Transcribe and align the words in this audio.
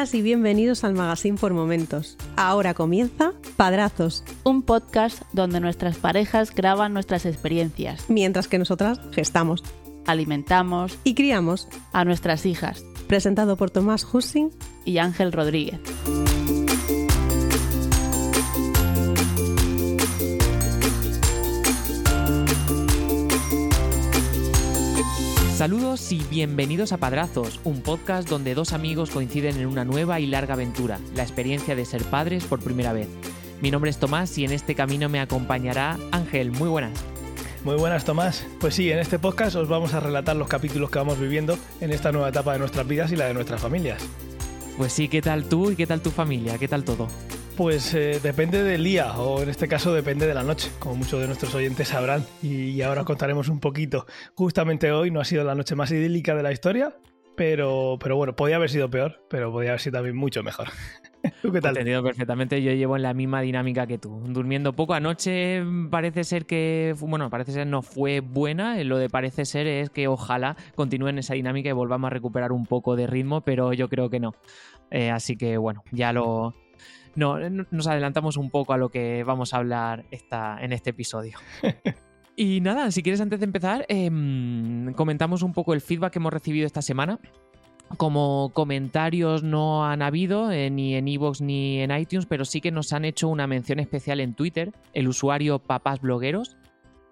Bienvenidas 0.00 0.18
y 0.18 0.22
bienvenidos 0.22 0.84
al 0.84 0.94
Magazine 0.94 1.36
por 1.36 1.52
Momentos. 1.52 2.16
Ahora 2.34 2.72
comienza 2.72 3.34
Padrazos, 3.58 4.24
un 4.44 4.62
podcast 4.62 5.20
donde 5.34 5.60
nuestras 5.60 5.98
parejas 5.98 6.54
graban 6.54 6.94
nuestras 6.94 7.26
experiencias, 7.26 8.08
mientras 8.08 8.48
que 8.48 8.58
nosotras 8.58 8.98
gestamos, 9.12 9.62
alimentamos 10.06 10.98
y 11.04 11.12
criamos 11.12 11.68
a 11.92 12.06
nuestras 12.06 12.46
hijas. 12.46 12.82
Presentado 13.08 13.58
por 13.58 13.70
Tomás 13.70 14.06
Hussing 14.10 14.48
y 14.86 14.96
Ángel 14.96 15.32
Rodríguez. 15.32 15.80
Saludos 25.60 26.10
y 26.10 26.24
bienvenidos 26.30 26.90
a 26.92 26.96
Padrazos, 26.96 27.60
un 27.64 27.82
podcast 27.82 28.26
donde 28.26 28.54
dos 28.54 28.72
amigos 28.72 29.10
coinciden 29.10 29.58
en 29.58 29.66
una 29.66 29.84
nueva 29.84 30.18
y 30.18 30.24
larga 30.24 30.54
aventura, 30.54 30.98
la 31.14 31.22
experiencia 31.22 31.76
de 31.76 31.84
ser 31.84 32.02
padres 32.04 32.44
por 32.44 32.60
primera 32.60 32.94
vez. 32.94 33.08
Mi 33.60 33.70
nombre 33.70 33.90
es 33.90 33.98
Tomás 33.98 34.38
y 34.38 34.46
en 34.46 34.52
este 34.52 34.74
camino 34.74 35.10
me 35.10 35.20
acompañará 35.20 35.98
Ángel. 36.12 36.50
Muy 36.50 36.70
buenas. 36.70 36.98
Muy 37.62 37.76
buenas, 37.76 38.06
Tomás. 38.06 38.46
Pues 38.58 38.74
sí, 38.74 38.90
en 38.90 39.00
este 39.00 39.18
podcast 39.18 39.54
os 39.54 39.68
vamos 39.68 39.92
a 39.92 40.00
relatar 40.00 40.34
los 40.34 40.48
capítulos 40.48 40.88
que 40.88 40.98
vamos 40.98 41.20
viviendo 41.20 41.58
en 41.82 41.92
esta 41.92 42.10
nueva 42.10 42.30
etapa 42.30 42.54
de 42.54 42.60
nuestras 42.60 42.88
vidas 42.88 43.12
y 43.12 43.16
la 43.16 43.26
de 43.26 43.34
nuestras 43.34 43.60
familias. 43.60 44.00
Pues 44.78 44.94
sí, 44.94 45.10
¿qué 45.10 45.20
tal 45.20 45.44
tú 45.44 45.72
y 45.72 45.76
qué 45.76 45.86
tal 45.86 46.00
tu 46.00 46.10
familia? 46.10 46.56
¿Qué 46.56 46.68
tal 46.68 46.84
todo? 46.84 47.06
Pues 47.60 47.92
eh, 47.92 48.20
depende 48.22 48.62
del 48.62 48.82
día, 48.82 49.12
o 49.18 49.42
en 49.42 49.50
este 49.50 49.68
caso 49.68 49.92
depende 49.92 50.26
de 50.26 50.32
la 50.32 50.42
noche, 50.42 50.70
como 50.78 50.96
muchos 50.96 51.20
de 51.20 51.26
nuestros 51.26 51.54
oyentes 51.54 51.88
sabrán. 51.88 52.24
Y, 52.42 52.80
ahora 52.80 53.04
contaremos 53.04 53.50
un 53.50 53.60
poquito. 53.60 54.06
Justamente 54.34 54.90
hoy 54.92 55.10
no 55.10 55.20
ha 55.20 55.26
sido 55.26 55.44
la 55.44 55.54
noche 55.54 55.74
más 55.74 55.90
idílica 55.90 56.34
de 56.34 56.42
la 56.42 56.52
historia, 56.52 56.96
pero, 57.36 57.98
pero 58.00 58.16
bueno, 58.16 58.34
podía 58.34 58.56
haber 58.56 58.70
sido 58.70 58.88
peor, 58.88 59.26
pero 59.28 59.52
podía 59.52 59.72
haber 59.72 59.80
sido 59.80 59.98
también 59.98 60.16
mucho 60.16 60.42
mejor. 60.42 60.68
¿Tú 61.42 61.52
qué 61.52 61.60
tal? 61.60 61.72
Entendido 61.72 62.02
perfectamente, 62.02 62.62
yo 62.62 62.72
llevo 62.72 62.96
en 62.96 63.02
la 63.02 63.12
misma 63.12 63.42
dinámica 63.42 63.86
que 63.86 63.98
tú. 63.98 64.22
Durmiendo 64.28 64.72
poco 64.72 64.94
anoche 64.94 65.62
parece 65.90 66.24
ser 66.24 66.46
que, 66.46 66.94
bueno, 66.98 67.28
parece 67.28 67.52
ser 67.52 67.66
no 67.66 67.82
fue 67.82 68.20
buena, 68.20 68.82
lo 68.84 68.96
de 68.96 69.10
parece 69.10 69.44
ser 69.44 69.66
es 69.66 69.90
que 69.90 70.08
ojalá 70.08 70.56
continúe 70.76 71.08
en 71.08 71.18
esa 71.18 71.34
dinámica 71.34 71.68
y 71.68 71.72
volvamos 71.72 72.06
a 72.06 72.10
recuperar 72.10 72.52
un 72.52 72.64
poco 72.64 72.96
de 72.96 73.06
ritmo, 73.06 73.42
pero 73.42 73.74
yo 73.74 73.90
creo 73.90 74.08
que 74.08 74.18
no. 74.18 74.34
Eh, 74.90 75.10
así 75.10 75.36
que 75.36 75.58
bueno, 75.58 75.84
ya 75.92 76.14
lo, 76.14 76.54
no, 77.20 77.38
nos 77.70 77.86
adelantamos 77.86 78.36
un 78.38 78.50
poco 78.50 78.72
a 78.72 78.78
lo 78.78 78.88
que 78.88 79.22
vamos 79.24 79.52
a 79.52 79.58
hablar 79.58 80.06
esta, 80.10 80.58
en 80.60 80.72
este 80.72 80.90
episodio. 80.90 81.38
y 82.36 82.60
nada, 82.62 82.90
si 82.90 83.02
quieres 83.02 83.20
antes 83.20 83.40
de 83.40 83.44
empezar, 83.44 83.84
em, 83.88 84.92
comentamos 84.94 85.42
un 85.42 85.52
poco 85.52 85.74
el 85.74 85.82
feedback 85.82 86.14
que 86.14 86.18
hemos 86.18 86.32
recibido 86.32 86.66
esta 86.66 86.82
semana. 86.82 87.20
Como 87.96 88.52
comentarios 88.54 89.42
no 89.42 89.84
han 89.84 90.00
habido 90.00 90.50
eh, 90.50 90.70
ni 90.70 90.94
en 90.94 91.08
iVoox 91.08 91.40
ni 91.42 91.80
en 91.80 91.90
iTunes, 91.90 92.24
pero 92.24 92.44
sí 92.44 92.60
que 92.60 92.70
nos 92.70 92.92
han 92.92 93.04
hecho 93.04 93.28
una 93.28 93.46
mención 93.46 93.80
especial 93.80 94.20
en 94.20 94.34
Twitter, 94.34 94.72
el 94.94 95.08
usuario 95.08 95.58
Papás 95.58 96.00
Blogueros, 96.00 96.56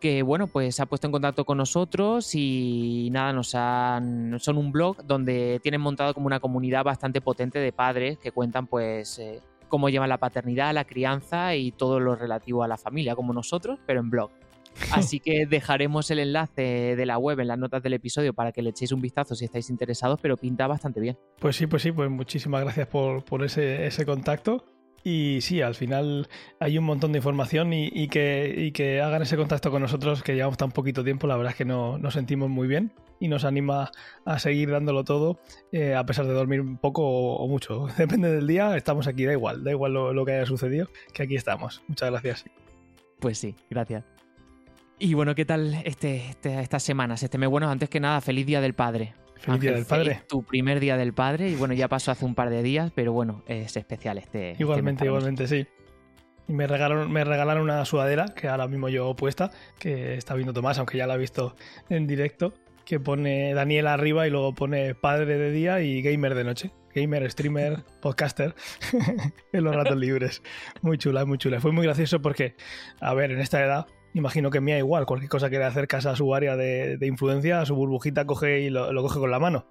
que 0.00 0.22
bueno, 0.22 0.46
pues 0.46 0.76
se 0.76 0.82
ha 0.82 0.86
puesto 0.86 1.08
en 1.08 1.12
contacto 1.12 1.44
con 1.44 1.58
nosotros 1.58 2.32
y 2.34 3.08
nada, 3.10 3.32
nos 3.32 3.56
han, 3.56 4.38
son 4.38 4.56
un 4.56 4.70
blog 4.70 5.04
donde 5.04 5.60
tienen 5.62 5.80
montado 5.80 6.14
como 6.14 6.28
una 6.28 6.38
comunidad 6.38 6.84
bastante 6.84 7.20
potente 7.20 7.58
de 7.58 7.72
padres 7.72 8.18
que 8.18 8.30
cuentan 8.30 8.68
pues 8.68 9.18
eh, 9.18 9.42
cómo 9.68 9.88
llevan 9.88 10.08
la 10.08 10.18
paternidad, 10.18 10.74
la 10.74 10.84
crianza 10.84 11.54
y 11.54 11.72
todo 11.72 12.00
lo 12.00 12.14
relativo 12.16 12.62
a 12.62 12.68
la 12.68 12.76
familia, 12.76 13.14
como 13.14 13.32
nosotros, 13.32 13.78
pero 13.86 14.00
en 14.00 14.10
blog. 14.10 14.30
Así 14.92 15.20
que 15.20 15.46
dejaremos 15.46 16.10
el 16.10 16.20
enlace 16.20 16.94
de 16.96 17.06
la 17.06 17.18
web 17.18 17.40
en 17.40 17.48
las 17.48 17.58
notas 17.58 17.82
del 17.82 17.94
episodio 17.94 18.32
para 18.32 18.52
que 18.52 18.62
le 18.62 18.70
echéis 18.70 18.92
un 18.92 19.00
vistazo 19.00 19.34
si 19.34 19.44
estáis 19.44 19.70
interesados, 19.70 20.20
pero 20.20 20.36
pinta 20.36 20.66
bastante 20.66 21.00
bien. 21.00 21.18
Pues 21.38 21.56
sí, 21.56 21.66
pues 21.66 21.82
sí, 21.82 21.92
pues 21.92 22.10
muchísimas 22.10 22.62
gracias 22.62 22.86
por, 22.86 23.44
ese, 23.44 23.86
ese 23.86 24.04
contacto. 24.04 24.64
Y 25.04 25.40
sí, 25.40 25.62
al 25.62 25.74
final 25.74 26.28
hay 26.60 26.76
un 26.76 26.84
montón 26.84 27.12
de 27.12 27.18
información 27.18 27.72
y, 27.72 28.08
que, 28.08 29.00
hagan 29.02 29.22
ese 29.22 29.36
contacto 29.36 29.70
con 29.70 29.82
nosotros, 29.82 30.22
que 30.22 30.34
llevamos 30.34 30.58
tan 30.58 30.70
poquito 30.70 31.04
tiempo, 31.04 31.26
la 31.26 31.36
verdad 31.36 31.52
es 31.52 31.56
que 31.56 31.64
no, 31.64 31.98
nos 31.98 32.14
sentimos 32.14 32.50
muy 32.50 32.68
bien 32.68 32.92
y 33.20 33.28
nos 33.28 33.44
anima 33.44 33.90
a 34.24 34.38
seguir 34.38 34.70
dándolo 34.70 35.04
todo, 35.04 35.40
eh, 35.72 35.94
a 35.94 36.04
pesar 36.04 36.26
de 36.26 36.32
dormir 36.32 36.60
un 36.60 36.78
poco 36.78 37.02
o, 37.04 37.48
mucho. 37.48 37.86
Depende 37.98 38.30
del 38.32 38.46
día, 38.46 38.76
estamos 38.76 39.06
aquí, 39.06 39.24
da 39.24 39.32
igual, 39.32 39.64
da 39.64 39.70
igual 39.70 39.92
lo, 39.92 40.24
que 40.24 40.32
haya 40.32 40.46
sucedido, 40.46 40.88
que 41.12 41.22
aquí 41.22 41.36
estamos. 41.36 41.82
Muchas 41.88 42.10
gracias. 42.10 42.44
Pues 43.20 43.38
sí, 43.38 43.54
gracias. 43.70 44.04
Y 44.98 45.14
bueno, 45.14 45.34
¿qué 45.34 45.44
tal 45.44 45.74
este, 45.84 46.28
este, 46.28 46.60
estas 46.60 46.82
semanas, 46.82 47.22
este 47.22 47.38
mes? 47.38 47.48
Bueno, 47.48 47.70
antes 47.70 47.88
que 47.88 48.00
nada, 48.00 48.20
feliz 48.20 48.46
Día 48.46 48.60
del 48.60 48.74
Padre. 48.74 49.14
Feliz 49.38 49.60
Día 49.60 49.72
del 49.72 49.84
Padre. 49.84 50.22
Tu 50.28 50.42
primer 50.42 50.80
Día 50.80 50.96
del 50.96 51.12
Padre 51.12 51.48
y 51.48 51.54
bueno, 51.54 51.74
ya 51.74 51.88
pasó 51.88 52.10
hace 52.10 52.24
un 52.24 52.34
par 52.34 52.50
de 52.50 52.62
días, 52.62 52.92
pero 52.94 53.12
bueno, 53.12 53.42
es 53.46 53.76
especial 53.76 54.18
este. 54.18 54.52
este 54.52 54.62
igualmente, 54.62 55.04
igualmente, 55.04 55.46
sí. 55.46 55.66
Y 56.48 56.52
me 56.54 56.66
regalaron, 56.66 57.12
me 57.12 57.24
regalaron 57.24 57.62
una 57.62 57.84
sudadera 57.84 58.34
que 58.34 58.48
ahora 58.48 58.66
mismo 58.66 58.88
yo 58.88 59.14
puesta, 59.14 59.50
que 59.78 60.14
está 60.14 60.34
viendo 60.34 60.52
Tomás, 60.52 60.78
aunque 60.78 60.96
ya 60.96 61.06
la 61.06 61.14
ha 61.14 61.18
visto 61.18 61.54
en 61.90 62.06
directo, 62.06 62.54
que 62.86 62.98
pone 62.98 63.52
Daniel 63.52 63.86
arriba 63.86 64.26
y 64.26 64.30
luego 64.30 64.54
pone 64.54 64.94
padre 64.94 65.36
de 65.36 65.50
día 65.50 65.82
y 65.82 66.00
gamer 66.00 66.34
de 66.34 66.44
noche. 66.44 66.70
Gamer, 66.94 67.30
streamer, 67.30 67.84
podcaster, 68.00 68.54
en 69.52 69.64
los 69.64 69.76
ratos 69.76 69.98
libres. 69.98 70.42
Muy 70.80 70.96
chula, 70.96 71.26
muy 71.26 71.36
chula. 71.36 71.60
Fue 71.60 71.70
muy 71.70 71.84
gracioso 71.84 72.22
porque, 72.22 72.54
a 73.00 73.12
ver, 73.12 73.30
en 73.30 73.40
esta 73.40 73.62
edad 73.62 73.86
imagino 74.14 74.50
que 74.50 74.60
mía 74.60 74.78
igual, 74.78 75.06
cualquier 75.06 75.30
cosa 75.30 75.50
que 75.50 75.58
le 75.58 75.64
acercas 75.64 76.06
a 76.06 76.16
su 76.16 76.34
área 76.34 76.56
de, 76.56 76.98
influencia, 77.02 77.60
a 77.60 77.66
su 77.66 77.74
burbujita 77.74 78.26
coge 78.26 78.60
y 78.60 78.70
lo, 78.70 78.94
coge 79.02 79.18
con 79.18 79.30
la 79.30 79.38
mano. 79.38 79.66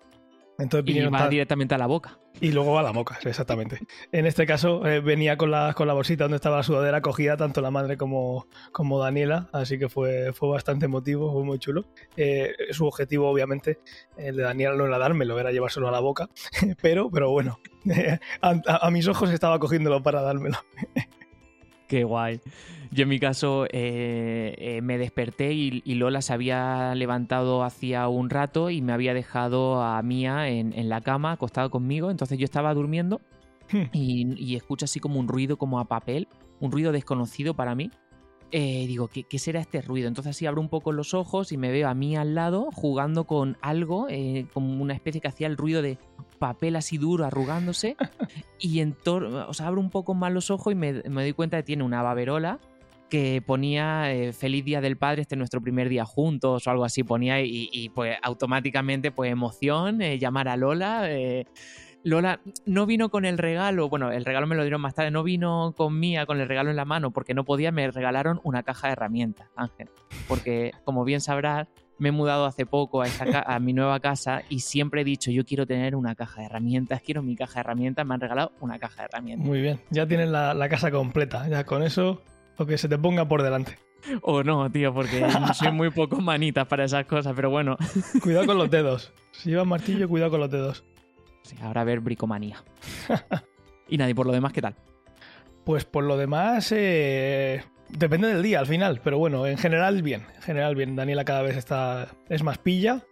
Entonces 0.59 0.95
y 0.95 1.05
va 1.05 1.29
directamente 1.29 1.75
a 1.75 1.77
la 1.77 1.85
boca. 1.85 2.17
Y 2.41 2.51
luego 2.51 2.79
a 2.79 2.83
la 2.83 2.91
boca, 2.91 3.19
exactamente. 3.23 3.79
En 4.11 4.25
este 4.25 4.47
caso 4.47 4.87
eh, 4.87 5.01
venía 5.01 5.37
con 5.37 5.51
la, 5.51 5.73
con 5.75 5.87
la 5.87 5.93
bolsita 5.93 6.23
donde 6.23 6.37
estaba 6.37 6.57
la 6.57 6.63
sudadera 6.63 7.01
cogida 7.01 7.37
tanto 7.37 7.61
la 7.61 7.69
madre 7.69 7.95
como, 7.95 8.47
como 8.71 8.99
Daniela, 8.99 9.49
así 9.53 9.77
que 9.77 9.87
fue, 9.87 10.33
fue 10.33 10.49
bastante 10.49 10.85
emotivo, 10.85 11.31
fue 11.31 11.43
muy 11.43 11.59
chulo. 11.59 11.85
Eh, 12.15 12.55
su 12.71 12.87
objetivo, 12.87 13.29
obviamente, 13.29 13.79
el 14.17 14.35
de 14.35 14.43
Daniela 14.43 14.75
no 14.75 14.85
era 14.85 14.97
dármelo, 14.97 15.39
era 15.39 15.51
llevárselo 15.51 15.89
a 15.89 15.91
la 15.91 15.99
boca, 15.99 16.27
pero, 16.81 17.11
pero 17.11 17.29
bueno, 17.29 17.59
a, 18.41 18.55
a 18.65 18.89
mis 18.89 19.07
ojos 19.07 19.29
estaba 19.29 19.59
cogiéndolo 19.59 20.01
para 20.01 20.23
dármelo. 20.23 20.57
Qué 21.87 22.03
guay. 22.03 22.41
Yo 22.91 23.03
en 23.03 23.09
mi 23.09 23.19
caso 23.19 23.65
eh, 23.65 24.55
eh, 24.57 24.81
me 24.81 24.97
desperté 24.97 25.53
y, 25.53 25.81
Lola 25.95 26.21
se 26.21 26.33
había 26.33 26.93
levantado 26.95 27.63
hacía 27.63 28.07
un 28.07 28.29
rato 28.29 28.69
y 28.69 28.81
me 28.81 28.93
había 28.93 29.13
dejado 29.13 29.81
a 29.81 30.01
Mía 30.01 30.47
en, 30.49 30.89
la 30.89 31.01
cama 31.01 31.33
acostado 31.33 31.69
conmigo. 31.69 32.11
Entonces 32.11 32.37
yo 32.37 32.45
estaba 32.45 32.73
durmiendo 32.73 33.21
hmm. 33.71 33.83
y, 33.93 34.55
escucho 34.55 34.85
así 34.85 34.99
como 34.99 35.19
un 35.19 35.27
ruido 35.27 35.57
como 35.57 35.79
a 35.79 35.85
papel, 35.85 36.27
un 36.59 36.71
ruido 36.71 36.91
desconocido 36.91 37.53
para 37.53 37.75
mí. 37.75 37.91
Eh, 38.51 38.85
digo, 38.87 39.09
¿qué, 39.09 39.23
¿qué, 39.23 39.39
será 39.39 39.59
este 39.59 39.81
ruido? 39.81 40.07
Entonces 40.07 40.29
así 40.29 40.45
abro 40.45 40.61
un 40.61 40.69
poco 40.69 40.93
los 40.93 41.13
ojos 41.13 41.51
y 41.51 41.57
me 41.57 41.69
veo 41.69 41.89
a 41.89 41.93
mí 41.93 42.15
al 42.15 42.33
lado 42.33 42.69
jugando 42.73 43.25
con 43.25 43.57
algo, 43.61 44.07
como 44.53 44.81
una 44.81 44.93
especie 44.93 45.19
que 45.19 45.27
hacía 45.27 45.47
el 45.47 45.57
ruido 45.57 45.81
de 45.81 45.97
papel 46.37 46.75
así 46.75 46.97
duro 46.97 47.25
arrugándose 47.25 47.97
y 48.59 48.79
en 48.79 48.95
o 49.05 49.53
sea, 49.53 49.67
abro 49.67 49.81
un 49.81 49.89
poco 49.89 50.13
más 50.13 50.31
los 50.31 50.49
ojos 50.49 50.71
y 50.71 50.75
me, 50.75 50.93
doy 50.93 51.33
cuenta 51.33 51.57
que 51.57 51.63
tiene 51.63 51.83
una 51.83 52.01
baberola 52.01 52.59
que 53.09 53.41
ponía 53.45 54.13
eh, 54.13 54.33
feliz 54.33 54.65
día 54.65 54.81
del 54.81 54.97
padre, 54.97 55.21
este 55.21 55.35
es 55.35 55.37
nuestro 55.39 55.61
primer 55.61 55.89
día 55.89 56.05
juntos 56.05 56.67
o 56.67 56.71
algo 56.71 56.85
así 56.85 57.03
ponía 57.03 57.41
y, 57.41 57.89
pues 57.95 58.17
automáticamente 58.21 59.11
pues 59.11 59.31
emoción, 59.31 60.01
eh, 60.01 60.19
llamar 60.19 60.47
a 60.47 60.57
Lola. 60.57 61.11
Eh, 61.11 61.45
Lola 62.03 62.39
no 62.65 62.85
vino 62.85 63.09
con 63.09 63.25
el 63.25 63.37
regalo, 63.37 63.89
bueno, 63.89 64.11
el 64.11 64.23
regalo 64.23 64.47
me 64.47 64.55
lo 64.55 64.63
dieron 64.63 64.81
más 64.81 64.93
tarde, 64.93 65.11
no 65.11 65.23
vino 65.23 65.73
con 65.75 65.99
Mía 65.99 66.25
con 66.25 66.39
el 66.39 66.47
regalo 66.47 66.69
en 66.69 66.75
la 66.75 66.85
mano 66.85 67.11
porque 67.11 67.33
no 67.33 67.43
podía, 67.43 67.71
me 67.71 67.89
regalaron 67.91 68.39
una 68.43 68.63
caja 68.63 68.87
de 68.87 68.93
herramientas, 68.93 69.49
Ángel. 69.55 69.89
Porque 70.27 70.71
como 70.85 71.03
bien 71.03 71.21
sabrás, 71.21 71.67
me 71.99 72.09
he 72.09 72.11
mudado 72.11 72.45
hace 72.45 72.65
poco 72.65 73.01
a, 73.01 73.07
a, 73.45 73.59
mi 73.59 73.73
nueva 73.73 73.99
casa 73.99 74.43
y 74.49 74.59
siempre 74.59 75.01
he 75.01 75.03
dicho, 75.03 75.31
yo 75.31 75.45
quiero 75.45 75.65
tener 75.65 75.95
una 75.95 76.15
caja 76.15 76.41
de 76.41 76.45
herramientas, 76.47 77.01
quiero 77.01 77.23
mi 77.23 77.35
caja 77.35 77.55
de 77.55 77.59
herramientas, 77.61 78.05
me 78.05 78.13
han 78.13 78.21
regalado 78.21 78.51
una 78.59 78.79
caja 78.79 79.03
de 79.03 79.05
herramientas. 79.11 79.47
Muy 79.47 79.61
bien, 79.61 79.79
ya 79.89 80.07
tienes 80.07 80.29
la, 80.29 80.69
casa 80.69 80.91
completa, 80.91 81.47
ya 81.47 81.65
con 81.65 81.83
eso, 81.83 82.21
lo 82.57 82.65
que 82.65 82.77
se 82.77 82.87
te 82.87 82.97
ponga 82.97 83.27
por 83.27 83.43
delante. 83.43 83.77
O 84.21 84.43
no, 84.43 84.69
tío, 84.71 84.93
porque 84.93 85.25
soy 85.53 85.71
muy 85.71 85.89
poco 85.89 86.21
manitas 86.21 86.67
para 86.67 86.85
esas 86.85 87.05
cosas, 87.05 87.33
pero 87.35 87.49
bueno. 87.49 87.77
Cuidado 88.21 88.45
con 88.45 88.57
los 88.57 88.69
dedos. 88.71 89.13
Si 89.31 89.49
llevas 89.49 89.67
martillo, 89.67 90.07
cuidado 90.07 90.31
con 90.31 90.39
los 90.39 90.51
dedos. 90.51 90.83
Sí, 91.43 91.55
ahora 91.61 91.81
a 91.81 91.83
ver 91.83 91.99
bricomanía. 91.99 92.63
y 93.87 93.97
nadie, 93.97 94.15
por 94.15 94.27
lo 94.27 94.33
demás, 94.33 94.53
¿qué 94.53 94.61
tal? 94.61 94.75
Pues 95.63 95.85
por 95.85 96.03
lo 96.03 96.17
demás, 96.17 96.71
eh, 96.71 97.63
Depende 97.89 98.27
del 98.27 98.43
día 98.43 98.59
al 98.59 98.67
final, 98.67 98.99
pero 99.03 99.17
bueno, 99.17 99.47
en 99.47 99.57
general 99.57 100.01
bien. 100.01 100.25
En 100.35 100.41
general 100.41 100.75
bien. 100.75 100.95
Daniela 100.95 101.23
cada 101.23 101.41
vez 101.41 101.55
está. 101.55 102.09
es 102.29 102.43
más 102.43 102.57
pilla. 102.57 103.03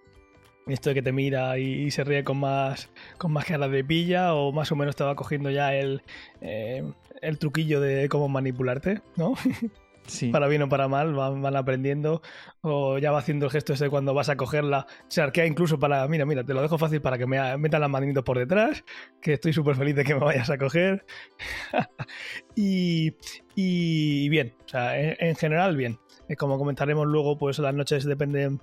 Esto 0.67 0.89
de 0.89 0.95
que 0.95 1.01
te 1.01 1.11
mira 1.11 1.57
y, 1.59 1.91
se 1.91 2.03
ríe 2.03 2.23
con 2.23 2.39
más. 2.39 2.89
con 3.17 3.31
más 3.31 3.45
caras 3.45 3.71
de 3.71 3.83
pilla. 3.83 4.33
O 4.33 4.51
más 4.51 4.71
o 4.71 4.75
menos 4.75 4.95
te 4.95 5.03
va 5.03 5.15
cogiendo 5.15 5.49
ya 5.49 5.73
el. 5.73 6.01
Eh, 6.41 6.83
el 7.21 7.39
truquillo 7.39 7.81
de 7.81 8.09
cómo 8.09 8.29
manipularte, 8.29 9.01
¿no? 9.15 9.33
Sí. 10.07 10.29
para 10.29 10.47
bien 10.47 10.61
o 10.61 10.69
para 10.69 10.87
mal, 10.87 11.15
van, 11.15 11.41
van 11.41 11.55
aprendiendo. 11.55 12.21
O 12.61 12.99
ya 12.99 13.11
va 13.11 13.17
haciendo 13.17 13.47
el 13.47 13.51
gesto 13.51 13.73
ese 13.73 13.89
cuando 13.89 14.13
vas 14.13 14.29
a 14.29 14.35
cogerla. 14.35 14.85
Se 15.07 15.19
arquea 15.21 15.47
incluso 15.47 15.79
para, 15.79 16.07
mira, 16.07 16.27
mira, 16.27 16.43
te 16.43 16.53
lo 16.53 16.61
dejo 16.61 16.77
fácil 16.77 17.01
para 17.01 17.17
que 17.17 17.25
me 17.25 17.57
metan 17.57 17.81
las 17.81 17.89
manitos 17.89 18.23
por 18.23 18.37
detrás, 18.37 18.83
que 19.19 19.33
estoy 19.33 19.51
súper 19.51 19.75
feliz 19.75 19.95
de 19.95 20.03
que 20.03 20.13
me 20.13 20.19
vayas 20.19 20.51
a 20.51 20.59
coger. 20.59 21.05
y, 22.55 23.15
y 23.55 24.29
bien, 24.29 24.53
o 24.63 24.67
sea, 24.67 24.99
en, 24.99 25.15
en 25.19 25.35
general 25.35 25.75
bien. 25.75 25.97
Como 26.37 26.57
comentaremos 26.57 27.07
luego, 27.07 27.37
pues 27.37 27.57
las 27.59 27.73
noches 27.73 28.03
dependen 28.05 28.61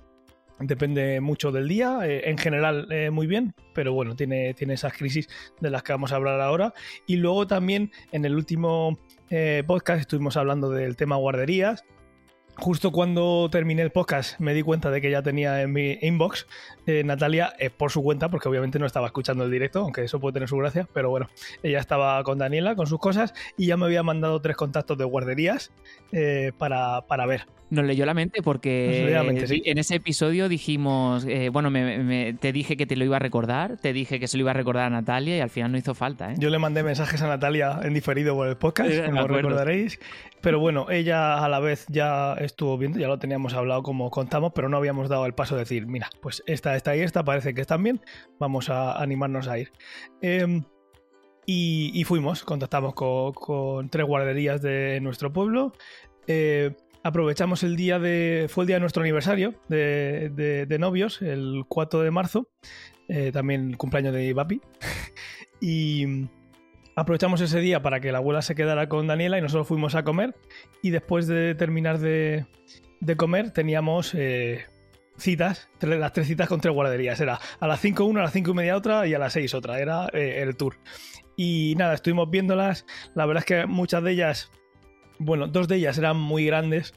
Depende 0.65 1.19
mucho 1.19 1.51
del 1.51 1.67
día, 1.67 1.99
eh, 2.03 2.29
en 2.29 2.37
general 2.37 2.87
eh, 2.89 3.09
muy 3.09 3.27
bien, 3.27 3.53
pero 3.73 3.93
bueno, 3.93 4.15
tiene, 4.15 4.53
tiene 4.53 4.75
esas 4.75 4.93
crisis 4.93 5.27
de 5.59 5.69
las 5.69 5.83
que 5.83 5.91
vamos 5.91 6.11
a 6.11 6.15
hablar 6.15 6.39
ahora. 6.39 6.73
Y 7.05 7.17
luego 7.17 7.47
también 7.47 7.91
en 8.11 8.23
el 8.23 8.35
último 8.35 8.97
eh, 9.29 9.63
podcast 9.67 9.99
estuvimos 9.99 10.37
hablando 10.37 10.69
del 10.69 10.95
tema 10.95 11.17
guarderías. 11.17 11.83
Justo 12.55 12.91
cuando 12.91 13.49
terminé 13.51 13.81
el 13.81 13.89
podcast 13.91 14.39
me 14.39 14.53
di 14.53 14.61
cuenta 14.61 14.91
de 14.91 15.01
que 15.01 15.09
ya 15.09 15.21
tenía 15.23 15.61
en 15.63 15.73
mi 15.73 15.97
inbox 16.01 16.45
eh, 16.85 17.03
Natalia 17.03 17.53
eh, 17.59 17.69
por 17.71 17.91
su 17.91 18.03
cuenta, 18.03 18.29
porque 18.29 18.47
obviamente 18.47 18.77
no 18.79 18.85
estaba 18.85 19.07
escuchando 19.07 19.43
el 19.43 19.51
directo, 19.51 19.79
aunque 19.79 20.03
eso 20.03 20.19
puede 20.19 20.33
tener 20.33 20.47
su 20.47 20.57
gracia, 20.57 20.87
pero 20.93 21.09
bueno, 21.09 21.27
ella 21.63 21.79
estaba 21.79 22.23
con 22.23 22.37
Daniela, 22.37 22.75
con 22.75 22.85
sus 22.87 22.99
cosas, 22.99 23.33
y 23.57 23.65
ya 23.65 23.75
me 23.77 23.85
había 23.85 24.03
mandado 24.03 24.39
tres 24.39 24.55
contactos 24.55 24.97
de 24.97 25.03
guarderías 25.03 25.71
eh, 26.11 26.51
para, 26.57 27.01
para 27.01 27.25
ver. 27.25 27.47
Nos 27.71 27.85
leyó 27.85 28.05
la 28.05 28.13
mente 28.13 28.43
porque 28.43 28.85
Nos 28.99 29.05
leyó 29.07 29.17
la 29.17 29.23
mente, 29.23 29.47
sí. 29.47 29.63
en 29.65 29.79
ese 29.79 29.95
episodio 29.95 30.47
dijimos, 30.47 31.25
bueno, 31.51 31.71
me- 31.71 31.97
me- 32.03 32.33
te 32.33 32.51
dije 32.51 32.77
que 32.77 32.85
te 32.85 32.95
lo 32.95 33.03
iba 33.03 33.15
a 33.15 33.19
recordar, 33.19 33.77
te 33.77 33.93
dije 33.93 34.19
que 34.19 34.27
se 34.27 34.37
lo 34.37 34.41
iba 34.41 34.51
a 34.51 34.53
recordar 34.53 34.85
a 34.85 34.89
Natalia 34.91 35.37
y 35.37 35.39
al 35.39 35.49
final 35.49 35.71
no 35.71 35.79
hizo 35.79 35.95
falta. 35.95 36.33
¿eh? 36.33 36.35
Yo 36.37 36.51
le 36.51 36.59
mandé 36.59 36.83
mensajes 36.83 37.19
a 37.23 37.27
Natalia 37.27 37.79
en 37.81 37.95
diferido 37.95 38.35
por 38.35 38.47
el 38.47 38.57
podcast, 38.57 38.91
me 38.91 39.05
como 39.07 39.27
recordaréis. 39.27 39.99
Pero 40.43 40.59
bueno, 40.59 40.87
ella 40.89 41.41
a 41.41 41.47
la 41.47 41.61
vez 41.61 41.85
ya 41.87 42.33
estuvo 42.33 42.77
viendo, 42.77 42.99
ya 42.99 43.07
lo 43.07 43.17
teníamos 43.17 43.53
hablado 43.53 43.81
como 43.81 44.11
contamos, 44.11 44.51
pero 44.53 44.67
no 44.67 44.75
habíamos 44.75 45.07
dado 45.07 45.25
el 45.25 45.33
paso 45.33 45.55
de 45.55 45.61
decir, 45.61 45.87
mira, 45.87 46.09
pues 46.21 46.43
esta, 46.47 46.75
esta 46.75 46.93
y 46.97 46.99
esta 46.99 47.23
parece 47.23 47.53
que 47.53 47.61
están 47.61 47.81
bien, 47.81 48.01
vamos 48.39 48.69
a 48.69 49.01
animarnos 49.01 49.47
a 49.47 49.57
ir. 49.57 49.71
Em, 50.21 50.65
y, 51.45 52.03
fuimos, 52.03 52.43
contactamos 52.43 52.93
con, 52.93 53.87
tres 53.87 54.05
guarderías 54.05 54.61
de 54.61 54.99
nuestro 55.01 55.31
pueblo. 55.31 55.71
Eh, 56.27 56.75
aprovechamos 57.03 57.63
el 57.63 57.77
día 57.77 57.97
de. 57.99 58.47
Fue 58.49 58.65
el 58.65 58.67
día 58.67 58.75
de 58.75 58.81
nuestro 58.81 59.01
aniversario 59.01 59.53
de 59.69 60.77
novios, 60.77 61.21
el 61.21 61.63
4 61.69 62.01
de 62.01 62.11
marzo. 62.11 62.49
eh, 63.07 63.31
también 63.31 63.69
el 63.69 63.77
cumpleaños 63.77 64.13
de 64.13 64.27
mi 64.27 64.33
papi. 64.33 64.59
y 65.61 66.27
aprovechamos 66.95 67.41
ese 67.41 67.59
día 67.59 67.81
para 67.81 67.99
que 67.99 68.11
la 68.11 68.19
abuela 68.19 68.41
se 68.41 68.55
quedara 68.55 68.87
con 68.89 69.07
Daniela 69.07 69.37
y 69.37 69.41
nosotros 69.41 69.67
fuimos 69.67 69.95
a 69.95 70.03
comer. 70.03 70.35
Y 70.81 70.89
después 70.91 71.27
de 71.27 71.55
terminar 71.55 71.99
de, 71.99 72.45
de 72.99 73.15
comer, 73.17 73.51
teníamos. 73.51 74.13
eh, 74.15 74.65
citas, 75.15 75.69
tres- 75.77 75.99
las 75.99 76.11
tres 76.11 76.25
citas 76.27 76.49
con 76.49 76.59
tres 76.59 76.73
guarderías. 76.73 77.19
Era 77.21 77.39
a 77.59 77.67
las 77.67 77.79
5 77.79 78.03
una, 78.03 78.21
a 78.21 78.23
las 78.23 78.33
5 78.33 78.49
y 78.49 78.53
media 78.55 78.75
otra 78.75 79.05
y 79.05 79.13
a 79.13 79.19
las 79.19 79.33
6 79.33 79.53
otra. 79.53 79.79
Era 79.79 80.07
eh, 80.11 80.39
el 80.41 80.55
tour. 80.57 80.75
Y 81.35 81.75
nada, 81.77 81.93
estuvimos 81.93 82.29
viéndolas. 82.31 82.85
La 83.13 83.25
verdad 83.27 83.41
es 83.41 83.45
que 83.45 83.65
muchas 83.67 84.03
de 84.03 84.11
ellas, 84.11 84.49
bueno, 85.19 85.47
dos 85.47 85.67
de 85.67 85.75
ellas 85.75 85.97
eran 85.99 86.17
muy 86.17 86.45
grandes. 86.47 86.93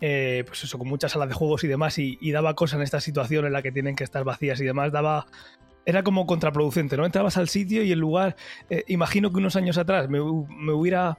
eh, 0.00 0.44
pues 0.46 0.64
eso, 0.64 0.78
con 0.78 0.88
muchas 0.88 1.12
salas 1.12 1.28
de 1.28 1.34
juegos 1.34 1.62
y 1.62 1.68
demás. 1.68 1.98
Y, 1.98 2.18
daba 2.32 2.54
cosa 2.54 2.76
en 2.76 2.82
esta 2.82 3.00
situación 3.00 3.44
en 3.44 3.52
la 3.52 3.60
que 3.60 3.70
tienen 3.72 3.94
que 3.94 4.04
estar 4.04 4.24
vacías 4.24 4.58
y 4.62 4.64
demás. 4.64 4.90
Daba. 4.90 5.26
Era 5.90 6.04
como 6.04 6.24
contraproducente, 6.24 6.96
¿no? 6.96 7.04
Entrabas 7.04 7.36
al 7.36 7.48
sitio 7.48 7.82
y 7.82 7.90
el 7.90 7.98
lugar. 7.98 8.36
eh, 8.70 8.84
imagino 8.86 9.32
que 9.32 9.38
unos 9.38 9.56
años 9.56 9.76
atrás 9.76 10.08
me, 10.08 10.20
me 10.20 10.72
hubiera. 10.72 11.18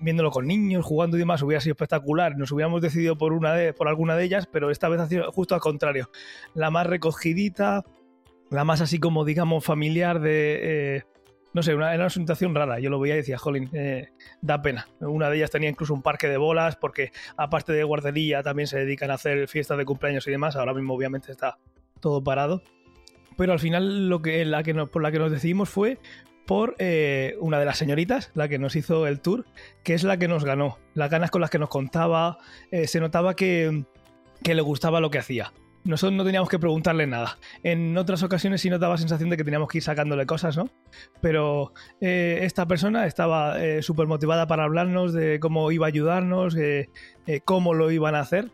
Viéndolo 0.00 0.32
con 0.32 0.48
niños, 0.48 0.84
jugando 0.84 1.16
y 1.16 1.20
demás, 1.20 1.42
hubiera 1.42 1.60
sido 1.60 1.74
espectacular. 1.74 2.36
Nos 2.36 2.50
hubiéramos 2.50 2.82
decidido 2.82 3.16
por 3.16 3.32
una 3.32 3.52
de, 3.54 3.72
por 3.72 3.86
alguna 3.86 4.16
de 4.16 4.24
ellas, 4.24 4.48
pero 4.50 4.72
esta 4.72 4.88
vez 4.88 5.00
justo 5.32 5.54
al 5.54 5.60
contrario. 5.60 6.10
La 6.54 6.72
más 6.72 6.88
recogidita, 6.88 7.84
la 8.50 8.64
más 8.64 8.80
así 8.80 8.98
como, 8.98 9.24
digamos, 9.24 9.64
familiar 9.64 10.18
de. 10.18 10.58
eh, 10.62 11.02
no 11.52 11.62
sé, 11.62 11.74
una, 11.76 11.94
era 11.94 12.04
una 12.04 12.10
situación 12.10 12.52
rara. 12.52 12.80
Yo 12.80 12.90
lo 12.90 12.98
veía 12.98 13.14
y 13.14 13.18
decía, 13.18 13.38
jolín, 13.38 13.70
eh, 13.72 14.08
da 14.40 14.60
pena. 14.60 14.88
Una 15.00 15.30
de 15.30 15.36
ellas 15.36 15.52
tenía 15.52 15.70
incluso 15.70 15.94
un 15.94 16.02
parque 16.02 16.26
de 16.28 16.36
bolas, 16.36 16.74
porque 16.74 17.12
aparte 17.36 17.72
de 17.72 17.84
guardería 17.84 18.42
también 18.42 18.66
se 18.66 18.78
dedican 18.78 19.12
a 19.12 19.14
hacer 19.14 19.46
fiestas 19.46 19.78
de 19.78 19.84
cumpleaños 19.84 20.26
y 20.26 20.32
demás. 20.32 20.56
Ahora 20.56 20.74
mismo, 20.74 20.94
obviamente, 20.94 21.30
está 21.30 21.58
todo 22.00 22.24
parado. 22.24 22.62
Pero 23.40 23.54
al 23.54 23.58
final, 23.58 24.10
lo 24.10 24.20
que, 24.20 24.44
por 24.92 25.00
la 25.00 25.10
que 25.10 25.18
nos 25.18 25.32
decidimos 25.32 25.70
fue 25.70 25.98
por 26.46 26.76
eh, 26.78 27.38
una 27.40 27.58
de 27.58 27.64
las 27.64 27.78
señoritas, 27.78 28.32
la 28.34 28.48
que 28.48 28.58
nos 28.58 28.76
hizo 28.76 29.06
el 29.06 29.22
tour, 29.22 29.46
que 29.82 29.94
es 29.94 30.04
la 30.04 30.18
que 30.18 30.28
nos 30.28 30.44
ganó. 30.44 30.78
Las 30.92 31.08
ganas 31.08 31.30
con 31.30 31.40
las 31.40 31.48
que 31.48 31.58
nos 31.58 31.70
contaba, 31.70 32.36
eh, 32.70 32.86
se 32.86 33.00
notaba 33.00 33.34
que, 33.34 33.86
le 34.44 34.60
gustaba 34.60 35.00
lo 35.00 35.10
que 35.10 35.16
hacía. 35.16 35.54
Nosotros 35.84 36.18
no 36.18 36.24
teníamos 36.26 36.50
que 36.50 36.58
preguntarle 36.58 37.06
nada. 37.06 37.38
En 37.62 37.96
otras 37.96 38.22
ocasiones 38.22 38.60
sí 38.60 38.68
nos 38.68 38.78
daba 38.78 38.98
sensación 38.98 39.30
de 39.30 39.38
que 39.38 39.44
teníamos 39.44 39.68
que 39.68 39.78
ir 39.78 39.84
sacándole 39.84 40.26
cosas, 40.26 40.58
¿no? 40.58 40.68
Pero 41.22 41.72
eh, 42.02 42.40
esta 42.42 42.66
persona 42.66 43.06
estaba 43.06 43.56
súper 43.80 44.06
motivada 44.06 44.46
para 44.48 44.64
hablarnos 44.64 45.14
de 45.14 45.40
cómo 45.40 45.72
iba 45.72 45.86
a 45.86 45.88
ayudarnos, 45.88 46.54
eh, 46.58 46.90
eh, 47.26 47.40
cómo 47.42 47.72
lo 47.72 47.90
iban 47.90 48.16
a 48.16 48.20
hacer. 48.20 48.50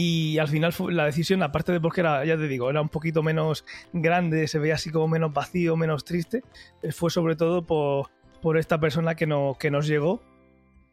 Y 0.00 0.38
al 0.38 0.46
final 0.46 0.72
la 0.90 1.06
decisión, 1.06 1.42
aparte 1.42 1.72
de 1.72 1.80
porque 1.80 2.02
era, 2.02 2.24
ya 2.24 2.36
te 2.36 2.46
digo, 2.46 2.70
era 2.70 2.80
un 2.80 2.88
poquito 2.88 3.20
menos 3.24 3.64
grande, 3.92 4.46
se 4.46 4.60
veía 4.60 4.74
así 4.76 4.90
como 4.92 5.08
menos 5.08 5.32
vacío, 5.32 5.76
menos 5.76 6.04
triste, 6.04 6.44
eh, 6.82 6.92
fue 6.92 7.10
sobre 7.10 7.34
todo 7.34 7.66
por, 7.66 8.08
por 8.40 8.58
esta 8.58 8.78
persona 8.78 9.16
que, 9.16 9.26
no, 9.26 9.56
que 9.58 9.72
nos 9.72 9.88
llegó 9.88 10.22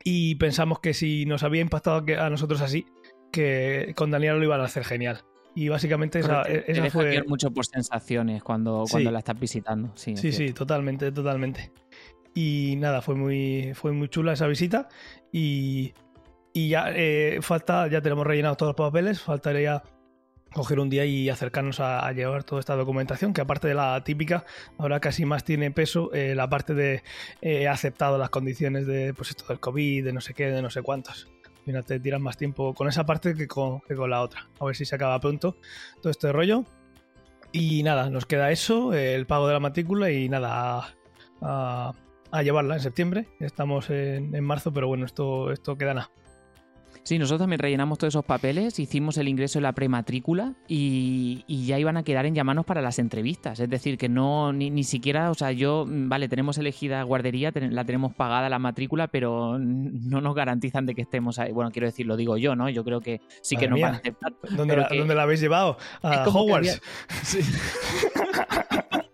y 0.04 0.34
pensamos 0.36 0.80
que 0.80 0.96
si 0.96 1.28
nos 1.28 1.44
había 1.44 1.62
impactado 1.62 2.04
a 2.20 2.30
nosotros 2.32 2.62
así, 2.62 2.88
que 3.32 3.94
con 3.96 4.10
Daniela 4.10 4.38
lo 4.38 4.44
iban 4.44 4.62
a 4.62 4.66
hacer 4.66 4.84
genial. 4.84 5.22
Y 5.54 5.70
básicamente 5.70 6.20
esa, 6.20 6.42
te- 6.42 6.62
te 6.62 6.72
esa 6.72 6.82
deja 6.82 7.00
fue... 7.00 7.24
mucho 7.28 7.52
por 7.52 7.66
sensaciones 7.68 8.42
cuando, 8.44 8.86
Sí. 8.88 8.92
cuando 8.94 9.12
la 9.12 9.20
estás 9.20 9.40
visitando. 9.40 9.92
Sí, 9.96 10.18
Sí, 10.18 10.32
sí, 10.32 10.52
totalmente, 10.52 11.12
totalmente. 11.12 11.72
Y 12.34 12.76
nada, 12.80 13.02
fue 13.04 13.14
muy, 13.16 13.72
fue 13.76 13.92
muy 13.92 14.10
chula 14.10 14.34
esa 14.34 14.48
visita. 14.48 14.90
Y, 15.32 15.94
y 16.56 16.70
ya 16.70 16.86
eh, 16.96 17.40
falta, 17.42 17.88
ya 17.88 18.00
tenemos 18.02 18.26
rellenados 18.26 18.58
todos 18.58 18.70
los 18.70 18.88
papeles, 18.88 19.22
faltaría 19.22 19.84
coger 20.54 20.80
un 20.80 20.90
día 20.90 21.04
y 21.04 21.30
acercarnos 21.30 21.82
a, 21.82 22.10
llevar 22.14 22.46
toda 22.46 22.62
esta 22.62 22.78
documentación, 22.78 23.34
que 23.34 23.42
aparte 23.42 23.68
de 23.68 23.74
la 23.74 24.02
típica, 24.06 24.46
ahora 24.78 25.02
casi 25.02 25.26
más 25.26 25.44
tiene 25.44 25.70
peso 25.72 26.14
eh, 26.14 26.34
la 26.34 26.50
parte 26.50 26.74
de 26.74 27.04
eh, 27.42 27.68
aceptado 27.68 28.18
las 28.18 28.30
condiciones 28.30 28.88
de 28.88 29.14
pues 29.14 29.32
esto 29.32 29.44
del 29.50 29.60
COVID, 29.60 30.06
de 30.06 30.14
no 30.14 30.22
sé 30.22 30.34
qué, 30.34 30.46
de 30.50 30.62
no 30.62 30.70
sé 30.70 30.82
cuántos. 30.82 31.28
Final 31.66 31.84
te 31.84 32.00
tiran 32.00 32.22
más 32.22 32.38
tiempo 32.38 32.74
con 32.74 32.88
esa 32.88 33.06
parte 33.06 33.34
que 33.36 33.48
con, 33.50 33.82
que 33.82 33.96
con 33.96 34.10
la 34.10 34.22
otra. 34.22 34.48
A 34.62 34.66
ver 34.66 34.78
si 34.78 34.86
se 34.86 34.96
acaba 34.96 35.20
pronto 35.20 35.58
todo 36.02 36.10
este 36.10 36.32
rollo. 36.32 36.64
Y 37.52 37.84
nada, 37.84 38.10
nos 38.10 38.26
queda 38.26 38.50
eso, 38.52 38.94
el 38.94 39.26
pago 39.26 39.48
de 39.48 39.54
la 39.54 39.60
matrícula 39.60 40.10
y 40.10 40.30
nada, 40.30 40.52
a, 40.80 40.94
a- 41.42 41.92
a 42.32 42.44
llevarla 42.44 42.76
en 42.76 42.82
septiembre. 42.82 43.28
Estamos 43.42 43.90
en, 43.90 44.34
en 44.34 44.44
marzo, 44.46 44.72
pero 44.72 44.88
bueno, 44.88 45.06
esto, 45.06 45.52
esto 45.52 45.78
queda 45.78 45.94
nada. 45.96 46.12
Sí, 47.06 47.20
nosotros 47.20 47.42
también 47.42 47.60
rellenamos 47.60 48.00
todos 48.00 48.14
esos 48.14 48.26
papeles, 48.26 48.80
hicimos 48.80 49.18
el 49.20 49.28
ingreso 49.28 49.60
en 49.60 49.64
la 49.64 49.74
prematrícula 49.74 50.54
y, 50.68 51.44
y 51.46 51.68
ya 51.68 51.78
iban 51.78 51.98
a 51.98 52.04
quedar 52.04 52.26
en 52.26 52.34
llamarnos 52.34 52.66
para 52.66 52.82
las 52.82 52.98
entrevistas. 52.98 53.60
Es 53.60 53.70
decir, 53.70 54.00
que 54.00 54.10
no, 54.10 54.52
ni, 54.52 54.72
ni 54.72 54.84
siquiera, 54.84 55.30
o 55.30 55.36
sea, 55.36 55.52
yo, 55.52 55.86
mm, 55.88 56.10
vale, 56.10 56.28
tenemos 56.28 56.58
elegida 56.58 57.04
guardería, 57.04 57.52
ten- 57.52 57.76
la 57.76 57.86
tenemos 57.86 58.16
pagada 58.16 58.50
la 58.50 58.58
matrícula, 58.58 59.08
pero 59.08 59.60
no 59.60 60.20
nos 60.20 60.34
garantizan 60.34 60.88
de 60.88 60.96
que 60.96 61.04
estemos 61.04 61.38
ahí. 61.38 61.52
Bueno, 61.52 61.70
quiero 61.70 61.86
decir, 61.86 62.08
lo 62.08 62.18
digo 62.18 62.38
yo, 62.38 62.56
¿no? 62.56 62.70
Yo 62.72 62.84
creo 62.84 63.02
que 63.02 63.22
sí 63.44 63.56
que 63.56 63.68
nos 63.68 63.80
van 63.80 63.94
a 63.94 63.98
aceptar. 63.98 64.34
¿Dónde, 64.58 64.76
la, 64.76 64.88
que- 64.88 64.98
dónde 64.98 65.14
la 65.14 65.22
habéis 65.24 65.42
llevado? 65.42 65.78
A 66.02 66.28
Hogwarts. 66.28 66.82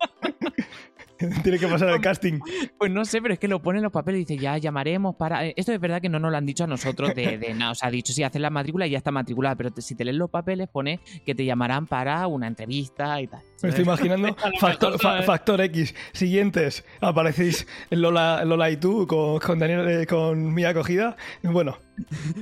Tiene 1.44 1.60
que 1.60 1.68
pasar 1.68 1.90
el 1.90 2.02
casting. 2.02 2.40
Pues 2.78 2.92
no 2.92 3.06
sé, 3.06 3.22
pero 3.22 3.34
es 3.34 3.40
que 3.40 3.48
lo 3.48 3.62
pone 3.62 3.80
en 3.80 3.84
los 3.84 3.92
papeles 3.92 4.22
y 4.22 4.26
dice, 4.26 4.42
ya 4.42 4.58
llamaremos 4.58 5.16
para... 5.16 5.46
eh, 5.46 5.54
Esto 5.56 5.72
es 5.74 5.80
verdad 5.80 6.02
que 6.02 6.10
no 6.10 6.20
nos 6.20 6.32
lo 6.32 6.38
han 6.38 6.46
dicho 6.46 6.64
a 6.64 6.68
nosotros 6.68 7.14
de, 7.16 7.38
de 7.38 7.54
nada. 7.56 7.72
O 7.72 7.76
sea, 7.76 7.90
ha 7.90 7.92
dicho, 7.92 8.14
sí, 8.14 8.24
haces 8.24 8.42
la 8.42 8.50
matrícula 8.50 8.88
y 8.88 8.92
ya 8.92 8.98
está 8.98 9.12
matriculada, 9.12 9.56
pero 9.56 9.72
te- 9.72 9.82
si 9.82 9.96
te 9.96 10.04
lees 10.06 10.18
los 10.18 10.30
papeles 10.30 10.68
pone 10.70 11.00
que 11.26 11.36
te 11.36 11.46
llamarán 11.46 11.88
para 11.88 12.28
una 12.28 12.48
entrevista 12.48 13.20
y 13.22 13.28
tal. 13.28 13.42
Me 13.64 13.70
estoy 13.70 13.84
imaginando 13.84 14.36
factor, 14.60 15.62
X. 15.62 15.94
Siguientes. 16.14 16.84
Aparecéis 17.00 17.68
Lola, 17.90 18.44
Lola 18.46 18.70
y 18.72 18.78
tú 18.78 19.06
con, 19.08 19.40
con 19.40 19.60
Daniel, 19.60 19.88
eh, 19.88 20.06
con 20.08 20.54
mi 20.54 20.64
acogida. 20.66 21.16
Bueno, 21.44 21.78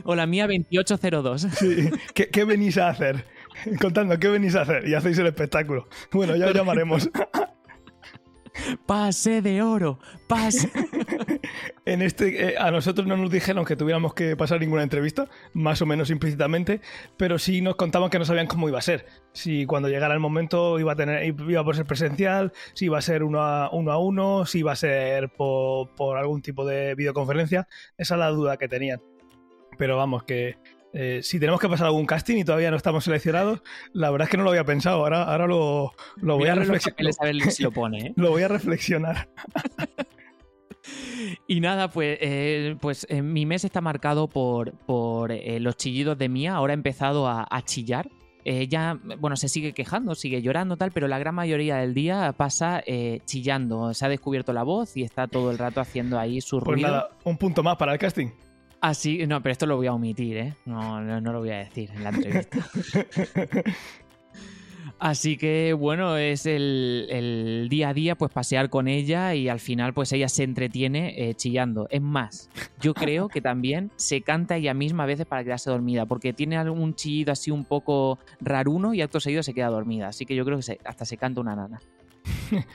O 0.04 0.16
la 0.16 0.26
mía 0.26 0.48
2802. 0.48 1.42
sí. 1.52 1.90
¿Qué, 2.14 2.30
qué 2.30 2.44
venís 2.46 2.78
a 2.78 2.90
hacer? 2.90 3.26
Contando, 3.82 4.18
¿qué 4.20 4.30
venís 4.30 4.56
a 4.56 4.62
hacer? 4.62 4.88
Y 4.88 4.94
hacéis 4.94 5.18
el 5.18 5.28
espectáculo. 5.28 5.88
Bueno, 6.12 6.36
ya 6.38 6.48
os 6.48 6.54
llamaremos. 6.54 7.10
Pase 8.86 9.42
de 9.42 9.62
oro, 9.62 10.00
pase. 10.28 10.72
En 11.86 12.04
este, 12.04 12.50
eh, 12.50 12.56
a 12.60 12.70
nosotros 12.70 13.08
no 13.08 13.18
nos 13.18 13.32
dijeron 13.32 13.66
que 13.66 13.76
tuviéramos 13.76 14.14
que 14.14 14.36
pasar 14.36 14.60
ninguna 14.60 14.84
entrevista, 14.84 15.28
más 15.54 15.82
o 15.82 15.88
menos 15.88 16.12
implícitamente, 16.12 16.82
pero 17.18 17.40
sí 17.40 17.62
nos 17.62 17.78
contaban 17.78 18.12
que 18.12 18.20
no 18.20 18.26
sabían 18.26 18.46
cómo 18.46 18.70
iba 18.70 18.78
a 18.78 18.84
ser. 18.84 19.08
Si 19.34 19.66
cuando 19.66 19.90
llegara 19.90 20.14
el 20.14 20.20
momento 20.20 20.80
iba 20.80 20.92
a 20.92 20.96
tener, 20.96 21.26
iba 21.26 21.62
a 21.62 21.74
ser 21.74 21.86
presencial, 21.86 22.54
si 22.74 22.86
iba 22.86 23.00
a 23.00 23.02
ser 23.02 23.24
uno 23.24 23.42
a 23.42 23.98
uno, 23.98 24.46
si 24.46 24.60
iba 24.60 24.72
a 24.72 24.76
ser 24.76 25.30
por, 25.30 25.96
por 25.96 26.18
algún 26.18 26.44
tipo 26.44 26.64
de 26.64 26.94
videoconferencia. 26.94 27.68
Esa 27.98 28.16
es 28.16 28.20
la 28.20 28.30
duda 28.30 28.58
que 28.58 28.68
tenían. 28.68 29.02
Pero 29.78 29.98
vamos, 29.98 30.26
que 30.26 30.58
eh, 30.94 31.20
si 31.24 31.40
tenemos 31.40 31.60
que 31.60 31.70
pasar 31.70 31.88
algún 31.88 32.06
casting 32.06 32.38
y 32.38 32.44
todavía 32.44 32.72
no 32.72 32.78
estamos 32.78 33.04
seleccionados, 33.04 33.62
la 33.94 34.10
verdad 34.12 34.28
es 34.28 34.32
que 34.32 34.38
no 34.38 34.44
lo 34.44 34.50
había 34.50 34.64
pensado. 34.64 34.98
Ahora, 34.98 35.24
ahora 35.24 35.48
lo, 35.48 35.94
lo 36.18 36.38
voy 36.38 36.48
a 36.50 36.56
reflexionar. 36.56 36.94
papeles 36.96 37.18
a 37.22 37.26
ver 37.26 37.52
si 37.52 37.64
lo 37.64 37.72
pone, 37.72 38.00
¿eh? 38.08 38.14
Lo 38.16 38.32
voy 38.32 38.44
a 38.44 38.48
reflexionar. 38.48 39.30
Y 41.48 41.60
nada, 41.60 41.90
pues, 41.90 42.18
eh, 42.22 42.76
pues 42.80 43.06
eh, 43.10 43.22
mi 43.22 43.46
mes 43.46 43.64
está 43.64 43.82
marcado 43.82 44.28
por, 44.28 44.72
por 44.86 45.32
eh, 45.32 45.60
los 45.60 45.76
chillidos 45.78 46.18
de 46.18 46.30
Mía. 46.30 46.56
Ahora 46.56 46.74
ha 46.74 46.76
empezado 46.76 47.28
a, 47.28 47.46
a 47.50 47.62
chillar. 47.64 48.10
Eh, 48.46 48.68
ya, 48.68 48.98
bueno, 49.20 49.36
se 49.36 49.50
sigue 49.50 49.74
quejando, 49.74 50.16
sigue 50.16 50.42
llorando, 50.42 50.78
tal, 50.78 50.92
pero 50.92 51.08
la 51.08 51.20
gran 51.20 51.36
mayoría 51.36 51.76
del 51.78 51.94
día 51.94 52.34
pasa 52.36 52.82
eh, 52.86 53.20
chillando. 53.26 53.94
Se 53.94 54.06
ha 54.06 54.10
descubierto 54.10 54.54
la 54.54 54.64
voz 54.64 54.96
y 54.98 55.04
está 55.04 55.28
todo 55.28 55.52
el 55.52 55.58
rato 55.58 55.82
haciendo 55.82 56.18
ahí 56.18 56.40
su 56.42 56.58
Pues 56.60 56.66
ruido. 56.66 56.88
nada, 56.88 57.10
un 57.26 57.38
punto 57.38 57.62
más 57.62 57.76
para 57.76 57.94
el 57.94 58.00
casting. 58.00 58.30
Así, 58.82 59.26
no, 59.28 59.42
pero 59.42 59.52
esto 59.52 59.66
lo 59.66 59.76
voy 59.76 59.88
a 59.88 59.94
omitir, 59.94 60.38
¿eh? 60.38 60.54
No, 60.66 61.02
no, 61.02 61.20
no 61.20 61.34
lo 61.34 61.40
voy 61.40 61.50
a 61.52 61.58
decir 61.58 61.90
en 61.92 62.04
la 62.04 62.10
entrevista. 62.12 62.60
Así 65.00 65.38
que 65.38 65.72
bueno, 65.74 66.18
es 66.18 66.46
el, 66.46 67.08
el 67.10 67.68
día 67.70 67.90
a 67.90 67.94
día, 67.94 68.16
pues 68.16 68.32
pasear 68.34 68.70
con 68.70 68.90
ella 68.90 69.34
y 69.34 69.48
al 69.48 69.62
final 69.62 69.94
pues 69.94 70.12
ella 70.12 70.28
se 70.28 70.44
entretiene 70.44 71.30
eh, 71.30 71.36
chillando. 71.36 71.88
Es 71.90 72.02
más, 72.02 72.50
yo 72.82 72.94
creo 72.94 73.30
que 73.30 73.40
también 73.40 73.92
se 73.96 74.22
canta 74.22 74.58
ella 74.58 74.74
misma 74.74 75.04
a 75.04 75.08
veces 75.08 75.26
para 75.26 75.44
quedarse 75.44 75.70
dormida, 75.70 76.06
porque 76.06 76.34
tiene 76.34 76.58
algún 76.58 76.96
chillido 76.96 77.32
así 77.32 77.50
un 77.50 77.64
poco 77.64 78.20
raruno 78.42 78.94
y 78.94 79.02
acto 79.02 79.22
seguido 79.22 79.42
se 79.44 79.54
queda 79.54 79.68
dormida. 79.68 80.08
Así 80.10 80.26
que 80.26 80.36
yo 80.36 80.44
creo 80.44 80.58
que 80.58 80.64
se- 80.64 80.80
hasta 80.84 81.06
se 81.06 81.18
canta 81.18 81.42
una 81.42 81.56
nana. 81.56 81.80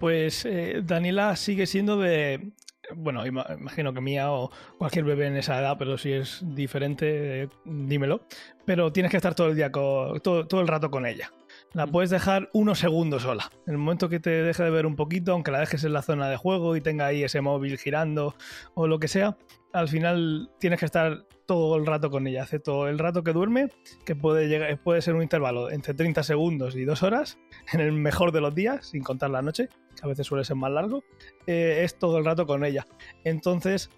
Pues 0.00 0.44
eh, 0.44 0.82
Daniela 0.84 1.34
sigue 1.36 1.66
siendo 1.66 1.96
de. 1.96 2.50
Bueno, 2.94 3.24
ima- 3.26 3.46
imagino 3.58 3.92
que 3.94 4.00
mía 4.00 4.30
o 4.32 4.50
cualquier 4.78 5.04
bebé 5.04 5.26
en 5.26 5.36
esa 5.36 5.58
edad, 5.60 5.76
pero 5.78 5.96
si 5.98 6.12
es 6.12 6.42
diferente, 6.54 7.42
eh, 7.44 7.48
dímelo. 7.64 8.22
Pero 8.64 8.92
tienes 8.92 9.10
que 9.10 9.16
estar 9.16 9.34
todo 9.34 9.48
el 9.48 9.56
día, 9.56 9.70
con, 9.72 10.20
todo, 10.20 10.46
todo 10.46 10.60
el 10.60 10.68
rato 10.68 10.90
con 10.90 11.06
ella. 11.06 11.30
La 11.74 11.88
puedes 11.88 12.08
dejar 12.08 12.50
unos 12.52 12.78
segundos 12.78 13.22
sola. 13.22 13.50
En 13.66 13.72
el 13.72 13.78
momento 13.78 14.08
que 14.08 14.20
te 14.20 14.30
deje 14.30 14.62
de 14.62 14.70
ver 14.70 14.86
un 14.86 14.94
poquito, 14.94 15.32
aunque 15.32 15.50
la 15.50 15.58
dejes 15.58 15.82
en 15.82 15.92
la 15.92 16.02
zona 16.02 16.28
de 16.28 16.36
juego 16.36 16.76
y 16.76 16.80
tenga 16.80 17.06
ahí 17.06 17.24
ese 17.24 17.40
móvil 17.40 17.78
girando 17.78 18.36
o 18.74 18.86
lo 18.86 19.00
que 19.00 19.08
sea, 19.08 19.36
al 19.72 19.88
final 19.88 20.52
tienes 20.60 20.78
que 20.78 20.86
estar 20.86 21.26
todo 21.46 21.76
el 21.76 21.84
rato 21.84 22.10
con 22.10 22.28
ella, 22.28 22.44
excepto 22.44 22.86
el 22.86 22.96
rato 22.96 23.24
que 23.24 23.32
duerme, 23.32 23.70
que 24.04 24.14
puede, 24.14 24.46
llegar, 24.46 24.78
puede 24.78 25.02
ser 25.02 25.16
un 25.16 25.22
intervalo 25.22 25.68
entre 25.68 25.94
30 25.94 26.22
segundos 26.22 26.76
y 26.76 26.84
2 26.84 27.02
horas, 27.02 27.38
en 27.72 27.80
el 27.80 27.90
mejor 27.90 28.30
de 28.30 28.40
los 28.40 28.54
días, 28.54 28.86
sin 28.86 29.02
contar 29.02 29.30
la 29.30 29.42
noche, 29.42 29.68
que 29.68 30.04
a 30.04 30.06
veces 30.06 30.28
suele 30.28 30.44
ser 30.44 30.54
más 30.54 30.70
largo, 30.70 31.02
eh, 31.48 31.80
es 31.82 31.98
todo 31.98 32.18
el 32.18 32.24
rato 32.24 32.46
con 32.46 32.64
ella. 32.64 32.86
Entonces, 33.24 33.90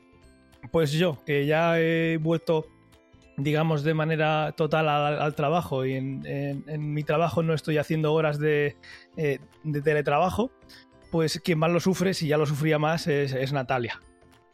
pues 0.73 0.93
yo, 0.93 1.23
que 1.27 1.45
ya 1.45 1.79
he 1.79 2.17
vuelto, 2.17 2.69
digamos, 3.37 3.83
de 3.83 3.95
manera 3.95 4.53
total 4.57 4.89
al, 4.89 5.35
trabajo 5.35 5.85
y 5.85 5.95
en, 5.95 6.65
mi 6.95 7.05
trabajo 7.05 7.43
no 7.43 7.55
estoy 7.55 7.79
haciendo 7.79 8.13
horas 8.13 8.39
de, 8.39 8.77
eh, 9.17 9.39
de 9.63 9.83
teletrabajo, 9.83 10.51
pues 11.11 11.41
quien 11.45 11.59
más 11.59 11.71
lo 11.71 11.81
sufre, 11.81 12.15
si 12.15 12.29
ya 12.29 12.39
lo 12.39 12.47
sufría 12.47 12.79
más, 12.79 13.07
es, 13.07 13.33
es 13.33 13.53
Natalia. 13.53 14.01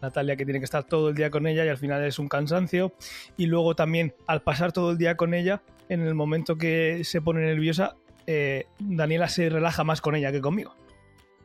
Natalia 0.01 0.37
que 0.37 0.45
tiene 0.45 0.59
que 0.59 0.65
estar 0.65 0.85
todo 0.85 1.11
el 1.11 1.15
día 1.15 1.31
con 1.31 1.47
ella 1.47 1.65
y 1.65 1.69
al 1.69 1.79
final 1.79 2.05
es 2.05 2.19
un 2.19 2.29
cansancio. 2.29 2.93
Y 3.37 3.47
luego 3.47 3.77
también 3.77 4.15
al 4.27 4.43
pasar 4.43 4.73
todo 4.73 4.91
el 4.91 4.99
día 4.99 5.17
con 5.17 5.33
ella, 5.33 5.63
en 5.89 6.01
el 6.03 6.15
momento 6.15 6.57
que 6.57 7.05
se 7.05 7.23
pone 7.23 7.41
nerviosa, 7.43 7.95
eh, 8.27 8.67
Daniela 8.79 9.29
se 9.29 9.49
relaja 9.49 9.85
más 9.85 10.01
con 10.01 10.17
ella 10.17 10.33
que 10.33 10.41
conmigo. 10.41 10.75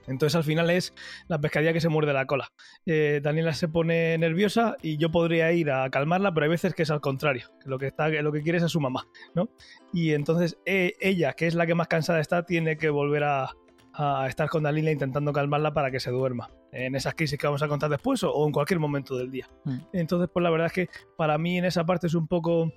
Entonces 0.07 0.35
al 0.35 0.43
final 0.43 0.69
es 0.69 0.93
la 1.27 1.39
pescadilla 1.39 1.73
que 1.73 1.81
se 1.81 1.89
muerde 1.89 2.13
la 2.13 2.25
cola. 2.25 2.51
Eh, 2.85 3.19
Daniela 3.21 3.53
se 3.53 3.67
pone 3.67 4.17
nerviosa 4.17 4.77
y 4.81 4.97
yo 4.97 5.11
podría 5.11 5.51
ir 5.51 5.69
a 5.69 5.89
calmarla, 5.89 6.33
pero 6.33 6.45
hay 6.45 6.49
veces 6.49 6.73
que 6.73 6.83
es 6.83 6.91
al 6.91 7.01
contrario, 7.01 7.51
que 7.61 7.69
lo 7.69 7.77
que, 7.77 7.87
está, 7.87 8.09
que 8.09 8.21
lo 8.21 8.31
que 8.31 8.41
quiere 8.41 8.57
es 8.57 8.63
a 8.63 8.69
su 8.69 8.79
mamá, 8.79 9.07
¿no? 9.35 9.49
Y 9.93 10.13
entonces 10.13 10.57
eh, 10.65 10.93
ella, 10.99 11.33
que 11.33 11.47
es 11.47 11.55
la 11.55 11.65
que 11.65 11.75
más 11.75 11.87
cansada 11.87 12.19
está, 12.19 12.43
tiene 12.43 12.77
que 12.77 12.89
volver 12.89 13.23
a, 13.23 13.49
a 13.93 14.27
estar 14.27 14.47
con 14.49 14.63
Daniela 14.63 14.91
intentando 14.91 15.33
calmarla 15.33 15.73
para 15.73 15.91
que 15.91 15.99
se 15.99 16.11
duerma. 16.11 16.51
En 16.71 16.95
esas 16.95 17.15
crisis 17.15 17.39
que 17.39 17.47
vamos 17.47 17.63
a 17.63 17.67
contar 17.67 17.89
después 17.89 18.21
o, 18.23 18.31
o 18.31 18.45
en 18.45 18.51
cualquier 18.51 18.79
momento 18.79 19.17
del 19.17 19.31
día. 19.31 19.49
Mm. 19.63 19.77
Entonces, 19.93 20.29
pues 20.31 20.43
la 20.43 20.49
verdad 20.49 20.67
es 20.67 20.73
que 20.73 20.89
para 21.15 21.37
mí 21.37 21.57
en 21.57 21.65
esa 21.65 21.85
parte 21.85 22.07
es 22.07 22.13
un 22.13 22.27
poco, 22.27 22.71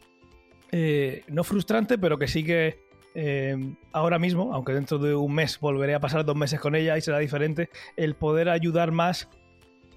eh, 0.73 1.25
no 1.29 1.45
frustrante, 1.45 1.99
pero 1.99 2.17
que 2.19 2.29
sí 2.29 2.43
que 2.45 2.90
eh, 3.15 3.75
ahora 3.93 4.19
mismo, 4.19 4.53
aunque 4.55 4.73
dentro 4.73 4.99
de 4.99 5.15
un 5.15 5.35
mes 5.35 5.59
volveré 5.61 5.95
a 5.95 6.01
pasar 6.01 6.25
dos 6.25 6.37
meses 6.37 6.61
con 6.61 6.75
ella 6.75 6.97
y 6.97 7.01
será 7.01 7.19
diferente, 7.19 7.71
el 7.97 8.15
poder 8.15 8.49
ayudar 8.49 8.93
más 8.93 9.29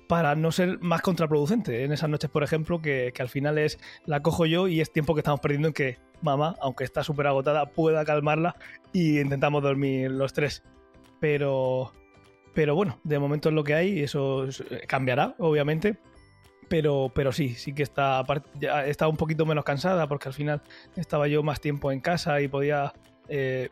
para 0.07 0.35
no 0.35 0.51
ser 0.51 0.79
más 0.79 1.01
contraproducente 1.01 1.83
en 1.83 1.91
esas 1.91 2.09
noches, 2.09 2.29
por 2.29 2.43
ejemplo, 2.43 2.81
que, 2.81 3.11
que 3.15 3.21
al 3.21 3.29
final 3.29 3.57
es 3.57 3.79
la 4.05 4.21
cojo 4.21 4.45
yo 4.45 4.67
y 4.67 4.81
es 4.81 4.91
tiempo 4.91 5.13
que 5.15 5.21
estamos 5.21 5.39
perdiendo 5.39 5.69
en 5.69 5.73
que 5.73 5.97
mamá, 6.21 6.55
aunque 6.61 6.83
está 6.83 7.03
súper 7.03 7.27
agotada, 7.27 7.67
pueda 7.67 8.03
calmarla 8.05 8.55
y 8.91 9.19
intentamos 9.19 9.63
dormir 9.63 10.11
los 10.11 10.33
tres. 10.33 10.63
Pero, 11.19 11.93
pero 12.53 12.75
bueno, 12.75 12.99
de 13.03 13.17
momento 13.19 13.49
es 13.49 13.55
lo 13.55 13.63
que 13.63 13.73
hay 13.73 13.99
y 13.99 14.03
eso 14.03 14.45
es- 14.45 14.63
cambiará, 14.87 15.35
obviamente. 15.39 15.97
Pero, 16.73 17.11
pero 17.13 17.31
sí, 17.31 17.49
sí 17.49 17.71
que 17.71 17.83
está, 17.83 18.25
está 18.87 19.07
un 19.07 19.15
poquito 19.15 19.45
menos 19.45 19.63
cansada 19.63 20.07
porque 20.07 20.29
al 20.29 20.33
final 20.33 20.63
estaba 20.95 21.27
yo 21.27 21.43
más 21.43 21.61
tiempo 21.61 21.91
en 21.91 21.99
casa 21.99 22.41
y 22.41 22.47
podía, 22.47 22.93
eh, 23.27 23.69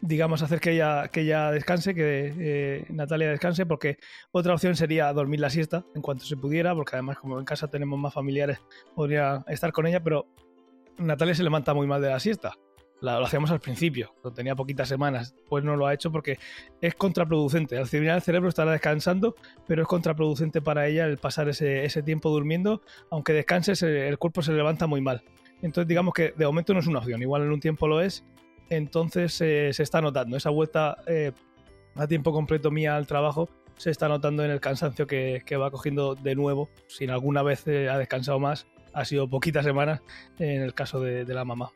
digamos, 0.00 0.40
hacer 0.40 0.58
que 0.58 0.70
ella, 0.70 1.08
que 1.08 1.20
ella 1.20 1.50
descanse, 1.50 1.94
que 1.94 2.32
eh, 2.38 2.86
Natalia 2.88 3.28
descanse, 3.28 3.66
porque 3.66 3.98
otra 4.32 4.54
opción 4.54 4.74
sería 4.74 5.12
dormir 5.12 5.40
la 5.40 5.50
siesta 5.50 5.84
en 5.94 6.00
cuanto 6.00 6.24
se 6.24 6.34
pudiera, 6.34 6.74
porque 6.74 6.96
además 6.96 7.18
como 7.18 7.38
en 7.38 7.44
casa 7.44 7.68
tenemos 7.68 7.98
más 7.98 8.14
familiares, 8.14 8.58
podría 8.94 9.44
estar 9.46 9.70
con 9.70 9.86
ella, 9.86 10.02
pero 10.02 10.26
Natalia 10.96 11.34
se 11.34 11.42
levanta 11.42 11.74
muy 11.74 11.86
mal 11.86 12.00
de 12.00 12.08
la 12.08 12.20
siesta. 12.20 12.54
Lo 13.00 13.24
hacíamos 13.24 13.50
al 13.50 13.60
principio, 13.60 14.12
cuando 14.20 14.34
tenía 14.36 14.54
poquitas 14.54 14.86
semanas, 14.88 15.34
pues 15.48 15.64
no 15.64 15.74
lo 15.74 15.86
ha 15.86 15.94
hecho 15.94 16.12
porque 16.12 16.38
es 16.82 16.94
contraproducente. 16.94 17.78
Al 17.78 17.86
final 17.86 18.16
el 18.16 18.22
cerebro 18.22 18.48
estará 18.50 18.72
descansando, 18.72 19.34
pero 19.66 19.80
es 19.82 19.88
contraproducente 19.88 20.60
para 20.60 20.86
ella 20.86 21.06
el 21.06 21.16
pasar 21.16 21.48
ese, 21.48 21.84
ese 21.86 22.02
tiempo 22.02 22.28
durmiendo. 22.28 22.82
Aunque 23.10 23.32
descanse, 23.32 23.74
se- 23.74 24.06
el 24.06 24.18
cuerpo 24.18 24.42
se 24.42 24.52
levanta 24.52 24.86
muy 24.86 25.00
mal. 25.00 25.22
Entonces, 25.62 25.88
digamos 25.88 26.12
que 26.12 26.34
de 26.36 26.44
momento 26.44 26.74
no 26.74 26.80
es 26.80 26.86
una 26.86 26.98
opción. 26.98 27.22
Igual 27.22 27.42
en 27.42 27.52
un 27.52 27.60
tiempo 27.60 27.88
lo 27.88 28.02
es. 28.02 28.22
Entonces 28.68 29.40
eh, 29.40 29.70
se 29.72 29.82
está 29.82 30.02
notando. 30.02 30.36
Esa 30.36 30.50
vuelta 30.50 30.98
eh, 31.06 31.32
a 31.94 32.06
tiempo 32.06 32.32
completo 32.32 32.70
mía 32.70 32.96
al 32.96 33.06
trabajo 33.06 33.48
se 33.76 33.90
está 33.90 34.08
notando 34.08 34.44
en 34.44 34.50
el 34.50 34.60
cansancio 34.60 35.06
que, 35.06 35.42
va 35.58 35.70
cogiendo 35.70 36.14
de 36.14 36.34
nuevo. 36.34 36.68
Si 36.86 37.06
alguna 37.08 37.42
vez 37.42 37.66
eh, 37.66 37.88
ha 37.88 37.96
descansado 37.96 38.38
más, 38.38 38.66
ha 38.92 39.06
sido 39.06 39.26
poquitas 39.28 39.64
semanas 39.64 40.02
en 40.38 40.60
el 40.60 40.74
caso 40.74 41.00
de 41.00 41.24
la 41.24 41.46
mamá. 41.46 41.70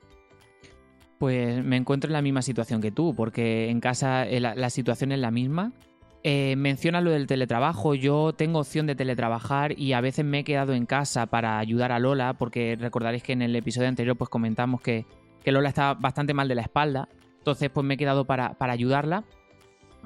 Pues 1.19 1.65
me 1.65 1.77
encuentro 1.77 2.09
en 2.09 2.15
la 2.15 2.23
misma 2.23 2.43
situación 2.43 2.81
que 2.81 2.91
tú, 2.91 3.15
porque 3.15 3.71
en 3.71 3.81
casa 3.81 4.27
eh, 4.27 4.41
la, 4.41 4.71
situación 4.71 5.13
es 5.13 5.19
la 5.19 5.31
misma. 5.31 5.73
Eh, 6.23 6.57
menciona 6.57 7.01
lo 7.01 7.11
del 7.11 7.27
teletrabajo. 7.27 7.95
Yo 7.95 8.33
tengo 8.33 8.61
opción 8.61 8.87
de 8.87 8.95
teletrabajar 8.95 9.79
y 9.79 9.93
a 9.93 10.01
veces 10.01 10.25
me 10.25 10.41
he 10.41 10.45
quedado 10.45 10.73
en 10.73 10.87
casa 10.87 11.27
para 11.27 11.59
ayudar 11.59 11.93
a 11.93 11.99
Lola, 11.99 12.35
porque 12.35 12.77
recordaréis 12.79 13.23
que 13.23 13.33
en 13.33 13.43
el 13.43 13.55
episodio 13.55 13.89
anterior 13.89 14.17
pues 14.17 14.31
comentamos 14.31 14.81
que, 14.81 15.07
que 15.43 15.53
Lola 15.53 15.69
está 15.69 15.95
bastante 15.95 16.35
mal 16.35 16.49
de 16.49 16.57
la 16.57 16.63
espalda. 16.63 17.09
Entonces 17.39 17.71
pues 17.71 17.87
me 17.87 17.95
he 17.95 17.99
quedado 17.99 18.25
para, 18.25 18.55
para 18.55 18.73
ayudarla. 18.73 19.25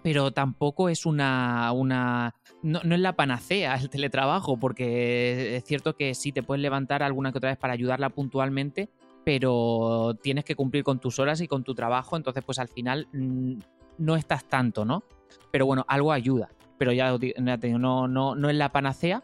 Pero 0.02 0.32
tampoco 0.32 0.88
es 0.88 1.06
una. 1.06 1.72
una 1.72 2.34
no, 2.62 2.80
no 2.84 2.94
es 2.94 3.00
la 3.00 3.14
panacea 3.14 3.76
el 3.76 3.88
teletrabajo, 3.88 4.58
porque 4.58 5.56
es 5.56 5.64
cierto 5.64 5.96
que 5.96 6.14
sí 6.14 6.32
te 6.32 6.42
puedes 6.42 6.62
levantar 6.62 7.02
alguna 7.02 7.32
que 7.32 7.38
otra 7.38 7.50
vez 7.50 7.58
para 7.58 7.72
ayudarla 7.72 8.10
puntualmente, 8.10 8.90
pero 9.28 10.16
tienes 10.23 10.42
que 10.42 10.56
cumplir 10.56 10.82
con 10.82 11.00
tus 11.00 11.18
horas 11.18 11.42
y 11.42 11.49
con 11.49 11.62
tu 11.62 11.75
trabajo, 11.75 12.16
entonces 12.16 12.42
pues 12.42 12.58
al 12.58 12.68
final 12.68 13.08
mm, 13.12 13.58
no 13.99 14.16
estás 14.16 14.47
tanto, 14.47 14.87
¿no? 14.87 15.02
Pero 15.50 15.66
bueno, 15.66 15.85
algo 15.87 16.12
ayuda, 16.12 16.49
pero 16.78 16.94
ya, 16.94 17.14
no, 17.78 18.08
no, 18.08 18.35
no 18.35 18.49
es 18.49 18.56
la 18.56 18.73
panacea. 18.73 19.23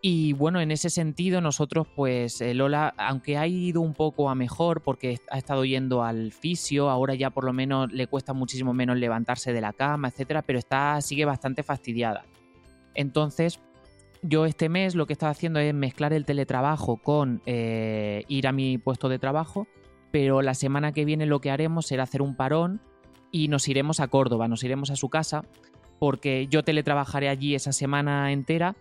Y 0.00 0.32
bueno, 0.34 0.60
en 0.60 0.70
ese 0.70 0.90
sentido 0.90 1.40
nosotros 1.40 1.88
pues 1.96 2.40
eh, 2.40 2.54
Lola, 2.54 2.94
aunque 2.96 3.36
ha 3.36 3.48
ido 3.48 3.80
un 3.80 3.94
poco 3.94 4.30
a 4.30 4.36
mejor 4.36 4.80
porque 4.80 5.18
ha 5.28 5.38
estado 5.38 5.64
yendo 5.64 6.04
al 6.04 6.30
fisio, 6.30 6.88
ahora 6.88 7.16
ya 7.16 7.30
por 7.30 7.42
lo 7.42 7.52
menos 7.52 7.92
le 7.92 8.06
cuesta 8.06 8.32
muchísimo 8.34 8.72
menos 8.72 8.96
levantarse 8.96 9.52
de 9.52 9.60
la 9.60 9.72
cama, 9.72 10.06
etcétera, 10.06 10.42
pero 10.42 10.60
está 10.60 11.00
sigue 11.00 11.24
bastante 11.24 11.64
fastidiada. 11.64 12.26
Entonces, 12.94 13.58
yo 14.22 14.46
este 14.46 14.68
mes 14.68 14.94
lo 14.94 15.06
que 15.06 15.12
estaba 15.12 15.30
haciendo 15.30 15.58
es 15.60 15.74
mezclar 15.74 16.12
el 16.12 16.24
teletrabajo 16.24 16.96
con 16.96 17.42
eh, 17.46 18.24
ir 18.28 18.46
a 18.46 18.52
mi 18.52 18.78
puesto 18.78 19.08
de 19.08 19.18
trabajo, 19.18 19.66
pero 20.10 20.42
la 20.42 20.54
semana 20.54 20.92
que 20.92 21.04
viene 21.04 21.26
lo 21.26 21.40
que 21.40 21.50
haremos 21.50 21.86
será 21.86 22.04
hacer 22.04 22.22
un 22.22 22.36
parón 22.36 22.80
y 23.30 23.48
nos 23.48 23.66
iremos 23.68 23.98
a 24.00 24.08
Córdoba, 24.08 24.46
nos 24.48 24.62
iremos 24.62 24.90
a 24.90 24.96
su 24.96 25.08
casa, 25.08 25.44
porque 25.98 26.46
yo 26.48 26.62
teletrabajaré 26.62 27.28
allí 27.28 27.54
esa 27.54 27.72
semana 27.72 28.30
entera, 28.32 28.76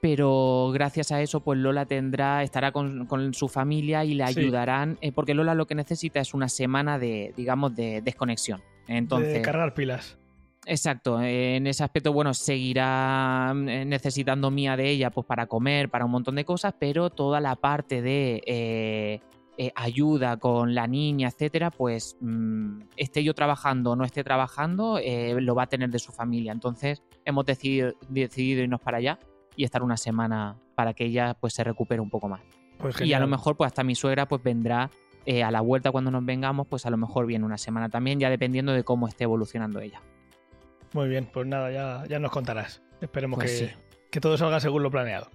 pero 0.00 0.70
gracias 0.74 1.10
a 1.12 1.22
eso 1.22 1.40
pues 1.40 1.58
Lola 1.58 1.86
tendrá, 1.86 2.42
estará 2.42 2.72
con, 2.72 3.06
con 3.06 3.32
su 3.32 3.48
familia 3.48 4.04
y 4.04 4.14
le 4.14 4.26
Sí. 4.26 4.40
ayudarán, 4.40 4.98
eh, 5.00 5.12
porque 5.12 5.32
Lola 5.34 5.54
lo 5.54 5.66
que 5.66 5.74
necesita 5.74 6.20
es 6.20 6.34
una 6.34 6.48
semana 6.48 6.98
de, 6.98 7.32
digamos, 7.36 7.74
de 7.74 8.02
desconexión. 8.02 8.60
Entonces, 8.86 9.32
de 9.32 9.42
cargar 9.42 9.72
pilas. 9.74 10.18
Exacto, 10.66 11.20
en 11.20 11.66
ese 11.66 11.84
aspecto, 11.84 12.12
bueno, 12.12 12.32
seguirá 12.32 13.52
mm, 13.54 13.88
necesitando 13.88 14.50
mía 14.50 14.76
de 14.76 14.90
ella 14.90 15.10
pues 15.10 15.26
para 15.26 15.46
comer, 15.46 15.90
para 15.90 16.04
un 16.04 16.10
montón 16.10 16.36
de 16.36 16.44
cosas, 16.44 16.74
pero 16.78 17.10
toda 17.10 17.40
la 17.40 17.56
parte 17.56 18.00
de 18.00 18.42
eh, 18.46 19.20
eh, 19.56 19.70
ayuda 19.76 20.36
con 20.36 20.74
la 20.74 20.88
niña, 20.88 21.28
etcétera, 21.28 21.70
pues 21.70 22.16
mm, 22.20 22.80
esté 22.96 23.22
yo 23.22 23.34
trabajando 23.34 23.92
o 23.92 23.96
no 23.96 24.04
esté 24.04 24.24
trabajando, 24.24 24.98
eh, 24.98 25.36
lo 25.40 25.54
va 25.54 25.64
a 25.64 25.66
tener 25.68 25.90
de 25.90 26.00
su 26.00 26.12
familia. 26.12 26.50
Entonces 26.50 27.04
hemos 27.24 27.46
decidido, 27.46 27.92
decidido 28.08 28.62
irnos 28.62 28.80
para 28.80 28.98
allá 28.98 29.18
y 29.54 29.62
estar 29.64 29.82
una 29.84 29.96
semana 29.96 30.56
para 30.74 30.92
que 30.94 31.04
ella 31.04 31.34
pues 31.38 31.54
se 31.54 31.62
recupere 31.62 32.00
un 32.00 32.10
poco 32.10 32.28
más. 32.28 32.40
Pues 32.78 33.00
Y 33.02 33.12
a 33.12 33.20
lo 33.20 33.28
mejor 33.28 33.56
pues 33.56 33.68
hasta 33.68 33.84
mi 33.84 33.94
suegra 33.94 34.26
pues 34.26 34.42
vendrá 34.42 34.90
eh, 35.24 35.44
a 35.44 35.50
la 35.50 35.60
vuelta 35.60 35.92
cuando 35.92 36.10
nos 36.10 36.24
vengamos, 36.24 36.66
pues 36.66 36.84
a 36.84 36.90
lo 36.90 36.96
mejor 36.96 37.26
viene 37.26 37.44
una 37.44 37.56
semana 37.56 37.88
también, 37.88 38.18
ya 38.18 38.30
dependiendo 38.30 38.72
de 38.72 38.82
cómo 38.82 39.06
esté 39.06 39.24
evolucionando 39.24 39.80
ella. 39.80 40.02
Muy 40.94 41.08
bien, 41.08 41.28
pues 41.30 41.46
nada, 41.46 41.70
ya, 41.70 42.04
ya 42.08 42.18
nos 42.18 42.30
contarás. 42.30 42.80
Esperemos 43.02 43.36
Pues 43.38 43.50
que, 43.60 43.66
sí. 43.68 43.72
que 44.10 44.20
todo 44.20 44.38
salga 44.38 44.58
según 44.60 44.82
lo 44.82 44.90
planeado. 44.90 45.28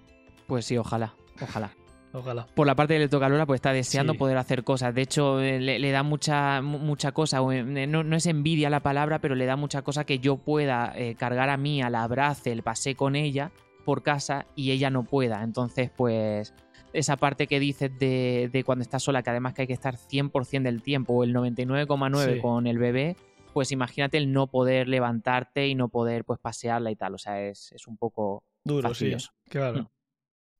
Pues 0.48 0.64
sí, 0.64 0.76
ojalá, 0.76 1.14
ojalá. 1.40 1.70
Ojalá. 2.12 2.44
Por 2.56 2.66
la 2.66 2.74
parte 2.74 2.94
de 2.94 2.98
le 2.98 3.08
toca 3.08 3.26
a 3.26 3.28
Lola, 3.28 3.46
pues 3.46 3.58
está 3.58 3.72
deseando 3.72 4.14
Sí. 4.14 4.18
poder 4.18 4.36
hacer 4.36 4.64
cosas. 4.64 4.92
De 4.92 5.02
hecho, 5.02 5.40
eh, 5.40 5.60
le, 5.60 5.78
le 5.78 5.92
da 5.92 6.02
mucha, 6.02 6.60
mu- 6.60 6.80
mucha 6.80 7.12
cosa. 7.12 7.38
eh, 7.52 7.62
No, 7.86 8.02
no 8.02 8.16
es 8.16 8.26
envidia 8.26 8.68
la 8.68 8.80
palabra, 8.80 9.20
pero 9.20 9.36
le 9.36 9.46
da 9.46 9.54
mucha 9.54 9.82
cosa 9.82 10.02
que 10.04 10.18
yo 10.18 10.36
pueda 10.38 10.92
eh, 10.96 11.14
cargar 11.14 11.50
a 11.50 11.56
mí, 11.56 11.82
a 11.82 11.88
la 11.88 12.02
abrace, 12.02 12.50
el 12.50 12.64
pasé 12.64 12.96
con 12.96 13.14
ella 13.14 13.52
por 13.84 14.02
casa 14.02 14.46
y 14.56 14.72
ella 14.72 14.90
no 14.90 15.04
pueda. 15.04 15.44
Entonces, 15.44 15.90
pues 15.96 16.52
esa 16.92 17.16
parte 17.16 17.46
que 17.46 17.60
dices 17.60 17.96
de, 18.00 18.50
de 18.52 18.64
cuando 18.64 18.82
estás 18.82 19.04
sola, 19.04 19.22
que 19.22 19.30
además 19.30 19.54
que 19.54 19.62
hay 19.62 19.68
que 19.68 19.74
estar 19.74 19.94
100% 19.96 20.62
del 20.64 20.82
tiempo 20.82 21.14
o 21.14 21.22
el 21.22 21.32
99,9 21.32 22.34
Sí. 22.34 22.40
con 22.40 22.66
el 22.66 22.78
bebé, 22.78 23.14
pues 23.52 23.72
imagínate 23.72 24.16
el 24.18 24.32
no 24.32 24.46
poder 24.48 24.88
levantarte 24.88 25.66
y 25.68 25.74
no 25.74 25.88
poder 25.88 26.24
pues 26.24 26.38
pasearla 26.40 26.90
y 26.90 26.96
tal. 26.96 27.14
O 27.14 27.18
sea, 27.18 27.42
es, 27.42 27.72
es 27.72 27.86
un 27.86 27.96
poco 27.96 28.44
Duro, 28.64 28.88
fastidioso. 28.88 29.30
sí. 29.44 29.50
Claro. 29.50 29.82
Mm. 29.82 29.86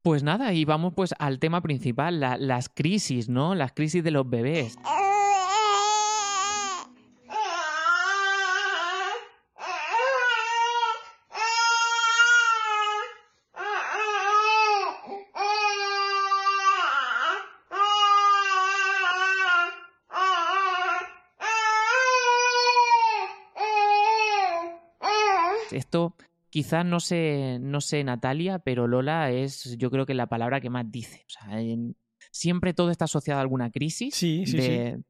Pues 0.03 0.23
nada, 0.23 0.55
y 0.55 0.65
vamos 0.65 0.95
pues 0.97 1.15
al 1.19 1.39
tema 1.39 1.61
principal, 1.61 2.21
la- 2.21 2.39
las 2.39 2.71
crisis, 2.71 3.29
¿no? 3.29 3.55
Las 3.55 3.73
crisis 3.73 4.03
de 4.03 4.11
los 4.11 4.29
bebés. 4.29 4.79
Esto 25.81 26.15
quizás 26.51 26.85
no 26.85 27.01
sé, 27.01 27.59
no 27.61 27.81
sé 27.81 28.05
Natalia, 28.05 28.59
pero 28.59 28.87
Lola 28.87 29.31
es 29.31 29.77
yo 29.79 29.91
creo 29.91 30.05
que 30.07 30.15
la 30.15 30.27
palabra 30.29 30.61
que 30.61 30.71
más 30.71 30.91
dice. 30.91 31.25
O 31.27 31.31
sea, 31.31 31.61
en- 31.61 31.97
siempre 32.31 32.75
todo 32.75 32.91
está 32.91 33.07
asociado 33.07 33.39
a 33.39 33.43
alguna 33.43 33.71
crisis. 33.71 34.15
Sí, 34.15 34.45
sí, 34.47 34.57
de 34.57 35.03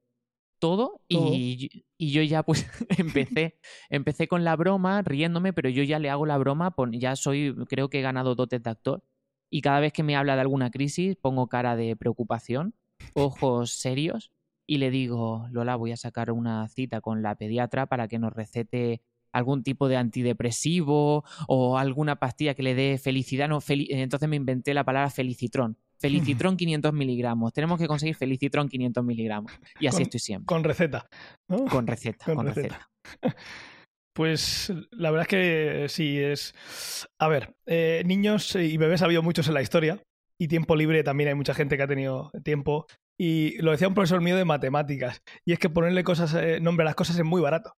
todo, 0.58 1.00
Todo. 1.08 1.32
Y, 1.34 1.84
y 1.98 2.12
yo 2.12 2.22
ya 2.22 2.42
pues 2.42 2.66
empecé, 2.98 3.58
empecé 3.88 4.28
con 4.28 4.44
la 4.44 4.54
broma 4.56 5.02
riéndome, 5.02 5.52
pero 5.52 5.68
yo 5.70 5.82
ya 5.82 5.98
le 5.98 6.10
hago 6.10 6.26
la 6.26 6.38
broma, 6.38 6.74
ya 6.92 7.16
soy, 7.16 7.54
creo 7.68 7.88
que 7.88 7.98
he 7.98 8.02
ganado 8.02 8.34
dotes 8.34 8.62
de 8.62 8.70
actor 8.70 9.02
y 9.50 9.62
cada 9.62 9.80
vez 9.80 9.92
que 9.92 10.02
me 10.02 10.16
habla 10.16 10.34
de 10.34 10.42
alguna 10.42 10.70
crisis 10.70 11.16
pongo 11.16 11.48
cara 11.48 11.74
de 11.76 11.96
preocupación, 11.96 12.74
ojos 13.14 13.72
serios 13.72 14.30
y 14.66 14.78
le 14.78 14.90
digo, 14.90 15.48
Lola, 15.50 15.74
voy 15.76 15.92
a 15.92 15.96
sacar 15.96 16.30
una 16.30 16.68
cita 16.68 17.00
con 17.00 17.22
la 17.22 17.34
pediatra 17.34 17.86
para 17.86 18.06
que 18.06 18.18
nos 18.20 18.32
recete 18.32 19.02
algún 19.32 19.62
tipo 19.62 19.88
de 19.88 19.96
antidepresivo 19.96 21.24
o 21.48 21.78
alguna 21.78 22.16
pastilla 22.16 22.54
que 22.54 22.62
le 22.62 22.74
dé 22.74 22.98
felicidad. 22.98 23.48
No, 23.48 23.60
feli- 23.60 23.86
Entonces 23.90 24.28
me 24.28 24.36
inventé 24.36 24.74
la 24.74 24.84
palabra 24.84 25.10
felicitrón. 25.10 25.76
Felicitrón 26.00 26.56
500 26.56 26.94
miligramos. 26.94 27.52
Tenemos 27.52 27.78
que 27.78 27.86
conseguir 27.86 28.14
felicitrón 28.16 28.68
500 28.70 29.04
miligramos. 29.04 29.52
Y 29.80 29.86
así 29.86 29.96
Con- 29.98 30.02
estoy 30.04 30.20
siempre. 30.20 30.46
Con 30.46 30.64
receta. 30.64 31.06
¿no? 31.48 31.66
Con 31.66 31.86
receta, 31.86 32.24
con 32.24 32.36
con, 32.36 32.46
receta. 32.46 32.88
receta. 33.04 33.36
Pues 34.12 34.72
la 34.90 35.10
verdad 35.10 35.22
es 35.22 35.28
que 35.28 35.86
sí 35.88 36.18
es. 36.18 36.52
A 37.18 37.28
ver, 37.28 37.54
eh, 37.66 38.02
niños 38.04 38.54
y 38.56 38.76
bebés 38.76 39.02
ha 39.02 39.04
habido 39.04 39.22
muchos 39.22 39.46
en 39.48 39.54
la 39.54 39.62
historia. 39.62 40.02
Y 40.38 40.48
tiempo 40.48 40.74
libre 40.74 41.02
también 41.04 41.28
hay 41.28 41.34
mucha 41.34 41.54
gente 41.54 41.76
que 41.76 41.82
ha 41.82 41.86
tenido 41.86 42.30
tiempo. 42.42 42.86
Y 43.18 43.60
lo 43.62 43.70
decía 43.70 43.86
un 43.88 43.94
profesor 43.94 44.20
mío 44.20 44.36
de 44.36 44.44
matemáticas. 44.44 45.22
Y 45.44 45.52
es 45.52 45.58
que 45.58 45.68
ponerle 45.70 46.02
cosas, 46.02 46.34
eh, 46.34 46.58
nombre 46.60 46.84
a 46.84 46.86
las 46.86 46.94
cosas 46.94 47.18
es 47.18 47.24
muy 47.24 47.40
barato. 47.40 47.74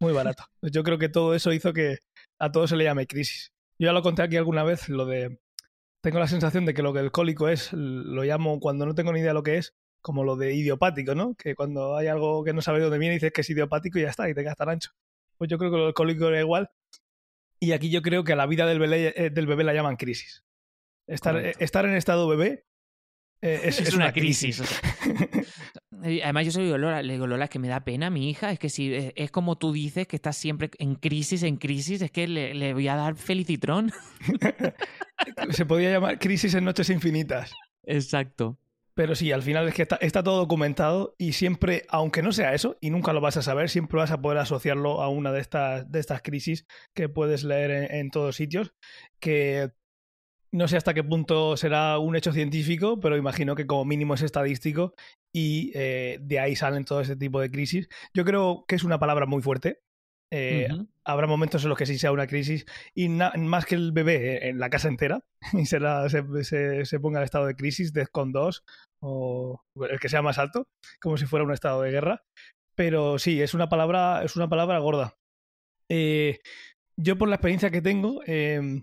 Muy 0.00 0.12
barato. 0.12 0.44
Yo 0.62 0.82
creo 0.82 0.98
que 0.98 1.08
todo 1.08 1.34
eso 1.34 1.52
hizo 1.52 1.72
que 1.72 1.98
a 2.38 2.50
todo 2.52 2.66
se 2.66 2.76
le 2.76 2.84
llame 2.84 3.06
crisis. 3.06 3.52
Yo 3.78 3.86
ya 3.86 3.92
lo 3.92 4.02
conté 4.02 4.22
aquí 4.22 4.36
alguna 4.36 4.62
vez, 4.64 4.88
lo 4.88 5.06
de. 5.06 5.40
Tengo 6.02 6.18
la 6.18 6.28
sensación 6.28 6.66
de 6.66 6.74
que 6.74 6.82
lo 6.82 6.92
que 6.92 7.00
el 7.00 7.12
cólico 7.12 7.48
es, 7.48 7.72
lo 7.72 8.22
llamo 8.24 8.60
cuando 8.60 8.84
no 8.84 8.94
tengo 8.94 9.12
ni 9.12 9.20
idea 9.20 9.32
lo 9.32 9.42
que 9.42 9.56
es, 9.56 9.74
como 10.02 10.22
lo 10.22 10.36
de 10.36 10.54
idiopático, 10.54 11.14
¿no? 11.14 11.34
Que 11.34 11.54
cuando 11.54 11.96
hay 11.96 12.08
algo 12.08 12.44
que 12.44 12.52
no 12.52 12.60
sabes 12.60 12.80
de 12.80 12.84
dónde 12.84 12.98
viene, 12.98 13.14
dices 13.14 13.32
que 13.32 13.40
es 13.40 13.50
idiopático 13.50 13.98
y 13.98 14.02
ya 14.02 14.10
está, 14.10 14.28
y 14.28 14.34
te 14.34 14.42
quedas 14.42 14.56
tan 14.56 14.68
ancho. 14.68 14.90
Pues 15.38 15.48
yo 15.50 15.56
creo 15.58 15.70
que 15.70 15.78
lo 15.78 15.84
del 15.86 15.94
cólico 15.94 16.28
era 16.28 16.40
igual. 16.40 16.70
Y 17.58 17.72
aquí 17.72 17.90
yo 17.90 18.02
creo 18.02 18.22
que 18.22 18.34
a 18.34 18.36
la 18.36 18.46
vida 18.46 18.66
del 18.66 18.78
bebé, 18.78 19.14
eh, 19.16 19.30
del 19.30 19.46
bebé 19.46 19.64
la 19.64 19.72
llaman 19.72 19.96
crisis. 19.96 20.44
Estar, 21.06 21.36
eh, 21.36 21.54
estar 21.58 21.86
en 21.86 21.94
estado 21.94 22.28
bebé 22.28 22.66
eh, 23.40 23.60
es, 23.64 23.80
Es 23.80 23.88
es 23.88 23.94
una 23.94 24.06
una 24.06 24.12
crisis. 24.12 24.62
Además, 26.04 26.44
yo 26.44 26.52
soy 26.52 26.68
Lola, 26.68 27.02
le 27.02 27.14
digo, 27.14 27.26
Lola, 27.26 27.44
es 27.44 27.50
que 27.50 27.58
me 27.58 27.68
da 27.68 27.82
pena 27.82 28.08
a 28.08 28.10
mi 28.10 28.28
hija. 28.28 28.52
Es 28.52 28.58
que 28.58 28.68
si 28.68 28.92
es, 28.92 29.12
es 29.16 29.30
como 29.30 29.56
tú 29.56 29.72
dices, 29.72 30.06
que 30.06 30.16
estás 30.16 30.36
siempre 30.36 30.70
en 30.78 30.96
crisis, 30.96 31.42
en 31.42 31.56
crisis, 31.56 32.02
es 32.02 32.10
que 32.10 32.28
le, 32.28 32.52
le 32.52 32.74
voy 32.74 32.88
a 32.88 32.96
dar 32.96 33.16
felicitrón. 33.16 33.90
Se 35.50 35.64
podía 35.64 35.90
llamar 35.90 36.18
crisis 36.18 36.52
en 36.54 36.64
noches 36.64 36.90
infinitas. 36.90 37.54
Exacto. 37.84 38.58
Pero 38.92 39.14
sí, 39.14 39.32
al 39.32 39.42
final 39.42 39.66
es 39.66 39.74
que 39.74 39.82
está, 39.82 39.96
está 39.96 40.22
todo 40.22 40.36
documentado 40.36 41.14
y 41.18 41.32
siempre, 41.32 41.84
aunque 41.88 42.22
no 42.22 42.32
sea 42.32 42.54
eso, 42.54 42.76
y 42.80 42.90
nunca 42.90 43.12
lo 43.12 43.20
vas 43.20 43.38
a 43.38 43.42
saber, 43.42 43.70
siempre 43.70 43.98
vas 43.98 44.10
a 44.10 44.20
poder 44.20 44.38
asociarlo 44.38 45.00
a 45.02 45.08
una 45.08 45.32
de 45.32 45.40
estas, 45.40 45.90
de 45.90 46.00
estas 46.00 46.20
crisis 46.22 46.66
que 46.92 47.08
puedes 47.08 47.44
leer 47.44 47.70
en, 47.70 47.92
en 47.92 48.10
todos 48.10 48.36
sitios, 48.36 48.74
que 49.18 49.70
no 50.54 50.68
sé 50.68 50.76
hasta 50.76 50.94
qué 50.94 51.02
punto 51.02 51.56
será 51.56 51.98
un 51.98 52.14
hecho 52.14 52.32
científico, 52.32 53.00
pero 53.00 53.16
imagino 53.16 53.56
que 53.56 53.66
como 53.66 53.84
mínimo 53.84 54.14
es 54.14 54.22
estadístico 54.22 54.94
y 55.34 55.72
eh, 55.74 56.18
de 56.22 56.38
ahí 56.38 56.54
salen 56.54 56.84
todo 56.84 57.00
ese 57.00 57.16
tipo 57.16 57.40
de 57.40 57.50
crisis. 57.50 57.88
Yo 58.14 58.24
creo 58.24 58.64
que 58.68 58.76
es 58.76 58.84
una 58.84 59.00
palabra 59.00 59.26
muy 59.26 59.42
fuerte. 59.42 59.80
Eh, 60.32 60.68
habrá 61.04 61.26
momentos 61.26 61.64
en 61.64 61.70
los 61.70 61.78
que 61.78 61.86
sí 61.86 61.98
sea 61.98 62.12
una 62.12 62.28
crisis 62.28 62.66
y 62.94 63.08
más 63.08 63.66
que 63.66 63.74
el 63.74 63.90
bebé 63.90 64.34
eh, 64.34 64.48
en 64.48 64.60
la 64.60 64.70
casa 64.70 64.88
entera 64.88 65.24
y 65.52 65.66
se, 65.66 65.80
se, 66.44 66.84
se 66.84 67.00
ponga 67.00 67.18
en 67.18 67.24
estado 67.24 67.46
de 67.46 67.56
crisis, 67.56 67.92
DEFCON 67.92 68.30
2 68.30 68.64
o 69.00 69.60
el 69.90 69.98
que 69.98 70.08
sea 70.08 70.22
más 70.22 70.38
alto, 70.38 70.68
como 71.00 71.16
si 71.16 71.26
fuera 71.26 71.44
un 71.44 71.52
estado 71.52 71.82
de 71.82 71.90
guerra. 71.90 72.22
Pero 72.76 73.18
sí, 73.18 73.42
es 73.42 73.54
una 73.54 73.68
palabra, 73.68 74.22
es 74.22 74.36
una 74.36 74.48
palabra 74.48 74.78
gorda. 74.78 75.16
Eh, 75.88 76.38
yo 76.96 77.18
por 77.18 77.28
la 77.28 77.36
experiencia 77.36 77.70
que 77.70 77.82
tengo, 77.82 78.22
eh, 78.26 78.82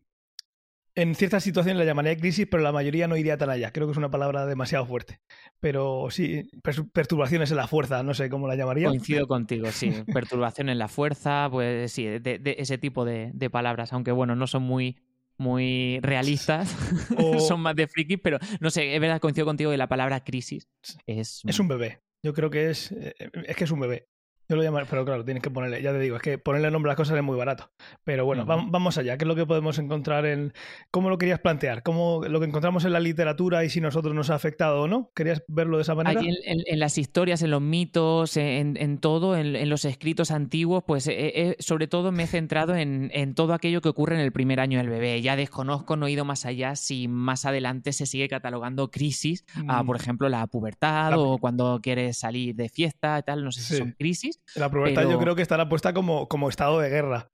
en 0.96 1.16
ciertas 1.16 1.44
situaciones 1.44 1.80
la 1.80 1.86
llamaría 1.86 2.18
crisis, 2.18 2.48
pero 2.50 2.62
la 2.64 2.72
mayoría 2.72 3.08
no 3.08 3.16
iría 3.18 3.38
tan 3.38 3.50
allá. 3.50 3.72
Creo 3.72 3.88
que 3.88 3.92
es 3.92 3.98
una 3.98 4.12
palabra 4.12 4.46
demasiado 4.46 4.86
fuerte. 4.86 5.20
Pero 5.60 6.08
sí, 6.12 6.50
perturbaciones 6.94 7.52
en 7.52 7.58
la 7.58 7.68
fuerza, 7.68 8.04
no 8.04 8.14
sé 8.14 8.30
cómo 8.30 8.48
la 8.48 8.56
llamaría. 8.56 8.88
Coincido 8.88 9.28
contigo, 9.28 9.68
sí. 9.72 9.92
Perturbación 10.14 10.70
en 10.70 10.80
la 10.80 10.88
fuerza, 10.88 11.48
pues 11.52 11.92
sí, 11.92 12.06
de, 12.06 12.20
de 12.20 12.56
ese 12.60 12.78
tipo 12.78 13.06
de, 13.06 13.32
de 13.34 13.50
palabras, 13.50 13.94
aunque 13.94 14.12
bueno, 14.12 14.36
no 14.36 14.48
son 14.48 14.64
muy, 14.64 14.98
muy 15.38 16.00
realistas, 16.02 16.76
O- 17.18 17.40
son 17.40 17.62
más 17.62 17.76
de 17.76 17.88
frikis, 17.88 18.20
pero 18.22 18.38
no 18.60 18.70
sé, 18.70 18.94
es 18.96 19.02
verdad, 19.02 19.20
coincido 19.22 19.46
contigo 19.46 19.72
que 19.72 19.78
la 19.78 19.88
palabra 19.90 20.24
crisis 20.24 20.68
es... 21.06 21.42
Es 21.46 21.60
un 21.60 21.68
bebé. 21.68 22.00
Yo 22.24 22.34
creo 22.34 22.52
que 22.52 22.70
es. 22.70 22.92
eh, 22.92 23.16
Es 23.48 23.56
que 23.56 23.64
es 23.64 23.72
un 23.72 23.80
bebé. 23.80 24.06
Yo 24.52 24.58
lo 24.58 24.64
llamo, 24.64 24.80
pero 24.90 25.06
claro, 25.06 25.24
tienes 25.24 25.42
que 25.42 25.50
ponerle, 25.50 25.82
ya 25.82 25.94
te 25.94 26.00
digo, 26.00 26.18
es 26.18 26.22
que 26.22 26.38
ponerle 26.38 26.70
nombre 26.72 26.90
a 26.90 26.92
las 26.92 26.98
cosas 26.98 27.16
es 27.16 27.24
muy 27.24 27.38
barato. 27.38 27.72
Pero 28.04 28.26
bueno, 28.26 28.46
vamos 28.46 28.98
allá. 28.98 29.18
¿Qué 29.18 29.24
es 29.24 29.28
lo 29.28 29.36
que 29.36 29.46
podemos 29.46 29.80
encontrar 29.80 30.26
en. 30.26 30.52
¿Cómo 30.92 31.10
lo 31.10 31.18
querías 31.18 31.40
plantear? 31.40 31.84
¿Cómo 31.84 32.22
lo 32.28 32.40
que 32.42 32.48
encontramos 32.48 32.84
en 32.84 32.92
la 32.92 33.00
literatura 33.00 33.64
y 33.64 33.70
si 33.70 33.80
nosotros 33.80 34.14
nos 34.14 34.30
ha 34.30 34.36
afectado 34.36 34.82
o 34.82 34.88
no? 34.90 35.10
¿Querías 35.16 35.42
verlo 35.48 35.78
de 35.78 35.84
esa 35.84 35.96
manera? 35.96 36.20
Allí 36.20 36.30
en, 36.30 36.60
en- 36.60 36.64
en 36.68 36.80
las 36.80 36.98
historias, 36.98 37.42
en 37.44 37.52
los 37.52 37.62
mitos, 37.62 38.36
en, 38.36 38.76
en 38.76 38.98
todo, 38.98 39.38
en, 39.38 39.70
los 39.70 39.86
escritos 39.86 40.32
antiguos, 40.32 40.84
pues 40.86 41.08
eh, 41.08 41.14
eh, 41.18 41.56
sobre 41.60 41.88
todo 41.88 42.12
me 42.12 42.24
he 42.24 42.28
centrado 42.28 42.76
en, 42.76 43.10
en 43.14 43.36
todo 43.36 43.54
aquello 43.54 43.80
que 43.82 43.88
ocurre 43.88 44.16
en 44.16 44.22
el 44.22 44.34
primer 44.34 44.60
año 44.60 44.80
del 44.80 44.90
bebé. 44.90 45.22
Ya 45.22 45.38
desconozco, 45.38 45.96
no 45.96 46.08
he 46.08 46.12
ido 46.12 46.26
más 46.26 46.46
allá 46.46 46.76
si 46.76 47.08
más 47.08 47.46
adelante 47.46 47.94
se 47.94 48.06
sigue 48.06 48.28
catalogando 48.28 48.92
crisis, 48.92 49.46
a, 49.68 49.84
Mm, 49.84 49.86
por 49.86 49.96
ejemplo, 49.96 50.28
la 50.28 50.46
pubertad 50.48 51.12
La- 51.12 51.20
o 51.20 51.38
cuando 51.38 51.80
quieres 51.82 52.18
salir 52.18 52.54
de 52.56 52.68
fiesta 52.68 53.22
tal, 53.22 53.46
no 53.46 53.52
sé 53.54 53.62
si 53.62 53.74
Sí. 53.76 53.78
son 53.80 53.96
crisis, 53.98 54.41
la 54.56 54.70
pubertad 54.70 55.10
yo 55.10 55.20
creo 55.20 55.36
que 55.36 55.42
estará 55.42 55.68
puesta 55.70 55.94
como, 55.94 56.28
como 56.28 56.50
estado 56.50 56.80
de 56.80 56.90
guerra, 56.90 57.28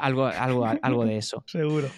algo, 0.00 0.26
algo, 0.26 0.66
algo 0.82 1.04
de 1.06 1.16
eso. 1.16 1.42
seguro. 1.46 1.88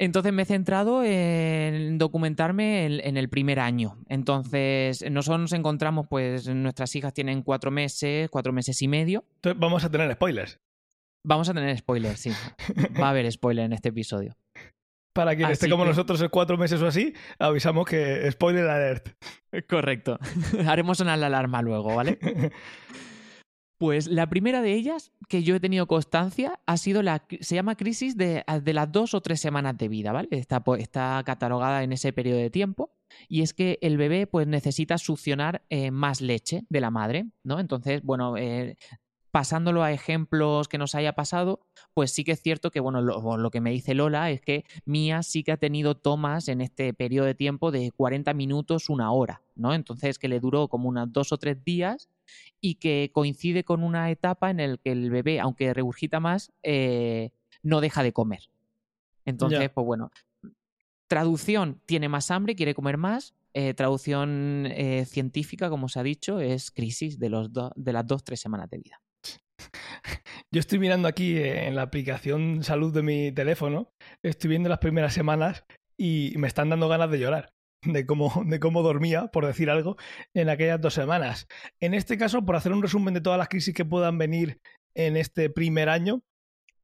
Entonces 0.00 0.32
me 0.32 0.42
he 0.42 0.46
centrado 0.46 1.02
en 1.02 1.98
documentarme 1.98 2.86
en, 2.86 3.00
en 3.04 3.16
el 3.16 3.28
primer 3.28 3.58
año. 3.58 3.98
Entonces, 4.08 5.04
nosotros 5.10 5.40
nos 5.40 5.52
encontramos, 5.52 6.06
pues 6.08 6.46
nuestras 6.48 6.94
hijas 6.94 7.12
tienen 7.12 7.42
cuatro 7.42 7.72
meses, 7.72 8.30
cuatro 8.30 8.52
meses 8.52 8.80
y 8.80 8.86
medio. 8.86 9.24
Entonces 9.36 9.58
vamos 9.60 9.82
a 9.84 9.90
tener 9.90 10.12
spoilers. 10.12 10.60
Vamos 11.26 11.48
a 11.48 11.54
tener 11.54 11.76
spoilers, 11.76 12.20
sí. 12.20 12.30
Va 13.00 13.08
a 13.08 13.10
haber 13.10 13.30
spoiler 13.32 13.64
en 13.64 13.72
este 13.72 13.88
episodio. 13.88 14.36
Para 15.12 15.34
quien 15.34 15.50
esté 15.50 15.68
como 15.68 15.82
que- 15.82 15.88
nosotros 15.88 16.22
en 16.22 16.28
cuatro 16.28 16.56
meses 16.56 16.80
o 16.80 16.86
así, 16.86 17.12
avisamos 17.40 17.84
que 17.84 18.30
spoiler 18.30 18.68
alert. 18.68 19.08
Correcto. 19.68 20.16
Haremos 20.68 20.98
sonar 20.98 21.18
la 21.18 21.26
alarma 21.26 21.60
luego, 21.60 21.96
¿vale? 21.96 22.20
Pues 23.78 24.08
la 24.08 24.28
primera 24.28 24.60
de 24.60 24.74
ellas, 24.74 25.12
que 25.28 25.44
yo 25.44 25.54
he 25.54 25.60
tenido 25.60 25.86
constancia, 25.86 26.58
ha 26.66 26.76
sido 26.76 27.02
la. 27.02 27.24
Se 27.40 27.54
llama 27.54 27.76
crisis 27.76 28.16
de, 28.16 28.44
de 28.62 28.72
las 28.72 28.90
dos 28.90 29.14
o 29.14 29.20
tres 29.20 29.40
semanas 29.40 29.78
de 29.78 29.88
vida, 29.88 30.10
¿vale? 30.10 30.28
Está, 30.32 30.62
está 30.78 31.22
catalogada 31.24 31.84
en 31.84 31.92
ese 31.92 32.12
periodo 32.12 32.38
de 32.38 32.50
tiempo. 32.50 32.92
Y 33.28 33.42
es 33.42 33.54
que 33.54 33.78
el 33.80 33.96
bebé, 33.96 34.26
pues, 34.26 34.48
necesita 34.48 34.98
succionar 34.98 35.62
eh, 35.70 35.92
más 35.92 36.20
leche 36.20 36.64
de 36.68 36.80
la 36.80 36.90
madre, 36.90 37.26
¿no? 37.44 37.60
Entonces, 37.60 38.02
bueno, 38.02 38.36
eh, 38.36 38.76
pasándolo 39.30 39.82
a 39.82 39.92
ejemplos 39.92 40.68
que 40.68 40.78
nos 40.78 40.94
haya 40.94 41.12
pasado, 41.12 41.60
pues 41.98 42.12
sí 42.12 42.22
que 42.22 42.30
es 42.30 42.40
cierto 42.40 42.70
que, 42.70 42.78
bueno, 42.78 43.00
lo, 43.02 43.36
lo 43.36 43.50
que 43.50 43.60
me 43.60 43.72
dice 43.72 43.92
Lola 43.92 44.30
es 44.30 44.40
que 44.40 44.64
Mía 44.84 45.24
sí 45.24 45.42
que 45.42 45.50
ha 45.50 45.56
tenido 45.56 45.96
tomas 45.96 46.46
en 46.46 46.60
este 46.60 46.94
periodo 46.94 47.26
de 47.26 47.34
tiempo 47.34 47.72
de 47.72 47.90
40 47.90 48.34
minutos, 48.34 48.88
una 48.88 49.10
hora, 49.10 49.42
¿no? 49.56 49.74
Entonces 49.74 50.16
que 50.20 50.28
le 50.28 50.38
duró 50.38 50.68
como 50.68 50.88
unos 50.88 51.12
dos 51.12 51.32
o 51.32 51.38
tres 51.38 51.64
días 51.64 52.08
y 52.60 52.76
que 52.76 53.10
coincide 53.12 53.64
con 53.64 53.82
una 53.82 54.12
etapa 54.12 54.48
en 54.50 54.58
la 54.58 54.76
que 54.76 54.92
el 54.92 55.10
bebé, 55.10 55.40
aunque 55.40 55.74
regurgita 55.74 56.20
más, 56.20 56.52
eh, 56.62 57.32
no 57.64 57.80
deja 57.80 58.04
de 58.04 58.12
comer. 58.12 58.48
Entonces, 59.24 59.58
Ya. 59.62 59.68
pues 59.74 59.84
bueno, 59.84 60.12
traducción, 61.08 61.80
tiene 61.84 62.08
más 62.08 62.30
hambre, 62.30 62.54
quiere 62.54 62.74
comer 62.74 62.96
más. 62.96 63.34
eh, 63.54 63.74
traducción 63.74 64.66
eh, 64.70 65.04
científica, 65.04 65.68
como 65.68 65.88
se 65.88 65.98
ha 65.98 66.04
dicho, 66.04 66.38
es 66.38 66.70
crisis 66.70 67.18
de, 67.18 67.28
los 67.28 67.52
do- 67.52 67.72
de 67.74 67.92
las 67.92 68.06
dos, 68.06 68.22
tres 68.22 68.38
semanas 68.38 68.70
de 68.70 68.78
vida. 68.78 69.00
Yo 70.52 70.60
estoy 70.60 70.78
mirando 70.78 71.08
aquí 71.08 71.36
eh, 71.36 71.66
en 71.66 71.74
la 71.76 71.82
aplicación 71.82 72.62
salud 72.62 72.92
de 72.92 73.02
mi 73.02 73.32
teléfono, 73.32 73.90
estoy 74.22 74.50
viendo 74.50 74.68
las 74.68 74.78
primeras 74.78 75.12
semanas 75.14 75.64
y 75.98 76.32
me 76.36 76.46
están 76.48 76.68
dando 76.70 76.88
ganas 76.88 77.10
de 77.10 77.18
llorar 77.18 77.52
de 77.84 78.06
cómo, 78.06 78.42
de 78.46 78.60
cómo 78.60 78.82
dormía, 78.82 79.26
por 79.28 79.46
decir 79.46 79.70
algo, 79.70 79.96
en 80.34 80.48
aquellas 80.48 80.80
dos 80.80 80.94
semanas. 80.94 81.46
En 81.80 81.94
este 81.94 82.16
caso, 82.18 82.44
por 82.44 82.56
hacer 82.56 82.72
un 82.72 82.82
resumen 82.82 83.14
de 83.14 83.20
todas 83.20 83.38
las 83.38 83.48
crisis 83.48 83.74
que 83.74 83.84
puedan 83.84 84.18
venir 84.18 84.58
en 84.94 85.16
este 85.16 85.50
primer 85.50 85.88
año 85.88 86.22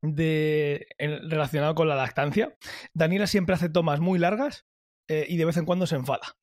de, 0.03 0.87
en- 0.99 1.31
relacionado 1.31 1.75
con 1.75 1.89
la 1.89 1.97
lactancia, 1.97 2.55
Daniela 2.95 3.27
siempre 3.27 3.55
hace 3.55 3.69
tomas 3.69 4.01
muy 4.01 4.19
largas 4.19 4.65
eh, 5.09 5.27
y 5.29 5.37
de 5.37 5.45
vez 5.45 5.57
en 5.57 5.65
cuando 5.65 5.87
se 5.87 5.97
enfada. 5.97 6.35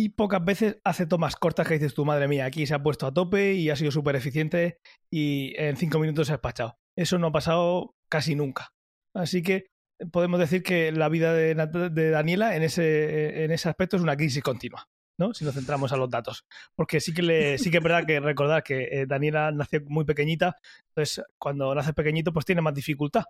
Y 0.00 0.10
pocas 0.10 0.44
veces 0.44 0.78
hace 0.84 1.06
tomas 1.06 1.34
cortas 1.34 1.66
que 1.66 1.74
dices 1.74 1.92
tu 1.92 2.04
madre 2.04 2.28
mía, 2.28 2.44
aquí 2.44 2.68
se 2.68 2.74
ha 2.74 2.84
puesto 2.84 3.04
a 3.04 3.12
tope 3.12 3.54
y 3.54 3.68
ha 3.68 3.74
sido 3.74 3.90
súper 3.90 4.14
eficiente 4.14 4.78
y 5.10 5.60
en 5.60 5.76
cinco 5.76 5.98
minutos 5.98 6.28
se 6.28 6.32
ha 6.32 6.36
despachado. 6.36 6.78
Eso 6.96 7.18
no 7.18 7.26
ha 7.26 7.32
pasado 7.32 7.96
casi 8.08 8.36
nunca. 8.36 8.70
Así 9.12 9.42
que 9.42 9.66
podemos 10.12 10.38
decir 10.38 10.62
que 10.62 10.92
la 10.92 11.08
vida 11.08 11.34
de, 11.34 11.56
de 11.90 12.10
Daniela 12.10 12.54
en 12.54 12.62
ese, 12.62 13.42
en 13.42 13.50
ese 13.50 13.68
aspecto 13.68 13.96
es 13.96 14.02
una 14.04 14.16
crisis 14.16 14.40
continua, 14.40 14.86
¿no? 15.18 15.34
Si 15.34 15.44
nos 15.44 15.56
centramos 15.56 15.92
a 15.92 15.96
los 15.96 16.08
datos. 16.08 16.44
Porque 16.76 17.00
sí 17.00 17.12
que, 17.12 17.22
le, 17.22 17.58
sí 17.58 17.72
que 17.72 17.78
es 17.78 17.82
verdad 17.82 18.06
que 18.06 18.20
recordar 18.20 18.62
que 18.62 18.84
eh, 18.92 19.06
Daniela 19.08 19.50
nació 19.50 19.80
muy 19.88 20.04
pequeñita, 20.04 20.54
entonces 20.90 21.24
cuando 21.40 21.74
nace 21.74 21.92
pequeñito 21.92 22.32
pues 22.32 22.46
tiene 22.46 22.62
más 22.62 22.74
dificultad. 22.74 23.24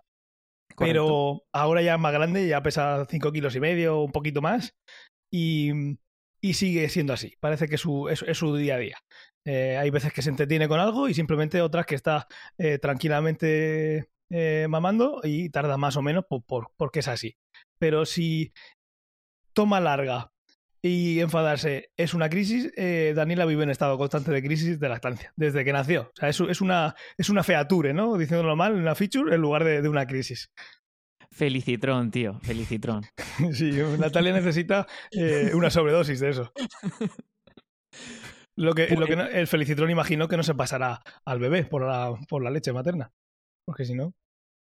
Correcto. 0.75 0.85
Pero 0.85 1.43
ahora 1.51 1.81
ya 1.81 1.95
es 1.95 1.99
más 1.99 2.13
grande, 2.13 2.47
ya 2.47 2.61
pesa 2.61 3.07
5 3.09 3.31
kilos 3.31 3.55
y 3.55 3.59
medio, 3.59 4.03
un 4.03 4.11
poquito 4.11 4.39
más, 4.39 4.75
y, 5.31 5.97
y 6.41 6.53
sigue 6.53 6.87
siendo 6.89 7.13
así. 7.13 7.35
Parece 7.39 7.67
que 7.67 7.77
su, 7.77 8.09
es, 8.09 8.19
su 8.37 8.55
día 8.55 8.75
a 8.75 8.79
día. 8.79 8.97
Eh, 9.45 9.77
hay 9.77 9.89
veces 9.89 10.13
que 10.13 10.21
se 10.21 10.29
entretiene 10.29 10.67
con 10.67 10.79
algo 10.79 11.07
y 11.09 11.13
simplemente 11.13 11.61
otras 11.61 11.85
que 11.85 11.95
está 11.95 12.27
eh, 12.57 12.77
tranquilamente 12.79 14.09
eh, 14.29 14.67
mamando 14.69 15.21
y 15.23 15.49
tarda 15.49 15.77
más 15.77 15.95
o 15.97 16.01
menos 16.01 16.25
por, 16.29 16.43
por- 16.43 16.71
porque 16.77 16.99
es 16.99 17.07
así. 17.07 17.37
Pero 17.79 18.05
si 18.05 18.53
toma 19.53 19.79
larga 19.79 20.31
y 20.81 21.19
enfadarse 21.19 21.91
es 21.97 22.13
una 22.13 22.29
crisis, 22.29 22.71
Daniela 23.15 23.45
vive 23.45 23.63
en 23.63 23.69
estado 23.69 23.97
constante 23.97 24.31
de 24.31 24.41
crisis 24.41 24.79
de 24.79 24.89
lactancia, 24.89 25.33
desde 25.35 25.65
que 25.65 25.73
nació. 25.73 26.03
O 26.03 26.11
sea, 26.15 26.29
es, 26.29 26.39
una, 26.61 26.95
es 27.17 27.29
una 27.29 27.43
¿no? 27.93 28.17
Diciéndolo 28.17 28.55
mal, 28.55 28.73
una 28.73 28.95
feature 28.95 29.35
en 29.35 29.41
lugar 29.41 29.63
de, 29.65 29.81
de 29.81 29.89
una 29.89 30.07
crisis. 30.07 30.51
Felicitrón, 31.31 32.11
tío, 32.11 32.39
felicitrón. 32.41 33.03
Sí, 33.53 33.71
Natalia 33.99 34.33
necesita 34.33 34.87
eh, 35.11 35.51
una 35.53 35.69
sobredosis 35.69 36.19
de 36.19 36.29
eso. 36.29 36.51
Lo 38.55 38.73
que, 38.73 38.87
lo 38.89 39.07
que 39.07 39.15
no- 39.15 39.25
el 39.25 39.47
felicitrón 39.47 39.89
imagino 39.89 40.27
que 40.27 40.35
no 40.35 40.43
se 40.43 40.53
pasará 40.53 40.99
al 41.25 41.39
bebé 41.39 41.63
por 41.63 41.81
la, 41.85 42.13
por 42.27 42.43
la 42.43 42.49
leche 42.51 42.73
materna. 42.73 43.13
Porque 43.65 43.85
si 43.85 43.95
no. 43.95 44.13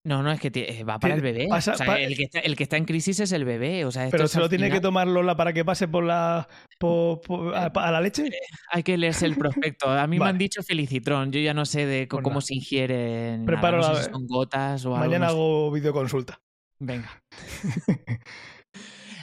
No, 0.05 0.23
no, 0.23 0.31
es 0.31 0.39
que 0.39 0.49
eh, 0.55 0.83
va 0.85 0.97
para 0.97 1.13
el 1.15 1.21
bebé. 1.21 1.47
pasa- 1.49 1.73
O 1.73 1.75
sea, 1.77 1.85
pa- 1.85 1.99
el, 1.99 2.15
que 2.15 2.23
está, 2.23 2.39
el 2.39 2.55
que 2.55 2.63
está 2.63 2.77
en 2.77 2.85
crisis 2.85 3.19
es 3.19 3.31
el 3.33 3.43
bebé. 3.43 3.83
O 3.85 3.91
sea, 3.91 4.05
esto 4.05 4.15
Pero 4.15 4.27
se 4.29 4.39
lo 4.39 4.47
tiene 4.47 4.71
que 4.71 4.79
tomar 4.79 5.07
Lola 5.07 5.35
para 5.35 5.51
que 5.51 5.65
pase 5.65 5.87
por 5.89 6.05
la 6.05 6.47
por- 6.79 7.19
por- 7.21 7.53
a, 7.53 7.65
a 7.65 7.91
la 7.91 7.99
leche. 7.99 8.29
Hay 8.71 8.81
que 8.83 8.97
leerse 8.97 9.25
el 9.25 9.35
prospecto. 9.35 9.89
A 9.89 10.07
mí 10.07 10.17
me 10.17 10.25
han 10.25 10.37
dicho 10.37 10.63
felicitrón. 10.63 11.31
Yo 11.33 11.39
ya 11.41 11.53
no 11.53 11.65
sé 11.65 11.85
de 11.85 12.07
Pues 12.07 12.23
cómo 12.23 12.39
se 12.39 12.55
ingiere. 12.55 13.37
ni 13.39 13.45
Preparo 13.45 13.79
nada. 13.79 13.89
No 13.89 13.93
la- 13.95 13.99
sé 13.99 14.05
si 14.07 14.11
son 14.13 14.25
gotas 14.27 14.85
o 14.85 14.95
algo. 14.95 15.05
Mañana 15.05 15.25
no 15.25 15.31
sé. 15.31 15.35
hago 15.37 15.71
videoconsulta. 15.71 16.41
Venga. 16.79 17.21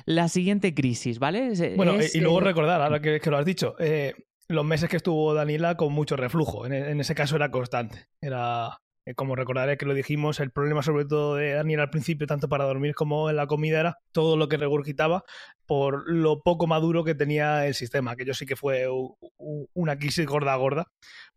La 0.04 0.28
siguiente 0.28 0.74
crisis, 0.74 1.18
¿vale? 1.18 1.48
Es- 1.52 1.76
Bueno, 1.76 1.94
es, 1.94 2.14
y 2.14 2.20
luego 2.20 2.40
eh, 2.40 2.44
recordar, 2.44 2.80
ahora 2.80 3.00
que, 3.00 3.18
que 3.20 3.30
lo 3.30 3.38
has 3.38 3.44
dicho, 3.46 3.74
eh, 3.80 4.14
los 4.48 4.64
meses 4.64 4.88
que 4.88 4.98
estuvo 4.98 5.34
Daniela 5.34 5.76
con 5.76 5.92
mucho 5.92 6.16
reflujo. 6.16 6.64
En, 6.66 6.72
en 6.74 7.00
ese 7.00 7.14
caso 7.14 7.34
era 7.34 7.50
constante. 7.50 8.06
Era, 8.20 8.78
eh, 9.06 9.14
como 9.14 9.36
recordaré 9.36 9.78
que 9.78 9.86
lo 9.86 9.94
dijimos, 9.94 10.40
el 10.40 10.50
problema 10.50 10.82
sobre 10.82 11.04
todo 11.04 11.36
de 11.36 11.52
Daniela 11.52 11.84
al 11.84 11.90
principio, 11.90 12.26
tanto 12.26 12.48
para 12.48 12.64
dormir 12.64 12.94
como 12.94 13.30
en 13.30 13.36
la 13.36 13.46
comida, 13.46 13.80
era 13.80 13.98
todo 14.12 14.36
lo 14.36 14.48
que 14.48 14.56
regurgitaba 14.56 15.24
por 15.66 16.08
lo 16.10 16.42
poco 16.42 16.66
maduro 16.66 17.04
que 17.04 17.14
tenía 17.14 17.66
el 17.66 17.74
sistema, 17.74 18.16
que 18.16 18.24
yo 18.24 18.34
sí 18.34 18.46
que 18.46 18.56
fue 18.56 18.88
u- 18.88 19.16
u- 19.38 19.66
una 19.74 19.98
crisis 19.98 20.24
gorda 20.26 20.54
gorda. 20.56 20.86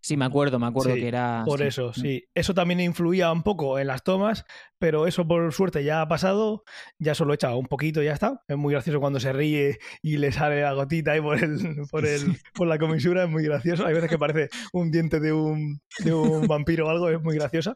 Sí, 0.01 0.15
me 0.15 0.23
acuerdo, 0.25 0.59
me 0.59 0.67
acuerdo 0.67 0.93
Sí, 0.93 1.01
que 1.01 1.07
era. 1.09 1.43
Por 1.45 1.59
sí. 1.59 1.65
eso, 1.65 1.93
sí. 1.93 2.23
Eso 2.33 2.53
también 2.53 2.79
influía 2.79 3.31
un 3.33 3.43
poco 3.43 3.79
en 3.79 3.87
las 3.87 4.03
tomas, 4.03 4.45
pero 4.77 5.07
eso 5.07 5.27
por 5.27 5.51
suerte 5.51 5.83
ya 5.83 6.01
ha 6.01 6.07
pasado, 6.07 6.63
ya 6.99 7.15
solo 7.15 7.33
echa 7.33 7.53
un 7.55 7.65
poquito 7.65 8.01
y 8.01 8.05
ya 8.05 8.13
está. 8.13 8.41
Es 8.47 8.55
muy 8.55 8.71
gracioso 8.73 8.99
cuando 9.01 9.19
se 9.19 9.33
ríe 9.33 9.77
y 10.01 10.17
le 10.17 10.31
sale 10.31 10.61
la 10.61 10.71
gotita 10.73 11.11
ahí 11.11 11.21
por, 11.21 11.43
el, 11.43 11.81
por, 11.91 12.05
el, 12.05 12.37
por 12.53 12.67
la 12.67 12.77
comisura, 12.79 13.23
es 13.25 13.29
muy 13.29 13.43
gracioso. 13.43 13.85
Hay 13.85 13.93
veces 13.93 14.09
que 14.09 14.17
parece 14.17 14.49
un 14.71 14.89
diente 14.89 15.19
de 15.19 15.33
un, 15.33 15.81
de 15.99 16.13
un 16.13 16.47
vampiro 16.47 16.87
o 16.87 16.89
algo, 16.89 17.09
es 17.09 17.21
muy 17.21 17.35
graciosa. 17.35 17.75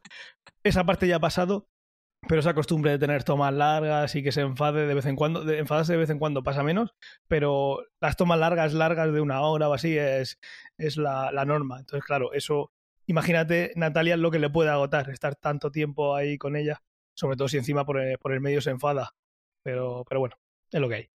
Esa 0.64 0.86
parte 0.86 1.08
ya 1.08 1.18
ha 1.18 1.20
pasado, 1.20 1.68
pero 2.28 2.40
esa 2.40 2.54
costumbre 2.54 2.92
de 2.92 3.00
tener 3.00 3.24
tomas 3.24 3.54
largas 3.54 4.16
y 4.16 4.24
que 4.24 4.32
se 4.32 4.42
enfade 4.42 4.88
de 4.88 4.94
vez 4.94 5.06
en 5.06 5.16
cuando, 5.16 5.50
enfadarse 5.52 5.94
de 5.94 6.00
vez 6.00 6.10
en 6.10 6.20
cuando 6.20 6.44
pasa 6.44 6.64
menos, 6.64 6.94
pero 7.28 7.86
las 8.00 8.16
tomas 8.18 8.40
largas, 8.40 8.74
largas 8.74 9.14
de 9.14 9.22
una 9.22 9.42
hora 9.42 9.70
o 9.70 9.74
así 9.74 9.98
es, 9.98 10.40
es 10.78 10.98
la, 10.98 11.32
la 11.32 11.46
norma. 11.46 11.80
Entonces, 11.80 12.06
claro, 12.06 12.34
eso, 12.34 12.72
imagínate, 13.06 13.72
Natalia, 13.76 14.18
lo 14.18 14.32
que 14.32 14.40
le 14.40 14.50
puede 14.50 14.70
agotar, 14.70 15.10
estar 15.10 15.36
tanto 15.36 15.72
tiempo 15.72 16.16
ahí 16.16 16.38
con 16.38 16.56
ella, 16.56 16.82
sobre 17.16 17.38
todo 17.38 17.48
si 17.48 17.58
encima 17.58 17.86
por 17.86 18.00
el, 18.00 18.18
por 18.18 18.34
el 18.34 18.42
medio 18.42 18.62
se 18.62 18.72
enfada. 18.72 19.12
Pero, 19.64 20.04
pero 20.08 20.20
bueno, 20.20 20.36
es 20.72 20.80
lo 20.82 20.90
que 20.90 20.96
hay. 20.96 21.10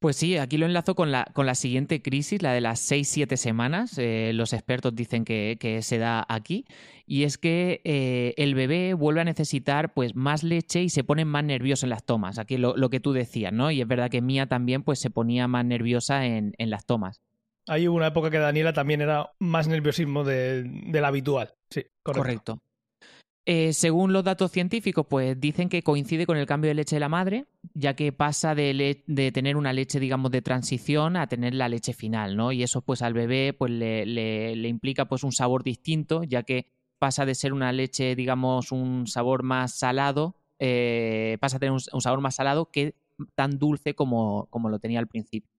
Pues 0.00 0.14
sí, 0.14 0.36
aquí 0.36 0.58
lo 0.58 0.66
enlazo 0.66 0.94
con 0.94 1.10
la, 1.10 1.24
con 1.32 1.44
la 1.46 1.56
siguiente 1.56 2.00
crisis, 2.02 2.40
la 2.40 2.52
de 2.52 2.60
las 2.60 2.78
6-7 2.80 3.36
semanas. 3.36 3.98
Eh, 3.98 4.30
los 4.32 4.52
expertos 4.52 4.94
dicen 4.94 5.24
que, 5.24 5.56
que 5.58 5.82
se 5.82 5.98
da 5.98 6.24
aquí. 6.28 6.66
Y 7.04 7.24
es 7.24 7.36
que 7.36 7.80
eh, 7.82 8.32
el 8.36 8.54
bebé 8.54 8.94
vuelve 8.94 9.22
a 9.22 9.24
necesitar 9.24 9.92
pues, 9.94 10.14
más 10.14 10.44
leche 10.44 10.82
y 10.84 10.88
se 10.88 11.02
pone 11.02 11.24
más 11.24 11.42
nervioso 11.42 11.84
en 11.86 11.90
las 11.90 12.04
tomas. 12.04 12.38
Aquí 12.38 12.58
lo, 12.58 12.76
lo 12.76 12.90
que 12.90 13.00
tú 13.00 13.12
decías, 13.12 13.52
¿no? 13.52 13.72
Y 13.72 13.80
es 13.80 13.88
verdad 13.88 14.08
que 14.08 14.22
Mía 14.22 14.46
también 14.46 14.84
pues, 14.84 15.00
se 15.00 15.10
ponía 15.10 15.48
más 15.48 15.64
nerviosa 15.64 16.26
en, 16.26 16.52
en 16.58 16.70
las 16.70 16.86
tomas. 16.86 17.20
Hay 17.66 17.88
una 17.88 18.06
época 18.06 18.30
que 18.30 18.38
Daniela 18.38 18.72
también 18.72 19.00
era 19.00 19.30
más 19.40 19.66
nerviosismo 19.66 20.22
de- 20.22 20.62
del 20.64 21.04
habitual. 21.04 21.54
Sí, 21.70 21.82
correcto. 22.04 22.54
Correcto. 22.54 22.62
Eh, 23.50 23.72
según 23.72 24.12
los 24.12 24.24
datos 24.24 24.52
científicos, 24.52 25.06
pues 25.08 25.40
dicen 25.40 25.70
que 25.70 25.82
coincide 25.82 26.26
con 26.26 26.36
el 26.36 26.44
cambio 26.44 26.68
de 26.68 26.74
leche 26.74 26.96
de 26.96 27.00
la 27.00 27.08
madre, 27.08 27.46
ya 27.72 27.96
que 27.96 28.12
pasa 28.12 28.54
de, 28.54 29.02
tener 29.32 29.56
una 29.56 29.72
leche, 29.72 29.98
digamos, 29.98 30.30
de 30.30 30.42
transición 30.42 31.16
a 31.16 31.28
tener 31.28 31.54
la 31.54 31.70
leche 31.70 31.94
final, 31.94 32.36
¿no? 32.36 32.52
Y 32.52 32.62
eso, 32.62 32.82
pues, 32.82 33.00
al 33.00 33.14
bebé, 33.14 33.54
pues, 33.54 33.72
le, 33.72 34.68
implica, 34.68 35.06
pues, 35.06 35.24
un 35.24 35.32
sabor 35.32 35.64
distinto, 35.64 36.24
ya 36.24 36.42
que 36.42 36.66
pasa 36.98 37.24
de 37.24 37.34
ser 37.34 37.54
una 37.54 37.72
leche, 37.72 38.14
digamos, 38.14 38.70
un 38.70 39.06
sabor 39.06 39.42
más 39.42 39.72
salado, 39.72 40.36
eh, 40.58 41.38
pasa 41.40 41.56
a 41.56 41.60
tener 41.60 41.72
un, 41.72 41.80
un 41.90 42.00
sabor 42.02 42.20
más 42.20 42.34
salado 42.34 42.66
que 42.70 42.96
tan 43.34 43.58
dulce 43.58 43.94
como, 43.94 44.46
como 44.50 44.68
lo 44.68 44.78
tenía 44.78 44.98
al 44.98 45.06
principio. 45.06 45.50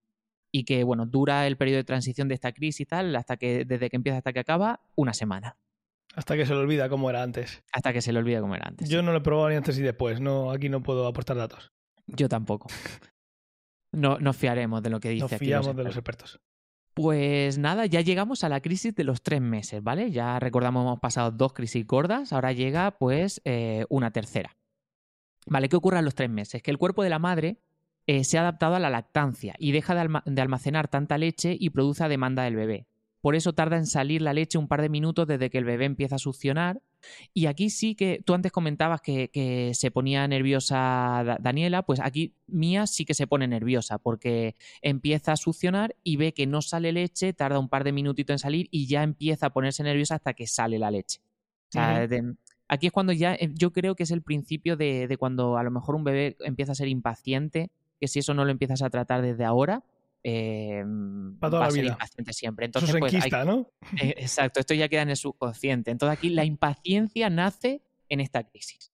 Y 0.52 0.62
que, 0.62 0.84
bueno, 0.84 1.06
dura 1.06 1.44
el 1.48 1.56
periodo 1.56 1.78
de 1.78 1.84
transición 1.84 2.28
de 2.28 2.34
esta 2.34 2.52
crisis 2.52 2.82
y 2.82 2.86
tal, 2.86 3.16
hasta 3.16 3.36
que, 3.36 3.64
desde 3.64 3.90
que 3.90 3.96
empieza 3.96 4.18
hasta 4.18 4.32
que 4.32 4.38
acaba, 4.38 4.78
una 4.94 5.12
semana 5.12 5.56
Hasta 6.14 6.36
que 6.36 6.44
se 6.46 6.52
le 6.54 6.58
olvida 6.60 6.88
cómo 6.88 7.08
era 7.10 7.22
antes. 7.22 7.62
hasta 7.72 7.92
que 7.92 8.02
se 8.02 8.12
le 8.12 8.18
olvida 8.18 8.40
cómo 8.40 8.54
era 8.56 8.66
antes. 8.68 8.88
Yo 8.88 9.02
no 9.02 9.12
lo 9.12 9.18
he 9.18 9.22
probado 9.22 9.48
ni 9.50 9.54
antes 9.56 9.76
ni 9.78 9.84
después. 9.84 10.20
No, 10.20 10.50
aquí 10.50 10.68
no 10.68 10.82
puedo 10.82 11.06
aportar 11.06 11.36
datos. 11.36 11.72
Yo 12.06 12.28
tampoco. 12.28 12.68
No, 13.92 14.18
nos 14.18 14.36
fiaremos 14.36 14.82
de 14.82 14.90
lo 14.90 15.00
que 15.00 15.10
dice 15.10 15.22
Nos 15.24 15.32
aquí 15.32 15.46
fiamos 15.46 15.66
los 15.68 15.76
de 15.76 15.84
los 15.84 15.96
expertos. 15.96 16.40
Pues 16.94 17.58
nada, 17.58 17.86
ya 17.86 18.00
llegamos 18.00 18.44
a 18.44 18.48
la 18.48 18.60
crisis 18.60 18.94
de 18.94 19.04
los 19.04 19.22
tres 19.22 19.40
meses, 19.40 19.82
¿vale? 19.82 20.10
Ya 20.10 20.38
recordamos, 20.38 20.82
hemos 20.84 21.00
pasado 21.00 21.30
dos 21.30 21.52
crisis 21.52 21.86
gordas, 21.86 22.32
ahora 22.32 22.52
llega 22.52 22.90
pues 22.98 23.40
eh, 23.44 23.86
una 23.88 24.10
tercera. 24.10 24.56
¿Vale? 25.46 25.68
¿Qué 25.68 25.76
ocurre 25.76 25.98
a 25.98 26.02
los 26.02 26.14
tres 26.14 26.28
meses? 26.30 26.62
Que 26.62 26.70
el 26.70 26.78
cuerpo 26.78 27.02
de 27.02 27.08
la 27.10 27.18
madre 27.18 27.58
eh, 28.06 28.24
se 28.24 28.36
ha 28.38 28.42
adaptado 28.42 28.74
a 28.74 28.78
la 28.80 28.90
lactancia 28.90 29.54
y 29.58 29.72
deja 29.72 29.94
de, 29.94 30.00
alma- 30.00 30.22
de 30.26 30.42
almacenar 30.42 30.88
tanta 30.88 31.16
leche 31.16 31.56
y 31.58 31.70
produce 31.70 32.04
a 32.04 32.08
demanda 32.08 32.42
del 32.42 32.56
bebé. 32.56 32.86
Por 33.20 33.34
eso 33.36 33.52
tarda 33.52 33.76
en 33.76 33.86
salir 33.86 34.22
la 34.22 34.32
leche 34.32 34.56
un 34.58 34.66
par 34.68 34.80
de 34.82 34.88
minutos 34.88 35.26
desde 35.26 35.50
que 35.50 35.58
el 35.58 35.64
bebé 35.64 35.84
empieza 35.84 36.16
a 36.16 36.18
succionar. 36.18 36.80
Y 37.34 37.46
aquí 37.46 37.70
sí 37.70 37.94
que 37.94 38.22
tú 38.24 38.34
antes 38.34 38.52
comentabas 38.52 39.00
que, 39.00 39.28
que 39.28 39.72
se 39.74 39.90
ponía 39.90 40.26
nerviosa 40.28 41.22
Da- 41.24 41.38
Daniela, 41.40 41.82
pues 41.82 42.00
aquí 42.00 42.34
Mía 42.46 42.86
sí 42.86 43.04
que 43.04 43.14
se 43.14 43.26
pone 43.26 43.46
nerviosa 43.48 43.98
porque 43.98 44.54
empieza 44.82 45.32
a 45.32 45.36
succionar 45.36 45.96
y 46.02 46.16
ve 46.16 46.32
que 46.34 46.46
no 46.46 46.62
sale 46.62 46.92
leche, 46.92 47.32
tarda 47.32 47.58
un 47.58 47.68
par 47.68 47.84
de 47.84 47.92
minutitos 47.92 48.34
en 48.34 48.38
salir 48.38 48.68
y 48.70 48.86
ya 48.86 49.02
empieza 49.02 49.46
a 49.46 49.50
ponerse 49.50 49.82
nerviosa 49.82 50.16
hasta 50.16 50.34
que 50.34 50.46
sale 50.46 50.78
la 50.78 50.90
leche. 50.90 51.20
O 51.68 51.72
sea, 51.72 52.00
Ujú. 52.04 52.08
de- 52.08 52.34
aquí 52.68 52.86
es 52.86 52.92
cuando 52.92 53.12
ya, 53.12 53.34
eh, 53.34 53.50
yo 53.54 53.72
creo 53.72 53.94
que 53.96 54.02
es 54.02 54.10
el 54.10 54.22
principio 54.22 54.76
de, 54.76 55.08
de 55.08 55.16
cuando 55.16 55.56
a 55.56 55.62
lo 55.62 55.70
mejor 55.70 55.94
un 55.94 56.04
bebé 56.04 56.36
empieza 56.40 56.72
a 56.72 56.74
ser 56.74 56.88
impaciente, 56.88 57.70
que 58.00 58.08
si 58.08 58.18
eso 58.18 58.34
no 58.34 58.44
lo 58.44 58.50
empiezas 58.50 58.82
a 58.82 58.90
tratar 58.90 59.22
desde 59.22 59.44
ahora, 59.44 59.82
eh, 60.22 60.84
Para 61.38 61.50
toda 61.50 61.60
va 61.60 61.66
la 61.66 61.68
a 61.68 61.70
ser 61.70 61.82
vida. 61.82 61.92
impaciente 61.92 62.32
siempre. 62.32 62.70
Eso 62.74 62.86
se 62.86 62.98
pues, 62.98 63.12
hay- 63.12 63.16
enquista, 63.18 63.44
¿no? 63.44 63.70
eh, 64.02 64.14
exacto, 64.18 64.60
esto 64.60 64.74
ya 64.74 64.88
queda 64.88 65.02
en 65.02 65.10
el 65.10 65.16
subconsciente. 65.16 65.90
Entonces 65.90 66.16
aquí 66.18 66.28
la 66.30 66.44
impaciencia 66.44 67.30
nace 67.30 67.82
en 68.08 68.20
esta 68.20 68.44
crisis. 68.44 68.92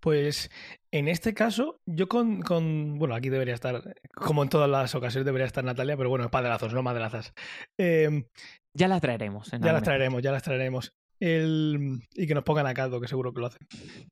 Pues 0.00 0.50
en 0.92 1.08
este 1.08 1.34
caso, 1.34 1.80
yo 1.86 2.08
con, 2.08 2.40
con- 2.42 2.98
Bueno, 2.98 3.14
aquí 3.14 3.28
debería 3.28 3.54
estar. 3.54 3.82
Como 4.14 4.42
en 4.42 4.48
todas 4.48 4.70
las 4.70 4.94
ocasiones 4.94 5.24
debería 5.26 5.46
estar 5.46 5.64
Natalia, 5.64 5.96
pero 5.96 6.08
bueno, 6.10 6.30
padelazos, 6.30 6.72
no 6.72 6.82
madelazas. 6.82 7.32
Eh, 7.78 8.26
Ya 8.74 8.86
las 8.88 9.00
traeremos. 9.00 9.50
ya 9.50 9.72
las 9.72 9.82
traeremos, 9.82 10.22
ya 10.22 10.32
las 10.32 10.42
traeremos. 10.42 10.94
El, 11.18 11.98
y 12.14 12.26
que 12.26 12.34
nos 12.34 12.44
pongan 12.44 12.66
a 12.66 12.74
caldo, 12.74 13.00
que 13.00 13.08
seguro 13.08 13.32
que 13.32 13.40
lo 13.40 13.46
hacen. 13.46 13.66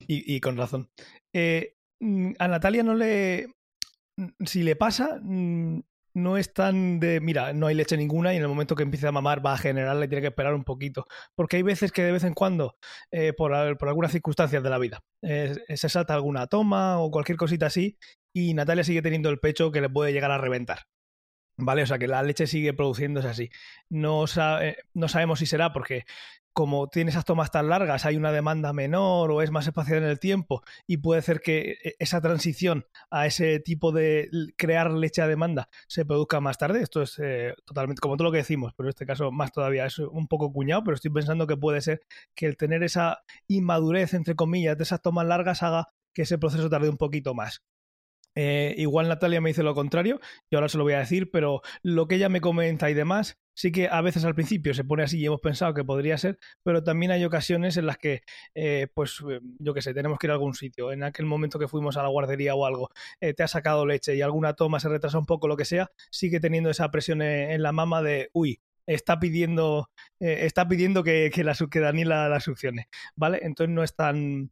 Y, 0.08 0.34
y 0.34 0.40
con 0.40 0.56
razón. 0.56 0.88
Eh, 1.34 1.74
mm, 2.00 2.32
a 2.38 2.48
Natalia 2.48 2.82
no 2.82 2.94
le. 2.94 3.46
Mm, 4.16 4.44
Si 4.46 4.62
le 4.62 4.76
pasa, 4.76 5.18
mm, 5.22 5.80
no 6.14 6.36
es 6.36 6.52
tan 6.52 7.00
de. 7.00 7.20
Mira, 7.20 7.52
no 7.52 7.66
hay 7.66 7.74
leche 7.74 7.96
ninguna 7.96 8.32
y 8.32 8.36
en 8.36 8.42
el 8.42 8.48
momento 8.48 8.76
que 8.76 8.82
empiece 8.84 9.06
a 9.06 9.12
mamar 9.12 9.44
va 9.44 9.54
a 9.54 9.58
generarla 9.58 10.04
y 10.04 10.08
tiene 10.08 10.22
que 10.22 10.28
esperar 10.28 10.54
un 10.54 10.64
poquito. 10.64 11.06
Porque 11.34 11.56
hay 11.56 11.62
veces 11.62 11.92
que 11.92 12.02
de 12.02 12.12
vez 12.12 12.24
en 12.24 12.34
cuando, 12.34 12.76
eh, 13.10 13.32
por, 13.32 13.52
por 13.78 13.88
algunas 13.88 14.12
circunstancias 14.12 14.62
de 14.62 14.70
la 14.70 14.78
vida, 14.78 15.00
eh, 15.22 15.54
se 15.76 15.88
salta 15.88 16.14
alguna 16.14 16.46
toma 16.46 16.98
o 17.00 17.10
cualquier 17.10 17.38
cosita 17.38 17.66
así 17.66 17.98
y 18.32 18.54
Natalia 18.54 18.84
sigue 18.84 19.02
teniendo 19.02 19.30
el 19.30 19.40
pecho 19.40 19.72
que 19.72 19.80
le 19.80 19.88
puede 19.90 20.12
llegar 20.12 20.30
a 20.30 20.38
reventar. 20.38 20.80
¿Vale? 21.56 21.82
O 21.82 21.86
sea 21.86 21.98
que 21.98 22.08
la 22.08 22.22
leche 22.22 22.46
sigue 22.46 22.74
produciéndose 22.74 23.28
así. 23.28 23.50
No, 23.88 24.24
no 24.94 25.08
sabemos 25.08 25.38
si 25.38 25.46
será 25.46 25.72
porque 25.72 26.04
como 26.54 26.88
tiene 26.88 27.10
esas 27.10 27.24
tomas 27.24 27.50
tan 27.50 27.68
largas, 27.68 28.06
hay 28.06 28.16
una 28.16 28.30
demanda 28.30 28.72
menor 28.72 29.32
o 29.32 29.42
es 29.42 29.50
más 29.50 29.66
espaciada 29.66 30.00
en 30.00 30.08
el 30.08 30.20
tiempo 30.20 30.62
y 30.86 30.98
puede 30.98 31.20
ser 31.20 31.40
que 31.40 31.78
eh, 31.82 31.96
esa 31.98 32.20
transición 32.20 32.86
a 33.10 33.26
ese 33.26 33.58
tipo 33.58 33.90
de 33.90 34.30
crear 34.56 34.92
leche 34.92 35.20
a 35.20 35.26
demanda 35.26 35.68
se 35.88 36.06
produzca 36.06 36.40
más 36.40 36.56
tarde. 36.56 36.80
Esto 36.80 37.02
es 37.02 37.18
eh, 37.18 37.54
totalmente 37.64 38.00
como 38.00 38.16
todo 38.16 38.26
lo 38.26 38.32
que 38.32 38.38
decimos, 38.38 38.72
pero 38.76 38.88
en 38.88 38.90
este 38.90 39.04
caso 39.04 39.32
más 39.32 39.50
todavía 39.52 39.84
es 39.84 39.98
un 39.98 40.28
poco 40.28 40.52
cuñado, 40.52 40.84
pero 40.84 40.94
estoy 40.94 41.10
pensando 41.10 41.48
que 41.48 41.56
puede 41.56 41.80
ser 41.80 42.02
que 42.36 42.46
el 42.46 42.56
tener 42.56 42.84
esa 42.84 43.24
inmadurez, 43.48 44.14
entre 44.14 44.36
comillas, 44.36 44.78
de 44.78 44.84
esas 44.84 45.02
tomas 45.02 45.26
largas 45.26 45.64
haga 45.64 45.88
que 46.12 46.22
ese 46.22 46.38
proceso 46.38 46.70
tarde 46.70 46.88
un 46.88 46.98
poquito 46.98 47.34
más. 47.34 47.64
Eh, 48.34 48.74
igual 48.78 49.08
Natalia 49.08 49.40
me 49.40 49.50
dice 49.50 49.62
lo 49.62 49.74
contrario, 49.74 50.20
y 50.50 50.56
ahora 50.56 50.68
se 50.68 50.78
lo 50.78 50.84
voy 50.84 50.94
a 50.94 50.98
decir, 50.98 51.30
pero 51.30 51.62
lo 51.82 52.08
que 52.08 52.16
ella 52.16 52.28
me 52.28 52.40
comenta 52.40 52.90
y 52.90 52.94
demás, 52.94 53.38
sí 53.54 53.72
que 53.72 53.88
a 53.88 54.00
veces 54.00 54.24
al 54.24 54.34
principio 54.34 54.74
se 54.74 54.84
pone 54.84 55.04
así 55.04 55.18
y 55.20 55.26
hemos 55.26 55.40
pensado 55.40 55.74
que 55.74 55.84
podría 55.84 56.18
ser, 56.18 56.38
pero 56.62 56.82
también 56.82 57.12
hay 57.12 57.24
ocasiones 57.24 57.76
en 57.76 57.86
las 57.86 57.98
que, 57.98 58.22
eh, 58.54 58.88
pues 58.94 59.22
eh, 59.30 59.40
yo 59.58 59.74
qué 59.74 59.82
sé, 59.82 59.94
tenemos 59.94 60.18
que 60.18 60.26
ir 60.26 60.30
a 60.32 60.34
algún 60.34 60.54
sitio. 60.54 60.92
En 60.92 61.02
aquel 61.04 61.26
momento 61.26 61.58
que 61.58 61.68
fuimos 61.68 61.96
a 61.96 62.02
la 62.02 62.08
guardería 62.08 62.54
o 62.54 62.66
algo, 62.66 62.90
eh, 63.20 63.34
te 63.34 63.42
ha 63.42 63.48
sacado 63.48 63.86
leche 63.86 64.16
y 64.16 64.22
alguna 64.22 64.54
toma 64.54 64.80
se 64.80 64.88
retrasa 64.88 65.18
un 65.18 65.26
poco, 65.26 65.48
lo 65.48 65.56
que 65.56 65.64
sea, 65.64 65.90
sigue 66.10 66.40
teniendo 66.40 66.70
esa 66.70 66.90
presión 66.90 67.22
en, 67.22 67.50
en 67.52 67.62
la 67.62 67.72
mama 67.72 68.02
de, 68.02 68.30
uy, 68.32 68.60
está 68.86 69.18
pidiendo, 69.18 69.90
eh, 70.20 70.40
está 70.42 70.68
pidiendo 70.68 71.02
que, 71.02 71.30
que, 71.32 71.44
la, 71.44 71.54
que 71.70 71.80
Daniela 71.80 72.28
la 72.28 72.40
succione, 72.40 72.88
¿vale? 73.16 73.40
Entonces 73.42 73.74
no 73.74 73.82
es 73.82 73.94
tan, 73.94 74.50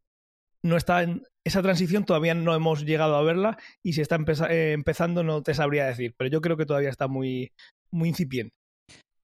no 0.62 0.76
está 0.76 1.02
en 1.02 1.22
esa 1.44 1.62
transición 1.62 2.04
todavía 2.04 2.34
no 2.34 2.54
hemos 2.54 2.84
llegado 2.84 3.16
a 3.16 3.22
verla 3.22 3.58
y 3.82 3.92
si 3.94 4.00
está 4.00 4.16
eh, 4.50 4.72
empezando 4.72 5.22
no 5.24 5.42
te 5.42 5.54
sabría 5.54 5.86
decir, 5.86 6.14
pero 6.16 6.30
yo 6.30 6.40
creo 6.40 6.56
que 6.56 6.66
todavía 6.66 6.90
está 6.90 7.08
muy, 7.08 7.52
muy 7.90 8.08
incipiente. 8.10 8.54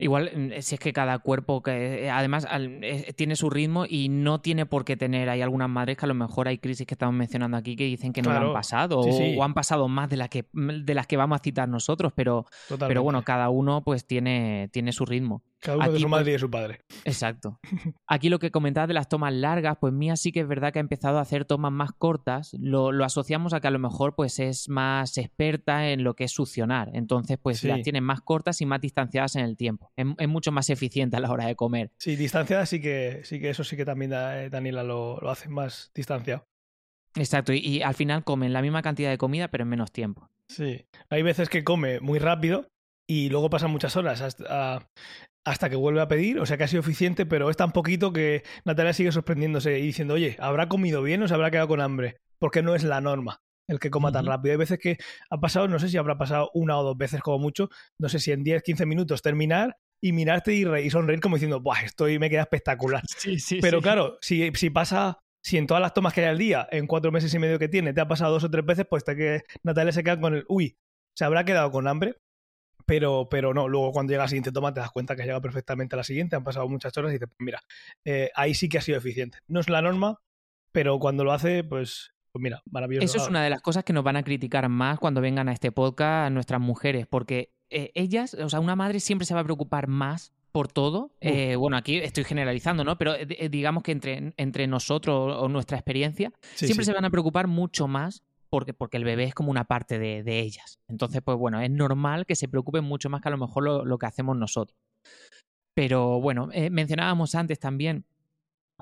Igual, 0.01 0.31
mm, 0.33 0.51
si 0.61 0.77
es 0.77 0.81
que 0.81 0.93
cada 0.93 1.19
cuerpo, 1.19 1.61
que 1.61 2.05
eh, 2.05 2.11
además 2.11 2.45
al- 2.49 2.85
eh, 2.85 3.13
tiene 3.17 3.35
su 3.35 3.51
ritmo 3.51 3.85
y 3.89 4.09
no 4.09 4.41
tiene 4.41 4.65
por 4.65 4.85
qué 4.85 4.97
tener. 4.97 5.29
Hay 5.29 5.43
algunas 5.43 5.69
madres 5.69 5.97
que 5.97 6.05
a 6.05 6.09
lo 6.09 6.15
mejor 6.15 6.47
hay 6.47 6.59
crisis 6.59 6.87
que 6.87 6.95
estamos 6.95 7.17
mencionando 7.17 7.57
aquí 7.57 7.75
que 7.75 7.83
dicen 7.85 8.13
que 8.13 8.23
no 8.23 8.31
lo 8.31 8.35
Claro. 8.37 8.47
han 8.49 8.53
pasado 8.55 9.03
Sí, 9.03 9.11
o, 9.11 9.13
sí. 9.13 9.37
o 9.37 9.43
han 9.43 9.55
pasado 9.55 9.89
más 9.89 10.09
de, 10.09 10.17
la 10.17 10.29
que, 10.29 10.45
de 10.53 10.95
las 10.95 11.09
que 11.09 11.17
vamos 11.17 11.41
a 11.41 11.43
citar 11.43 11.69
nosotros, 11.69 12.13
pero, 12.15 12.45
Totalmente. 12.69 12.87
pero 12.91 13.03
bueno, 13.03 13.23
cada 13.25 13.49
uno 13.51 13.83
pues 13.83 14.07
tiene, 14.07 14.69
tiene 14.73 14.93
su 14.93 15.05
ritmo. 15.05 15.43
Cada 15.61 15.79
uno 15.79 15.91
de 15.93 15.99
su 15.99 16.09
madre 16.09 16.31
y 16.31 16.33
de 16.35 16.39
su 16.39 16.51
padre. 16.51 16.81
Exacto. 17.05 17.59
Aquí 18.07 18.29
lo 18.29 18.39
que 18.39 18.51
comentabas 18.53 18.87
de 18.89 18.95
las 18.95 19.09
tomas 19.09 19.33
largas, 19.35 19.77
pues 19.81 19.93
Mía 19.93 20.15
sí 20.17 20.31
que 20.31 20.41
es 20.41 20.47
verdad 20.49 20.73
que 20.73 20.79
ha 20.79 20.81
empezado 20.81 21.19
a 21.19 21.23
hacer 21.23 21.45
tomas 21.45 21.73
más 21.73 21.91
cortas. 21.93 22.55
Lo, 22.61 22.93
lo 22.93 23.05
asociamos 23.05 23.53
a 23.53 23.61
que 23.61 23.67
a 23.67 23.71
lo 23.73 23.79
mejor 23.81 24.15
pues 24.15 24.39
es 24.39 24.69
más 24.69 25.19
experta 25.19 25.89
en 25.91 26.05
lo 26.05 26.15
que 26.15 26.25
es 26.25 26.33
succionar. 26.33 26.91
Entonces, 26.95 27.39
pues 27.43 27.59
Sí. 27.59 27.67
las 27.69 27.83
tiene 27.83 28.01
más 28.01 28.21
cortas 28.21 28.61
y 28.61 28.67
más 28.67 28.81
distanciadas 28.81 29.35
en 29.37 29.45
el 29.45 29.57
tiempo. 29.57 29.91
Es, 29.97 30.07
es 30.19 30.29
mucho 30.29 30.53
más 30.53 30.71
eficiente 30.71 31.17
a 31.17 31.21
la 31.21 31.31
hora 31.31 31.47
de 31.47 31.57
comer. 31.57 31.91
Sí, 31.99 32.15
distanciada 32.15 32.65
sí 32.67 32.81
que, 32.81 33.23
sí 33.25 33.41
que 33.41 33.51
eso 33.51 33.65
sí 33.65 33.77
que 33.77 33.85
también 33.85 34.13
da- 34.13 34.45
eh, 34.45 34.51
Daniela 34.51 34.85
lo, 34.85 35.19
lo 35.21 35.31
hace 35.31 35.49
más 35.49 35.91
distanciado. 35.95 36.45
Exacto. 37.17 37.53
Y, 37.53 37.59
y 37.59 37.83
al 37.83 37.95
final 37.95 38.23
comen 38.23 38.53
la 38.53 38.63
misma 38.63 38.83
cantidad 38.83 39.11
de 39.11 39.19
comida, 39.19 39.49
pero 39.49 39.63
en 39.65 39.71
menos 39.71 39.91
tiempo. 39.91 40.29
Sí. 40.49 40.87
Hay 41.11 41.23
veces 41.23 41.49
que 41.49 41.65
come 41.65 42.01
muy 42.01 42.19
rápido 42.19 42.69
y 43.09 43.31
luego 43.31 43.51
pasan 43.51 43.71
muchas 43.71 43.97
horas 43.97 44.21
hasta, 44.21 44.87
hasta 45.45 45.71
que 45.71 45.77
vuelve 45.77 46.01
a 46.01 46.09
pedir, 46.09 46.39
o 46.41 46.47
sea 46.47 46.57
que 46.59 46.65
ha 46.65 46.69
sido 46.69 46.81
eficiente, 46.81 47.27
pero 47.27 47.49
es 47.51 47.57
tan 47.57 47.73
poquito 47.73 48.13
que 48.13 48.43
Natalia 48.65 48.93
sigue 48.93 49.13
sorprendiéndose 49.13 49.79
y 49.79 49.83
diciendo, 49.83 50.15
oye, 50.15 50.37
¿habrá 50.39 50.69
comido 50.69 51.03
bien 51.03 51.23
o 51.23 51.29
se 51.29 51.35
habrá 51.35 51.51
quedado 51.51 51.69
con 51.69 51.81
hambre? 51.81 52.19
Porque 52.39 52.63
no 52.63 52.75
es 52.75 52.85
la 52.85 53.01
norma 53.01 53.41
el 53.67 53.79
que 53.79 53.91
coma 53.91 54.11
tan 54.13 54.25
rápido. 54.25 54.53
Hay 54.53 54.59
veces 54.59 54.79
que 54.79 54.97
ha 55.31 55.39
pasado, 55.41 55.69
no 55.69 55.79
sé 55.79 55.91
si 55.91 55.99
habrá 55.99 56.17
pasado 56.17 56.51
una 56.55 56.79
o 56.79 56.83
dos 56.83 56.97
veces 56.97 57.21
como 57.21 57.39
mucho, 57.39 57.69
no 57.99 58.09
sé 58.09 58.19
si 58.19 58.33
en 58.33 58.43
10, 58.43 58.63
15 58.63 58.87
minutos 58.87 59.21
terminar 59.21 59.77
y 60.03 60.13
mirarte 60.13 60.55
y, 60.55 60.65
re- 60.65 60.83
y 60.85 60.89
sonreír 60.91 61.21
como 61.21 61.37
diciendo, 61.37 61.61
Buah, 61.61 61.83
estoy, 61.85 62.19
me 62.19 62.31
queda 62.31 62.43
espectacular. 62.43 63.03
Sí, 63.19 63.39
sí. 63.39 63.59
Pero 63.61 63.83
claro, 63.83 64.17
si, 64.23 64.51
si 64.55 64.71
pasa, 64.71 65.19
si 65.45 65.59
en 65.59 65.67
todas 65.67 65.83
las 65.83 65.93
tomas 65.93 66.15
que 66.15 66.23
hay 66.23 66.29
al 66.29 66.39
día, 66.39 66.67
en 66.71 66.87
cuatro 66.87 67.13
meses 67.13 67.33
y 67.35 67.39
medio 67.39 67.59
que 67.59 67.69
tiene, 67.69 67.93
te 67.93 68.01
ha 68.01 68.09
pasado 68.09 68.33
dos 68.33 68.45
o 68.45 68.51
tres 68.51 68.65
veces, 68.65 68.87
pues 68.89 69.05
te 69.05 69.15
que 69.17 69.43
Natalia 69.65 69.93
se 69.93 70.03
queda 70.03 70.19
con 70.21 70.35
el, 70.35 70.45
uy, 70.49 70.77
se 71.15 71.25
habrá 71.27 71.45
quedado 71.45 71.71
con 71.71 71.89
hambre. 71.89 72.17
Pero, 72.89 73.29
pero 73.31 73.53
no, 73.53 73.69
luego 73.69 73.93
cuando 73.93 74.13
llega 74.13 74.23
la 74.25 74.29
siguiente 74.29 74.51
toma 74.51 74.73
te 74.73 74.81
das 74.81 74.91
cuenta 74.91 75.15
que 75.15 75.21
ha 75.21 75.25
llegado 75.27 75.43
perfectamente 75.43 75.95
a 75.95 75.99
la 75.99 76.05
siguiente, 76.05 76.37
han 76.37 76.43
pasado 76.43 76.67
muchas 76.71 76.97
horas 76.97 77.11
y 77.11 77.17
dices, 77.17 77.29
pues 77.29 77.45
mira, 77.45 77.61
eh, 78.07 78.31
ahí 78.35 78.55
sí 78.55 78.71
que 78.71 78.79
ha 78.79 78.81
sido 78.81 78.97
eficiente. 78.97 79.39
No 79.47 79.61
es 79.61 79.69
la 79.69 79.83
norma, 79.83 80.23
pero 80.73 80.99
cuando 80.99 81.23
lo 81.23 81.33
hace, 81.33 81.65
pues, 81.65 82.13
pues 82.33 82.43
mira, 82.43 82.63
maravilloso. 82.71 83.05
Eso 83.05 83.19
es 83.23 83.29
una 83.29 83.45
de 83.45 83.51
las 83.51 83.61
cosas 83.61 83.85
que 83.85 83.93
nos 83.93 84.05
van 84.05 84.17
a 84.17 84.23
criticar 84.23 84.67
más 84.71 84.99
cuando 84.99 85.21
vengan 85.21 85.51
a 85.51 85.53
este 85.53 85.71
podcast 85.71 86.33
nuestras 86.33 86.63
mujeres, 86.63 87.07
porque 87.07 87.53
eh, 87.69 87.91
ellas, 87.95 88.33
o 88.33 88.49
sea, 88.49 88.59
una 88.59 88.75
madre 88.75 89.01
siempre 89.01 89.27
se 89.27 89.35
va 89.35 89.41
a 89.41 89.45
preocupar 89.45 89.87
más 89.87 90.33
por 90.51 90.69
todo. 90.69 91.13
Eh, 91.21 91.57
bueno, 91.57 91.77
aquí 91.77 91.99
estoy 91.99 92.25
generalizando, 92.25 92.85
¿no? 92.85 92.97
Pero 92.97 93.15
eh, 93.15 93.51
digamos 93.51 93.83
que 93.83 93.93
entre, 93.93 94.33
entre 94.39 94.67
nosotros 94.67 95.37
o 95.39 95.47
nuestra 95.49 95.77
experiencia, 95.77 96.33
Sí, 96.55 96.65
siempre 96.67 96.87
sí. 96.87 96.91
se 96.91 96.95
van 96.95 97.05
a 97.05 97.11
preocupar 97.11 97.49
mucho 97.49 97.87
más 97.87 98.23
porque, 98.51 98.75
porque 98.75 98.97
el 98.97 99.05
bebé 99.05 99.25
es 99.25 99.35
como 99.35 99.51
una 99.51 99.65
parte 99.65 99.99
de, 99.99 100.23
de 100.23 100.41
ellas. 100.41 100.79
Entonces, 100.89 101.21
pues 101.25 101.37
bueno, 101.39 101.61
es 101.61 101.71
normal 101.71 102.27
que 102.27 102.37
se 102.37 102.49
preocupen 102.49 102.85
mucho 102.85 103.09
más 103.11 103.21
que 103.21 103.29
a 103.29 103.31
lo 103.33 103.39
mejor 103.39 103.65
lo, 103.65 103.85
lo 103.85 103.99
que 103.99 104.07
hacemos 104.07 104.37
nosotros. 104.37 104.79
Pero 105.75 106.21
bueno, 106.21 106.49
eh, 106.53 106.71
mencionábamos 106.71 107.35
antes 107.35 107.59
también 107.61 108.05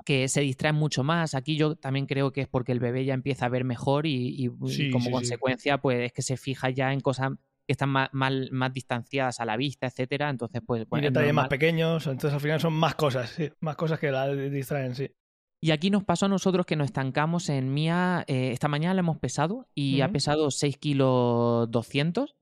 que 0.05 0.27
se 0.27 0.41
distraen 0.41 0.75
mucho 0.75 1.03
más. 1.03 1.35
Aquí 1.35 1.57
yo 1.57 1.75
también 1.75 2.05
creo 2.05 2.31
que 2.31 2.41
es 2.41 2.47
porque 2.47 2.71
el 2.71 2.79
bebé 2.79 3.05
ya 3.05 3.13
empieza 3.13 3.45
a 3.45 3.49
ver 3.49 3.63
mejor 3.63 4.05
y, 4.05 4.29
y- 4.29 4.45
y 4.45 4.49
Sí, 4.69 4.89
como 4.91 5.05
sí, 5.05 5.09
sí. 5.09 5.11
consecuencia, 5.11 5.77
pues 5.79 5.99
es 6.07 6.13
que 6.13 6.21
se 6.21 6.37
fija 6.37 6.69
ya 6.69 6.93
en 6.93 6.99
cosas 7.01 7.31
que 7.67 7.73
están 7.73 7.89
más, 7.89 8.09
más 8.13 8.73
distanciadas 8.73 9.39
a 9.39 9.45
la 9.45 9.57
vista, 9.57 9.87
etcétera. 9.87 10.29
Entonces, 10.29 10.61
pues 10.65 10.83
Y 10.83 10.85
bueno, 10.89 11.07
es 11.07 11.13
detalles 11.13 11.33
más 11.33 11.49
pequeños, 11.49 12.07
entonces 12.07 12.33
al 12.33 12.39
final 12.41 12.59
son 12.61 12.73
más 12.73 12.95
cosas, 12.95 13.29
sí, 13.31 13.51
más 13.59 13.75
cosas 13.75 13.99
que 13.99 14.11
la 14.11 14.27
distraen, 14.33 14.95
sí. 14.95 15.09
Y 15.59 15.71
aquí 15.71 15.89
nos 15.89 16.03
pasó 16.03 16.27
a 16.27 16.29
nosotros 16.29 16.65
que 16.65 16.75
nos 16.75 16.85
estancamos 16.85 17.49
en 17.49 17.73
Mía. 17.73 18.23
eh, 18.27 18.51
esta 18.51 18.67
mañana 18.67 18.93
la 18.93 18.99
hemos 18.99 19.17
pesado 19.17 19.67
y 19.73 20.01
ha 20.01 20.11
pesado 20.11 20.51
6 20.51 20.77
kilos 20.77 21.69
200. 21.71 22.35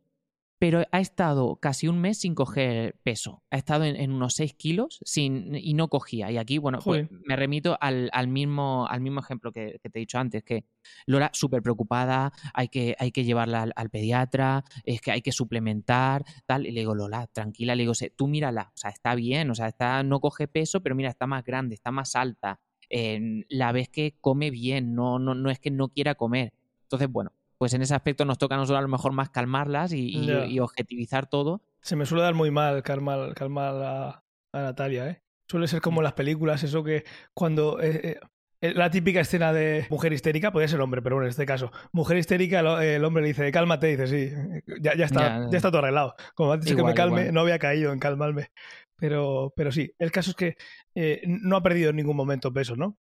pero 0.57 0.83
ha 0.91 0.99
estado 0.99 1.57
casi 1.57 1.87
un 1.87 1.99
mes 1.99 2.19
sin 2.19 2.33
coger 2.33 2.97
peso. 3.03 3.43
Ha 3.51 3.57
estado 3.57 3.83
en, 3.83 4.11
unos 4.11 4.35
6 4.35 4.53
kilos 4.53 4.99
sin, 5.05 5.53
y 5.55 5.73
no 5.73 5.89
cogía. 5.89 6.31
Y 6.31 6.37
aquí, 6.37 6.57
bueno, 6.57 6.79
pues 6.83 7.07
me 7.11 7.35
remito 7.35 7.77
al, 7.79 8.09
mismo, 8.27 8.87
al 8.89 9.01
mismo 9.01 9.19
ejemplo 9.19 9.51
que, 9.51 9.79
te 9.81 9.89
he 9.93 9.99
dicho 9.99 10.17
antes, 10.17 10.43
que 10.43 10.65
Lola 11.05 11.29
súper 11.33 11.61
preocupada, 11.61 12.31
hay 12.53 12.69
que, 12.69 12.95
hay 12.99 13.11
que 13.11 13.25
llevarla 13.25 13.69
al, 13.75 13.89
pediatra, 13.89 14.63
es 14.85 15.01
que 15.01 15.11
hay 15.11 15.21
que 15.21 15.31
suplementar, 15.31 16.25
tal. 16.45 16.65
Y 16.65 16.71
le 16.71 16.81
digo, 16.81 16.95
Lola, 16.95 17.27
tranquila, 17.27 17.75
le 17.75 17.83
digo, 17.83 17.93
tú 18.15 18.27
mírala, 18.27 18.71
o 18.73 18.77
sea, 18.77 18.89
está 18.89 19.13
bien, 19.15 19.51
o 19.51 19.55
sea, 19.55 19.67
está, 19.67 20.03
no 20.03 20.19
coge 20.19 20.47
peso, 20.47 20.81
pero 20.81 20.95
mira, 20.95 21.09
está 21.09 21.27
más 21.27 21.43
grande, 21.43 21.75
está 21.75 21.91
más 21.91 22.15
alta. 22.15 22.59
La 22.89 23.71
ves 23.71 23.89
que 23.89 24.15
come 24.21 24.51
bien, 24.51 24.95
no, 24.95 25.19
no, 25.19 25.35
no 25.35 25.49
es 25.49 25.59
que 25.59 25.71
no 25.71 25.89
quiera 25.89 26.15
comer. 26.15 26.53
Entonces, 26.83 27.11
bueno, 27.11 27.31
pues 27.57 27.73
en 27.73 27.81
ese 27.81 27.95
aspecto 27.95 28.25
nos 28.25 28.37
toca 28.37 28.55
a 28.55 28.57
nosotros 28.57 28.79
a 28.79 28.81
lo 28.81 28.87
mejor 28.87 29.11
más 29.11 29.29
calmarlas 29.29 29.93
y, 29.93 30.59
objetivizar 30.59 31.27
todo. 31.27 31.61
Se 31.81 31.95
me 31.95 32.05
suele 32.05 32.23
dar 32.23 32.33
muy 32.33 32.51
mal 32.51 32.83
calmar, 32.83 33.33
calmar 33.33 33.75
a, 33.75 34.23
Natalia, 34.53 35.09
¿eh? 35.09 35.21
Suele 35.47 35.67
ser 35.67 35.81
como 35.81 36.01
en 36.01 36.05
las 36.05 36.13
películas, 36.13 36.63
eso 36.63 36.83
que 36.83 37.03
cuando... 37.33 37.79
Eh, 37.81 38.01
eh, 38.03 38.19
la 38.73 38.89
típica 38.89 39.21
escena 39.21 39.53
de 39.53 39.85
mujer 39.89 40.13
histérica, 40.13 40.51
podría 40.51 40.67
ser 40.67 40.81
hombre, 40.81 41.01
pero 41.01 41.15
bueno, 41.15 41.27
en 41.27 41.31
este 41.31 41.45
caso, 41.45 41.71
mujer 41.91 42.17
histérica, 42.17 42.59
el, 42.81 43.03
hombre 43.03 43.21
le 43.21 43.29
dice, 43.29 43.51
cálmate, 43.51 43.95
dice, 43.95 44.07
sí, 44.07 44.63
ya, 44.81 44.91
está, 44.91 45.47
ya, 45.51 45.57
está 45.57 45.69
todo 45.69 45.79
arreglado. 45.79 46.15
Como 46.33 46.51
ha 46.51 46.57
dicho 46.57 46.75
que 46.75 46.83
me 46.83 46.93
calme, 46.93 47.31
no 47.31 47.41
había 47.41 47.59
caído 47.59 47.91
en 47.93 47.99
calmarme. 47.99 48.49
Pero, 48.97 49.53
pero 49.55 49.71
sí, 49.71 49.91
el 49.99 50.11
caso 50.11 50.31
es 50.31 50.35
que 50.37 50.55
eh, 50.95 51.21
no 51.25 51.57
ha 51.57 51.63
perdido 51.63 51.89
en 51.89 51.97
ningún 51.97 52.15
momento 52.15 52.53
peso, 52.53 52.75
¿no? 52.75 52.97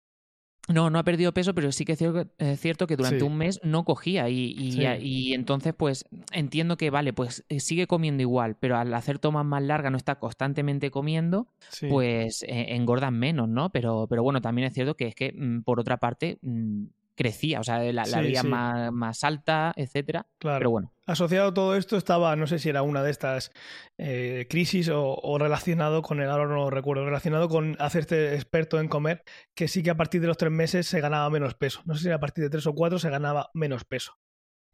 No, 0.68 0.90
no 0.90 0.98
ha 0.98 1.04
perdido 1.04 1.32
peso, 1.32 1.54
pero 1.54 1.72
sí 1.72 1.84
que 1.84 1.92
es 1.92 2.60
cierto, 2.60 2.86
que 2.86 2.96
durante 2.96 3.24
un 3.24 3.36
mes 3.36 3.60
no 3.62 3.84
cogía 3.84 4.28
y, 4.28 4.54
y, 4.58 5.32
entonces 5.32 5.74
pues 5.76 6.04
entiendo 6.32 6.76
que 6.76 6.90
vale, 6.90 7.12
pues 7.12 7.44
eh, 7.48 7.60
sigue 7.60 7.86
comiendo 7.86 8.22
igual, 8.22 8.56
pero 8.58 8.76
al 8.76 8.92
hacer 8.94 9.18
tomas 9.18 9.46
más 9.46 9.62
largas, 9.62 9.90
no 9.90 9.96
está 9.96 10.18
constantemente 10.18 10.90
comiendo, 10.90 11.48
pues 11.88 12.42
eh, 12.42 12.74
engordan 12.74 13.18
menos, 13.18 13.48
¿no? 13.48 13.70
Pero, 13.70 14.06
pero 14.08 14.22
bueno, 14.22 14.40
también 14.40 14.68
es 14.68 14.74
cierto 14.74 14.94
que 14.94 15.06
es 15.06 15.14
que 15.14 15.32
mm, 15.32 15.62
por 15.62 15.80
otra 15.80 15.96
parte 15.96 16.38
mm, 16.42 16.84
crecía, 17.18 17.58
o 17.58 17.64
sea, 17.64 17.80
la, 17.92 18.06
la 18.06 18.42
más, 18.44 18.92
más, 18.92 19.24
alta, 19.24 19.72
etcétera. 19.74 20.28
Claro. 20.38 20.58
Pero 20.60 20.70
bueno. 20.70 20.92
Asociado 21.04 21.48
a 21.48 21.54
todo 21.54 21.74
esto 21.74 21.96
estaba, 21.96 22.36
no 22.36 22.46
sé 22.46 22.60
si 22.60 22.68
era 22.68 22.82
una 22.82 23.02
de 23.02 23.10
estas 23.10 23.50
eh, 23.98 24.46
crisis 24.48 24.88
o, 24.92 25.36
relacionado 25.36 26.00
con 26.02 26.20
el, 26.20 26.30
ahora 26.30 26.46
no 26.46 26.54
lo 26.54 26.70
recuerdo, 26.70 27.04
relacionado 27.04 27.48
con 27.48 27.76
hacerte 27.80 28.36
experto 28.36 28.78
en 28.78 28.86
comer, 28.86 29.24
que 29.56 29.66
sí 29.66 29.82
que 29.82 29.90
a 29.90 29.96
partir 29.96 30.20
de 30.20 30.28
los 30.28 30.36
tres 30.36 30.52
meses 30.52 30.86
se 30.86 31.00
ganaba 31.00 31.28
menos 31.28 31.54
peso. 31.54 31.82
No 31.86 31.96
sé 31.96 32.04
si 32.04 32.10
a 32.10 32.20
partir 32.20 32.44
de 32.44 32.50
tres 32.50 32.68
o 32.68 32.74
cuatro 32.74 33.00
se 33.00 33.10
ganaba 33.10 33.50
menos 33.52 33.84
peso. 33.84 34.16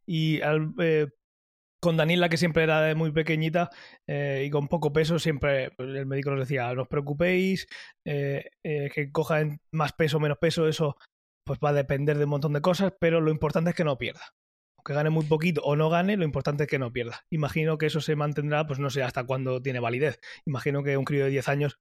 Y 0.04 0.40
eh, 0.42 1.07
con 1.80 1.96
Daniela, 1.96 2.28
que 2.28 2.37
siempre 2.37 2.64
era 2.64 2.83
de 2.83 2.94
muy 2.94 3.11
pequeñita 3.11 3.70
eh, 4.07 4.44
y 4.46 4.50
con 4.50 4.68
poco 4.68 4.92
peso, 4.92 5.18
siempre 5.18 5.70
pues, 5.70 5.88
el 5.88 6.04
médico 6.04 6.30
nos 6.30 6.40
decía, 6.40 6.74
no 6.74 6.83
os 6.83 6.88
preocupéis, 6.88 7.66
que 8.04 9.11
cojan 9.12 9.61
más 9.70 9.94
peso 9.94 10.18
o 10.18 10.20
menos 10.20 10.37
peso, 10.37 10.68
eso 10.68 10.98
pues 11.44 11.59
va 11.62 11.70
a 11.70 11.74
depender 11.74 12.18
de 12.18 12.24
un 12.24 12.30
montón 12.30 12.52
de 12.52 12.61
cosas, 12.61 12.92
pero 12.98 13.20
lo 13.20 13.30
importante 13.30 13.70
es 13.70 13.76
que 13.76 13.85
no 13.85 13.98
pierda. 13.98 14.22
Aunque 14.78 14.94
gane 14.94 15.11
muy 15.11 15.24
poquito 15.24 15.62
o 15.62 15.76
no 15.76 15.88
gane, 15.88 16.16
lo 16.16 16.24
importante 16.24 16.64
es 16.64 16.70
que 16.70 16.78
no 16.78 16.92
pierda. 16.92 17.24
Imagino 17.30 17.78
que 17.78 17.87
eso 17.87 18.00
se 18.00 18.16
mantendrá, 18.16 18.66
pues 18.66 18.78
no 18.78 18.90
sé 18.90 19.02
hasta 19.02 19.24
cuándo 19.24 19.62
tiene 19.62 19.80
validez. 19.80 20.20
Imagino 20.46 20.83
que 20.83 20.96
un 20.96 21.04
crío 21.04 21.24
de 21.24 21.30
10 21.30 21.48
años 21.48 21.78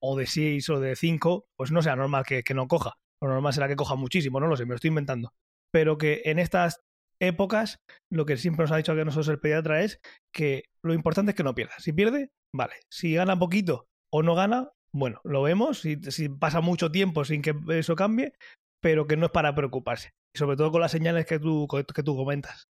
o 0.00 0.16
de 0.16 0.26
6 0.26 0.68
o 0.70 0.80
de 0.80 0.96
5, 0.96 1.46
pues 1.56 1.70
no 1.70 1.82
sea 1.82 1.96
normal 1.96 2.24
que, 2.24 2.42
no 2.54 2.68
coja. 2.68 2.94
Lo 3.22 3.28
normal 3.28 3.52
será 3.52 3.68
que 3.68 3.76
coja 3.76 3.94
muchísimo, 3.94 4.40
no 4.40 4.46
lo 4.46 4.56
sé, 4.56 4.64
me 4.64 4.70
lo 4.70 4.76
estoy 4.76 4.88
inventando. 4.88 5.32
Pero 5.72 5.98
que 5.98 6.22
en 6.24 6.38
estas 6.38 6.80
épocas, 7.20 7.80
lo 8.10 8.24
que 8.24 8.38
siempre 8.38 8.64
nos 8.64 8.72
ha 8.72 8.78
dicho 8.78 8.92
a 8.92 8.94
nosotros 8.94 9.28
el 9.28 9.40
pediatra 9.40 9.82
es 9.82 10.00
que 10.34 10.64
lo 10.82 10.94
importante 10.94 11.32
es 11.32 11.36
que 11.36 11.44
no 11.44 11.54
pierda. 11.54 11.74
Si 11.78 11.92
pierde, 11.92 12.30
vale. 12.54 12.74
Si 12.90 13.14
gana 13.14 13.38
poquito 13.38 13.86
o 14.10 14.22
no 14.22 14.34
gana, 14.34 14.70
bueno, 14.92 15.20
lo 15.24 15.42
vemos. 15.42 15.80
Si 15.80 16.28
pasa 16.30 16.62
mucho 16.62 16.90
tiempo 16.90 17.24
sin 17.26 17.42
que 17.42 17.54
eso 17.68 17.94
cambie, 17.94 18.32
pero 18.80 19.06
que 19.06 19.16
no 19.16 19.26
es 19.26 19.32
para 19.32 19.54
preocuparse. 19.54 20.10
Sobre 20.34 20.56
todo 20.56 20.70
con 20.70 20.80
las 20.80 20.92
señales 20.92 21.26
que 21.26 21.38
tú, 21.38 21.66
que 21.68 22.02
tú 22.02 22.16
comentas. 22.16 22.68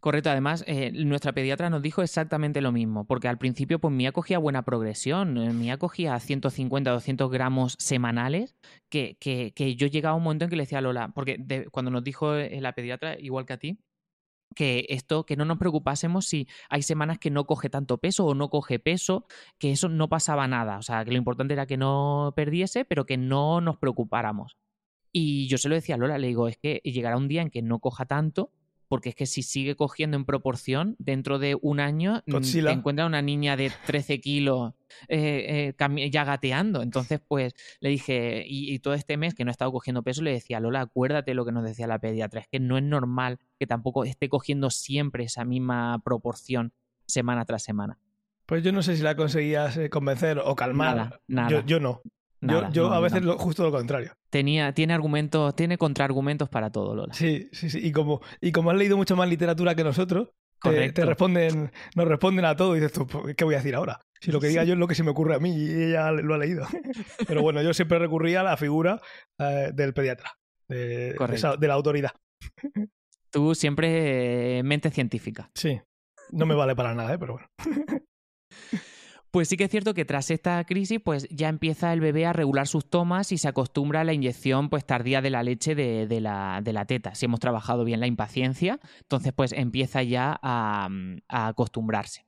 Correcto, 0.00 0.28
además, 0.28 0.64
eh, 0.66 0.92
nuestra 0.92 1.32
pediatra 1.32 1.70
nos 1.70 1.80
dijo 1.80 2.02
exactamente 2.02 2.60
lo 2.60 2.72
mismo, 2.72 3.06
porque 3.06 3.28
al 3.28 3.38
principio, 3.38 3.78
pues 3.78 3.92
Mía 3.94 4.12
cogía 4.12 4.38
buena 4.38 4.62
progresión, 4.62 5.38
eh, 5.38 5.50
Mía 5.52 5.78
cogía 5.78 6.18
150, 6.20 6.90
200 6.90 7.30
gramos 7.30 7.74
semanales, 7.78 8.54
que, 8.90 9.16
que, 9.18 9.52
que, 9.54 9.76
yo 9.76 9.86
llegaba 9.86 10.12
a 10.12 10.16
un 10.16 10.24
momento 10.24 10.44
en 10.44 10.50
que 10.50 10.56
le 10.56 10.64
decía 10.64 10.78
a 10.78 10.82
Lola, 10.82 11.12
porque 11.14 11.66
cuando 11.72 11.90
nos 11.90 12.04
dijo 12.04 12.34
eh, 12.34 12.60
la 12.60 12.74
pediatra, 12.74 13.18
igual 13.18 13.46
que 13.46 13.52
a 13.54 13.58
ti, 13.58 13.78
que 14.54 14.86
esto, 14.90 15.24
que 15.24 15.36
no 15.36 15.46
nos 15.46 15.58
preocupásemos 15.58 16.26
si 16.26 16.48
hay 16.68 16.82
semanas 16.82 17.18
que 17.18 17.30
no 17.30 17.46
coge 17.46 17.70
tanto 17.70 17.98
peso 17.98 18.26
o 18.26 18.34
no 18.34 18.50
coge 18.50 18.78
peso, 18.78 19.26
que 19.58 19.72
eso 19.72 19.88
no 19.88 20.08
pasaba 20.10 20.46
nada, 20.48 20.78
o 20.78 20.82
sea, 20.82 21.04
que 21.04 21.12
lo 21.12 21.16
importante 21.16 21.54
era 21.54 21.66
que 21.66 21.78
no 21.78 22.34
perdiese, 22.36 22.84
pero 22.84 23.06
que 23.06 23.16
no 23.16 23.62
nos 23.62 23.78
preocupáramos. 23.78 24.58
Y 25.16 25.46
yo 25.46 25.58
se 25.58 25.68
lo 25.68 25.76
decía 25.76 25.94
a 25.94 25.98
Lola, 25.98 26.18
le 26.18 26.26
digo, 26.26 26.48
es 26.48 26.58
que 26.58 26.80
llegará 26.84 27.16
un 27.16 27.28
día 27.28 27.40
en 27.40 27.48
que 27.48 27.62
no 27.62 27.78
coja 27.78 28.04
tanto, 28.04 28.50
porque 28.88 29.10
es 29.10 29.14
que 29.14 29.26
si 29.26 29.44
sigue 29.44 29.76
cogiendo 29.76 30.16
en 30.16 30.24
proporción, 30.24 30.96
dentro 30.98 31.38
de 31.38 31.56
un 31.62 31.78
año 31.78 32.24
mm, 32.26 32.40
te 32.40 32.72
encuentra 32.72 33.06
una 33.06 33.22
niña 33.22 33.56
de 33.56 33.70
13 33.86 34.20
kilos 34.20 34.74
eh, 35.06 35.72
eh, 35.78 36.10
ya 36.10 36.24
gateando. 36.24 36.82
Entonces, 36.82 37.20
pues 37.28 37.54
le 37.78 37.90
dije, 37.90 38.42
y, 38.44 38.76
todo 38.80 38.94
este 38.94 39.16
mes 39.16 39.34
que 39.34 39.44
no 39.44 39.50
he 39.50 39.52
estado 39.52 39.70
cogiendo 39.70 40.02
peso, 40.02 40.20
le 40.20 40.32
decía, 40.32 40.58
Lola, 40.58 40.80
acuérdate 40.80 41.32
lo 41.32 41.44
que 41.44 41.52
nos 41.52 41.62
decía 41.62 41.86
la 41.86 42.00
pediatra, 42.00 42.40
es 42.40 42.48
que 42.48 42.58
no 42.58 42.76
es 42.76 42.82
normal 42.82 43.38
que 43.60 43.68
tampoco 43.68 44.04
esté 44.04 44.28
cogiendo 44.28 44.68
siempre 44.70 45.22
esa 45.22 45.44
misma 45.44 46.02
proporción 46.04 46.72
semana 47.06 47.44
tras 47.44 47.62
semana. 47.62 48.00
Pues 48.46 48.64
yo 48.64 48.72
no 48.72 48.82
sé 48.82 48.96
si 48.96 49.04
la 49.04 49.14
conseguías 49.14 49.76
eh, 49.76 49.90
convencer 49.90 50.40
o 50.40 50.56
calmar. 50.56 51.20
Nada, 51.28 51.64
yo 51.64 51.78
no 51.78 52.02
yo, 52.72 52.92
a 52.92 53.00
veces 53.00 53.22
justo 53.38 53.62
lo 53.64 53.72
contrario. 53.72 54.12
Tenía, 54.30 54.72
tiene 54.72 54.94
argumentos, 54.94 55.54
tiene 55.56 55.78
contraargumentos 55.78 56.48
para 56.48 56.70
todo, 56.70 56.94
Lola. 56.94 57.14
Sí, 57.14 57.48
sí, 57.52 57.70
sí. 57.70 57.80
Y 57.82 57.92
como, 57.92 58.20
y 58.40 58.52
como 58.52 58.70
has 58.70 58.76
leído 58.76 58.96
mucho 58.96 59.16
más 59.16 59.28
literatura 59.28 59.74
que 59.74 59.84
nosotros, 59.84 60.28
te, 60.70 61.04
responden, 61.04 61.70
nos 61.94 62.08
responden 62.08 62.44
a 62.44 62.56
todo 62.56 62.76
y 62.76 62.80
dices 62.80 62.92
tú, 62.92 63.06
pues, 63.06 63.34
¿qué 63.36 63.44
voy 63.44 63.54
a 63.54 63.58
decir 63.58 63.74
ahora? 63.74 64.00
Si 64.20 64.32
lo 64.32 64.40
que 64.40 64.48
diga 64.48 64.64
yo 64.64 64.72
es 64.72 64.78
lo 64.78 64.88
que 64.88 64.94
se 64.94 65.02
me 65.02 65.10
ocurre 65.10 65.34
a 65.34 65.38
mí 65.38 65.54
y 65.54 65.82
ella 65.84 66.10
lo 66.12 66.34
ha 66.34 66.38
leído. 66.38 66.66
Pero 67.28 67.42
bueno, 67.42 67.62
yo 67.62 67.74
siempre 67.74 67.98
recurría 67.98 68.40
a 68.40 68.44
la 68.44 68.56
figura 68.56 69.00
eh, 69.38 69.70
del 69.74 69.92
pediatra, 69.92 70.32
de, 70.68 71.14
de, 71.58 71.68
la 71.68 71.74
autoridad. 71.74 72.12
Tú 73.30 73.54
siempre 73.54 74.58
eh, 74.58 74.62
mente 74.62 74.90
científica. 74.90 75.50
Sí. 75.54 75.80
No 76.30 76.46
me 76.46 76.54
vale 76.54 76.74
para 76.74 76.94
nada, 76.94 77.14
¿eh? 77.14 77.18
pero 77.18 77.34
bueno. 77.34 77.48
Pues 79.34 79.48
sí 79.48 79.56
que 79.56 79.64
es 79.64 79.70
cierto 79.72 79.94
que 79.94 80.04
tras 80.04 80.30
esta 80.30 80.62
crisis, 80.62 81.00
pues 81.04 81.26
ya 81.28 81.48
empieza 81.48 81.92
el 81.92 81.98
bebé 81.98 82.24
a 82.24 82.32
regular 82.32 82.68
sus 82.68 82.88
tomas 82.88 83.32
y 83.32 83.36
se 83.36 83.48
acostumbra 83.48 84.02
a 84.02 84.04
la 84.04 84.12
inyección 84.12 84.70
pues 84.70 84.86
tardía 84.86 85.22
de 85.22 85.30
la 85.30 85.42
leche 85.42 85.74
de, 85.74 86.06
la, 86.20 86.60
de 86.62 86.72
la, 86.72 86.84
teta. 86.84 87.16
Si 87.16 87.24
hemos 87.24 87.40
trabajado 87.40 87.84
bien 87.84 87.98
la 87.98 88.06
impaciencia, 88.06 88.78
entonces 89.00 89.32
pues 89.32 89.50
empieza 89.50 90.04
ya 90.04 90.38
a, 90.40 90.88
acostumbrarse. 91.26 92.24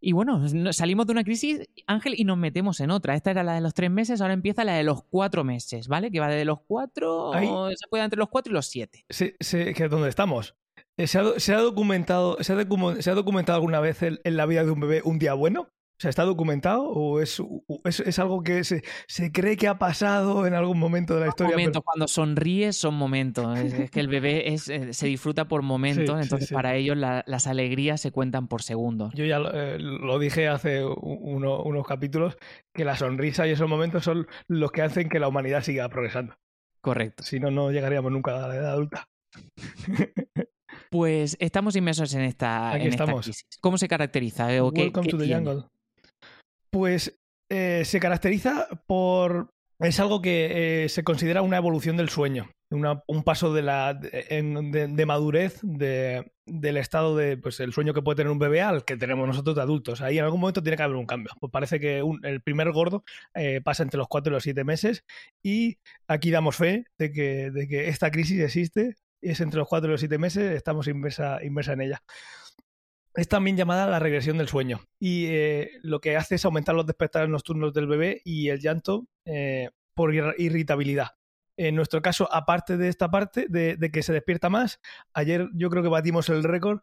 Y 0.00 0.12
bueno, 0.12 0.40
salimos 0.72 1.06
de 1.06 1.12
una 1.12 1.22
crisis, 1.22 1.68
Ángel, 1.86 2.14
y 2.16 2.24
nos 2.24 2.38
metemos 2.38 2.80
en 2.80 2.92
otra. 2.92 3.14
Esta 3.14 3.32
era 3.32 3.42
la 3.42 3.52
de 3.52 3.60
los 3.60 3.74
tres 3.74 3.90
meses, 3.90 4.22
ahora 4.22 4.32
empieza 4.32 4.64
la 4.64 4.76
de 4.76 4.84
los 4.84 5.02
cuatro 5.02 5.44
meses, 5.44 5.86
¿vale? 5.86 6.10
Que 6.10 6.18
va 6.18 6.28
de 6.28 6.46
los 6.46 6.62
cuatro, 6.62 7.32
se 7.34 7.88
puede 7.90 8.04
entre 8.04 8.18
los 8.18 8.30
cuatro 8.30 8.50
y 8.50 8.54
los 8.54 8.64
siete. 8.64 9.04
Sí, 9.10 9.34
sí, 9.38 9.74
que 9.74 9.84
es 9.84 9.90
donde 9.90 10.08
estamos. 10.08 10.56
Eh, 10.96 11.06
¿Se 11.06 11.18
ha, 11.18 11.58
documentado, 11.58 12.38
se 12.40 12.52
ha, 12.54 13.14
documentado 13.14 13.56
alguna 13.56 13.80
vez 13.80 14.02
en 14.02 14.18
la 14.24 14.46
vida 14.46 14.64
de 14.64 14.70
un 14.70 14.80
bebé 14.80 15.02
un 15.04 15.18
día 15.18 15.34
bueno? 15.34 15.68
O 16.00 16.02
sea, 16.02 16.08
¿está 16.08 16.24
documentado 16.24 16.84
o 16.84 17.20
es, 17.20 17.42
es, 17.84 18.18
algo 18.18 18.42
que 18.42 18.64
se, 18.64 18.82
se, 19.06 19.32
cree 19.32 19.58
que 19.58 19.68
ha 19.68 19.78
pasado 19.78 20.46
en 20.46 20.54
algún 20.54 20.78
momento 20.78 21.14
de 21.14 21.20
la 21.20 21.28
historia? 21.28 21.54
Momentos, 21.54 21.82
cuando 21.84 22.08
sonríes 22.08 22.74
son 22.74 22.94
momentos. 22.94 23.58
Es, 23.58 23.90
que 23.90 24.00
el 24.00 24.08
bebé 24.08 24.50
eh, 24.50 24.56
se 24.56 25.06
disfruta 25.06 25.46
por 25.46 25.60
momentos, 25.60 26.18
entonces 26.18 26.50
para 26.52 26.74
ellos 26.74 26.96
las 26.96 27.46
alegrías 27.46 28.00
se 28.00 28.12
cuentan 28.12 28.48
por 28.48 28.62
segundos. 28.62 29.12
Yo 29.12 29.26
ya 29.26 29.40
lo, 29.40 29.50
eh, 29.52 29.78
dije 30.18 30.48
hace 30.48 30.82
unos 30.86 31.86
capítulos, 31.86 32.38
que 32.72 32.86
la 32.86 32.96
sonrisa 32.96 33.46
y 33.46 33.50
esos 33.50 33.68
momentos 33.68 34.02
son 34.02 34.26
los 34.48 34.72
que 34.72 34.80
hacen 34.80 35.10
que 35.10 35.20
la 35.20 35.28
humanidad 35.28 35.62
siga 35.62 35.86
progresando. 35.90 36.34
Correcto. 36.80 37.24
Si 37.24 37.40
no, 37.40 37.50
no 37.50 37.72
llegaríamos 37.72 38.10
nunca 38.10 38.42
a 38.42 38.48
la 38.48 38.56
edad 38.56 38.70
adulta. 38.70 39.06
Pues 40.90 41.36
estamos 41.40 41.76
inmersos 41.76 42.14
en 42.14 42.22
esta, 42.22 42.76
en 42.78 42.90
crisis. 42.90 43.44
¿Cómo 43.60 43.76
se 43.76 43.86
caracteriza? 43.86 44.46
¿O 44.62 44.70
Welcome 44.70 45.08
to 45.08 45.18
the 45.18 45.32
jungle. 45.32 45.64
Pues 46.70 47.20
eh, 47.48 47.82
se 47.84 48.00
caracteriza 48.00 48.68
por... 48.86 49.52
Es 49.80 49.98
algo 49.98 50.20
que 50.20 50.84
eh, 50.84 50.88
se 50.90 51.04
considera 51.04 51.40
una 51.40 51.56
evolución 51.56 51.96
del 51.96 52.10
sueño, 52.10 52.50
un 52.70 53.24
paso 53.24 53.54
de, 53.54 53.62
la, 53.62 53.94
de, 53.94 55.06
madurez 55.06 55.58
del 55.62 56.76
estado 56.76 57.16
de 57.16 57.38
pues, 57.38 57.60
el 57.60 57.72
sueño 57.72 57.94
que 57.94 58.02
puede 58.02 58.16
tener 58.16 58.30
un 58.30 58.38
bebé 58.38 58.60
al 58.60 58.84
que 58.84 58.98
tenemos 58.98 59.26
nosotros 59.26 59.56
de 59.56 59.62
adultos. 59.62 60.02
Ahí 60.02 60.18
en 60.18 60.24
algún 60.24 60.40
momento 60.40 60.62
tiene 60.62 60.76
que 60.76 60.82
haber 60.82 60.96
un 60.96 61.06
cambio. 61.06 61.32
Pues 61.40 61.50
parece 61.50 61.80
que 61.80 62.02
el 62.24 62.42
primer 62.42 62.70
gordo 62.72 63.04
eh, 63.34 63.62
pasa 63.64 63.82
entre 63.82 63.96
los 63.96 64.06
cuatro 64.06 64.30
y 64.30 64.34
los 64.34 64.42
siete 64.42 64.64
meses 64.64 65.02
y 65.42 65.78
aquí 66.06 66.30
damos 66.30 66.56
fe 66.56 66.84
de 66.98 67.10
que, 67.10 67.50
de 67.50 67.66
que 67.66 67.88
esta 67.88 68.10
crisis 68.10 68.38
existe, 68.40 68.96
es 69.22 69.40
entre 69.40 69.60
los 69.60 69.68
cuatro 69.68 69.88
y 69.88 69.92
los 69.92 70.00
siete 70.00 70.18
meses, 70.18 70.52
estamos 70.52 70.88
inmersa, 70.88 71.42
inmersa 71.42 71.72
en 71.72 71.80
ella. 71.80 72.02
Es 73.20 73.28
también 73.28 73.54
llamada 73.54 73.86
la 73.86 73.98
regresión 73.98 74.38
del 74.38 74.48
sueño 74.48 74.80
y 74.98 75.26
eh, 75.26 75.72
lo 75.82 76.00
que 76.00 76.16
hace 76.16 76.36
es 76.36 76.44
aumentar 76.46 76.74
los 76.74 76.86
despertares 76.86 77.28
nocturnos 77.28 77.74
del 77.74 77.86
bebé 77.86 78.22
y 78.24 78.48
el 78.48 78.60
llanto 78.60 79.08
eh, 79.26 79.68
por 79.94 80.14
irritabilidad. 80.14 81.08
En 81.58 81.74
nuestro 81.74 82.00
caso, 82.00 82.32
aparte 82.32 82.78
de 82.78 82.88
esta 82.88 83.10
parte 83.10 83.44
de, 83.50 83.76
que 83.92 84.02
se 84.02 84.14
despierta 84.14 84.48
más, 84.48 84.80
ayer 85.12 85.50
yo 85.52 85.68
creo 85.68 85.82
que 85.82 85.90
batimos 85.90 86.30
el 86.30 86.42
récord 86.42 86.80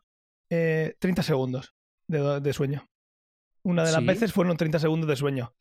30 0.50 1.24
segundos 1.24 1.74
de, 2.08 2.54
sueño. 2.54 2.88
Una 3.64 3.84
de 3.84 3.92
las 3.92 4.06
veces 4.06 4.32
fueron 4.32 4.56
30 4.56 4.78
segundos 4.78 5.10
de 5.10 5.16
sueño. 5.16 5.56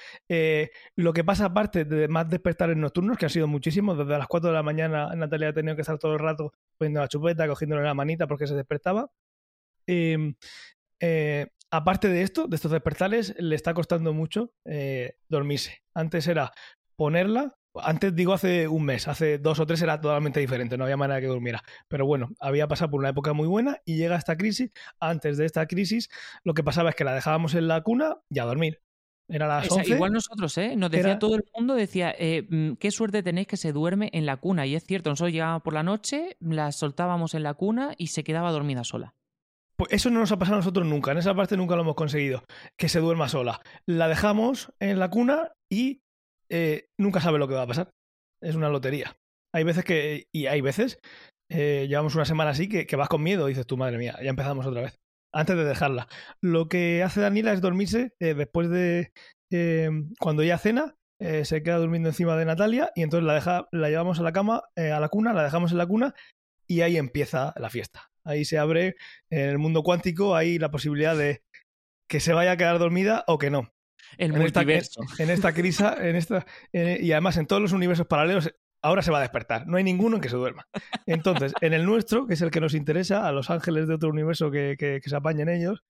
lo 0.95 1.13
que 1.15 1.25
pasa 1.25 1.47
aparte 1.47 1.87
de 1.87 2.07
más 2.09 2.29
despertares 2.29 2.77
nocturnos, 2.77 3.17
que 3.17 3.25
han 3.25 3.31
sido 3.31 3.49
muchísimos, 3.49 3.97
desde 3.97 4.19
las 4.19 4.29
4 4.29 4.51
de 4.51 4.55
la 4.55 4.63
mañana 4.63 5.09
Natalia 5.17 5.49
ha 5.49 5.55
tenido 5.55 5.75
que 5.75 5.81
estar 5.81 5.99
todo 5.99 6.13
el 6.13 6.19
rato 6.19 6.53
poniendo 6.77 7.01
la 7.01 7.09
chupeta, 7.09 7.49
cogiéndole 7.49 7.83
la 7.83 7.95
manita 7.95 8.27
porque 8.27 8.47
se 8.47 8.55
despertaba. 8.55 9.11
Em, 9.87 10.35
eh, 11.01 11.49
aparte 11.71 12.09
de 12.09 12.23
esto, 12.23 12.47
de 12.47 12.57
estos 12.57 12.71
despertares, 12.71 13.35
le 13.39 13.55
está 13.55 13.75
costando 13.75 14.13
mucho 14.13 14.53
eh, 14.65 15.17
dormirse. 15.29 15.83
Antes 15.95 16.27
era 16.27 16.53
ponerla, 16.97 17.57
antes 17.83 18.15
digo 18.15 18.33
hace 18.33 18.69
un 18.69 18.85
mes, 18.85 19.09
hace 19.09 19.39
dos 19.39 19.61
o 19.61 19.67
tres 19.67 19.83
era 19.83 20.01
totalmente 20.01 20.41
diferente, 20.41 20.79
no 20.79 20.85
había 20.85 20.97
manera 20.97 21.21
que 21.21 21.27
durmiera. 21.27 21.63
Pero 21.89 22.07
bueno, 22.07 22.31
había 22.41 22.69
pasado 22.69 22.91
por 22.91 23.01
una 23.01 23.11
época 23.11 23.33
muy 23.33 23.47
buena 23.47 23.81
y 23.85 23.97
llega 23.97 24.17
esta 24.17 24.37
crisis. 24.37 24.71
Antes 25.01 25.37
de 25.37 25.45
esta 25.45 25.67
crisis, 25.67 26.09
lo 26.45 26.55
que 26.55 26.65
pasaba 26.65 26.91
es 26.91 26.97
que 26.97 27.05
la 27.05 27.15
dejábamos 27.15 27.55
en 27.55 27.69
la 27.69 27.83
cuna 27.83 28.19
y 28.31 28.39
a 28.39 28.45
dormir. 28.45 28.81
Era 29.29 29.49
las 29.49 29.69
11. 29.71 29.91
igual 29.91 30.13
nosotros, 30.13 30.57
¿eh? 30.57 30.77
Nos 30.77 30.91
decía 30.91 31.19
todo 31.19 31.35
el 31.35 31.45
mundo, 31.53 31.75
decía, 31.75 32.15
eh, 32.17 32.47
mm, 32.49 32.75
qué 32.75 32.93
suerte 32.93 33.25
tenéis 33.25 33.49
que 33.49 33.57
se 33.57 33.73
duerme 33.73 34.09
en 34.13 34.25
la 34.25 34.37
cuna. 34.37 34.67
Y 34.67 34.77
es 34.77 34.85
cierto, 34.85 35.11
nosotros 35.11 35.33
llegábamos 35.33 35.63
por 35.63 35.75
la 35.75 35.83
noche, 35.83 36.37
la 36.41 36.71
soltábamos 36.71 37.35
en 37.35 37.43
la 37.43 37.55
cuna 37.55 37.95
y 37.99 38.09
se 38.09 38.23
quedaba 38.23 38.53
dormida 38.53 38.85
sola. 38.85 39.15
Pues 39.77 39.93
eso 39.93 40.09
no 40.09 40.21
nos 40.21 40.33
ha 40.33 40.39
pasado 40.39 40.57
a 40.57 40.61
nosotros 40.61 40.87
nunca, 40.87 41.13
en 41.13 41.19
esa 41.19 41.35
parte 41.35 41.57
nunca 41.57 41.77
lo 41.77 41.83
hemos 41.83 41.97
conseguido, 41.97 42.45
que 42.79 42.89
se 42.89 42.99
duerma 42.99 43.29
sola. 43.29 43.61
La 43.87 44.09
dejamos 44.09 44.73
en 44.81 44.99
la 44.99 45.11
cuna 45.11 45.53
y 45.71 46.01
eh, 46.49 46.87
nunca 46.99 47.21
sabe 47.21 47.39
lo 47.39 47.47
que 47.47 47.55
va 47.55 47.63
a 47.63 47.67
pasar. 47.67 47.91
Es 48.41 48.55
una 48.55 48.71
lotería. 48.71 49.17
Hay 49.55 49.65
veces 49.65 49.85
que, 49.85 50.29
y 50.33 50.47
hay 50.47 50.63
veces, 50.63 50.99
eh, 51.51 51.87
llevamos 51.89 52.15
una 52.15 52.25
semana 52.25 52.51
así 52.51 52.69
que, 52.69 52.97
vas 52.97 53.09
con 53.11 53.23
miedo, 53.23 53.47
dices 53.47 53.67
tú, 53.67 53.77
madre 53.77 53.99
mía, 53.99 54.17
ya 54.23 54.31
empezamos 54.31 54.65
otra 54.65 54.81
vez, 54.81 54.99
antes 55.35 55.57
de 55.57 55.65
dejarla. 55.65 56.09
Lo 56.41 56.69
que 56.69 57.03
hace 57.03 57.21
Daniela 57.21 57.53
es 57.53 57.61
dormirse 57.61 58.15
eh, 58.19 58.33
después 58.33 58.71
de, 58.71 59.13
cuando 60.19 60.43
ella 60.43 60.59
cena, 60.59 60.95
se 61.19 61.63
queda 61.63 61.79
durmiendo 61.79 62.11
encima 62.11 62.37
de 62.37 62.45
Natalia 62.45 62.93
y 62.95 63.03
entonces 63.03 63.27
la, 63.27 63.35
deja, 63.35 63.69
la 63.73 63.89
llevamos 63.89 64.21
a 64.21 64.23
la 64.23 64.33
cama, 64.33 64.65
a 64.77 65.01
la 65.01 65.09
cuna, 65.09 65.33
la 65.33 65.45
dejamos 65.45 65.73
en 65.73 65.79
la 65.79 65.87
cuna 65.87 66.15
y 66.67 66.83
ahí 66.83 66.99
empieza 66.99 67.55
la 67.57 67.71
fiesta 67.71 68.11
ahí 68.27 68.45
se 68.45 68.59
abre 68.59 68.97
en 69.31 69.49
el 69.49 69.59
mundo 69.59 69.83
cuántico, 69.83 70.35
hay 70.37 70.59
la 70.59 70.71
posibilidad 70.71 71.17
de 71.17 71.43
que 72.09 72.21
se 72.21 72.33
vaya 72.33 72.53
a 72.53 72.57
quedar 72.57 72.79
dormida 72.79 73.25
o 73.27 73.39
que 73.39 73.51
no. 73.51 73.73
El 74.19 74.33
en 74.33 74.41
multiverso. 74.41 75.03
Esta, 75.03 75.23
en, 75.23 75.31
esta 75.31 75.53
crisis, 75.53 75.87
en 75.99 76.17
esta, 76.17 76.47
y 76.73 77.13
además 77.13 77.37
en 77.37 77.47
todos 77.47 77.61
los 77.61 77.73
universos 77.73 78.07
paralelos, 78.07 78.55
ahora 78.83 79.03
se 79.03 79.11
va 79.11 79.19
a 79.19 79.23
despertar. 79.23 79.67
No 79.67 79.77
hay 79.77 79.85
ninguno 79.85 80.17
en 80.17 80.23
que 80.23 80.29
se 80.29 80.37
duerma. 80.37 80.69
Entonces, 81.07 81.53
en 81.61 81.73
el 81.73 81.85
nuestro, 81.85 82.27
que 82.27 82.35
es 82.35 82.43
el 82.43 82.51
que 82.51 82.61
nos 82.61 82.75
interesa, 82.75 83.27
a 83.27 83.33
los 83.33 83.51
ángeles 83.51 83.89
de 83.89 83.95
otro 83.95 84.09
universo 84.11 84.51
que, 84.51 85.01
se 85.05 85.17
apañen 85.17 85.49
ellos, 85.49 85.83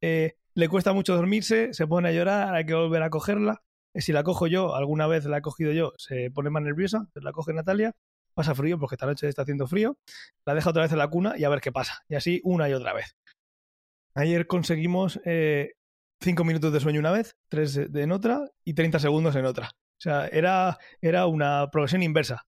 eh, 0.00 0.36
le 0.54 0.68
cuesta 0.68 0.92
mucho 0.92 1.16
dormirse, 1.16 1.72
se 1.72 1.86
pone 1.86 2.10
a 2.10 2.12
llorar, 2.12 2.54
hay 2.54 2.66
que 2.66 2.74
volver 2.74 3.02
a 3.02 3.10
cogerla. 3.10 3.62
Si 3.94 4.12
la 4.12 4.22
cojo 4.22 4.46
yo, 4.46 4.74
alguna 4.74 5.06
vez 5.06 5.24
la 5.26 5.38
he 5.38 5.42
cogido 5.42 5.72
yo, 5.72 5.92
se 5.98 6.30
pone 6.30 6.50
más 6.50 6.62
nerviosa, 6.62 7.08
la 7.14 7.32
coge 7.32 7.52
Natalia 7.52 7.94
pasa 8.34 8.54
frío 8.54 8.78
porque 8.78 8.94
esta 8.94 9.06
noche 9.06 9.28
está 9.28 9.42
haciendo 9.42 9.66
frío, 9.66 9.96
la 10.46 10.54
deja 10.54 10.70
otra 10.70 10.82
vez 10.82 10.92
en 10.92 10.98
la 10.98 11.08
cuna 11.08 11.34
y 11.36 11.44
a 11.44 11.48
ver 11.48 11.60
qué 11.60 11.72
pasa. 11.72 12.02
Y 12.08 12.14
así 12.14 12.40
una 12.44 12.68
y 12.68 12.72
otra 12.72 12.92
vez. 12.92 13.16
Ayer 14.14 14.46
conseguimos 14.46 15.20
eh, 15.24 15.72
5 16.20 16.44
minutos 16.44 16.72
de 16.72 16.80
sueño 16.80 17.00
una 17.00 17.12
vez, 17.12 17.36
3 17.48 17.90
en 17.94 18.12
otra 18.12 18.42
y 18.64 18.74
30 18.74 18.98
segundos 18.98 19.36
en 19.36 19.46
otra. 19.46 19.70
O 19.74 20.02
sea, 20.02 20.26
era, 20.28 20.78
era 21.00 21.26
una 21.26 21.70
progresión 21.70 22.02
inversa. 22.02 22.46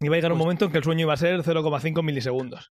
Iba 0.00 0.14
a 0.14 0.18
llegar 0.18 0.32
un 0.32 0.38
pues 0.38 0.44
momento 0.46 0.64
en 0.64 0.72
que 0.72 0.78
el 0.78 0.84
sueño 0.84 1.02
iba 1.02 1.14
a 1.14 1.18
ser 1.18 1.42
0,5 1.42 2.02
milisegundos. 2.02 2.72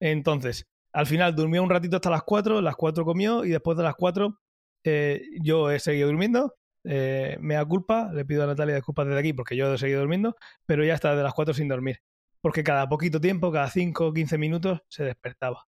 Entonces, 0.00 0.66
al 0.92 1.06
final 1.06 1.34
durmió 1.34 1.62
un 1.62 1.70
ratito 1.70 1.96
hasta 1.96 2.10
las 2.10 2.22
4, 2.22 2.60
las 2.60 2.76
4 2.76 3.04
comió 3.04 3.44
y 3.44 3.50
después 3.50 3.76
de 3.76 3.84
las 3.84 3.94
4 3.96 4.38
eh, 4.84 5.22
yo 5.42 5.70
he 5.70 5.80
seguido 5.80 6.08
durmiendo 6.08 6.54
eh, 6.84 7.36
me 7.40 7.54
da 7.54 7.64
culpa, 7.64 8.10
le 8.12 8.24
pido 8.24 8.44
a 8.44 8.46
Natalia 8.46 8.74
disculpas 8.74 9.06
desde 9.06 9.20
aquí 9.20 9.32
porque 9.32 9.56
yo 9.56 9.72
he 9.72 9.78
seguido 9.78 10.00
durmiendo, 10.00 10.36
pero 10.66 10.84
ya 10.84 10.94
está 10.94 11.14
de 11.14 11.22
las 11.22 11.34
4 11.34 11.54
sin 11.54 11.68
dormir. 11.68 12.00
Porque 12.40 12.62
cada 12.62 12.88
poquito 12.88 13.20
tiempo, 13.20 13.50
cada 13.50 13.68
5 13.68 14.06
o 14.06 14.12
15 14.12 14.38
minutos, 14.38 14.80
se 14.88 15.04
despertaba. 15.04 15.66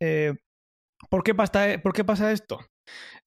Eh, 0.00 0.34
¿por, 1.08 1.22
qué 1.22 1.34
pasa, 1.34 1.66
¿Por 1.82 1.92
qué 1.92 2.04
pasa 2.04 2.32
esto? 2.32 2.60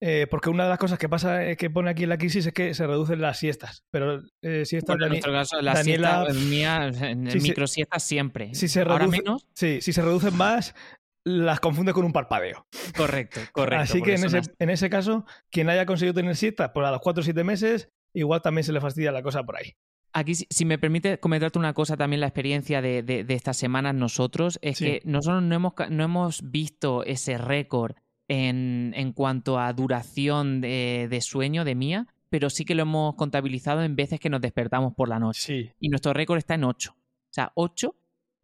Eh, 0.02 0.28
porque 0.30 0.50
una 0.50 0.64
de 0.64 0.70
las 0.70 0.80
cosas 0.80 1.00
que 1.00 1.08
pasa 1.08 1.56
que 1.56 1.70
pone 1.70 1.90
aquí 1.90 2.04
en 2.04 2.10
la 2.10 2.18
crisis 2.18 2.46
es 2.46 2.54
que 2.54 2.74
se 2.74 2.86
reducen 2.86 3.22
las 3.22 3.40
siestas. 3.40 3.86
Pero 3.90 4.22
siestas 4.66 4.98
en 5.00 5.10
nuestro 5.10 5.32
caso, 5.32 5.62
la 5.62 5.76
Daniela, 5.76 6.26
siesta 6.26 6.50
mía, 6.50 6.88
en 6.88 7.24
micro 7.24 7.68
siestas 7.68 8.04
siempre. 8.04 8.54
Si 8.54 8.68
se 8.68 8.82
Ahora 8.82 9.08
menos. 9.08 9.48
Sí, 9.54 9.80
si 9.82 9.94
se 9.94 10.02
reducen 10.02 10.36
más, 10.36 10.76
las 11.24 11.60
confunde 11.60 11.94
con 11.94 12.06
un 12.06 12.12
parpadeo. 12.12 12.68
Correcto, 12.96 13.40
correcto. 13.52 13.84
Así 13.84 14.02
que 14.02 14.16
en 14.16 14.26
ese, 14.26 14.42
en 14.60 14.70
ese, 14.70 14.90
caso, 14.90 15.26
quien 15.50 15.70
haya 15.70 15.86
conseguido 15.86 16.14
tener 16.14 16.36
siesta 16.36 16.74
por 16.74 16.86
a 16.86 16.92
los 16.92 17.00
4 17.02 17.22
o 17.22 17.24
7 17.24 17.44
meses, 17.44 17.90
igual 18.14 18.42
también 18.42 18.64
se 18.64 18.74
le 18.74 18.82
fastidia 18.82 19.12
la 19.12 19.24
cosa 19.24 19.44
por 19.44 19.58
ahí. 19.58 19.76
Aquí, 20.12 20.36
si 20.36 20.66
me 20.66 20.78
permite 20.78 21.20
comentarte 21.20 21.58
una 21.58 21.74
cosa, 21.74 21.98
también 21.98 22.20
la 22.20 22.28
experiencia 22.28 22.82
de, 22.82 23.02
de, 23.02 23.26
estas 23.34 23.58
semanas 23.58 23.96
nosotros, 23.96 24.60
es 24.62 24.78
que 24.78 25.02
nosotros 25.06 25.42
no 25.42 25.56
hemos, 25.56 25.74
no 25.90 26.04
hemos 26.04 26.52
visto 26.52 27.04
ese 27.04 27.40
récord 27.40 27.96
en, 28.28 28.94
en, 28.96 29.12
cuanto 29.12 29.60
a 29.60 29.74
duración 29.74 30.62
de, 30.62 31.08
de, 31.10 31.22
sueño 31.22 31.66
de 31.66 31.74
mía, 31.74 32.08
pero 32.30 32.52
sí 32.52 32.64
que 32.64 32.76
lo 32.76 32.84
hemos 32.84 33.16
contabilizado 33.16 33.82
en 33.82 33.96
veces 33.96 34.20
que 34.20 34.30
nos 34.30 34.42
despertamos 34.42 34.94
por 34.94 35.10
la 35.10 35.18
noche. 35.18 35.42
Sí. 35.42 35.72
Y 35.80 35.90
nuestro 35.90 36.14
récord 36.14 36.38
está 36.38 36.54
en 36.54 36.66
8. 36.66 36.92
O 36.92 36.96
sea, 37.32 37.52
8 37.56 37.96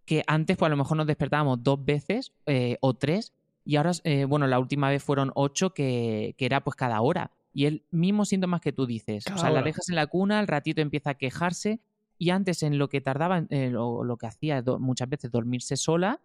que 0.09 0.23
antes 0.25 0.57
pues 0.57 0.65
a 0.65 0.69
lo 0.71 0.77
mejor 0.77 0.97
nos 0.97 1.05
despertábamos 1.05 1.63
dos 1.63 1.85
veces 1.85 2.33
eh, 2.47 2.77
o 2.81 2.95
tres 2.95 3.31
y 3.63 3.75
ahora, 3.75 3.91
eh, 4.05 4.25
bueno, 4.25 4.47
la 4.47 4.57
última 4.57 4.89
vez 4.89 5.03
fueron 5.03 5.31
ocho 5.35 5.71
que, 5.71 6.33
que, 6.35 6.47
era 6.47 6.63
pues 6.63 6.75
cada 6.75 6.99
hora. 7.01 7.29
Y 7.53 7.65
el 7.65 7.83
mismo 7.91 8.25
síntomas 8.25 8.59
que 8.59 8.71
tú 8.71 8.87
dices. 8.87 9.25
o 9.31 9.37
sea, 9.37 9.51
la 9.51 9.61
dejas 9.61 9.87
en 9.87 9.93
la 9.93 10.07
cuna, 10.07 10.39
al 10.39 10.47
ratito 10.47 10.81
empieza 10.81 11.11
a 11.11 11.13
quejarse 11.13 11.79
y 12.17 12.31
antes 12.31 12.63
en 12.63 12.79
lo 12.79 12.89
que 12.89 13.01
tardaba, 13.01 13.45
eh, 13.51 13.75
o 13.77 14.03
lo 14.03 14.17
que 14.17 14.25
hacía 14.25 14.63
muchas 14.79 15.07
veces 15.07 15.29
dormirse 15.29 15.77
sola, 15.77 16.19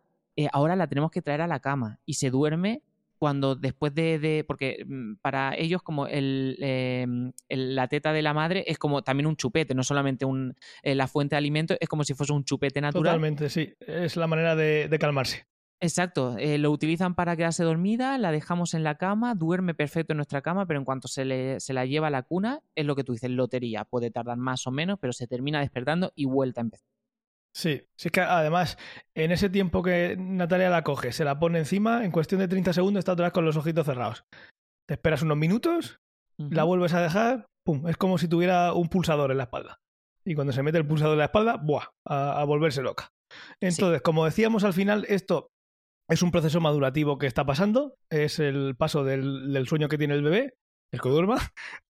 ahora 0.53 0.77
la 0.77 0.87
tenemos 0.87 1.11
que 1.11 1.21
traer 1.21 1.43
a 1.43 1.47
la 1.47 1.61
cama 1.61 1.99
y 2.07 2.15
se 2.15 2.31
duerme 2.31 2.81
cuando 3.25 3.55
después 3.55 3.95
de, 3.95 4.45
porque 4.47 4.85
mm, 4.87 5.15
para 5.23 5.55
ellos 5.57 5.81
como 5.81 6.07
em, 6.07 7.33
el, 7.49 7.75
la 7.75 7.89
teta 7.89 8.13
de 8.13 8.21
la 8.21 8.35
madre 8.35 8.65
es 8.67 8.77
como 8.77 9.01
también 9.01 9.27
un 9.27 9.35
chupete, 9.35 9.75
no 9.75 9.83
solamente 9.83 10.27
un, 10.27 10.55
eh, 10.83 10.95
la 10.95 11.09
fuente 11.09 11.37
de 11.37 11.39
alimento, 11.39 11.75
es 11.81 11.89
como 11.89 12.05
si 12.05 12.13
fuese 12.13 12.35
un 12.35 12.45
chupete 12.45 12.83
natural. 12.83 13.05
Totalmente, 13.05 13.49
sí, 13.49 13.73
es 13.81 14.19
la 14.19 14.27
manera 14.27 14.55
de, 14.55 14.95
calmarse. 15.01 15.47
Exacto, 15.81 16.37
eh, 16.37 16.59
lo 16.59 16.71
utilizan 16.71 17.15
para 17.15 17.35
quedarse 17.35 17.65
dormida, 17.65 18.19
la 18.19 18.31
dejamos 18.31 18.75
en 18.75 18.85
la 18.85 18.97
cama, 18.99 19.35
duerme 19.35 19.73
perfecto 19.73 20.13
en 20.13 20.19
nuestra 20.19 20.43
cama, 20.43 20.67
pero 20.67 20.79
en 20.79 20.85
cuanto 20.85 21.09
se, 21.09 21.25
le, 21.25 21.61
se 21.61 21.73
la 21.73 21.87
lleva 21.87 22.09
a 22.09 22.11
la 22.11 22.25
cuna, 22.25 22.61
es 22.75 22.85
lo 22.85 22.95
que 22.95 23.05
tú 23.05 23.15
dices, 23.15 23.31
lotería, 23.31 23.87
puede 23.87 24.11
tardar 24.11 24.37
más 24.37 24.67
o 24.67 24.71
menos, 24.71 24.99
pero 25.01 25.15
se 25.15 25.27
termina 25.27 25.61
despertando 25.61 26.13
y 26.15 26.27
vuelta 26.27 26.61
a 26.61 26.65
empezar. 26.65 26.94
Sí, 27.55 27.83
sí 27.97 28.09
es 28.09 28.13
que 28.13 28.21
además, 28.21 28.77
en 29.15 29.31
ese 29.31 29.49
tiempo 29.49 29.83
que 29.83 30.17
Natalia 30.19 30.71
la 30.71 30.83
coge, 30.83 31.13
se 31.13 31.25
la 31.25 31.39
pone 31.39 31.61
encima, 31.61 32.05
en 32.05 32.11
cuestión 32.11 32.41
de 32.41 32.49
30 32.49 32.73
segundos 32.73 32.99
está 32.99 33.13
otra 33.13 33.27
vez 33.27 33.33
con 33.33 33.45
los 33.45 33.57
ojitos 33.57 33.87
cerrados. 33.87 34.25
Te 34.87 34.95
esperas 34.95 35.23
unos 35.23 35.37
minutos, 35.37 36.01
la 36.37 36.65
vuelves 36.65 36.95
a 36.95 37.01
dejar, 37.01 37.47
pum, 37.65 37.87
es 37.89 37.97
como 37.97 38.19
si 38.19 38.27
tuviera 38.27 38.73
un 38.73 38.89
pulsador 38.89 39.31
en 39.31 39.39
la 39.39 39.45
espalda. 39.45 39.79
Y 40.25 40.35
cuando 40.35 40.53
se 40.53 40.63
mete 40.65 40.79
el 40.79 40.87
pulsador 40.87 41.13
en 41.13 41.21
la 41.21 41.27
espalda, 41.27 41.57
¡buah! 41.57 41.85
A, 42.05 42.43
volverse 42.45 42.83
loca. 42.83 43.13
Entonces, 43.61 44.03
como 44.03 44.25
decíamos 44.25 44.65
al 44.65 44.73
final, 44.73 45.07
esto 45.09 45.53
es 46.09 46.23
un 46.23 46.33
proceso 46.33 46.61
madurativo 46.61 47.19
que 47.19 47.27
está 47.27 47.47
pasando, 47.47 47.97
es 48.11 48.41
el 48.41 48.75
paso 48.77 49.05
del 49.05 49.67
sueño 49.69 49.89
que 49.89 49.99
tiene 49.99 50.15
el 50.15 50.23
bebé 50.23 50.55
el 50.95 51.01
que 51.01 51.09
duerma, 51.09 51.37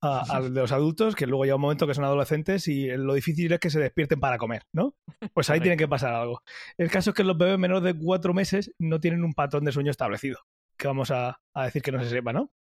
a, 0.01 0.41
de 0.43 0.51
los 0.51 0.73
adultos, 0.73 1.15
que 1.15 1.27
luego 1.27 1.45
llega 1.45 1.57
un 1.57 1.63
momento 1.63 1.87
que 1.87 1.95
son 1.95 2.05
adolescentes 2.05 2.67
y 2.69 2.89
lo 2.89 3.15
difícil 3.15 3.53
es 3.53 3.61
que 3.61 3.71
se 3.71 3.81
despierten 3.81 4.19
para 4.19 4.39
comer, 4.39 4.63
¿no? 4.73 4.97
Pues 5.33 5.51
ahí 5.51 5.61
tiene 5.61 5.77
que 5.77 5.89
pasar 5.89 6.15
algo. 6.15 6.43
El 6.79 6.91
caso 6.91 7.11
es 7.11 7.17
que 7.17 7.25
los 7.25 7.39
bebés 7.39 7.59
menores 7.59 7.85
de 7.85 7.99
cuatro 7.99 8.35
meses 8.35 8.73
no 8.79 9.01
tienen 9.01 9.25
un 9.25 9.35
patrón 9.35 9.65
de 9.65 9.73
sueño 9.73 9.91
establecido, 9.91 10.41
que 10.77 10.87
vamos 10.87 11.11
a, 11.11 11.41
decir 11.55 11.83
que 11.83 11.93
no 11.93 12.03
se 12.03 12.11
sepa, 12.11 12.33
¿no? 12.33 12.51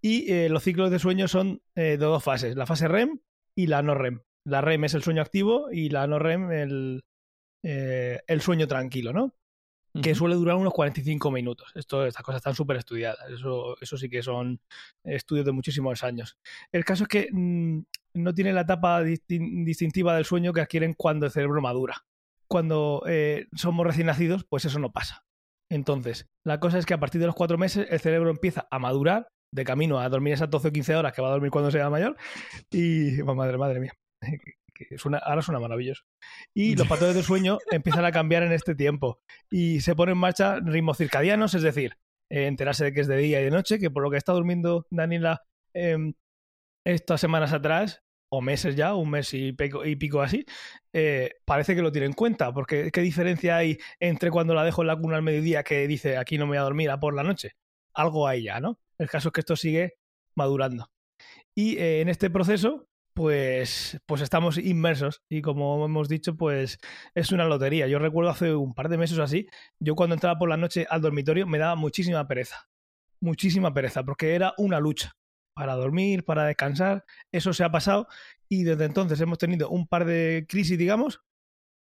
Y 0.00 0.32
eh, 0.32 0.48
los 0.48 0.62
ciclos 0.62 0.90
de 0.90 0.98
sueño 0.98 1.28
son 1.28 1.62
eh, 1.76 1.96
de 1.96 1.96
dos 1.98 2.24
fases, 2.24 2.56
la 2.56 2.66
fase 2.66 2.88
REM 2.88 3.20
y 3.56 3.66
la 3.66 3.82
no 3.82 3.94
REM. 3.94 4.22
La 4.44 4.60
REM 4.60 4.84
es 4.84 4.94
el 4.94 5.02
sueño 5.02 5.22
activo 5.22 5.70
y 5.70 5.90
la 5.90 6.06
no 6.06 6.18
REM 6.18 6.50
el, 6.50 7.04
eh, 7.62 8.20
el 8.26 8.40
sueño 8.40 8.66
tranquilo, 8.66 9.12
¿no? 9.12 9.34
Que 10.00 10.14
suele 10.14 10.36
durar 10.36 10.56
unos 10.56 10.72
45 10.72 11.30
minutos. 11.30 11.70
Esto, 11.74 12.06
estas 12.06 12.22
cosas 12.22 12.38
están 12.38 12.54
súper 12.54 12.78
estudiadas. 12.78 13.28
Eso, 13.30 13.76
eso 13.80 13.96
sí 13.98 14.08
que 14.08 14.22
son 14.22 14.60
estudios 15.04 15.44
de 15.44 15.52
muchísimos 15.52 16.02
años. 16.02 16.38
El 16.72 16.84
caso 16.84 17.04
es 17.04 17.08
que 17.08 17.28
mm, 17.30 17.80
no 18.14 18.34
tiene 18.34 18.52
la 18.52 18.62
etapa 18.62 19.02
distintiva 19.02 20.14
del 20.14 20.24
sueño 20.24 20.52
que 20.52 20.62
adquieren 20.62 20.94
cuando 20.94 21.26
el 21.26 21.32
cerebro 21.32 21.60
madura. 21.60 22.04
Cuando 22.48 23.02
eh, 23.06 23.48
somos 23.54 23.86
recién 23.86 24.06
nacidos, 24.06 24.44
pues 24.44 24.64
eso 24.64 24.78
no 24.78 24.92
pasa. 24.92 25.24
Entonces, 25.70 26.26
la 26.44 26.60
cosa 26.60 26.78
es 26.78 26.86
que 26.86 26.94
a 26.94 27.00
partir 27.00 27.20
de 27.20 27.26
los 27.26 27.34
cuatro 27.34 27.58
meses 27.58 27.86
el 27.90 28.00
cerebro 28.00 28.30
empieza 28.30 28.66
a 28.70 28.78
madurar 28.78 29.28
de 29.54 29.64
camino 29.64 29.98
a 29.98 30.08
dormir 30.08 30.34
esas 30.34 30.50
12 30.50 30.68
o 30.68 30.72
15 30.72 30.96
horas 30.96 31.12
que 31.12 31.22
va 31.22 31.28
a 31.28 31.32
dormir 31.32 31.50
cuando 31.50 31.70
sea 31.70 31.90
mayor. 31.90 32.16
Y, 32.70 33.20
oh, 33.20 33.34
madre, 33.34 33.58
madre 33.58 33.80
mía, 33.80 33.92
que 34.72 34.98
suena, 34.98 35.18
ahora 35.18 35.42
suena 35.42 35.60
maravilloso. 35.60 36.04
Y 36.54 36.74
los 36.76 36.88
patrones 36.88 37.16
de 37.16 37.22
sueño 37.22 37.58
empiezan 37.70 38.04
a 38.04 38.12
cambiar 38.12 38.42
en 38.42 38.52
este 38.52 38.74
tiempo. 38.74 39.20
Y 39.50 39.80
se 39.80 39.94
ponen 39.94 40.14
en 40.14 40.18
marcha 40.18 40.60
ritmos 40.60 40.98
circadianos, 40.98 41.54
es 41.54 41.62
decir, 41.62 41.96
eh, 42.30 42.46
enterarse 42.46 42.84
de 42.84 42.92
que 42.92 43.00
es 43.02 43.08
de 43.08 43.16
día 43.16 43.40
y 43.40 43.44
de 43.44 43.50
noche, 43.50 43.78
que 43.78 43.90
por 43.90 44.02
lo 44.02 44.10
que 44.10 44.16
está 44.16 44.32
durmiendo 44.32 44.86
Daniela 44.90 45.42
em, 45.74 46.14
estas 46.84 47.20
semanas 47.20 47.52
atrás, 47.52 48.02
o 48.30 48.40
meses 48.40 48.76
ya, 48.76 48.94
un 48.94 49.10
mes 49.10 49.34
y 49.34 49.52
pico, 49.52 49.84
y 49.84 49.96
pico 49.96 50.22
así, 50.22 50.46
eh, 50.94 51.34
parece 51.44 51.74
que 51.74 51.82
lo 51.82 51.92
tiene 51.92 52.06
en 52.06 52.14
cuenta, 52.14 52.52
porque 52.52 52.90
¿qué 52.90 53.02
diferencia 53.02 53.58
hay 53.58 53.76
entre 54.00 54.30
cuando 54.30 54.54
la 54.54 54.64
dejo 54.64 54.80
en 54.80 54.88
la 54.88 54.96
cuna 54.96 55.16
al 55.16 55.22
mediodía 55.22 55.62
que 55.62 55.86
dice 55.86 56.16
aquí 56.16 56.38
no 56.38 56.46
me 56.46 56.52
voy 56.52 56.58
a 56.58 56.62
dormir 56.62 56.90
a 56.90 56.98
por 56.98 57.14
la 57.14 57.22
noche? 57.22 57.52
Algo 57.92 58.26
hay 58.26 58.44
ya, 58.44 58.58
¿no? 58.58 58.80
El 58.96 59.10
caso 59.10 59.28
es 59.28 59.32
que 59.32 59.40
esto 59.40 59.54
sigue 59.54 59.98
madurando. 60.34 60.90
Y 61.54 61.76
eh, 61.76 62.00
en 62.00 62.08
este 62.08 62.30
proceso, 62.30 62.88
pues, 63.14 63.98
pues 64.06 64.22
estamos 64.22 64.58
inmersos 64.58 65.22
y 65.28 65.42
como 65.42 65.84
hemos 65.84 66.08
dicho, 66.08 66.36
pues 66.36 66.78
es 67.14 67.32
una 67.32 67.44
lotería. 67.44 67.86
Yo 67.88 67.98
recuerdo 67.98 68.30
hace 68.30 68.54
un 68.54 68.74
par 68.74 68.88
de 68.88 68.98
meses 68.98 69.18
así, 69.18 69.46
yo 69.80 69.94
cuando 69.94 70.14
entraba 70.14 70.38
por 70.38 70.48
la 70.48 70.56
noche 70.56 70.86
al 70.88 71.02
dormitorio 71.02 71.46
me 71.46 71.58
daba 71.58 71.74
muchísima 71.76 72.26
pereza, 72.26 72.68
muchísima 73.20 73.74
pereza, 73.74 74.04
porque 74.04 74.34
era 74.34 74.54
una 74.58 74.80
lucha 74.80 75.12
para 75.54 75.74
dormir, 75.74 76.24
para 76.24 76.46
descansar. 76.46 77.04
Eso 77.32 77.52
se 77.52 77.64
ha 77.64 77.70
pasado 77.70 78.08
y 78.48 78.64
desde 78.64 78.84
entonces 78.86 79.20
hemos 79.20 79.38
tenido 79.38 79.68
un 79.70 79.86
par 79.86 80.04
de 80.04 80.46
crisis, 80.48 80.78
digamos. 80.78 81.20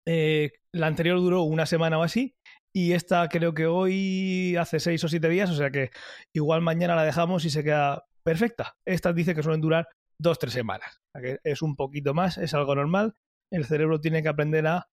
Eh, 0.07 0.51
la 0.71 0.87
anterior 0.87 1.17
duró 1.19 1.43
una 1.43 1.65
semana 1.65 1.97
o 1.97 2.03
así 2.03 2.35
y 2.73 2.91
esta 2.91 3.27
creo 3.29 3.53
que 3.53 3.65
hoy 3.65 4.55
hace 4.57 4.79
seis 4.79 5.03
o 5.03 5.07
siete 5.07 5.29
días, 5.29 5.49
o 5.49 5.55
sea 5.55 5.71
que 5.71 5.91
igual 6.33 6.61
mañana 6.61 6.95
la 6.95 7.03
dejamos 7.03 7.45
y 7.45 7.49
se 7.49 7.63
queda 7.63 8.05
perfecta. 8.23 8.75
Esta 8.85 9.13
dice 9.13 9.33
que 9.33 9.41
suelen 9.41 9.61
durar 9.61 9.87
dos, 10.17 10.39
tres 10.39 10.53
semanas. 10.53 11.01
Es 11.43 11.61
un 11.61 11.75
poquito 11.75 12.13
más, 12.13 12.37
es 12.37 12.53
algo 12.53 12.75
normal. 12.75 13.15
El 13.51 13.65
cerebro 13.65 14.01
tiene 14.01 14.23
que 14.23 14.29
aprender 14.29 14.67
a 14.67 14.89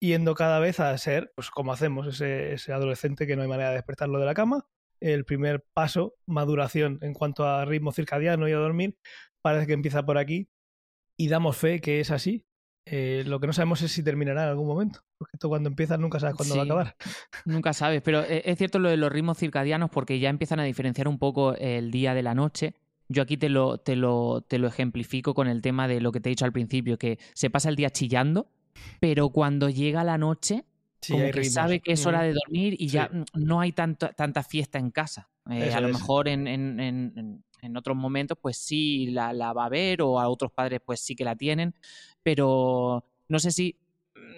yendo 0.00 0.34
cada 0.34 0.60
vez 0.60 0.80
a 0.80 0.96
ser, 0.98 1.32
pues 1.34 1.50
como 1.50 1.72
hacemos, 1.72 2.06
ese, 2.06 2.54
ese 2.54 2.72
adolescente 2.72 3.26
que 3.26 3.36
no 3.36 3.42
hay 3.42 3.48
manera 3.48 3.70
de 3.70 3.76
despertarlo 3.76 4.18
de 4.18 4.26
la 4.26 4.34
cama 4.34 4.66
el 5.00 5.24
primer 5.24 5.64
paso, 5.72 6.14
maduración 6.26 6.98
en 7.02 7.14
cuanto 7.14 7.44
a 7.44 7.64
ritmo 7.64 7.92
circadiano 7.92 8.48
y 8.48 8.52
a 8.52 8.56
dormir, 8.56 8.96
parece 9.42 9.66
que 9.66 9.72
empieza 9.72 10.04
por 10.04 10.18
aquí 10.18 10.48
y 11.16 11.28
damos 11.28 11.56
fe 11.56 11.80
que 11.80 12.00
es 12.00 12.10
así. 12.10 12.44
Eh, 12.86 13.24
lo 13.26 13.40
que 13.40 13.46
no 13.46 13.52
sabemos 13.52 13.82
es 13.82 13.92
si 13.92 14.02
terminará 14.02 14.44
en 14.44 14.48
algún 14.48 14.66
momento, 14.66 15.00
porque 15.18 15.32
esto 15.34 15.48
cuando 15.48 15.68
empieza 15.68 15.96
nunca 15.96 16.18
sabes 16.18 16.34
cuándo 16.34 16.56
va 16.56 16.62
a 16.62 16.64
acabar. 16.64 16.96
Nunca 17.44 17.72
sabes, 17.72 18.02
pero 18.02 18.22
eh, 18.22 18.42
es 18.44 18.58
cierto 18.58 18.78
lo 18.78 18.88
de 18.88 18.96
los 18.96 19.12
ritmos 19.12 19.38
circadianos 19.38 19.90
porque 19.90 20.18
ya 20.18 20.28
empiezan 20.28 20.60
a 20.60 20.64
diferenciar 20.64 21.08
un 21.08 21.18
poco 21.18 21.54
el 21.54 21.90
día 21.90 22.14
de 22.14 22.22
la 22.22 22.34
noche. 22.34 22.74
Yo 23.12 23.22
aquí 23.22 23.36
te 23.36 23.48
lo, 23.48 23.78
te 23.78 23.96
lo, 23.96 24.40
te 24.40 24.58
lo 24.58 24.68
ejemplifico 24.68 25.34
con 25.34 25.48
el 25.48 25.62
tema 25.62 25.88
de 25.88 26.00
lo 26.00 26.12
que 26.12 26.20
te 26.20 26.28
he 26.28 26.30
dicho 26.30 26.44
al 26.44 26.52
principio, 26.52 26.96
que 26.96 27.18
se 27.34 27.50
pasa 27.50 27.68
el 27.68 27.74
día 27.74 27.90
chillando, 27.90 28.46
pero 29.00 29.30
cuando 29.30 29.68
llega 29.68 30.04
la 30.04 30.16
noche 30.16 30.64
como 31.08 31.30
que 31.30 31.44
sabe 31.44 31.80
que 31.80 31.92
es 31.92 32.06
hora 32.06 32.22
de 32.22 32.34
dormir 32.34 32.76
y 32.78 32.86
ya 32.86 33.10
no 33.34 33.60
hay 33.60 33.72
tanto, 33.72 34.10
tanta 34.10 34.44
fiesta 34.44 34.78
en 34.78 34.90
casa. 34.90 35.28
Eh, 35.50 35.72
a 35.72 35.80
lo 35.80 35.88
mejor 35.88 36.28
en, 36.28 36.46
en, 36.46 36.78
en, 36.78 37.44
en, 37.62 37.76
otros 37.76 37.96
momentos 37.96 38.38
pues 38.40 38.58
sí 38.58 39.06
la, 39.06 39.32
la, 39.32 39.52
va 39.52 39.64
a 39.64 39.68
ver 39.68 40.02
o 40.02 40.20
a 40.20 40.28
otros 40.28 40.52
padres 40.52 40.80
pues 40.84 41.00
sí 41.00 41.16
que 41.16 41.24
la 41.24 41.34
tienen, 41.34 41.74
pero 42.22 43.04
no 43.28 43.38
sé 43.40 43.50
si 43.50 43.76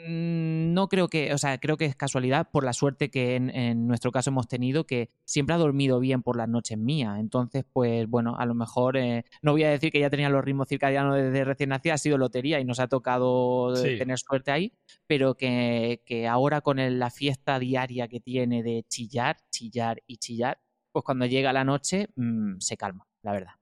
no 0.07 0.89
creo 0.89 1.09
que, 1.09 1.33
o 1.33 1.39
sea, 1.39 1.59
creo 1.59 1.77
que 1.77 1.85
es 1.85 1.97
casualidad 1.97 2.49
por 2.51 2.65
la 2.65 2.73
suerte 2.73 3.11
que 3.11 3.37
en, 3.37 3.87
nuestro 3.87 4.13
caso 4.13 4.31
hemos 4.31 4.49
tenido, 4.49 4.85
que 4.85 5.09
siempre 5.25 5.55
ha 5.55 5.59
dormido 5.59 6.01
bien 6.01 6.23
por 6.23 6.37
las 6.37 6.49
noches 6.49 6.79
mías. 6.79 7.19
Entonces, 7.19 7.65
pues 7.73 8.09
bueno, 8.09 8.37
a 8.39 8.47
lo 8.47 8.55
mejor 8.55 8.97
eh, 8.97 9.25
no 9.43 9.53
voy 9.53 9.65
a 9.65 9.71
decir 9.71 9.93
que 9.93 10.01
ya 10.01 10.11
tenía 10.11 10.29
los 10.29 10.45
ritmos 10.45 10.69
circadianos 10.69 11.17
desde 11.17 11.45
recién 11.45 11.71
nacida, 11.71 11.95
ha 11.95 11.99
sido 11.99 12.19
lotería 12.19 12.61
y 12.61 12.65
nos 12.65 12.81
ha 12.81 12.89
tocado 12.89 13.75
tener 13.75 14.19
suerte 14.19 14.51
ahí, 14.51 14.73
pero 15.07 15.35
que, 15.37 16.03
que 16.05 16.27
ahora 16.27 16.61
con 16.61 16.79
la 16.99 17.11
fiesta 17.11 17.59
diaria 17.59 18.09
que 18.09 18.21
tiene 18.21 18.63
de 18.63 18.85
chillar, 18.89 19.37
chillar 19.51 20.03
y 20.07 20.19
chillar, 20.19 20.61
pues 20.93 21.05
cuando 21.05 21.27
llega 21.27 21.53
la 21.53 21.65
noche 21.65 22.09
mmm, 22.17 22.59
se 22.59 22.77
calma, 22.77 23.07
la 23.23 23.33
verdad. 23.33 23.62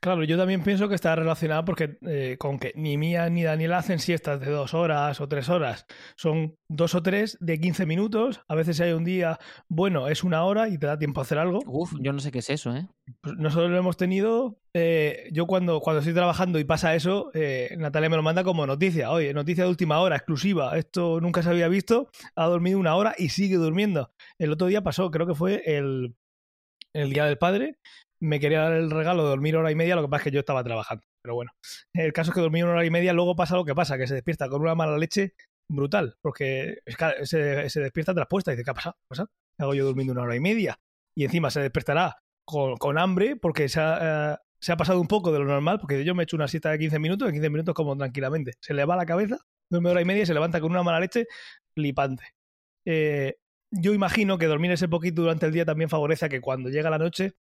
Claro, 0.00 0.22
yo 0.24 0.36
también 0.36 0.62
pienso 0.62 0.88
que 0.88 0.94
está 0.94 1.16
relacionado 1.16 1.64
porque 1.64 1.98
eh, 2.02 2.36
con 2.38 2.58
que 2.58 2.72
ni 2.76 2.96
Mía 2.96 3.28
ni 3.30 3.42
Daniela 3.42 3.78
hacen 3.78 3.98
siestas 3.98 4.40
de 4.40 4.50
dos 4.50 4.74
horas 4.74 5.20
o 5.20 5.28
tres 5.28 5.48
horas. 5.48 5.86
Son 6.16 6.56
dos 6.68 6.94
o 6.94 7.02
tres 7.02 7.38
de 7.40 7.58
15 7.58 7.86
minutos. 7.86 8.42
A 8.46 8.54
veces 8.54 8.80
hay 8.80 8.92
un 8.92 9.04
día, 9.04 9.38
bueno, 9.68 10.08
es 10.08 10.22
una 10.22 10.44
hora 10.44 10.68
y 10.68 10.78
te 10.78 10.86
da 10.86 10.98
tiempo 10.98 11.20
a 11.20 11.24
hacer 11.24 11.38
algo. 11.38 11.60
Uf, 11.66 11.94
yo 12.00 12.12
no 12.12 12.20
sé 12.20 12.30
qué 12.30 12.40
es 12.40 12.50
eso, 12.50 12.76
¿eh? 12.76 12.86
Pues 13.20 13.36
nosotros 13.36 13.70
lo 13.70 13.78
hemos 13.78 13.96
tenido. 13.96 14.60
Eh, 14.74 15.28
yo 15.32 15.46
cuando, 15.46 15.80
cuando 15.80 16.00
estoy 16.00 16.14
trabajando 16.14 16.58
y 16.58 16.64
pasa 16.64 16.94
eso, 16.94 17.30
eh, 17.34 17.74
Natalia 17.78 18.10
me 18.10 18.16
lo 18.16 18.22
manda 18.22 18.44
como 18.44 18.66
noticia. 18.66 19.10
Oye, 19.10 19.32
noticia 19.32 19.64
de 19.64 19.70
última 19.70 20.00
hora, 20.00 20.16
exclusiva. 20.16 20.76
Esto 20.76 21.20
nunca 21.20 21.42
se 21.42 21.50
había 21.50 21.68
visto. 21.68 22.10
Ha 22.34 22.46
dormido 22.46 22.78
una 22.78 22.94
hora 22.96 23.14
y 23.16 23.30
sigue 23.30 23.56
durmiendo. 23.56 24.12
El 24.38 24.52
otro 24.52 24.66
día 24.66 24.82
pasó, 24.82 25.10
creo 25.10 25.26
que 25.26 25.34
fue 25.34 25.62
el, 25.64 26.14
el 26.92 27.12
Día 27.12 27.24
del 27.24 27.38
Padre, 27.38 27.78
me 28.20 28.40
quería 28.40 28.60
dar 28.60 28.72
el 28.72 28.90
regalo 28.90 29.24
de 29.24 29.30
dormir 29.30 29.56
hora 29.56 29.70
y 29.70 29.74
media, 29.74 29.96
lo 29.96 30.02
que 30.02 30.08
pasa 30.08 30.20
es 30.20 30.24
que 30.24 30.30
yo 30.32 30.40
estaba 30.40 30.64
trabajando. 30.64 31.04
Pero 31.22 31.34
bueno, 31.34 31.52
el 31.94 32.12
caso 32.12 32.30
es 32.30 32.34
que 32.34 32.40
dormí 32.40 32.62
una 32.62 32.72
hora 32.72 32.84
y 32.84 32.90
media, 32.90 33.12
luego 33.12 33.36
pasa 33.36 33.56
lo 33.56 33.64
que 33.64 33.74
pasa, 33.74 33.98
que 33.98 34.06
se 34.06 34.14
despierta 34.14 34.48
con 34.48 34.62
una 34.62 34.74
mala 34.74 34.96
leche 34.98 35.34
brutal, 35.68 36.16
porque 36.22 36.78
se, 37.24 37.68
se 37.68 37.80
despierta 37.80 38.14
traspuesta 38.14 38.52
y 38.52 38.54
dice, 38.54 38.64
¿qué 38.64 38.70
ha 38.70 38.74
pasado? 38.74 38.96
¿Qué 39.10 39.22
ha 39.22 39.26
Hago 39.58 39.74
yo 39.74 39.84
durmiendo 39.84 40.12
una 40.12 40.22
hora 40.22 40.36
y 40.36 40.40
media. 40.40 40.78
Y 41.16 41.24
encima 41.24 41.50
se 41.50 41.60
despertará 41.60 42.16
con, 42.46 42.76
con 42.76 42.98
hambre 42.98 43.36
porque 43.36 43.68
se 43.68 43.80
ha, 43.80 44.34
eh, 44.34 44.36
se 44.60 44.72
ha, 44.72 44.76
pasado 44.76 45.00
un 45.00 45.08
poco 45.08 45.32
de 45.32 45.38
lo 45.38 45.46
normal, 45.46 45.78
porque 45.80 46.04
yo 46.04 46.14
me 46.14 46.22
he 46.22 46.24
hecho 46.24 46.36
una 46.36 46.48
siesta 46.48 46.70
de 46.70 46.78
15 46.78 46.98
minutos, 46.98 47.28
en 47.28 47.34
15 47.34 47.50
minutos 47.50 47.74
como 47.74 47.96
tranquilamente. 47.96 48.52
Se 48.60 48.74
le 48.74 48.84
va 48.84 48.96
la 48.96 49.06
cabeza, 49.06 49.38
duerme 49.70 49.90
hora 49.90 50.02
y 50.02 50.04
media 50.04 50.22
y 50.22 50.26
se 50.26 50.34
levanta 50.34 50.60
con 50.60 50.70
una 50.70 50.82
mala 50.82 51.00
leche 51.00 51.26
flipante. 51.74 52.24
Eh, 52.86 53.36
yo 53.72 53.94
imagino 53.94 54.38
que 54.38 54.46
dormir 54.46 54.70
ese 54.70 54.88
poquito 54.88 55.22
durante 55.22 55.46
el 55.46 55.52
día 55.52 55.64
también 55.64 55.90
favorece 55.90 56.26
a 56.26 56.28
que 56.28 56.40
cuando 56.40 56.68
llega 56.68 56.90
la 56.90 56.98
noche 56.98 57.34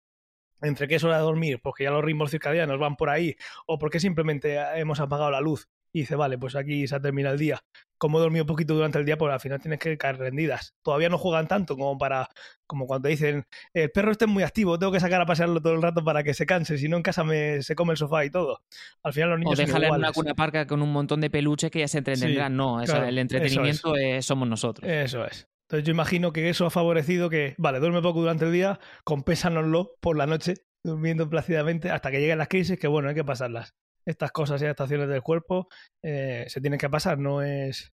entre 0.62 0.88
qué 0.88 0.96
es 0.96 1.04
hora 1.04 1.18
de 1.18 1.24
dormir, 1.24 1.60
porque 1.62 1.84
ya 1.84 1.92
los 1.92 2.04
ritmos 2.04 2.32
circadianos 2.32 2.80
van 2.80 2.96
por 2.96 3.10
ahí, 3.10 3.36
o 3.66 3.78
porque 3.78 4.00
simplemente 4.00 4.58
hemos 4.76 5.00
apagado 5.00 5.32
la 5.32 5.42
luz 5.42 5.68
y 5.96 6.00
dice, 6.00 6.18
vale, 6.18 6.38
pues 6.38 6.58
aquí 6.58 6.88
se 6.88 6.96
ha 6.96 7.00
terminado 7.00 7.36
el 7.36 7.40
día. 7.40 7.64
Como 7.98 8.18
he 8.18 8.22
dormido 8.22 8.46
poquito 8.46 8.74
durante 8.74 9.00
el 9.00 9.06
día, 9.06 9.18
pues 9.18 9.32
al 9.32 9.40
final 9.40 9.62
tienes 9.62 9.80
que 9.80 9.98
caer 9.98 10.18
rendidas. 10.18 10.76
Todavía 10.82 11.08
no 11.08 11.18
juegan 11.18 11.48
tanto 11.48 11.78
como 11.78 11.98
para, 11.98 12.28
como 12.68 12.86
cuando 12.86 13.08
dicen, 13.08 13.46
el 13.74 13.90
perro 13.92 14.12
este 14.12 14.26
es 14.26 14.32
muy 14.32 14.44
activo, 14.44 14.78
tengo 14.78 14.92
que 14.92 15.00
sacar 15.00 15.22
a 15.22 15.26
pasearlo 15.26 15.62
todo 15.62 15.72
el 15.72 15.82
rato 15.82 16.04
para 16.04 16.22
que 16.22 16.34
se 16.34 16.46
canse, 16.46 16.78
si 16.78 16.90
no 16.90 16.98
en 16.98 17.04
casa 17.04 17.24
me, 17.24 17.62
se 17.62 17.76
come 17.76 17.92
el 17.94 17.98
sofá 17.98 18.26
y 18.26 18.30
todo. 18.30 18.62
Al 19.04 19.14
final 19.14 19.30
los 19.30 19.40
niños... 19.40 19.58
O 19.58 19.62
déjale 19.62 19.88
en 19.88 19.94
una 19.94 20.12
cuna 20.12 20.34
parca 20.36 20.68
con 20.68 20.82
un 20.82 20.92
montón 20.92 21.22
de 21.22 21.30
peluches 21.30 21.72
que 21.72 21.80
ya 21.80 21.88
se 21.88 22.00
entretendrán. 22.00 22.58
no, 22.58 22.82
el 22.82 23.18
entretenimiento 23.18 23.94
somos 24.20 24.50
nosotros. 24.50 24.92
Eso 24.92 25.26
es. 25.26 25.48
Entonces 25.66 25.86
yo 25.86 25.92
imagino 25.92 26.32
que 26.32 26.50
eso 26.50 26.68
ha 26.68 26.70
favorecido 26.70 27.30
que, 27.30 27.56
vale, 27.58 27.80
duerme 27.80 28.02
poco 28.02 28.20
durante 28.20 28.46
el 28.46 28.52
día, 28.52 28.80
compésanoslo 29.04 29.96
por 30.00 30.16
la 30.16 30.28
noche, 30.28 30.54
durmiendo 30.84 31.28
plácidamente 31.28 31.90
hasta 31.90 32.12
que 32.12 32.20
lleguen 32.20 32.38
las 32.38 32.50
crisis, 32.50 32.78
que 32.78 32.88
bueno, 32.88 33.10
hay 33.10 33.16
que 33.16 33.24
pasarlas. 33.24 33.74
Estas 34.06 34.32
cosas 34.32 34.62
y 34.62 34.66
adaptaciones 34.66 35.10
del 35.10 35.24
cuerpo 35.24 35.68
eh, 36.04 36.46
se 36.48 36.62
tienen 36.62 36.80
que 36.80 36.90
pasar, 36.90 37.18
no 37.18 37.42
es... 37.42 37.92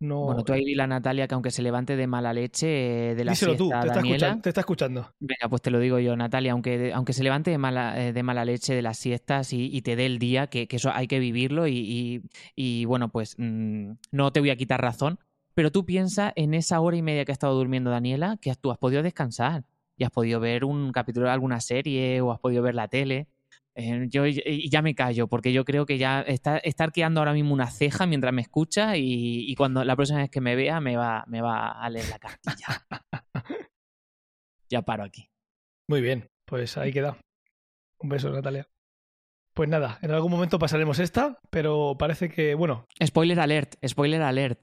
No... 0.00 0.24
Bueno, 0.24 0.42
tú 0.42 0.52
ahí 0.52 0.64
dile 0.64 0.82
a 0.82 0.88
Natalia 0.88 1.28
que 1.28 1.34
aunque 1.34 1.52
se 1.52 1.62
levante 1.62 1.94
de 1.94 2.08
mala 2.08 2.32
leche 2.32 3.12
eh, 3.12 3.14
de 3.14 3.24
la 3.24 3.30
Díselo 3.30 3.56
tú, 3.56 3.70
te, 3.70 3.86
está 3.86 4.00
escuchando, 4.00 4.42
te 4.42 4.48
está 4.48 4.60
escuchando. 4.60 5.14
Venga, 5.20 5.48
pues 5.48 5.62
te 5.62 5.70
lo 5.70 5.78
digo 5.78 6.00
yo, 6.00 6.16
Natalia, 6.16 6.50
aunque, 6.50 6.92
aunque 6.92 7.12
se 7.12 7.22
levante 7.22 7.52
de 7.52 7.58
mala, 7.58 8.04
eh, 8.04 8.12
de 8.12 8.22
mala 8.24 8.44
leche 8.44 8.74
de 8.74 8.82
las 8.82 8.98
siestas 8.98 9.52
y, 9.52 9.70
y 9.72 9.82
te 9.82 9.94
dé 9.94 10.06
el 10.06 10.18
día, 10.18 10.48
que, 10.48 10.66
que, 10.66 10.76
eso 10.76 10.90
hay 10.92 11.06
que 11.06 11.20
vivirlo 11.20 11.68
y, 11.68 11.76
y, 11.76 12.22
y 12.56 12.84
bueno, 12.86 13.08
pues 13.10 13.36
mmm, 13.38 13.92
no 14.10 14.32
te 14.32 14.40
voy 14.40 14.50
a 14.50 14.56
quitar 14.56 14.82
razón, 14.82 15.20
pero 15.54 15.70
tú 15.70 15.84
piensas 15.84 16.32
en 16.36 16.54
esa 16.54 16.80
hora 16.80 16.96
y 16.96 17.02
media 17.02 17.24
que 17.24 17.32
ha 17.32 17.34
estado 17.34 17.54
durmiendo 17.54 17.90
Daniela, 17.90 18.36
que 18.40 18.54
tú 18.56 18.70
has 18.70 18.78
podido 18.78 19.02
descansar 19.02 19.64
y 19.96 20.04
has 20.04 20.10
podido 20.10 20.40
ver 20.40 20.64
un 20.64 20.92
capítulo 20.92 21.26
de 21.26 21.32
alguna 21.32 21.60
serie 21.60 22.20
o 22.20 22.32
has 22.32 22.40
podido 22.40 22.62
ver 22.62 22.74
la 22.74 22.88
tele. 22.88 23.28
Eh, 23.76 24.06
yo 24.08 24.24
y 24.26 24.68
ya 24.68 24.82
me 24.82 24.94
callo, 24.94 25.26
porque 25.26 25.52
yo 25.52 25.64
creo 25.64 25.84
que 25.84 25.98
ya 25.98 26.20
está, 26.20 26.58
está 26.58 26.84
arqueando 26.84 27.20
ahora 27.20 27.32
mismo 27.32 27.52
una 27.52 27.70
ceja 27.70 28.06
mientras 28.06 28.32
me 28.32 28.42
escucha 28.42 28.96
y, 28.96 29.50
y, 29.50 29.54
cuando 29.56 29.82
la 29.84 29.96
próxima 29.96 30.20
vez 30.20 30.30
que 30.30 30.40
me 30.40 30.54
vea 30.54 30.80
me 30.80 30.96
va, 30.96 31.24
me 31.26 31.40
va 31.40 31.70
a 31.70 31.90
leer 31.90 32.08
la 32.08 32.18
cartilla. 32.18 32.86
ya 34.68 34.82
paro 34.82 35.02
aquí. 35.02 35.28
Muy 35.88 36.00
bien, 36.00 36.28
pues 36.44 36.76
ahí 36.76 36.92
queda. 36.92 37.18
Un 37.98 38.08
beso, 38.08 38.30
Natalia. 38.30 38.68
Pues 39.54 39.68
nada, 39.68 39.98
en 40.02 40.10
algún 40.10 40.30
momento 40.30 40.58
pasaremos 40.58 40.98
esta, 40.98 41.38
pero 41.50 41.96
parece 41.98 42.28
que, 42.28 42.54
bueno. 42.54 42.86
Spoiler 43.04 43.38
alert, 43.38 43.74
spoiler 43.86 44.22
alert. 44.22 44.58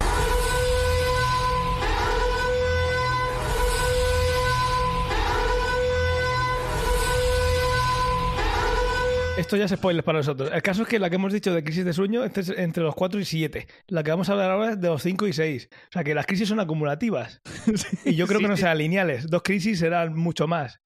Esto 9.42 9.58
ya 9.58 9.66
es 9.66 9.72
spoiler 9.72 10.04
para 10.04 10.20
nosotros. 10.20 10.52
El 10.54 10.62
caso 10.62 10.84
es 10.84 10.88
que 10.88 11.00
la 11.00 11.10
que 11.10 11.16
hemos 11.16 11.34
dicho 11.34 11.52
de 11.52 11.64
crisis 11.64 11.84
de 11.84 11.94
sueño 11.94 12.24
este 12.24 12.42
es 12.42 12.50
entre 12.50 12.84
los 12.84 12.94
4 12.94 13.20
y 13.20 13.26
7. 13.26 13.68
La 13.88 14.04
que 14.04 14.12
vamos 14.12 14.30
a 14.30 14.34
hablar 14.34 14.52
ahora 14.52 14.72
es 14.74 14.80
de 14.80 14.88
los 14.88 15.02
5 15.02 15.26
y 15.26 15.34
6. 15.34 15.70
O 15.72 15.92
sea 15.92 16.04
que 16.04 16.14
las 16.14 16.28
crisis 16.28 16.48
son 16.48 16.60
acumulativas. 16.60 17.42
y 18.06 18.14
yo 18.14 18.28
creo 18.28 18.38
Sí, 18.38 18.46
que 18.46 18.50
no 18.50 18.56
serán 18.58 18.78
lineales. 18.78 19.28
Dos 19.28 19.42
crisis 19.42 19.80
serán 19.80 20.16
mucho 20.16 20.48
más. 20.48 20.80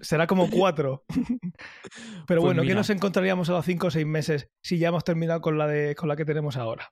Será 0.00 0.26
como 0.26 0.48
cuatro. 0.48 1.04
Pero 2.26 2.40
Pues 2.40 2.40
bueno, 2.40 2.62
¿qué 2.62 2.74
nos 2.74 2.88
encontraríamos 2.88 3.50
a 3.50 3.52
los 3.52 3.66
5 3.66 3.86
o 3.86 3.90
6 3.90 4.06
meses 4.06 4.48
si 4.64 4.78
ya 4.78 4.88
hemos 4.88 5.04
terminado 5.04 5.42
con 5.42 5.58
la, 5.58 5.66
de, 5.66 5.94
con 5.94 6.08
la 6.08 6.16
que 6.16 6.24
tenemos 6.24 6.56
ahora? 6.56 6.88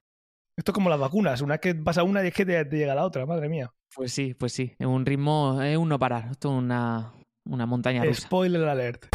Esto 0.55 0.71
es 0.71 0.75
como 0.75 0.91
las 0.91 0.99
vacunas. 0.99 1.41
Una 1.41 1.55
vez 1.55 1.61
que 1.61 1.73
pasa 1.73 2.03
una 2.03 2.23
y 2.23 2.27
es 2.27 2.33
que 2.35 2.45
te, 2.45 2.63
te 2.65 2.77
llega 2.77 2.93
la 2.93 3.03
otra, 3.05 3.25
madre 3.25 3.49
mía. 3.49 3.71
Pues 3.95 4.13
sí, 4.13 4.35
pues 4.35 4.53
sí. 4.53 4.75
Es 4.77 4.85
un 4.85 5.07
ritmo, 5.07 5.59
es 5.63 5.75
un 5.75 5.89
no 5.89 5.97
parar. 5.97 6.27
Esto 6.31 6.49
es 6.49 6.59
una, 6.59 7.13
una 7.49 7.65
montaña 7.65 8.05
rusa. 8.05 8.21
Spoiler 8.27 8.63
alert. 8.65 9.07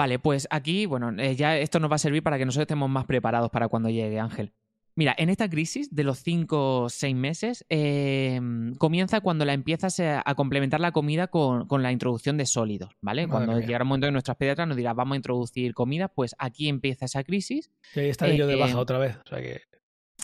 Vale, 0.00 0.18
pues 0.18 0.48
aquí, 0.50 0.86
bueno, 0.86 1.12
eh, 1.20 1.36
ya 1.36 1.58
esto 1.58 1.78
nos 1.78 1.90
va 1.90 1.96
a 1.96 1.98
servir 1.98 2.22
para 2.22 2.38
que 2.38 2.46
nosotros 2.46 2.62
estemos 2.62 2.88
más 2.88 3.04
preparados 3.04 3.50
para 3.50 3.68
cuando 3.68 3.90
llegue 3.90 4.18
Ángel. 4.18 4.54
Mira, 4.96 5.14
en 5.18 5.28
esta 5.28 5.50
crisis 5.50 5.94
de 5.94 6.04
los 6.04 6.20
5 6.20 6.84
o 6.84 6.88
6 6.88 7.14
meses, 7.14 7.66
eh, 7.68 8.40
comienza 8.78 9.20
cuando 9.20 9.44
la 9.44 9.52
empiezas 9.52 10.00
a, 10.00 10.34
complementar 10.36 10.80
la 10.80 10.92
comida 10.92 11.26
con, 11.26 11.66
con 11.66 11.82
la 11.82 11.92
introducción 11.92 12.38
de 12.38 12.46
sólidos, 12.46 12.96
¿vale? 13.02 13.26
Madre 13.26 13.30
cuando 13.30 13.52
mía. 13.58 13.66
llegará 13.66 13.84
un 13.84 13.88
momento 13.88 14.06
que 14.06 14.12
nuestras 14.12 14.38
pediatras 14.38 14.66
nos 14.66 14.78
dirán, 14.78 14.96
vamos 14.96 15.12
a 15.12 15.16
introducir 15.16 15.74
comida, 15.74 16.08
pues 16.08 16.34
aquí 16.38 16.70
empieza 16.70 17.04
esa 17.04 17.22
crisis. 17.22 17.70
Y 17.94 18.00
ahí 18.00 18.08
estaré 18.08 18.38
yo 18.38 18.46
de 18.46 18.54
Eh, 18.54 18.56
baja 18.56 18.78
otra 18.78 18.96
vez. 18.96 19.18
O 19.22 19.28
sea 19.28 19.42
que. 19.42 19.60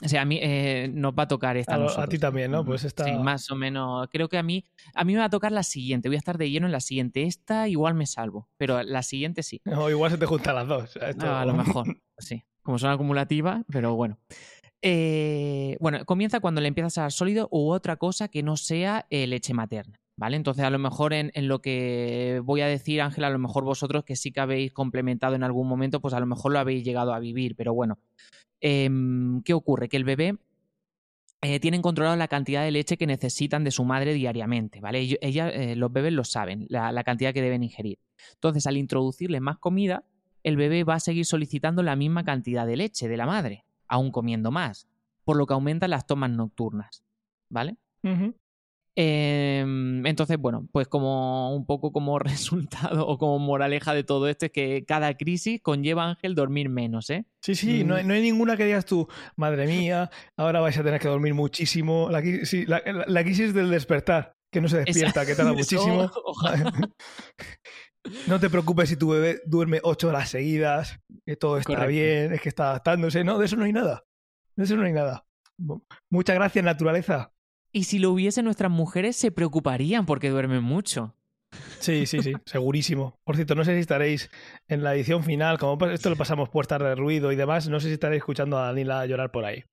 O 0.05 0.09
sea, 0.09 0.23
a 0.23 0.25
mí 0.25 0.39
eh, 0.43 0.91
nos 0.93 1.13
va 1.15 1.23
a 1.25 1.29
tocar 1.29 1.57
esta 1.57 1.75
A 1.77 2.03
a 2.03 2.07
ti 2.07 2.19
también, 2.19 2.51
¿no? 2.51 2.65
Pues 2.65 2.85
esta- 2.85 3.05
Sí, 3.05 3.13
más 3.13 3.51
o 3.51 3.57
menos. 3.57 4.09
Creo 4.13 4.29
que 4.29 4.37
a 4.39 4.43
mí, 4.43 4.65
a 4.95 5.05
mí 5.05 5.15
me 5.15 5.21
va 5.21 5.25
a 5.27 5.31
tocar 5.31 5.53
la 5.53 5.63
siguiente. 5.63 6.09
Voy 6.09 6.17
a 6.17 6.19
estar 6.19 6.37
de 6.39 6.51
lleno 6.51 6.67
en 6.67 6.73
la 6.73 6.81
siguiente. 6.81 7.23
Esta 7.23 7.69
igual 7.69 7.95
me 7.95 8.07
salvo, 8.07 8.49
pero 8.59 8.83
la 8.83 9.03
siguiente 9.03 9.43
sí. 9.43 9.61
O 9.87 9.91
igual 9.91 10.11
se 10.11 10.19
te 10.19 10.27
juntan 10.27 10.55
las 10.55 10.69
dos. 10.69 10.97
Esto- 10.97 11.27
No, 11.27 11.37
a 11.37 11.45
lo 11.47 11.53
mejor, 11.85 11.87
sí. 12.19 12.45
Como 12.63 12.79
son 12.79 12.91
acumulativas, 12.91 13.65
pero 13.71 13.95
bueno. 13.95 14.19
Eh, 14.83 15.77
bueno, 15.81 16.05
comienza 16.05 16.41
cuando 16.41 16.61
le 16.61 16.69
empiezas 16.69 16.99
a 16.99 17.03
dar 17.03 17.13
sólido 17.13 17.49
u 17.51 17.71
otra 17.71 17.97
cosa 17.97 18.29
que 18.29 18.43
no 18.43 18.57
sea 18.57 19.07
eh, 19.11 19.27
leche 19.27 19.55
materna, 19.55 19.97
¿vale? 20.19 20.37
Entonces, 20.37 20.65
a 20.65 20.71
lo 20.71 20.79
mejor 20.79 21.13
en, 21.15 21.31
en 21.35 21.49
lo 21.49 21.61
que 21.63 22.41
voy 22.45 22.61
a 22.61 22.67
decir, 22.67 23.01
Ángela, 23.01 23.29
a 23.29 23.31
lo 23.31 23.39
mejor 23.39 23.65
vosotros 23.65 24.05
que 24.05 24.15
sí 24.17 24.33
que 24.33 24.41
habéis 24.41 24.73
complementado 24.73 25.35
en 25.35 25.43
algún 25.43 25.67
momento, 25.67 26.01
pues 26.01 26.13
a 26.15 26.21
lo 26.21 26.27
mejor 26.27 26.53
lo 26.53 26.59
habéis 26.59 26.85
llegado 26.85 27.15
a 27.15 27.19
vivir, 27.19 27.57
pero 27.57 27.73
bueno. 27.75 27.99
Em, 28.69 29.43
¿Qué 29.43 29.55
ocurre? 29.55 29.89
Que 29.89 29.97
el 29.97 30.03
bebé 30.03 30.39
eh, 31.41 31.61
tienen 31.61 31.83
controlado 31.83 32.17
la 32.17 32.27
cantidad 32.27 32.65
de 32.65 32.73
leche 32.73 32.97
que 32.97 33.07
necesitan 33.07 33.63
de 33.63 33.71
su 33.71 33.85
madre 33.85 34.13
diariamente, 34.13 34.81
¿vale? 34.81 35.19
Ella, 35.21 35.49
eh, 35.51 35.77
los 35.77 35.93
bebés 35.93 36.13
lo 36.13 36.25
saben, 36.25 36.67
la, 36.69 37.05
cantidad 37.05 37.33
que 37.33 37.43
deben 37.43 37.63
ingerir. 37.63 38.01
Entonces, 38.33 38.67
al 38.67 38.77
introducirle 38.77 39.39
más 39.39 39.59
comida, 39.59 40.03
el 40.43 40.57
bebé 40.57 40.83
va 40.83 40.95
a 40.95 41.01
seguir 41.01 41.27
solicitando 41.27 41.85
la 41.85 41.95
misma 41.95 42.25
cantidad 42.25 42.67
de 42.67 42.77
leche 42.77 43.07
de 43.07 43.17
la 43.17 43.27
madre, 43.27 43.65
aún 43.87 44.11
comiendo 44.11 44.51
más, 44.51 44.89
por 45.23 45.37
lo 45.37 45.47
que 45.47 45.55
aumentan 45.55 45.91
las 45.91 46.05
tomas 46.05 46.31
nocturnas, 46.31 47.05
¿vale? 47.49 47.77
Ujú. 48.03 48.35
Em, 48.99 50.07
entonces, 50.07 50.39
bueno, 50.39 50.67
pues 50.73 50.89
como 50.89 51.55
un 51.55 51.67
poco 51.67 51.93
como 51.93 52.19
resultado 52.19 53.07
o 53.07 53.19
como 53.19 53.39
moraleja 53.39 53.93
de 53.93 54.05
todo 54.05 54.27
esto 54.29 54.47
es 54.47 54.53
que 54.53 54.85
cada 54.87 55.15
crisis 55.17 55.61
conlleva 55.63 56.05
a 56.05 56.09
Ángel 56.11 56.35
dormir 56.35 56.71
menos, 56.71 57.11
¿eh? 57.11 57.27
Sí, 57.43 57.55
sí, 57.55 57.85
no, 57.85 57.95
hay, 57.97 58.05
Mm. 58.05 58.09
no 58.09 58.15
hay 58.15 58.23
ninguna 58.23 58.57
que 58.57 58.65
digas 58.65 58.87
tú, 58.87 59.07
madre 59.37 59.67
mía, 59.67 60.11
ahora 60.37 60.61
vais 60.61 60.77
a 60.79 60.83
tener 60.83 60.99
que 61.01 61.09
dormir 61.09 61.35
muchísimo. 61.35 62.09
La, 62.11 62.23
sí, 62.45 62.65
la- 62.67 62.83
la- 62.87 63.05
la 63.07 63.23
crisis 63.23 63.53
del 63.53 63.71
despertar, 63.71 64.33
que 64.51 64.61
no 64.63 64.69
se 64.69 64.79
despierta, 64.83 65.27
que 65.27 65.35
tarda 65.35 65.53
muchísimo. 65.53 66.11
ojalá. 66.25 66.73
No 68.29 68.39
te 68.41 68.49
preocupes 68.49 68.89
si 68.89 68.97
tu 68.97 69.11
bebé 69.11 69.41
duerme 69.47 69.81
ocho 69.83 70.09
horas 70.09 70.31
seguidas, 70.31 70.99
que 71.27 71.37
todo 71.37 71.59
está 71.59 71.75
Correcto. 71.75 71.91
bien, 71.91 72.33
es 72.33 72.41
que 72.41 72.49
está 72.49 72.71
adaptándose. 72.71 73.25
No, 73.25 73.39
de 73.39 73.47
eso 73.47 73.57
no 73.57 73.65
hay 73.65 73.73
nada. 73.73 74.05
De 74.57 74.65
eso 74.65 74.77
no 74.77 74.85
hay 74.85 74.93
nada. 74.93 75.27
Mu- 75.59 75.81
Muchas 76.11 76.37
gracias, 76.37 76.65
naturaleza. 76.65 77.33
Y 77.77 77.85
si 77.85 77.99
lo 77.99 78.11
hubiese 78.11 78.43
nuestras 78.43 78.73
mujeres 78.73 79.17
se 79.17 79.31
preocuparían 79.31 80.07
porque 80.07 80.31
duermen 80.31 80.63
mucho. 80.63 81.15
Sí, 81.79 82.07
sí, 82.07 82.23
sí, 82.23 82.33
segurísimo. 82.47 83.19
Por 83.23 83.37
cierto, 83.37 83.55
no 83.55 83.67
sé 83.67 83.75
si 83.75 83.81
estaréis 83.81 84.31
en 84.67 84.83
la 84.83 84.95
edición 84.95 85.23
final, 85.23 85.59
como 85.59 85.85
esto 85.89 86.09
lo 86.09 86.17
pasamos 86.17 86.49
puertas 86.49 86.81
de 86.81 86.95
ruido 86.95 87.33
y 87.33 87.37
demás, 87.37 87.69
no 87.69 87.79
sé 87.79 87.89
si 87.89 87.93
estaréis 87.93 88.21
escuchando 88.21 88.57
a 88.57 88.65
Danila 88.65 89.05
llorar 89.05 89.31
por 89.31 89.45
ahí. 89.45 89.65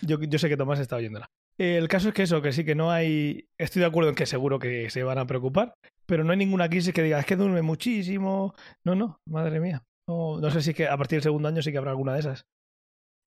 Yo, 0.00 0.18
yo 0.18 0.38
sé 0.38 0.48
que 0.48 0.56
Tomás 0.56 0.80
está 0.80 0.96
oyéndola. 0.96 1.26
El 1.58 1.88
caso 1.88 2.08
es 2.08 2.14
que 2.14 2.22
eso, 2.22 2.40
que 2.40 2.52
sí, 2.52 2.64
que 2.64 2.74
no 2.74 2.90
hay... 2.90 3.50
Estoy 3.58 3.80
de 3.80 3.86
acuerdo 3.86 4.08
en 4.08 4.14
que 4.16 4.24
seguro 4.24 4.58
que 4.58 4.88
se 4.88 5.02
van 5.02 5.18
a 5.18 5.26
preocupar, 5.26 5.74
pero 6.06 6.24
no 6.24 6.32
hay 6.32 6.38
ninguna 6.38 6.70
crisis 6.70 6.94
que 6.94 7.02
diga, 7.02 7.20
es 7.20 7.26
que 7.26 7.36
duerme 7.36 7.60
muchísimo. 7.60 8.54
No, 8.82 8.94
no, 8.94 9.20
madre 9.28 9.60
mía. 9.60 9.82
No, 10.08 10.40
no 10.40 10.50
sé 10.50 10.62
si 10.62 10.70
es 10.70 10.76
que 10.76 10.88
a 10.88 10.96
partir 10.96 11.18
del 11.18 11.24
segundo 11.24 11.48
año 11.48 11.60
sí 11.60 11.70
que 11.70 11.76
habrá 11.76 11.90
alguna 11.90 12.14
de 12.14 12.20
esas. 12.20 12.46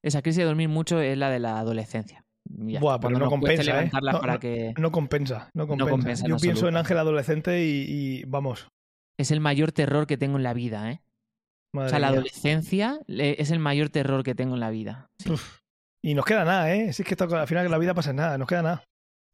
Esa 0.04 0.24
crisis 0.24 0.40
de 0.40 0.46
dormir 0.46 0.70
mucho 0.70 1.00
es 1.00 1.16
la 1.16 1.30
de 1.30 1.38
la 1.38 1.60
adolescencia. 1.60 2.25
Ya 2.48 2.80
Buah, 2.80 3.00
pero 3.00 3.18
no 3.18 3.30
compensa, 3.30 3.84
¿eh? 3.84 3.90
No, 3.92 4.20
para 4.20 4.34
no. 4.34 4.40
que 4.40 4.74
No 4.78 4.92
compensa, 4.92 5.50
no 5.54 5.68
compensa. 5.68 5.90
compensa 5.92 6.26
en 6.26 6.30
Yo 6.32 6.38
pienso 6.38 6.68
en. 6.68 6.78
Ángel 6.78 6.98
adolescente 6.98 7.64
y, 7.66 7.86
y 7.90 8.24
vamos. 8.26 8.68
es 9.18 9.32
el 9.32 9.40
mayor 9.42 9.72
terror 9.72 10.08
que 10.08 10.18
tengo 10.18 10.38
en 10.38 10.44
la 10.44 10.54
vida, 10.54 10.92
¿eh? 10.92 11.02
Madre 11.74 11.88
o 11.88 11.90
sea, 11.90 12.00
la 12.00 12.08
adolescencia 12.10 13.00
le- 13.08 13.42
es 13.42 13.52
el 13.52 13.60
mayor 13.60 13.90
terror 13.90 14.24
que 14.24 14.36
tengo 14.36 14.54
en 14.54 14.60
la 14.62 14.70
vida. 14.70 15.08
Sí. 15.20 15.34
Y 16.04 16.14
nos 16.14 16.24
queda 16.26 16.46
nada, 16.46 16.74
¿eh? 16.74 16.94
Si 16.94 17.02
es 17.02 17.08
que 17.08 17.16
esto, 17.16 17.24
al 17.36 17.48
final 17.48 17.70
la 17.70 17.78
vida 17.80 17.94
pasa 17.96 18.12
en 18.12 18.18
nada, 18.18 18.38
nos 18.38 18.48
queda 18.48 18.62
nada. 18.62 18.84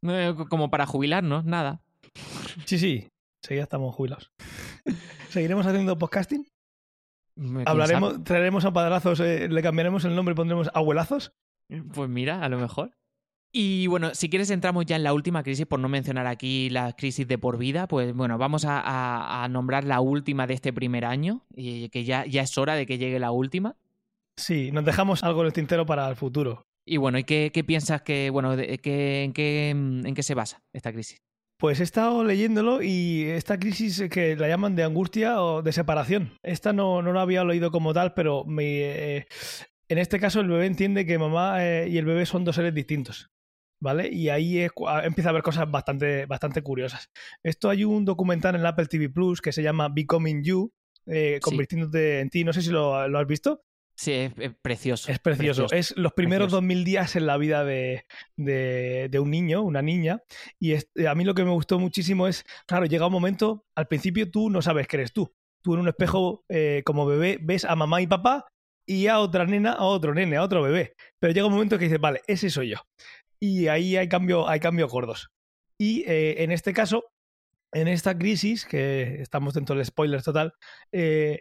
No, 0.02 0.18
eh, 0.18 0.34
Como 0.48 0.70
para 0.70 0.86
jubilarnos, 0.86 1.44
nada. 1.44 1.82
Sí, 2.66 2.78
sí, 2.78 3.08
sí, 3.46 3.56
ya 3.56 3.62
estamos 3.62 3.94
jubilados. 3.94 4.30
¿Seguiremos 5.28 5.66
haciendo 5.66 5.96
podcasting? 5.98 6.46
¿Quién 7.34 7.62
Hablaremos, 7.66 8.24
traeremos 8.24 8.64
a 8.64 8.72
padrazos, 8.72 9.20
eh, 9.20 9.48
le 9.48 9.62
cambiaremos 9.62 10.04
el 10.04 10.14
nombre 10.14 10.32
y 10.32 10.36
pondremos 10.36 10.70
abuelazos. 10.74 11.32
Pues 11.94 12.10
mira, 12.10 12.42
a 12.44 12.48
lo 12.50 12.58
mejor. 12.58 12.90
Y 13.54 13.86
bueno, 13.86 14.14
si 14.14 14.30
quieres 14.30 14.50
entramos 14.50 14.86
ya 14.86 14.96
en 14.96 15.02
la 15.02 15.12
última 15.12 15.42
crisis, 15.42 15.66
por 15.66 15.78
no 15.78 15.88
mencionar 15.88 16.26
aquí 16.26 16.70
la 16.70 16.94
crisis 16.94 17.28
de 17.28 17.36
por 17.36 17.58
vida, 17.58 17.86
pues 17.86 18.14
bueno, 18.14 18.38
vamos 18.38 18.64
a, 18.64 18.80
a- 18.80 19.44
a 19.44 19.48
nombrar 19.48 19.84
la 19.84 20.00
última 20.00 20.46
de 20.46 20.54
este 20.54 20.72
primer 20.72 21.04
año, 21.04 21.42
y 21.54 21.90
que 21.90 22.04
ya, 22.04 22.24
ya 22.24 22.42
es 22.42 22.56
hora 22.56 22.74
de 22.76 22.86
que 22.86 22.96
llegue 22.96 23.18
la 23.18 23.30
última. 23.30 23.76
Sí, 24.38 24.72
nos 24.72 24.86
dejamos 24.86 25.22
algo 25.22 25.42
en 25.42 25.48
el 25.48 25.52
tintero 25.52 25.84
para 25.84 26.08
el 26.08 26.16
futuro. 26.16 26.64
Y 26.86 26.96
bueno, 26.96 27.18
¿y 27.18 27.24
qué, 27.24 27.50
qué 27.52 27.62
piensas 27.62 28.00
que, 28.00 28.30
bueno, 28.30 28.56
de- 28.56 28.78
que- 28.78 29.24
en, 29.24 29.32
qué, 29.34 29.68
en 29.70 30.14
qué 30.14 30.22
se 30.22 30.34
basa 30.34 30.62
esta 30.72 30.90
crisis? 30.92 31.18
Pues 31.58 31.78
he 31.78 31.82
estado 31.84 32.24
leyéndolo 32.24 32.82
y 32.82 33.24
esta 33.24 33.58
crisis 33.58 34.00
eh, 34.00 34.08
que 34.08 34.34
la 34.34 34.48
llaman 34.48 34.74
de 34.74 34.82
angustia 34.82 35.42
o 35.42 35.62
de 35.62 35.72
separación. 35.72 36.32
Esta 36.42 36.72
no, 36.72 37.02
no 37.02 37.12
la 37.12 37.20
había 37.20 37.44
leído 37.44 37.70
como 37.70 37.92
tal, 37.92 38.14
pero 38.14 38.44
me, 38.46 38.64
eh, 39.18 39.26
en 39.88 39.98
este 39.98 40.18
caso 40.18 40.40
el 40.40 40.48
bebé 40.48 40.66
entiende 40.66 41.04
que 41.06 41.18
mamá 41.18 41.64
eh, 41.64 41.86
y 41.88 41.98
el 41.98 42.06
bebé 42.06 42.24
son 42.26 42.44
dos 42.44 42.56
seres 42.56 42.74
distintos. 42.74 43.28
¿Vale? 43.82 44.08
Y 44.12 44.28
ahí 44.28 44.60
es 44.60 44.70
cu- 44.70 44.86
a- 44.88 45.04
empieza 45.04 45.28
a 45.28 45.30
haber 45.30 45.42
cosas 45.42 45.68
bastante, 45.68 46.24
bastante 46.26 46.62
curiosas. 46.62 47.10
Esto 47.42 47.68
hay 47.68 47.82
un 47.84 48.04
documental 48.04 48.54
en 48.54 48.64
Apple 48.64 48.86
TV 48.86 49.08
Plus 49.10 49.40
que 49.40 49.50
se 49.50 49.60
llama 49.62 49.88
Becoming 49.88 50.44
You, 50.44 50.72
eh, 51.06 51.34
Sí. 51.34 51.40
convirtiéndote 51.40 52.20
en 52.20 52.30
ti. 52.30 52.44
No 52.44 52.52
sé 52.52 52.62
si 52.62 52.70
lo, 52.70 53.08
lo 53.08 53.18
has 53.18 53.26
visto. 53.26 53.62
Sí, 53.96 54.12
es, 54.12 54.32
es 54.38 54.52
precioso. 54.62 55.10
Es 55.10 55.18
precioso. 55.18 55.66
Es 55.72 55.96
los 55.96 56.12
primeros 56.12 56.46
Precioso. 56.46 56.56
2000 56.58 56.84
días 56.84 57.16
en 57.16 57.26
la 57.26 57.36
vida 57.38 57.64
de, 57.64 58.04
de- 58.36 59.08
de 59.10 59.18
un 59.18 59.30
niño, 59.32 59.62
una 59.62 59.82
niña. 59.82 60.22
Y 60.60 60.72
es- 60.74 60.88
a 61.06 61.14
mí 61.16 61.24
lo 61.24 61.34
que 61.34 61.44
me 61.44 61.50
gustó 61.50 61.80
muchísimo 61.80 62.28
es, 62.28 62.44
claro, 62.68 62.86
llega 62.86 63.06
un 63.06 63.12
momento, 63.12 63.64
al 63.76 63.88
principio 63.88 64.30
tú 64.30 64.48
no 64.48 64.62
sabes 64.62 64.86
que 64.86 64.96
eres 64.96 65.12
tú. 65.12 65.34
Tú 65.62 65.74
en 65.74 65.80
un 65.80 65.88
espejo, 65.88 66.44
eh, 66.48 66.82
como 66.84 67.04
bebé, 67.04 67.38
ves 67.42 67.64
a 67.64 67.74
mamá 67.74 68.00
y 68.00 68.06
papá 68.06 68.46
y 68.86 69.06
a 69.06 69.20
otra 69.20 69.44
nena, 69.46 69.72
a 69.72 69.84
otro 69.84 70.12
nene, 70.14 70.36
a 70.36 70.42
otro 70.42 70.60
bebé. 70.62 70.94
Pero 71.20 71.32
llega 71.32 71.46
un 71.46 71.52
momento 71.52 71.78
que 71.78 71.84
dices, 71.84 72.00
vale, 72.00 72.20
ese 72.26 72.50
soy 72.50 72.70
yo. 72.70 72.78
Y 73.42 73.66
ahí 73.66 73.96
hay 73.96 74.08
cambio, 74.08 74.48
hay 74.48 74.60
cambios 74.60 74.88
gordos. 74.92 75.32
Y 75.76 76.04
eh, 76.06 76.44
en 76.44 76.52
este 76.52 76.72
caso, 76.72 77.06
en 77.72 77.88
esta 77.88 78.16
crisis, 78.16 78.64
que 78.64 79.20
estamos 79.20 79.54
dentro 79.54 79.74
del 79.74 79.84
spoiler 79.84 80.22
total, 80.22 80.54
eh, 80.92 81.40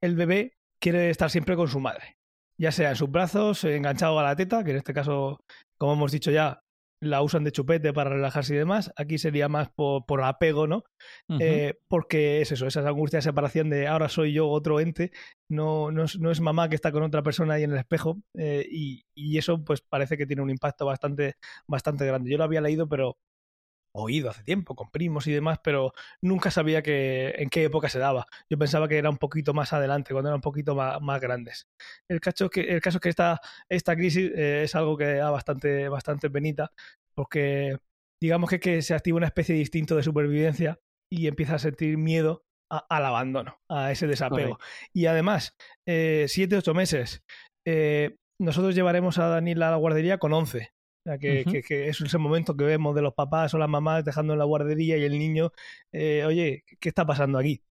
el 0.00 0.16
bebé 0.16 0.56
quiere 0.80 1.10
estar 1.10 1.28
siempre 1.30 1.54
con 1.54 1.68
su 1.68 1.78
madre. 1.78 2.16
Ya 2.56 2.72
sea 2.72 2.88
en 2.88 2.96
sus 2.96 3.10
brazos, 3.10 3.64
enganchado 3.64 4.18
a 4.18 4.22
la 4.22 4.34
teta, 4.34 4.64
que 4.64 4.70
en 4.70 4.78
este 4.78 4.94
caso, 4.94 5.44
como 5.76 5.92
hemos 5.92 6.12
dicho 6.12 6.30
ya, 6.30 6.62
la 7.02 7.20
usan 7.20 7.42
de 7.42 7.50
chupete 7.50 7.92
para 7.92 8.10
relajarse 8.10 8.54
y 8.54 8.58
demás. 8.58 8.92
Aquí 8.94 9.18
sería 9.18 9.48
más 9.48 9.68
por, 9.70 10.06
por 10.06 10.22
apego, 10.22 10.68
¿no? 10.68 10.84
Eh, 11.40 11.74
porque 11.88 12.40
es 12.40 12.52
eso, 12.52 12.68
esa 12.68 12.86
angustia 12.88 13.18
de 13.18 13.22
separación 13.22 13.70
de 13.70 13.88
ahora 13.88 14.08
soy 14.08 14.32
yo 14.32 14.48
otro 14.48 14.78
ente, 14.78 15.10
no, 15.48 15.90
no, 15.90 16.04
es, 16.04 16.18
no 16.20 16.30
es 16.30 16.40
mamá 16.40 16.68
que 16.68 16.76
está 16.76 16.92
con 16.92 17.02
otra 17.02 17.24
persona 17.24 17.54
ahí 17.54 17.64
en 17.64 17.72
el 17.72 17.78
espejo 17.78 18.22
eh, 18.34 18.64
y, 18.70 19.04
y 19.14 19.36
eso 19.36 19.64
pues 19.64 19.80
parece 19.80 20.16
que 20.16 20.26
tiene 20.26 20.42
un 20.42 20.50
impacto 20.50 20.86
bastante, 20.86 21.34
bastante 21.66 22.06
grande. 22.06 22.30
Yo 22.30 22.38
lo 22.38 22.44
había 22.44 22.60
leído, 22.60 22.88
pero 22.88 23.16
oído 23.92 24.30
hace 24.30 24.42
tiempo, 24.42 24.74
con 24.74 24.90
primos 24.90 25.26
y 25.26 25.32
demás, 25.32 25.58
pero 25.62 25.92
nunca 26.20 26.50
sabía 26.50 26.82
que, 26.82 27.34
en 27.38 27.48
qué 27.50 27.64
época 27.64 27.88
se 27.88 27.98
daba. 27.98 28.26
Yo 28.48 28.58
pensaba 28.58 28.88
que 28.88 28.98
era 28.98 29.10
un 29.10 29.18
poquito 29.18 29.54
más 29.54 29.72
adelante, 29.72 30.12
cuando 30.12 30.30
eran 30.30 30.38
un 30.38 30.42
poquito 30.42 30.74
más, 30.74 31.00
más 31.00 31.20
grandes. 31.20 31.68
El 32.08 32.20
caso, 32.20 32.48
que, 32.50 32.62
el 32.62 32.80
caso 32.80 32.98
es 32.98 33.02
que 33.02 33.08
esta, 33.08 33.40
esta 33.68 33.94
crisis 33.96 34.30
eh, 34.34 34.62
es 34.64 34.74
algo 34.74 34.96
que 34.96 35.14
da 35.14 35.30
bastante, 35.30 35.88
bastante 35.88 36.30
penita, 36.30 36.72
porque 37.14 37.78
digamos 38.20 38.48
que, 38.50 38.60
que 38.60 38.82
se 38.82 38.94
activa 38.94 39.16
una 39.16 39.26
especie 39.26 39.54
de 39.54 39.60
instinto 39.60 39.96
de 39.96 40.02
supervivencia 40.02 40.80
y 41.10 41.26
empieza 41.26 41.56
a 41.56 41.58
sentir 41.58 41.98
miedo 41.98 42.44
al 42.88 43.04
abandono, 43.04 43.60
a 43.68 43.92
ese 43.92 44.06
desapego. 44.06 44.58
Y 44.94 45.06
además, 45.06 45.54
eh, 45.86 46.24
siete, 46.28 46.56
ocho 46.56 46.72
meses. 46.72 47.22
Eh, 47.66 48.16
nosotros 48.40 48.74
llevaremos 48.74 49.18
a 49.18 49.28
Daniel 49.28 49.62
a 49.62 49.70
la 49.70 49.76
guardería 49.76 50.18
con 50.18 50.32
11. 50.32 50.72
Sea, 51.04 51.18
que, 51.18 51.44
que, 51.66 51.88
es 51.88 52.00
ese 52.00 52.18
momento 52.18 52.56
que 52.56 52.64
vemos 52.64 52.94
de 52.94 53.02
los 53.02 53.14
papás 53.14 53.52
o 53.54 53.58
las 53.58 53.68
mamás 53.68 54.04
dejando 54.04 54.34
en 54.34 54.38
la 54.38 54.44
guardería 54.44 54.96
y 54.96 55.02
el 55.02 55.18
niño, 55.18 55.52
eh, 55.90 56.24
oye, 56.24 56.64
¿qué 56.78 56.88
está 56.88 57.04
pasando 57.04 57.38
aquí? 57.38 57.62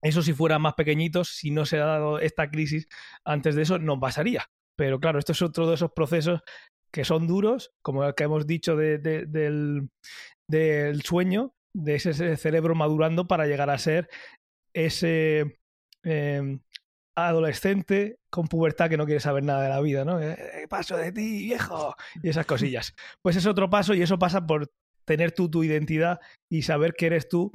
Eso 0.00 0.22
si 0.22 0.32
fuera 0.32 0.58
más 0.58 0.74
pequeñitos, 0.74 1.28
si 1.28 1.50
no 1.50 1.66
se 1.66 1.78
ha 1.78 1.86
dado 1.86 2.20
esta 2.20 2.50
crisis 2.50 2.86
antes 3.24 3.56
de 3.56 3.62
eso, 3.62 3.78
no 3.78 3.98
pasaría. 3.98 4.48
Pero 4.76 5.00
claro, 5.00 5.18
esto 5.18 5.32
es 5.32 5.42
otro 5.42 5.66
de 5.66 5.74
esos 5.74 5.90
procesos 5.90 6.42
que 6.92 7.04
son 7.04 7.26
duros, 7.26 7.72
como 7.82 8.04
el 8.04 8.14
que 8.14 8.24
hemos 8.24 8.46
dicho 8.46 8.76
de, 8.76 8.98
del, 8.98 9.90
del 10.48 11.02
sueño, 11.02 11.54
de 11.74 11.96
ese 11.96 12.36
cerebro 12.36 12.74
madurando 12.74 13.26
para 13.26 13.46
llegar 13.46 13.70
a 13.70 13.78
ser 13.78 14.08
ese 14.72 15.58
em, 16.02 16.60
adolescente 17.26 18.18
con 18.30 18.46
pubertad 18.46 18.88
que 18.88 18.96
no 18.96 19.06
quiere 19.06 19.20
saber 19.20 19.42
nada 19.42 19.62
de 19.62 19.68
la 19.68 19.80
vida, 19.80 20.04
¿no? 20.04 20.20
Eh, 20.20 20.66
paso 20.68 20.96
de 20.96 21.10
ti, 21.12 21.44
viejo, 21.44 21.94
y 22.22 22.28
esas 22.28 22.46
cosillas. 22.46 22.94
Pues 23.22 23.36
es 23.36 23.46
otro 23.46 23.68
paso 23.68 23.94
y 23.94 24.02
eso 24.02 24.18
pasa 24.18 24.46
por 24.46 24.70
tener 25.04 25.32
tú 25.32 25.50
tu 25.50 25.64
identidad 25.64 26.20
y 26.50 26.62
saber 26.62 26.94
que 26.94 27.06
eres 27.06 27.28
tú 27.28 27.50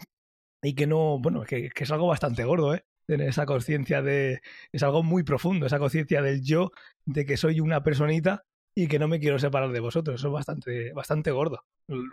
y 0.61 0.75
que 0.75 0.87
no, 0.87 1.19
bueno, 1.19 1.43
que, 1.43 1.69
que 1.69 1.83
es 1.83 1.91
algo 1.91 2.07
bastante 2.07 2.43
gordo, 2.43 2.75
¿eh? 2.75 2.85
Tener 3.05 3.27
esa 3.27 3.45
conciencia 3.45 4.01
de, 4.01 4.41
es 4.71 4.83
algo 4.83 5.03
muy 5.03 5.23
profundo, 5.23 5.65
esa 5.65 5.79
conciencia 5.79 6.21
del 6.21 6.41
yo, 6.41 6.71
de 7.05 7.25
que 7.25 7.37
soy 7.37 7.59
una 7.59 7.83
personita 7.83 8.43
y 8.75 8.87
que 8.87 8.99
no 8.99 9.07
me 9.07 9.19
quiero 9.19 9.39
separar 9.39 9.71
de 9.71 9.79
vosotros. 9.79 10.19
Eso 10.19 10.27
es 10.27 10.33
bastante, 10.33 10.93
bastante 10.93 11.31
gordo. 11.31 11.65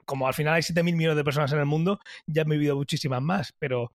Como 0.05 0.27
al 0.27 0.35
final 0.35 0.55
hay 0.55 0.63
7.000 0.63 0.97
millones 0.97 1.17
de 1.17 1.25
personas 1.25 1.53
en 1.53 1.61
el 1.61 1.67
mundo, 1.67 2.01
ya 2.27 2.43
he 2.43 2.45
vivido 2.45 2.77
muchísimas 2.77 3.23
más, 3.23 3.55
pero 3.59 3.93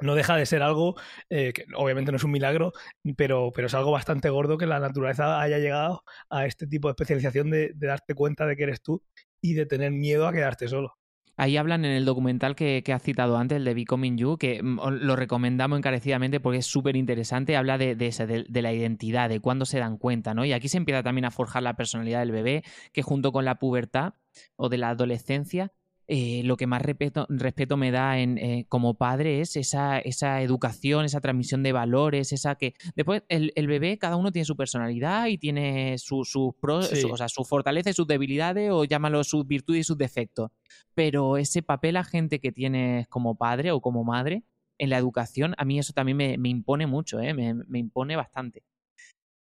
no 0.00 0.14
deja 0.14 0.36
de 0.36 0.46
ser 0.46 0.62
algo 0.62 0.96
eh, 1.30 1.52
que 1.52 1.64
obviamente 1.76 2.12
no 2.12 2.16
es 2.16 2.24
un 2.24 2.32
milagro, 2.32 2.72
pero, 3.16 3.52
pero 3.54 3.66
es 3.66 3.74
algo 3.74 3.92
bastante 3.92 4.30
gordo 4.30 4.58
que 4.58 4.66
la 4.66 4.80
naturaleza 4.80 5.40
haya 5.40 5.58
llegado 5.58 6.04
a 6.30 6.46
este 6.46 6.66
tipo 6.66 6.88
de 6.88 6.92
especialización 6.92 7.50
de, 7.50 7.72
darte 7.74 8.14
cuenta 8.14 8.46
de 8.46 8.56
que 8.56 8.64
eres 8.64 8.82
tú 8.82 9.02
y 9.40 9.54
de 9.54 9.66
tener 9.66 9.92
miedo 9.92 10.26
a 10.26 10.32
quedarte 10.32 10.68
solo. 10.68 10.94
Ahí 11.38 11.56
hablan 11.56 11.86
en 11.86 11.92
el 11.92 12.04
documental 12.04 12.54
que, 12.54 12.82
que 12.84 12.92
has 12.92 13.02
citado 13.02 13.38
antes, 13.38 13.56
el 13.56 13.64
de 13.64 13.72
Becoming 13.72 14.18
You, 14.18 14.36
que 14.36 14.62
mm, 14.62 14.80
lo 15.00 15.16
recomendamos 15.16 15.78
encarecidamente 15.78 16.40
porque 16.40 16.58
es 16.58 16.66
súper 16.66 16.94
interesante. 16.94 17.56
Habla 17.56 17.78
de, 17.78 17.96
de, 17.96 18.44
de, 18.48 18.62
la 18.62 18.72
identidad, 18.72 19.30
de 19.30 19.40
cuándo 19.40 19.64
se 19.64 19.78
dan 19.78 19.96
cuenta, 19.96 20.34
¿no? 20.34 20.44
Y 20.44 20.52
aquí 20.52 20.68
se 20.68 20.76
empieza 20.76 21.02
también 21.02 21.24
a 21.24 21.30
forjar 21.30 21.62
la 21.62 21.74
personalidad 21.74 22.20
del 22.20 22.32
bebé, 22.32 22.62
que 22.92 23.02
junto 23.02 23.32
con 23.32 23.46
la 23.46 23.58
pubertad 23.58 24.12
o 24.56 24.68
de 24.68 24.78
la 24.78 24.90
adolescencia 24.90 25.72
eh, 26.14 26.42
lo 26.44 26.58
que 26.58 26.66
más 26.66 26.82
respeto, 26.82 27.24
respeto 27.30 27.78
me 27.78 27.90
da 27.90 28.18
en, 28.18 28.36
eh, 28.36 28.66
como 28.68 28.92
padre 28.98 29.40
es 29.40 29.56
esa, 29.56 29.98
esa, 29.98 30.42
educación, 30.42 31.06
esa 31.06 31.22
transmisión 31.22 31.62
de 31.62 31.72
valores, 31.72 32.34
esa 32.34 32.54
que 32.56 32.74
después 32.94 33.22
el, 33.30 33.50
el 33.56 33.66
bebé, 33.66 33.96
cada 33.96 34.16
uno 34.16 34.30
tiene 34.30 34.44
su 34.44 34.54
personalidad 34.54 35.28
y 35.28 35.38
tiene 35.38 35.96
sus 35.96 36.28
su 36.28 36.54
o 36.60 36.82
sea, 37.16 37.28
fortalezas 37.48 37.92
y 37.92 37.94
sus 37.94 38.06
debilidades 38.06 38.70
o 38.72 38.84
llámalo 38.84 39.24
sus 39.24 39.46
virtudes 39.46 39.80
y 39.80 39.84
sus 39.84 39.96
defectos. 39.96 40.50
Pero 40.92 41.38
ese 41.38 41.62
papel 41.62 41.96
agente 41.96 42.40
que 42.40 42.52
tienes 42.52 43.08
como 43.08 43.36
padre 43.36 43.70
o 43.70 43.80
como 43.80 44.04
madre 44.04 44.44
en 44.76 44.90
la 44.90 44.98
educación, 44.98 45.54
a 45.56 45.64
mí 45.64 45.78
eso 45.78 45.94
también 45.94 46.18
me, 46.18 46.36
me 46.36 46.50
impone 46.50 46.86
mucho, 46.86 47.20
¿eh? 47.20 47.32
me, 47.32 47.54
me 47.54 47.78
impone 47.78 48.16
bastante. 48.16 48.64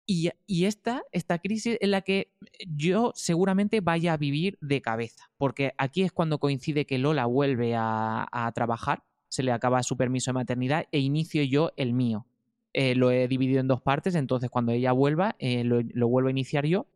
Y, 0.10 0.32
esta, 0.64 1.03
crisis 1.43 1.78
es 1.82 1.89
la 1.89 2.01
que 2.01 2.32
yo 2.66 3.12
seguramente 3.14 3.82
vaya 3.82 4.14
a 4.14 4.18
vivir 4.18 4.58
de 4.62 4.82
cabeza, 4.82 5.30
porque 5.38 5.74
aquí 5.78 6.01
es 6.01 6.14
cuando 6.14 6.39
coincide 6.39 6.86
que 6.86 6.97
Lola 6.97 7.26
vuelve 7.26 7.74
a, 7.76 8.49
trabajar, 8.55 9.03
se 9.28 9.43
le 9.43 9.51
acaba 9.51 9.84
su 9.84 9.97
permiso 9.97 10.32
de 10.32 10.36
maternidad 10.36 10.86
e 10.93 10.99
inicio 10.99 11.43
yo 11.43 11.74
el 11.76 11.93
mío. 11.93 12.26
Eh, 12.72 12.95
lo 12.95 13.12
he 13.12 13.28
dividido 13.28 13.60
en 13.60 13.68
dos 13.68 13.82
partes, 13.82 14.16
entonces 14.16 14.49
cuando 14.49 14.72
ella 14.72 14.93
vuelva, 14.93 15.36
eh, 15.39 15.66
lo, 15.66 16.08
vuelvo 16.08 16.30
a 16.30 16.32
iniciar 16.32 16.66
yo. 16.66 16.88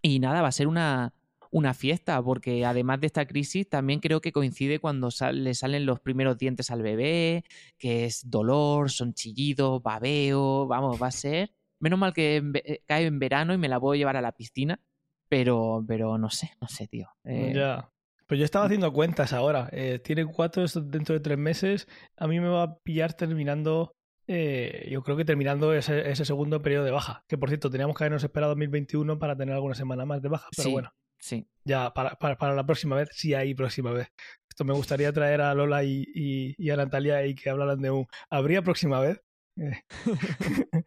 Y 0.00 0.18
nada, 0.18 0.40
va 0.40 0.48
a 0.48 0.52
ser 0.52 0.66
una, 0.66 1.12
una 1.50 1.74
fiesta, 1.74 2.22
porque 2.22 2.64
además 2.64 3.00
de 3.00 3.08
esta 3.08 3.26
crisis, 3.26 3.68
también 3.68 4.00
creo 4.00 4.22
que 4.22 4.32
coincide 4.32 4.78
cuando 4.78 5.10
le 5.32 5.52
salen 5.52 5.84
los 5.84 6.00
primeros 6.00 6.38
dientes 6.38 6.70
al 6.70 6.80
bebé, 6.80 7.44
que 7.76 8.06
es 8.06 8.30
dolor, 8.30 8.90
son 8.90 9.12
chillidos, 9.12 9.82
babeo, 9.82 10.66
vamos, 10.66 11.02
va 11.02 11.08
a 11.08 11.12
ser 11.12 11.52
Menos 11.80 11.98
mal 11.98 12.12
que 12.12 12.42
eh, 12.54 12.82
cae 12.86 13.06
en 13.06 13.18
verano 13.18 13.52
y 13.54 13.58
me 13.58 13.68
la 13.68 13.80
puedo 13.80 13.94
llevar 13.94 14.16
a 14.16 14.22
la 14.22 14.32
piscina, 14.32 14.80
pero, 15.28 15.84
pero 15.86 16.18
no 16.18 16.30
sé, 16.30 16.52
no 16.60 16.68
sé, 16.68 16.86
tío. 16.86 17.08
Eh, 17.24 17.52
ya. 17.54 17.90
Pues 18.26 18.38
yo 18.38 18.44
estaba 18.44 18.66
haciendo 18.66 18.92
cuentas 18.92 19.32
ahora. 19.32 19.68
Eh, 19.72 19.98
tiene 19.98 20.24
cuatro 20.24 20.64
dentro 20.84 21.14
de 21.14 21.20
tres 21.20 21.38
meses. 21.38 21.88
A 22.16 22.28
mí 22.28 22.38
me 22.38 22.48
va 22.48 22.62
a 22.62 22.78
pillar 22.78 23.14
terminando, 23.14 23.96
yo 24.28 25.02
creo 25.02 25.16
que 25.16 25.24
terminando 25.24 25.74
ese, 25.74 26.14
segundo 26.24 26.62
periodo 26.62 26.84
de 26.84 26.92
baja. 26.92 27.24
Que 27.26 27.36
por 27.36 27.48
cierto, 27.48 27.70
teníamos 27.70 27.96
que 27.96 28.04
habernos 28.04 28.22
esperado 28.22 28.50
2021 28.50 29.18
para 29.18 29.36
tener 29.36 29.54
alguna 29.54 29.74
semana 29.74 30.04
más 30.04 30.22
de 30.22 30.28
baja, 30.28 30.48
pero 30.56 30.70
bueno. 30.70 30.92
Sí. 31.18 31.46
Ya, 31.64 31.92
para, 31.92 32.16
para, 32.16 32.54
la 32.54 32.64
próxima 32.64 32.96
vez, 32.96 33.08
sí 33.12 33.34
hay 33.34 33.54
próxima 33.54 33.92
vez. 33.92 34.12
Esto 34.48 34.64
me 34.64 34.72
gustaría 34.74 35.12
traer 35.12 35.40
a 35.40 35.54
Lola 35.54 35.84
y, 35.84 36.04
y, 36.14 36.70
a 36.70 36.76
Natalia 36.76 37.24
y 37.26 37.34
que 37.34 37.50
hablaran 37.50 37.80
de 37.80 37.90
un. 37.90 38.06
¿Habría 38.30 38.62
próxima 38.62 39.00
vez? 39.00 39.20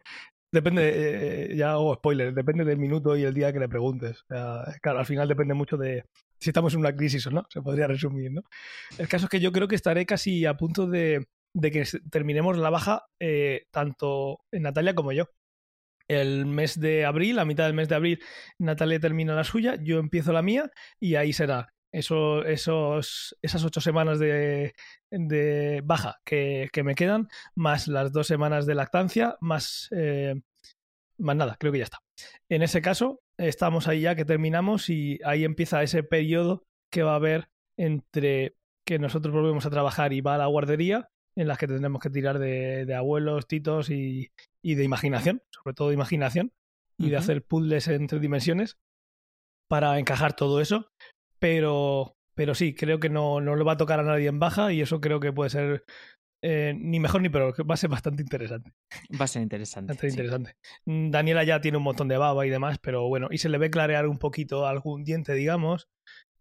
Depende, 0.54 0.88
eh, 0.88 1.52
eh, 1.52 1.56
ya 1.56 1.72
hago 1.72 1.96
spoiler, 1.96 2.32
depende 2.32 2.64
del 2.64 2.78
minuto 2.78 3.16
y 3.16 3.24
el 3.24 3.34
día 3.34 3.52
que 3.52 3.58
le 3.58 3.68
preguntes. 3.68 4.24
claro, 4.28 5.00
al 5.00 5.04
final 5.04 5.26
depende 5.26 5.52
mucho 5.52 5.76
de 5.76 6.04
si 6.38 6.50
estamos 6.50 6.74
en 6.74 6.78
una 6.80 6.94
crisis 6.94 7.26
o 7.26 7.32
no, 7.32 7.44
se 7.48 7.60
podría 7.60 7.88
resumir, 7.88 8.30
¿no? 8.30 8.42
El 8.96 9.08
caso 9.08 9.24
es 9.26 9.30
que 9.30 9.40
yo 9.40 9.50
creo 9.50 9.66
que 9.66 9.74
estaré 9.74 10.06
casi 10.06 10.46
a 10.46 10.56
punto 10.56 10.86
de, 10.86 11.26
que 11.60 11.84
terminemos 12.08 12.56
la 12.56 12.70
baja, 12.70 13.04
eh, 13.18 13.66
tanto 13.72 14.44
Natalia 14.52 14.94
como 14.94 15.10
yo. 15.10 15.24
El 16.06 16.46
mes 16.46 16.78
de 16.78 17.04
abril, 17.04 17.40
a 17.40 17.44
mitad 17.44 17.64
del 17.64 17.74
mes 17.74 17.88
de 17.88 17.96
abril, 17.96 18.22
Natalia 18.56 19.00
termina 19.00 19.34
la 19.34 19.42
suya, 19.42 19.74
yo 19.82 19.98
empiezo 19.98 20.32
la 20.32 20.42
mía 20.42 20.70
y 21.00 21.16
ahí 21.16 21.32
será 21.32 21.74
eso, 21.94 22.44
esos, 22.44 23.36
esas 23.40 23.64
ocho 23.64 23.80
semanas 23.80 24.18
de, 24.18 24.74
de 25.16 25.82
baja 25.84 26.20
que, 26.24 26.68
que, 26.72 26.82
me 26.82 26.94
quedan, 26.94 27.28
más 27.54 27.88
las 27.88 28.12
dos 28.12 28.26
semanas 28.26 28.66
de 28.66 28.74
lactancia, 28.74 29.36
más, 29.40 29.88
eh, 29.92 30.40
más 31.18 31.36
nada, 31.36 31.56
creo 31.58 31.72
que 31.72 31.78
ya 31.78 31.84
está. 31.84 31.98
En 32.48 32.62
ese 32.62 32.82
caso, 32.82 33.20
estamos 33.38 33.88
ahí 33.88 34.02
ya 34.02 34.14
que 34.14 34.24
terminamos 34.24 34.90
y 34.90 35.18
ahí 35.24 35.44
empieza 35.44 35.82
ese 35.82 36.02
periodo 36.02 36.64
que 36.90 37.02
va 37.02 37.12
a 37.12 37.16
haber 37.16 37.48
entre 37.76 38.56
que 38.86 38.98
nosotros 38.98 39.34
volvemos 39.34 39.66
a 39.66 39.70
trabajar 39.70 40.12
y 40.12 40.20
va 40.20 40.34
a 40.34 40.38
la 40.38 40.46
guardería, 40.46 41.08
en 41.36 41.48
las 41.48 41.58
que 41.58 41.66
tendremos 41.66 42.00
que 42.00 42.10
tirar 42.10 42.38
de, 42.38 42.84
de 42.86 42.94
abuelos, 42.94 43.48
titos 43.48 43.90
y, 43.90 44.30
y, 44.62 44.74
de 44.76 44.84
imaginación, 44.84 45.42
sobre 45.50 45.74
todo 45.74 45.88
de 45.88 45.94
imaginación, 45.94 46.52
y 46.96 47.10
de 47.10 47.16
hacer 47.16 47.44
puzzles 47.44 47.88
en 47.88 48.06
tres 48.06 48.22
dimensiones 48.22 48.76
para 49.68 49.98
encajar 49.98 50.36
todo 50.36 50.60
eso 50.60 50.92
pero, 51.44 52.16
pero 52.34 52.54
sí, 52.54 52.74
creo 52.74 53.00
que 53.00 53.08
no, 53.08 53.40
no 53.40 53.56
le 53.56 53.64
va 53.64 53.72
a 53.72 53.76
tocar 53.76 54.00
a 54.00 54.04
nadie 54.04 54.28
en 54.28 54.38
baja 54.38 54.72
y 54.72 54.80
eso 54.80 55.00
creo 55.00 55.20
que 55.20 55.32
puede 55.32 55.50
ser 55.50 55.84
eh, 56.42 56.74
ni 56.76 57.00
mejor 57.00 57.22
ni 57.22 57.30
peor, 57.30 57.54
va 57.68 57.74
a 57.74 57.78
ser 57.78 57.88
bastante 57.90 58.22
interesante. 58.22 58.72
Va 59.18 59.24
a 59.24 59.28
ser 59.28 59.42
interesante. 59.42 59.94
Bastante 59.94 60.08
interesante. 60.12 60.56
Mm, 60.84 61.10
Daniela 61.10 61.44
ya 61.44 61.60
tiene 61.60 61.78
un 61.78 61.84
montón 61.84 62.08
de 62.08 62.18
baba 62.18 62.46
y 62.46 62.50
demás, 62.50 62.78
pero 62.78 63.08
bueno, 63.08 63.28
y 63.30 63.38
se 63.38 63.48
le 63.48 63.58
ve 63.58 63.70
clarear 63.70 64.06
un 64.06 64.18
poquito 64.18 64.66
algún 64.66 65.04
diente, 65.04 65.32
digamos, 65.32 65.88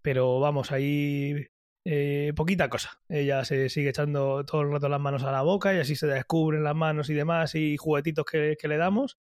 pero 0.01 0.41
vamos, 0.41 0.73
ahí 0.73 1.47
eh, 1.85 2.33
poquita 2.35 2.69
cosa. 2.69 3.01
Ella 3.07 3.45
se 3.45 3.69
sigue 3.69 3.89
echando 3.89 4.43
todo 4.45 4.61
el 4.61 4.71
rato 4.71 4.89
las 4.89 4.99
manos 4.99 5.23
a 5.23 5.31
la 5.31 5.41
boca 5.41 5.73
y 5.73 5.79
así 5.79 5.95
se 5.95 6.07
descubren 6.07 6.63
las 6.63 6.75
manos 6.75 7.09
y 7.09 7.13
demás 7.13 7.55
y 7.55 7.77
juguetitos 7.77 8.25
que, 8.25 8.57
que 8.59 8.67
le 8.67 8.77
damos, 8.77 9.19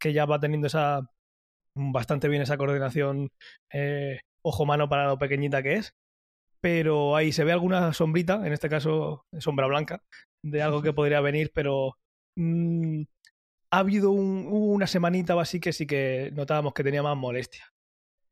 que 0.00 0.12
ya 0.12 0.24
va 0.24 0.40
teniendo 0.40 0.66
esa 0.66 1.08
bastante 1.76 2.28
bien 2.28 2.42
esa 2.42 2.56
coordinación 2.56 3.30
eh, 3.72 4.20
ojo-mano 4.42 4.88
para 4.88 5.06
lo 5.06 5.18
pequeñita 5.18 5.62
que 5.62 5.74
es. 5.74 5.94
Pero 6.66 7.14
ahí 7.14 7.30
se 7.30 7.44
ve 7.44 7.52
alguna 7.52 7.92
sombrita, 7.92 8.44
en 8.44 8.52
este 8.52 8.68
caso 8.68 9.24
sombra 9.38 9.68
blanca, 9.68 10.02
de 10.44 10.62
algo 10.62 10.82
que 10.82 10.92
podría 10.92 11.20
venir, 11.20 11.52
pero 11.54 11.96
mm, 12.36 13.02
ha 13.70 13.78
habido 13.78 14.10
una 14.10 14.88
semanita 14.88 15.36
o 15.36 15.38
así 15.38 15.60
que 15.60 15.72
sí 15.72 15.86
que 15.86 16.32
notábamos 16.34 16.74
que 16.74 16.82
tenía 16.82 17.04
más 17.04 17.16
molestia. 17.16 17.72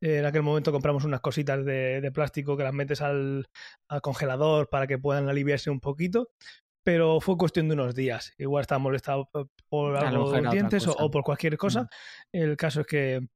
En 0.01 0.25
aquel 0.25 0.43
momento 0.43 0.73
compramos 0.73 1.05
unas 1.05 1.21
cositas 1.21 1.63
de, 1.63 2.11
plástico 2.13 2.57
que 2.57 2.63
las 2.63 2.73
metes 2.73 3.01
al, 3.01 3.47
congelador 4.01 4.67
para 4.67 4.85
que 4.85 4.97
puedan 4.97 5.29
aliviarse 5.29 5.69
un 5.69 5.79
poquito, 5.79 6.31
pero 6.83 7.21
fue 7.21 7.37
cuestión 7.37 7.69
de 7.69 7.75
unos 7.75 7.95
días. 7.95 8.33
Igual 8.37 8.63
estaba 8.63 8.79
molestado 8.79 9.29
por 9.69 9.95
algo 9.95 10.33
de 10.33 10.41
dientes 10.49 10.85
o, 10.89 11.09
por 11.09 11.23
cualquier 11.23 11.55
cosa. 11.55 11.83
Mm. 11.83 11.87
El 12.33 12.57
caso 12.57 12.81
es 12.81 12.87
que 12.87 13.29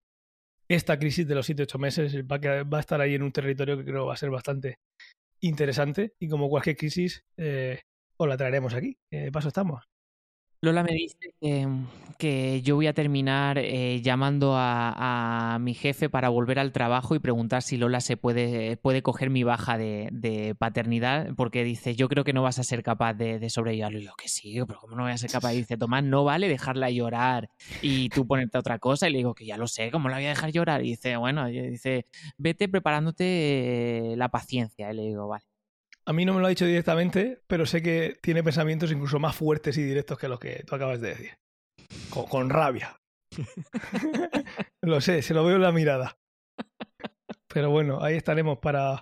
esta 0.69 0.99
crisis 0.99 1.27
de 1.27 1.35
los 1.35 1.49
7-8 1.49 1.79
meses 1.79 2.15
va 2.23 2.77
a, 2.77 2.79
estar 2.79 3.01
ahí 3.01 3.15
en 3.15 3.23
un 3.23 3.31
territorio 3.31 3.77
que 3.77 3.85
creo 3.85 4.05
va 4.05 4.13
a 4.13 4.17
ser 4.17 4.29
bastante 4.29 4.77
interesante 5.41 6.13
y 6.19 6.29
como 6.29 6.47
cualquier 6.47 6.77
crisis 6.77 7.23
eh, 7.37 7.81
os 8.17 8.27
la 8.27 8.37
traeremos 8.37 8.73
aquí. 8.75 8.97
Eh, 9.11 9.31
paso 9.31 9.47
estamos. 9.47 9.88
Lola 10.61 10.83
me 10.83 10.91
dice 10.91 11.33
que, 12.17 12.61
yo 12.63 12.75
voy 12.75 12.87
a 12.87 12.93
terminar 12.93 13.57
eh, 13.57 14.01
llamando 14.01 14.55
a, 14.57 15.57
mi 15.61 15.73
jefe 15.73 16.09
para 16.09 16.27
volver 16.27 16.59
al 16.59 16.73
trabajo 16.73 17.15
y 17.15 17.19
preguntar 17.19 17.61
si 17.61 17.77
Lola 17.77 18.01
se 18.01 18.17
puede, 18.17 18.75
puede 18.75 19.01
coger 19.01 19.29
mi 19.29 19.43
baja 19.43 19.77
de, 19.77 20.55
paternidad, 20.59 21.33
porque 21.35 21.63
dice, 21.63 21.95
yo 21.95 22.09
creo 22.09 22.25
que 22.25 22.33
no 22.33 22.43
vas 22.43 22.59
a 22.59 22.63
ser 22.63 22.83
capaz 22.83 23.13
de, 23.13 23.39
de 23.39 23.49
sobrellevarlo. 23.49 23.99
Y 23.99 24.03
yo, 24.03 24.13
que 24.17 24.27
sí, 24.27 24.59
pero 24.67 24.81
¿cómo 24.81 24.97
no 24.97 25.03
voy 25.03 25.13
a 25.13 25.17
ser 25.17 25.31
capaz? 25.31 25.53
Y 25.53 25.57
dice, 25.59 25.77
Tomás, 25.77 26.03
no 26.03 26.25
vale 26.25 26.49
dejarla 26.49 26.89
llorar 26.89 27.49
y 27.81 28.09
tú 28.09 28.27
ponerte 28.27 28.57
otra 28.57 28.79
cosa. 28.79 29.07
Y 29.07 29.13
le 29.13 29.19
digo, 29.19 29.33
que 29.33 29.45
ya 29.45 29.55
lo 29.57 29.67
sé, 29.67 29.91
¿cómo 29.91 30.09
la 30.09 30.17
voy 30.17 30.25
a 30.25 30.29
dejar 30.29 30.51
llorar? 30.51 30.83
Y 30.83 30.89
dice, 30.89 31.15
bueno, 31.15 31.45
dice, 31.47 32.05
vete 32.37 32.67
preparándote 32.67 34.13
eh, 34.13 34.17
la 34.17 34.29
paciencia. 34.29 34.91
Y 34.91 34.95
le 34.95 35.03
digo, 35.03 35.27
vale. 35.29 35.48
A 36.05 36.13
mí 36.13 36.25
no 36.25 36.33
me 36.33 36.39
lo 36.39 36.47
ha 36.47 36.49
dicho 36.49 36.65
directamente, 36.65 37.41
pero 37.47 37.65
sé 37.65 37.81
que 37.81 38.17
tiene 38.21 38.43
pensamientos 38.43 38.91
incluso 38.91 39.19
más 39.19 39.35
fuertes 39.35 39.77
y 39.77 39.83
directos 39.83 40.17
que 40.17 40.27
los 40.27 40.39
que 40.39 40.63
tú 40.65 40.75
acabas 40.75 41.01
de 41.01 41.09
decir. 41.09 41.37
Con, 42.09 42.25
con 42.25 42.49
rabia. 42.49 42.97
lo 44.83 45.01
sé, 45.01 45.21
se 45.21 45.33
lo 45.33 45.45
veo 45.45 45.57
en 45.57 45.61
la 45.61 45.71
mirada. 45.71 46.17
Pero 47.47 47.69
bueno, 47.69 48.03
ahí 48.03 48.15
estaremos 48.15 48.59
para... 48.59 49.01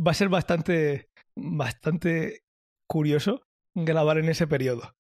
Va 0.00 0.12
a 0.12 0.14
ser 0.14 0.28
bastante, 0.28 1.08
bastante 1.36 2.42
curioso 2.88 3.42
grabar 3.74 4.18
en 4.18 4.28
ese 4.28 4.46
periodo. 4.46 4.94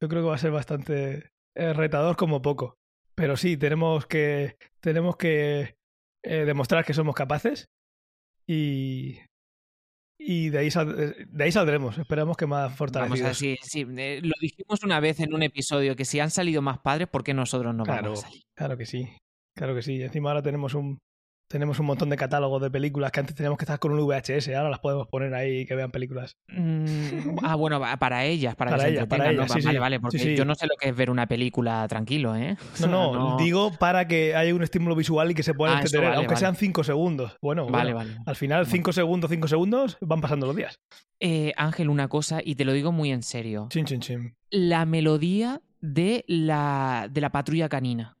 Yo 0.00 0.08
creo 0.08 0.22
que 0.22 0.28
va 0.28 0.34
a 0.34 0.38
ser 0.38 0.50
bastante 0.50 1.30
eh, 1.56 1.72
retador 1.72 2.16
como 2.16 2.42
poco. 2.42 2.78
Pero 3.14 3.36
sí, 3.36 3.56
tenemos 3.56 4.06
que, 4.06 4.56
tenemos 4.80 5.16
que 5.16 5.76
eh, 6.24 6.44
demostrar 6.44 6.84
que 6.84 6.94
somos 6.94 7.14
capaces 7.14 7.68
y, 8.46 9.18
y 10.18 10.50
de 10.50 10.58
ahí, 10.58 10.70
sal- 10.70 11.14
de 11.28 11.44
ahí 11.44 11.52
saldremos. 11.52 11.98
Esperamos 11.98 12.36
que 12.36 12.46
más 12.46 12.62
Vamos 12.64 12.78
fortalecidos. 12.78 13.20
a 13.26 13.28
decir, 13.28 13.58
sí, 13.62 13.86
eh, 13.96 14.20
lo 14.22 14.32
dijimos 14.40 14.82
una 14.84 15.00
vez 15.00 15.20
en 15.20 15.34
un 15.34 15.42
episodio, 15.42 15.96
que 15.96 16.04
si 16.04 16.20
han 16.20 16.30
salido 16.30 16.62
más 16.62 16.78
padres, 16.78 17.08
¿por 17.08 17.24
qué 17.24 17.34
nosotros 17.34 17.74
no 17.74 17.84
Claro. 17.84 18.02
vamos 18.04 18.20
a 18.24 18.28
salir? 18.28 18.42
Claro 18.54 18.76
que 18.78 18.86
sí, 18.86 19.08
claro 19.56 19.74
que 19.74 19.82
sí. 19.82 20.00
Encima 20.02 20.30
ahora 20.30 20.42
tenemos 20.42 20.74
un, 20.74 20.98
tenemos 21.48 21.78
un 21.78 21.86
montón 21.86 22.10
de 22.10 22.16
catálogos 22.16 22.60
de 22.62 22.70
películas 22.70 23.12
que 23.12 23.20
antes 23.20 23.34
teníamos 23.36 23.58
que 23.58 23.64
estar 23.64 23.78
con 23.78 23.92
un 23.92 23.98
VHS, 24.06 24.48
ahora 24.48 24.70
las 24.70 24.80
podemos 24.80 25.06
poner 25.08 25.34
ahí 25.34 25.60
y 25.60 25.66
que 25.66 25.74
vean 25.74 25.90
películas. 25.90 26.36
Mm, 26.48 27.38
ah, 27.42 27.54
bueno, 27.54 27.80
para 27.98 28.24
ellas, 28.24 28.56
para, 28.56 28.72
Para 28.72 28.84
que 28.84 28.90
ellas, 28.90 29.06
para 29.06 29.30
ellas, 29.30 29.52
sí, 29.52 29.60
vale, 29.60 29.72
sí. 29.72 29.78
vale, 29.78 30.00
porque 30.00 30.18
Sí, 30.18 30.36
yo 30.36 30.44
no 30.44 30.54
sé 30.54 30.66
lo 30.66 30.74
que 30.80 30.88
es 30.88 30.96
ver 30.96 31.10
una 31.10 31.26
película 31.26 31.86
tranquilo, 31.88 32.34
¿eh? 32.36 32.56
No, 32.88 33.12
no, 33.14 33.36
digo 33.36 33.72
para 33.78 34.08
que 34.08 34.34
haya 34.34 34.54
un 34.54 34.62
estímulo 34.62 34.96
visual 34.96 35.30
y 35.30 35.34
que 35.34 35.42
se 35.42 35.54
pueda 35.54 35.78
Ah, 35.78 35.84
vale, 35.92 36.06
aunque 36.08 36.26
vale. 36.28 36.36
sean 36.38 36.56
5 36.56 36.84
segundos. 36.84 37.36
Bueno, 37.42 37.66
Vale, 37.66 37.92
bueno, 37.92 38.10
vale. 38.10 38.22
al 38.26 38.36
final 38.36 38.66
5 38.66 38.92
segundos, 38.92 39.30
5 39.30 39.48
segundos 39.48 39.98
van 40.00 40.20
pasando 40.20 40.46
los 40.46 40.56
días. 40.56 40.80
Eh, 41.20 41.52
Ángel, 41.56 41.88
una 41.88 42.08
cosa, 42.08 42.40
y 42.44 42.54
te 42.54 42.64
lo 42.64 42.72
digo 42.72 42.90
muy 42.92 43.10
en 43.12 43.22
serio. 43.22 43.66
Chin, 43.70 43.84
chin, 43.84 44.00
chin. 44.00 44.34
La 44.50 44.84
melodía 44.86 45.60
de 45.80 46.24
la, 46.26 47.08
de 47.10 47.20
la 47.20 47.30
patrulla 47.30 47.68
canina. 47.68 48.16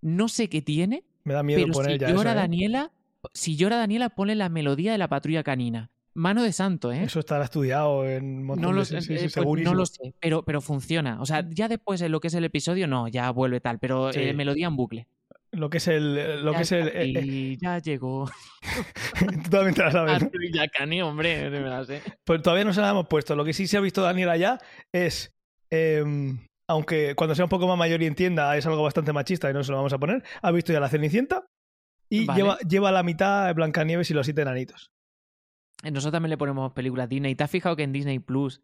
No 0.00 0.28
sé 0.28 0.48
qué 0.48 0.62
tiene, 0.62 1.04
Me 1.28 1.34
da 1.34 1.42
miedo 1.42 1.60
pero 1.62 1.72
poner 1.72 1.92
si 1.92 1.98
ya 1.98 2.06
eso. 2.08 2.16
llora 2.16 2.32
¿eh? 2.32 2.34
Daniela, 2.34 2.90
si 3.34 3.56
llora 3.56 3.76
Daniela, 3.76 4.08
pone 4.10 4.34
la 4.34 4.48
melodía 4.48 4.92
de 4.92 4.98
la 4.98 5.08
patrulla 5.08 5.42
canina. 5.42 5.90
Mano 6.14 6.42
de 6.42 6.52
santo, 6.52 6.90
¿eh? 6.90 7.04
Eso 7.04 7.20
estará 7.20 7.44
estudiado 7.44 8.04
en 8.08 8.42
montón 8.42 8.62
No 8.62 8.72
lo, 8.72 8.80
de... 8.80 8.86
sé, 8.86 9.00
sí, 9.02 9.18
sí, 9.18 9.26
eh, 9.26 9.44
pues 9.44 9.62
no 9.62 9.74
lo 9.74 9.86
sé, 9.86 10.14
pero, 10.20 10.42
pero 10.42 10.60
funciona. 10.60 11.20
O 11.20 11.26
sea, 11.26 11.44
ya 11.48 11.68
después 11.68 12.00
de 12.00 12.08
lo 12.08 12.18
que 12.20 12.26
es 12.28 12.34
el 12.34 12.44
episodio, 12.44 12.88
no, 12.88 13.06
ya 13.06 13.30
vuelve 13.30 13.60
tal, 13.60 13.78
pero 13.78 14.12
Sí. 14.12 14.20
eh, 14.20 14.32
melodía 14.32 14.66
en 14.66 14.74
bucle. 14.76 15.06
Lo 15.52 15.70
que 15.70 15.76
es 15.78 15.86
el... 15.88 16.44
Lo 16.44 16.50
que 16.52 16.56
Ya 16.58 16.62
es 16.62 16.72
el 16.72 16.88
eh, 16.88 17.12
eh, 17.14 17.56
ya 17.60 17.78
llegó. 17.78 18.28
tú 19.44 19.50
también 19.50 19.74
te 19.74 19.82
la 19.82 19.92
sabes, 19.92 20.12
¿no? 20.22 20.28
Patrulla 20.30 20.68
Cani, 20.68 21.02
hombre, 21.02 21.50
me 21.50 21.60
la 21.60 21.84
sé. 21.84 22.02
Pues 22.24 22.42
todavía 22.42 22.64
no 22.64 22.72
se 22.72 22.80
la 22.80 22.90
hemos 22.90 23.06
puesto. 23.06 23.36
Lo 23.36 23.44
que 23.44 23.52
sí 23.52 23.66
se 23.66 23.76
ha 23.76 23.80
visto 23.80 24.02
Daniela 24.02 24.36
ya 24.36 24.58
es. 24.92 25.32
em, 25.70 26.38
aunque 26.68 27.14
cuando 27.16 27.34
sea 27.34 27.46
un 27.46 27.48
poco 27.48 27.66
más 27.66 27.78
mayor 27.78 28.02
y 28.02 28.06
entienda, 28.06 28.56
es 28.56 28.66
algo 28.66 28.82
bastante 28.82 29.12
machista 29.12 29.50
y 29.50 29.54
no 29.54 29.64
se 29.64 29.72
lo 29.72 29.78
vamos 29.78 29.92
a 29.92 29.98
poner. 29.98 30.22
Ha 30.42 30.52
visto 30.52 30.72
ya 30.72 30.80
la 30.80 30.88
Cenicienta 30.88 31.46
y 32.10 32.26
Vale. 32.26 32.40
lleva, 32.40 32.58
lleva 32.58 32.92
la 32.92 33.02
mitad 33.02 33.54
Blancanieves 33.54 34.10
y 34.10 34.14
los 34.14 34.26
siete 34.26 34.42
enanitos. 34.42 34.92
Nosotros 35.84 36.10
también 36.10 36.30
le 36.30 36.36
ponemos 36.38 36.72
películas 36.72 37.08
Disney. 37.08 37.36
¿Te 37.36 37.44
has 37.44 37.50
fijado 37.52 37.76
que 37.76 37.84
en 37.84 37.92
Disney 37.92 38.18
Plus, 38.18 38.60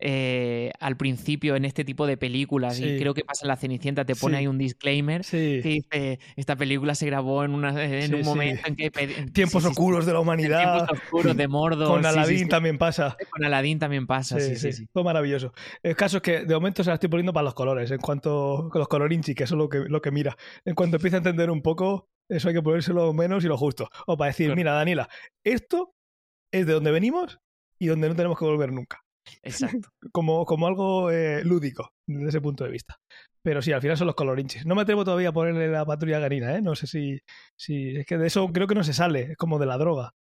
eh, 0.00 0.70
al 0.80 0.98
principio, 0.98 1.56
en 1.56 1.64
este 1.64 1.82
tipo 1.82 2.06
de 2.06 2.18
películas, 2.18 2.76
Sí. 2.76 2.84
y 2.84 2.98
creo 2.98 3.14
que 3.14 3.24
pasa 3.24 3.46
en 3.46 3.48
la 3.48 3.56
Cenicienta, 3.56 4.04
te 4.04 4.14
pone 4.14 4.34
Sí. 4.36 4.40
ahí 4.40 4.46
un 4.48 4.58
disclaimer 4.58 5.24
Sí. 5.24 5.60
que 5.62 5.68
dice: 5.68 6.18
Esta 6.36 6.56
película 6.56 6.94
se 6.94 7.06
grabó 7.06 7.42
en, 7.42 7.52
una, 7.54 7.70
en 7.82 8.14
un 8.14 8.20
momento 8.22 8.62
en 8.66 8.76
que. 8.76 8.90
Tiempos 9.32 9.64
oscuros 9.64 10.04
de 10.04 10.12
la 10.12 10.20
humanidad. 10.20 10.84
Tiempos 10.86 10.98
oscuros 11.04 11.36
de 11.38 11.48
Mordor. 11.48 11.88
Con 11.88 12.04
Aladdin 12.04 12.48
también 12.50 12.76
pasa. 12.76 13.16
Con 13.30 13.44
Aladdin 13.44 13.78
también 13.78 14.06
pasa, 14.06 14.38
sí, 14.38 14.56
sí, 14.56 14.72
sí. 14.74 14.86
Fue 14.92 15.02
maravilloso. 15.02 15.54
El 15.82 15.96
caso 15.96 16.18
es 16.18 16.22
que 16.22 16.44
de 16.44 16.54
momento 16.54 16.84
se 16.84 16.90
la 16.90 16.94
estoy 16.94 17.08
poniendo 17.08 17.32
para 17.32 17.44
los 17.44 17.54
colores, 17.54 17.90
en 17.90 17.98
cuanto 17.98 18.68
con 18.70 18.78
los 18.78 18.88
colorinchi, 18.88 19.34
que 19.34 19.44
eso 19.44 19.54
es 19.54 19.58
lo 19.58 19.70
que, 19.70 19.78
lo 19.88 20.02
que 20.02 20.10
mira. 20.10 20.36
En 20.66 20.74
cuanto 20.74 20.96
empiece 20.96 21.16
a 21.16 21.18
entender 21.18 21.50
un 21.50 21.62
poco, 21.62 22.08
eso 22.28 22.48
hay 22.48 22.54
que 22.54 22.62
ponérselo 22.62 23.10
menos 23.14 23.42
y 23.42 23.48
lo 23.48 23.56
justo. 23.56 23.88
O 24.06 24.18
para 24.18 24.28
decir, 24.28 24.48
Claro. 24.48 24.56
mira, 24.56 24.72
Daniela, 24.72 25.08
esto 25.42 25.94
es 26.52 26.66
de 26.66 26.72
donde 26.72 26.90
venimos 26.90 27.38
y 27.78 27.86
donde 27.88 28.08
no 28.08 28.16
tenemos 28.16 28.38
que 28.38 28.44
volver 28.44 28.72
nunca. 28.72 29.00
Exacto. 29.42 29.88
Como, 30.12 30.46
como 30.46 30.66
algo 30.66 31.10
eh, 31.10 31.44
lúdico, 31.44 31.90
desde 32.06 32.28
ese 32.28 32.40
punto 32.40 32.64
de 32.64 32.70
vista. 32.70 32.96
Pero 33.42 33.60
sí, 33.60 33.72
al 33.72 33.82
final 33.82 33.96
son 33.96 34.06
los 34.06 34.16
colorinchis. 34.16 34.64
No 34.66 34.74
me 34.74 34.82
atrevo 34.82 35.04
todavía 35.04 35.28
a 35.28 35.32
ponerle 35.32 35.68
la 35.68 35.84
patrulla 35.84 36.20
canina, 36.20 36.56
¿eh? 36.56 36.62
No 36.62 36.74
sé 36.74 36.86
si, 36.86 37.20
si. 37.56 37.96
Es 37.98 38.06
que 38.06 38.16
de 38.18 38.26
eso 38.26 38.48
creo 38.52 38.66
que 38.66 38.74
no 38.74 38.82
se 38.84 38.94
sale, 38.94 39.32
es 39.32 39.36
como 39.36 39.58
de 39.58 39.66
la 39.66 39.76
droga. 39.78 40.12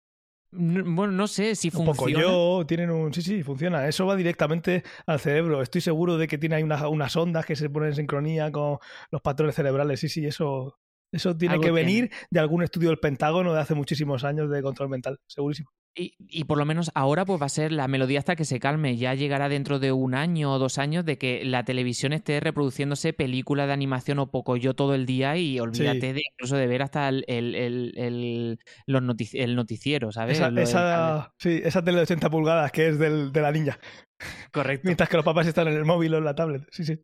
Bueno, 0.51 1.13
no 1.13 1.27
sé 1.27 1.55
si 1.55 1.69
Un 1.69 1.85
poco 1.87 1.95
funciona. 1.95 2.25
yo, 2.25 2.65
tienen 2.67 2.91
un. 2.91 3.13
Sí, 3.13 3.23
sí, 3.23 3.43
funciona. 3.43 3.87
Eso 3.89 4.07
va 4.07 4.17
directamente 4.17 4.83
al 5.07 5.21
cerebro. 5.21 5.63
Estoy 5.63 5.81
seguro 5.81 6.19
de 6.19 6.29
que 6.29 6.39
tiene 6.39 6.57
ahí 6.57 6.63
unas, 6.63 6.83
unas 6.83 7.15
ondas 7.17 7.47
que 7.47 7.57
se 7.57 7.71
ponen 7.71 7.91
en 7.91 7.95
sincronía 7.97 8.51
con 8.51 8.79
los 9.11 9.23
patrones 9.23 9.55
cerebrales. 9.55 10.01
Sí, 10.01 10.09
sí, 10.09 10.27
eso. 10.27 10.79
Eso 11.13 11.37
tiene 11.37 11.55
Algo 11.55 11.63
que 11.63 11.71
tiene. 11.71 11.81
venir 11.85 12.11
de 12.31 12.41
algún 12.41 12.63
estudio 12.65 12.89
del 12.91 12.99
Pentágono 12.99 13.53
de 13.55 13.61
hace 13.61 13.75
muchísimos 13.75 14.25
años 14.25 14.51
de 14.51 14.63
control 14.63 14.89
mental, 14.89 15.19
segurísimo. 15.27 15.71
Y, 15.99 16.13
y 16.19 16.45
por 16.45 16.59
lo 16.59 16.67
menos 16.67 16.91
ahora 16.95 17.25
pues 17.25 17.41
va 17.41 17.47
a 17.47 17.49
ser 17.49 17.73
la 17.73 17.89
melodía 17.89 18.19
hasta 18.19 18.37
que 18.37 18.45
se 18.45 18.61
calme. 18.61 18.97
Ya 18.99 19.15
llegará 19.15 19.49
dentro 19.49 19.79
de 19.79 19.93
un 19.93 20.15
año 20.15 20.53
o 20.53 20.59
dos 20.59 20.77
años 20.77 21.07
de 21.07 21.17
que 21.17 21.43
la 21.45 21.65
televisión 21.65 22.13
esté 22.13 22.39
reproduciéndose 22.39 23.15
películas 23.15 23.67
de 23.67 23.73
animación 23.73 24.19
o 24.19 24.31
poco 24.31 24.57
yo 24.59 24.75
todo 24.75 24.95
el 24.95 25.07
día 25.07 25.37
y 25.39 25.59
olvídate 25.59 26.13
de 26.13 26.23
incluso 26.33 26.57
de 26.57 26.67
ver 26.67 26.83
hasta 26.83 27.09
el, 27.09 27.25
el, 27.29 27.55
el, 27.55 27.95
el- 27.97 28.59
los 28.87 29.03
notici- 29.03 29.41
el 29.43 29.57
noticiero, 29.57 30.13
¿sabes? 30.13 30.39
Esa, 30.63 31.33
sí, 31.39 31.61
esa 31.65 31.83
tele 31.83 31.97
de 31.97 32.03
80 32.03 32.29
pulgadas 32.29 32.71
que 32.73 32.89
es 32.89 32.99
del, 32.99 33.33
de 33.33 33.41
la 33.41 33.51
niña. 33.53 33.79
cable. 34.19 34.49
Correcto. 34.53 34.83
Mientras 34.85 35.09
que 35.09 35.17
los 35.17 35.25
papás 35.25 35.47
están 35.47 35.69
en 35.69 35.75
el 35.75 35.85
móvil 35.87 36.13
o 36.15 36.19
en 36.19 36.25
la 36.25 36.35
tablet. 36.35 36.63
Sí, 36.73 36.85
sí. 36.85 36.99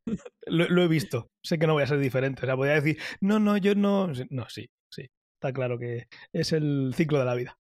Lo, 0.47 0.69
lo 0.69 0.83
he 0.83 0.89
visto. 0.89 1.29
Sé 1.43 1.59
que 1.59 1.67
no 1.67 1.73
voy 1.75 1.83
a 1.83 1.87
ser 1.87 1.99
diferente. 1.99 2.43
O 2.43 2.47
sea, 2.47 2.57
podría 2.57 2.75
decir, 2.75 2.99
no, 3.21 3.39
no, 3.39 3.57
yo 3.57 3.75
no. 3.75 4.09
No, 4.31 4.47
sí, 4.51 4.67
sí. 4.91 5.07
Está 5.41 5.53
claro 5.55 5.79
que 5.79 6.07
es 6.35 6.53
el 6.53 6.93
ciclo 6.95 7.19
de 7.19 7.25
la 7.25 7.35
vida. 7.35 7.57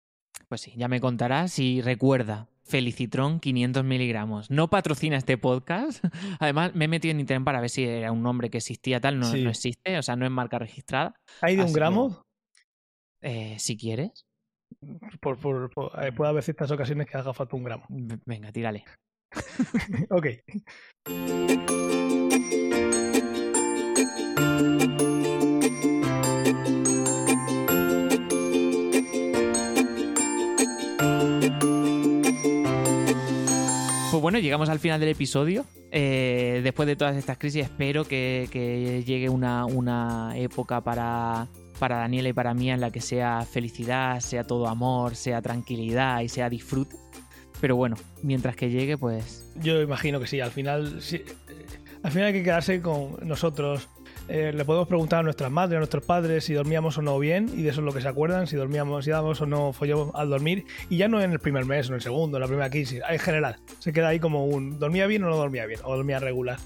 Pues 0.48 0.60
sí, 0.60 0.72
ya 0.76 0.86
me 0.88 1.00
contarás 1.00 1.58
y 1.58 1.80
recuerda, 1.82 2.48
Felicitron 2.64 3.38
500 3.40 3.84
miligramos. 3.84 4.50
No 4.50 4.68
patrocina 4.70 5.16
este 5.16 5.38
podcast. 5.38 6.04
Además, 6.40 6.74
me 6.74 6.86
he 6.86 6.88
metido 6.88 7.12
en 7.12 7.20
internet 7.20 7.44
para 7.44 7.60
ver 7.60 7.70
si 7.70 7.84
era 7.84 8.10
un 8.12 8.22
nombre 8.22 8.50
que 8.50 8.58
existía 8.58 9.00
tal. 9.00 9.18
No, 9.18 9.26
Sí. 9.26 9.42
no 9.42 9.50
existe, 9.50 9.98
o 9.98 10.02
sea, 10.02 10.16
no 10.16 10.24
es 10.24 10.30
marca 10.32 10.58
registrada. 10.58 11.14
¿Hay 11.42 11.56
de 11.56 11.62
un 11.62 11.68
que- 11.68 11.74
gramo? 11.74 12.22
Eh, 13.22 13.56
si 13.58 13.76
quieres, 13.76 14.24
Por, 15.20 15.38
por- 15.38 15.70
por- 15.70 15.92
eh, 16.04 16.12
puede 16.12 16.30
haber 16.30 16.42
ciertas 16.42 16.70
ocasiones 16.70 17.06
que 17.08 17.16
haga 17.16 17.32
falta 17.32 17.56
un 17.56 17.64
gramo. 17.64 17.84
v- 17.88 18.18
venga, 18.24 18.52
tírale. 18.52 18.84
ok. 20.10 20.26
Bueno, 34.26 34.40
llegamos 34.40 34.68
al 34.70 34.80
final 34.80 34.98
del 34.98 35.10
episodio. 35.10 35.64
Eh, 35.92 36.60
después 36.64 36.88
de 36.88 36.96
todas 36.96 37.16
estas 37.16 37.38
crisis, 37.38 37.62
espero 37.62 38.04
que, 38.04 39.04
llegue 39.06 39.28
una, 39.28 39.66
una 39.66 40.36
época 40.36 40.80
para, 40.80 41.46
para 41.78 41.98
Daniela 41.98 42.30
y 42.30 42.32
para 42.32 42.52
mí 42.52 42.68
en 42.68 42.80
la 42.80 42.90
que 42.90 43.00
sea 43.00 43.46
felicidad, 43.48 44.18
sea 44.18 44.42
todo 44.42 44.66
amor, 44.66 45.14
sea 45.14 45.40
tranquilidad 45.42 46.22
y 46.22 46.28
sea 46.28 46.50
disfrute. 46.50 46.96
Pero 47.60 47.76
bueno, 47.76 47.94
mientras 48.24 48.56
que 48.56 48.68
llegue, 48.68 48.98
pues 48.98 49.52
Yo 49.60 49.80
imagino 49.80 50.18
que 50.18 50.26
sí. 50.26 50.40
Al 50.40 50.50
final, 50.50 51.00
sí, 51.00 51.18
eh, 51.18 51.24
al 52.02 52.10
final 52.10 52.26
hay 52.26 52.32
que 52.32 52.42
quedarse 52.42 52.82
con 52.82 53.18
nosotros. 53.22 53.88
Eh, 54.28 54.52
le 54.52 54.64
podemos 54.64 54.88
preguntar 54.88 55.20
a 55.20 55.22
nuestras 55.22 55.52
madres, 55.52 55.76
a 55.76 55.78
nuestros 55.78 56.04
padres 56.04 56.44
si 56.44 56.54
dormíamos 56.54 56.98
o 56.98 57.02
no 57.02 57.18
bien, 57.18 57.48
y 57.54 57.62
de 57.62 57.70
eso 57.70 57.80
es 57.80 57.84
lo 57.84 57.92
que 57.92 58.00
se 58.00 58.08
acuerdan, 58.08 58.48
si 58.48 58.56
dormíamos, 58.56 59.04
si 59.04 59.12
dábamos 59.12 59.40
o 59.40 59.46
no 59.46 59.72
follón 59.72 60.10
al 60.14 60.30
dormir, 60.30 60.64
y 60.88 60.96
ya 60.96 61.06
no 61.06 61.20
en 61.20 61.30
el 61.30 61.38
primer 61.38 61.64
mes, 61.64 61.88
en 61.88 61.94
el 61.94 62.00
segundo, 62.00 62.36
en 62.36 62.40
la 62.40 62.48
primera 62.48 62.68
crisis, 62.68 63.02
en 63.08 63.18
general. 63.20 63.56
Se 63.78 63.92
queda 63.92 64.08
ahí 64.08 64.18
como 64.18 64.46
un 64.46 64.78
dormía 64.78 65.06
bien 65.06 65.22
o 65.22 65.30
no 65.30 65.36
dormía 65.36 65.66
bien, 65.66 65.80
o 65.84 65.94
dormía 65.94 66.18
regular. 66.18 66.58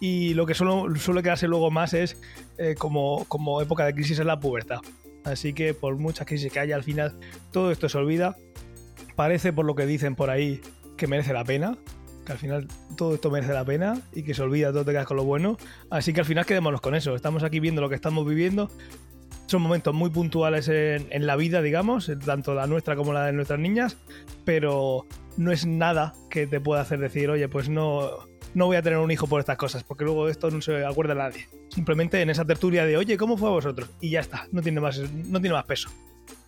Y 0.00 0.34
lo 0.34 0.44
que 0.44 0.54
suele, 0.54 0.98
suele 0.98 1.22
quedarse 1.22 1.46
luego 1.46 1.70
más 1.70 1.94
es 1.94 2.20
eh, 2.58 2.74
como, 2.76 3.24
como 3.26 3.62
época 3.62 3.86
de 3.86 3.94
crisis 3.94 4.18
en 4.18 4.26
la 4.26 4.40
pubertad. 4.40 4.80
Así 5.24 5.52
que 5.52 5.72
por 5.72 5.96
muchas 5.96 6.26
crisis 6.26 6.52
que 6.52 6.58
haya 6.58 6.74
al 6.74 6.82
final, 6.82 7.16
todo 7.52 7.70
esto 7.70 7.88
se 7.88 7.96
olvida. 7.96 8.36
parece 9.14 9.52
por 9.52 9.64
lo 9.64 9.74
que 9.74 9.86
dicen 9.86 10.16
por 10.16 10.30
ahí 10.30 10.60
que 10.96 11.06
merece 11.06 11.32
la 11.32 11.44
pena, 11.44 11.78
que 12.24 12.32
al 12.32 12.38
final 12.38 12.68
todo 12.96 13.14
esto 13.14 13.30
merece 13.30 13.52
la 13.52 13.64
pena 13.64 14.00
y 14.12 14.22
que 14.22 14.34
se 14.34 14.42
olvida, 14.42 14.72
todo 14.72 14.84
te 14.84 14.92
quedas 14.92 15.06
con 15.06 15.16
lo 15.16 15.24
bueno. 15.24 15.56
Así 15.90 16.12
que 16.12 16.20
al 16.20 16.26
final 16.26 16.46
quedémonos 16.46 16.80
con 16.80 16.94
eso. 16.94 17.14
Estamos 17.14 17.42
aquí 17.42 17.60
viendo 17.60 17.80
lo 17.80 17.88
que 17.88 17.94
estamos 17.94 18.26
viviendo. 18.26 18.70
Son 19.46 19.60
momentos 19.60 19.94
muy 19.94 20.10
puntuales 20.10 20.68
en, 20.68 21.26
la 21.26 21.36
vida, 21.36 21.60
digamos, 21.60 22.10
tanto 22.24 22.54
la 22.54 22.66
nuestra 22.66 22.96
como 22.96 23.12
la 23.12 23.26
de 23.26 23.32
nuestras 23.32 23.60
niñas, 23.60 23.98
pero 24.44 25.06
no 25.36 25.52
es 25.52 25.66
nada 25.66 26.14
que 26.30 26.46
te 26.46 26.60
pueda 26.60 26.80
hacer 26.80 26.98
decir, 26.98 27.28
oye, 27.28 27.46
pues 27.48 27.68
no, 27.68 28.10
no 28.54 28.66
voy 28.66 28.76
a 28.76 28.82
tener 28.82 28.98
un 28.98 29.10
hijo 29.10 29.26
por 29.26 29.40
estas 29.40 29.58
cosas, 29.58 29.84
porque 29.84 30.04
luego 30.04 30.30
esto 30.30 30.50
no 30.50 30.62
se 30.62 30.84
acuerda 30.86 31.14
nadie. 31.14 31.46
Simplemente 31.68 32.22
en 32.22 32.30
esa 32.30 32.46
tertulia 32.46 32.86
de, 32.86 32.96
oye, 32.96 33.18
¿cómo 33.18 33.36
fue 33.36 33.48
a 33.48 33.52
vosotros? 33.52 33.90
Y 34.00 34.10
ya 34.10 34.20
está, 34.20 34.48
no 34.50 34.62
tiene 34.62 34.80
más, 34.80 34.98
no 34.98 35.40
tiene 35.40 35.54
más 35.54 35.64
peso. 35.64 35.90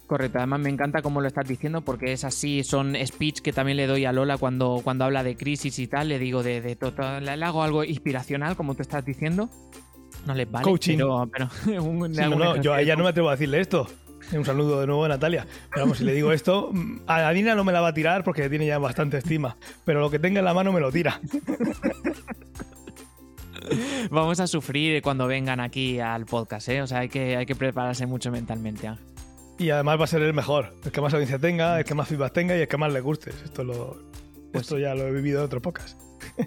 Correcto, 0.06 0.38
además 0.38 0.60
me 0.60 0.70
encanta 0.70 1.02
cómo 1.02 1.20
lo 1.20 1.26
estás 1.26 1.48
diciendo 1.48 1.80
porque 1.82 2.12
es 2.12 2.22
así, 2.24 2.62
son 2.62 2.94
speech 3.04 3.40
que 3.40 3.52
también 3.52 3.76
le 3.76 3.88
doy 3.88 4.04
a 4.04 4.12
Lola 4.12 4.38
cuando, 4.38 4.80
cuando 4.84 5.04
habla 5.04 5.24
de 5.24 5.36
crisis 5.36 5.78
y 5.80 5.88
tal, 5.88 6.08
le 6.08 6.20
digo 6.20 6.44
de, 6.44 6.60
de 6.60 6.76
todo, 6.76 7.18
le 7.20 7.30
hago 7.32 7.64
algo 7.64 7.82
inspiracional 7.82 8.54
como 8.56 8.74
tú 8.76 8.82
estás 8.82 9.04
diciendo. 9.04 9.50
No 10.24 10.34
les 10.34 10.48
vale, 10.50 10.64
Coaching. 10.64 10.96
pero, 10.98 11.28
pero 11.32 11.48
un- 11.82 12.14
Sí, 12.14 12.20
algún 12.20 12.38
no, 12.38 12.54
no, 12.56 12.62
yo 12.62 12.72
a 12.72 12.80
ella 12.80 12.94
no 12.96 13.02
me 13.02 13.10
atrevo 13.10 13.28
a 13.28 13.32
decirle 13.32 13.60
esto. 13.60 13.86
Un 14.32 14.44
saludo 14.44 14.80
de 14.80 14.86
nuevo 14.88 15.04
a 15.04 15.08
Natalia. 15.08 15.46
Pero 15.70 15.82
vamos, 15.82 15.98
si 15.98 16.04
le 16.04 16.12
digo 16.12 16.32
esto, 16.32 16.70
mm, 16.72 17.00
a 17.06 17.30
Dina 17.32 17.54
no 17.54 17.62
me 17.64 17.72
la 17.72 17.80
va 17.80 17.88
a 17.88 17.94
tirar 17.94 18.24
porque 18.24 18.48
tiene 18.48 18.66
ya 18.66 18.78
bastante 18.78 19.18
estima. 19.18 19.56
Pero 19.84 20.00
lo 20.00 20.10
que 20.10 20.18
tenga 20.18 20.40
en 20.40 20.44
la 20.44 20.54
mano 20.54 20.72
me 20.72 20.80
lo 20.80 20.90
tira. 20.90 21.20
Vamos 24.10 24.38
a 24.40 24.46
sufrir 24.46 25.02
cuando 25.02 25.26
vengan 25.26 25.60
aquí 25.60 25.98
al 25.98 26.26
podcast, 26.26 26.68
¿eh? 26.68 26.82
O 26.82 26.86
sea, 26.86 27.00
hay 27.00 27.08
que, 27.08 27.36
hay 27.36 27.46
que 27.46 27.56
prepararse 27.56 28.06
mucho 28.06 28.30
mentalmente. 28.30 28.86
Ángel. 28.88 29.04
Y 29.58 29.70
además 29.70 29.98
va 29.98 30.04
a 30.04 30.08
ser 30.08 30.22
el 30.22 30.34
mejor. 30.34 30.74
El 30.84 30.92
que 30.92 31.00
más 31.00 31.12
audiencia 31.14 31.38
tenga, 31.38 31.78
el 31.78 31.84
que 31.84 31.94
más 31.94 32.08
feedback 32.08 32.32
tenga 32.32 32.56
y 32.56 32.60
el 32.60 32.68
que 32.68 32.76
más 32.76 32.92
le 32.92 33.00
guste. 33.00 33.30
Esto, 33.44 33.64
lo, 33.64 33.96
Pues 34.52 34.62
esto 34.62 34.78
ya 34.78 34.94
lo 34.94 35.06
he 35.06 35.12
vivido 35.12 35.38
en 35.40 35.44
otros 35.46 35.62
podcasts. 35.62 35.96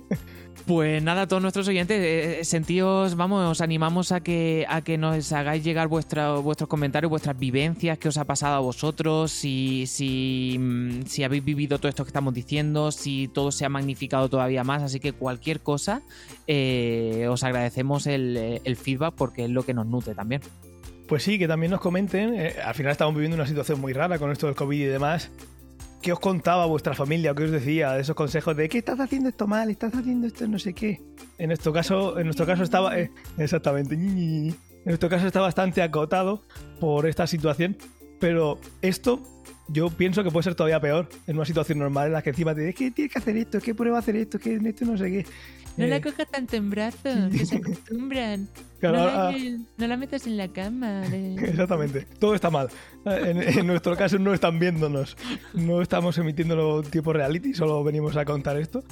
Pues 0.68 1.02
nada, 1.02 1.26
todos 1.28 1.42
nuestros 1.42 1.68
oyentes, 1.68 2.00
eh, 2.00 2.44
sentíos, 2.46 3.16
vamos, 3.16 3.44
os 3.50 3.60
animamos 3.60 4.12
a 4.12 4.20
que, 4.22 4.68
a 4.70 4.84
que 4.84 5.00
nos 5.00 5.32
hagáis 5.32 5.64
llegar 5.64 5.88
vuestra- 5.88 6.34
vuestros 6.36 6.68
comentarios, 6.70 7.10
vuestras 7.10 7.40
vivencias, 7.40 7.98
qué 7.98 8.08
os 8.10 8.18
ha 8.18 8.26
pasado 8.26 8.54
a 8.56 8.60
vosotros, 8.60 9.32
si, 9.32 9.88
si, 9.88 10.58
mm, 10.60 11.06
si 11.08 11.24
habéis 11.24 11.44
vivido 11.44 11.80
todo 11.80 11.90
esto 11.90 12.04
que 12.04 12.10
estamos 12.10 12.36
diciendo, 12.36 12.92
si 12.92 13.28
todo 13.30 13.52
se 13.52 13.66
ha 13.66 13.70
magnificado 13.70 14.30
todavía 14.30 14.64
más. 14.64 14.84
Así 14.84 15.00
que 15.00 15.12
cualquier 15.14 15.62
cosa, 15.62 16.04
eh, 16.46 17.26
os 17.32 17.44
agradecemos 17.44 18.06
el, 18.06 18.38
eh, 18.38 18.62
el 18.64 18.76
feedback 18.76 19.16
porque 19.16 19.46
es 19.46 19.50
lo 19.50 19.64
que 19.64 19.74
nos 19.74 19.88
nutre 19.88 20.14
también. 20.14 20.42
Pues 21.10 21.24
sí, 21.24 21.40
que 21.40 21.48
también 21.48 21.72
nos 21.72 21.82
comenten. 21.82 22.36
eh, 22.36 22.56
al 22.64 22.76
final 22.76 22.92
estamos 22.92 23.16
viviendo 23.16 23.36
una 23.36 23.48
situación 23.48 23.82
muy 23.82 23.94
rara 23.94 24.20
con 24.20 24.32
esto 24.32 24.46
del 24.46 24.56
COVID 24.56 24.80
y 24.80 24.86
demás. 24.86 25.32
¿Qué 26.04 26.14
os 26.14 26.20
contaba 26.20 26.66
vuestra 26.68 26.94
familia? 26.94 27.34
¿Qué 27.34 27.46
os 27.46 27.52
decía 27.52 27.94
de 27.94 28.02
esos 28.02 28.16
consejos 28.16 28.56
de 28.56 28.70
que 28.70 28.78
estás 28.78 29.00
haciendo 29.00 29.28
esto 29.28 29.48
mal, 29.48 29.70
estás 29.70 29.94
haciendo 29.96 30.28
esto 30.28 30.48
no 30.48 30.60
sé 30.60 30.74
qué? 30.74 31.02
En 31.40 31.48
nuestro 31.48 31.74
caso, 31.74 32.18
en 32.20 32.26
nuestro 32.26 32.46
caso 32.46 32.64
estaba. 32.64 32.98
eh, 32.98 33.12
exactamente. 33.38 33.96
En 33.96 34.56
nuestro 34.86 35.10
caso 35.10 35.26
está 35.26 35.42
bastante 35.42 35.82
acotado 35.82 36.44
por 36.80 37.08
esta 37.08 37.26
situación. 37.28 37.76
Pero 38.20 38.60
esto 38.82 39.22
yo 39.72 39.90
pienso 39.90 40.24
que 40.24 40.32
puede 40.32 40.44
ser 40.44 40.56
todavía 40.56 40.80
peor 40.80 41.10
en 41.28 41.36
una 41.36 41.46
situación 41.46 41.80
normal 41.80 42.08
en 42.08 42.14
la 42.14 42.22
que 42.22 42.32
encima 42.32 42.54
te 42.56 42.62
dices 42.62 42.76
que 42.76 42.92
tienes 42.92 43.14
que 43.14 43.20
hacer 43.20 43.38
esto, 43.38 43.60
que 43.60 43.76
prueba 43.76 43.98
a 43.98 44.00
hacer 44.00 44.16
esto, 44.16 44.40
que 44.40 44.56
esto 44.56 44.86
no 44.86 44.98
sé 44.98 45.12
qué. 45.12 45.26
Eh, 45.78 46.02
cojas 46.02 46.30
tanto 46.30 46.58
en 46.58 46.70
brazos, 46.70 47.32
que 47.32 47.46
se 47.46 47.58
acostumbran. 47.58 48.50
claro, 48.80 48.98
ah, 49.00 49.34
no 49.78 49.88
la 49.88 49.98
metas 49.98 50.28
en 50.28 50.36
la 50.36 50.48
cama. 50.50 51.06
Exactamente, 51.14 52.06
todo 52.20 52.36
está 52.36 52.50
mal. 52.50 52.68
En, 53.06 53.42
en 53.42 53.68
nuestro 53.68 53.96
caso 53.96 54.20
no 54.20 54.34
están 54.34 54.60
viéndonos, 54.60 55.16
no 55.54 55.82
estamos 55.82 56.18
emitiéndolo 56.18 56.84
tipo 56.84 57.14
reality, 57.14 57.54
solo 57.54 57.84
venimos 57.84 58.18
a 58.18 58.26
contar 58.26 58.58
esto. 58.58 58.84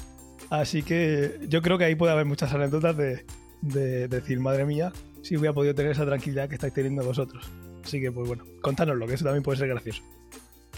Así 0.50 0.82
que 0.82 1.40
yo 1.50 1.62
creo 1.62 1.78
que 1.78 1.86
ahí 1.86 1.96
puede 1.96 2.14
haber 2.14 2.26
muchas 2.26 2.54
anécdotas 2.54 2.96
de, 2.96 3.26
de 3.62 4.08
decir, 4.08 4.40
madre 4.40 4.66
mía, 4.66 4.94
si 5.24 5.36
hubiera 5.36 5.54
podido 5.54 5.76
tener 5.76 5.92
esa 5.92 6.06
tranquilidad 6.06 6.48
que 6.48 6.56
estáis 6.56 6.74
teniendo 6.74 7.04
vosotros. 7.04 7.50
Así 7.84 8.00
que, 8.00 8.12
pues 8.12 8.28
bueno, 8.28 8.46
contárnoslo, 8.62 9.08
que 9.08 9.16
eso 9.16 9.26
también 9.26 9.44
puede 9.44 9.58
ser 9.58 9.68
gracioso. 9.68 10.04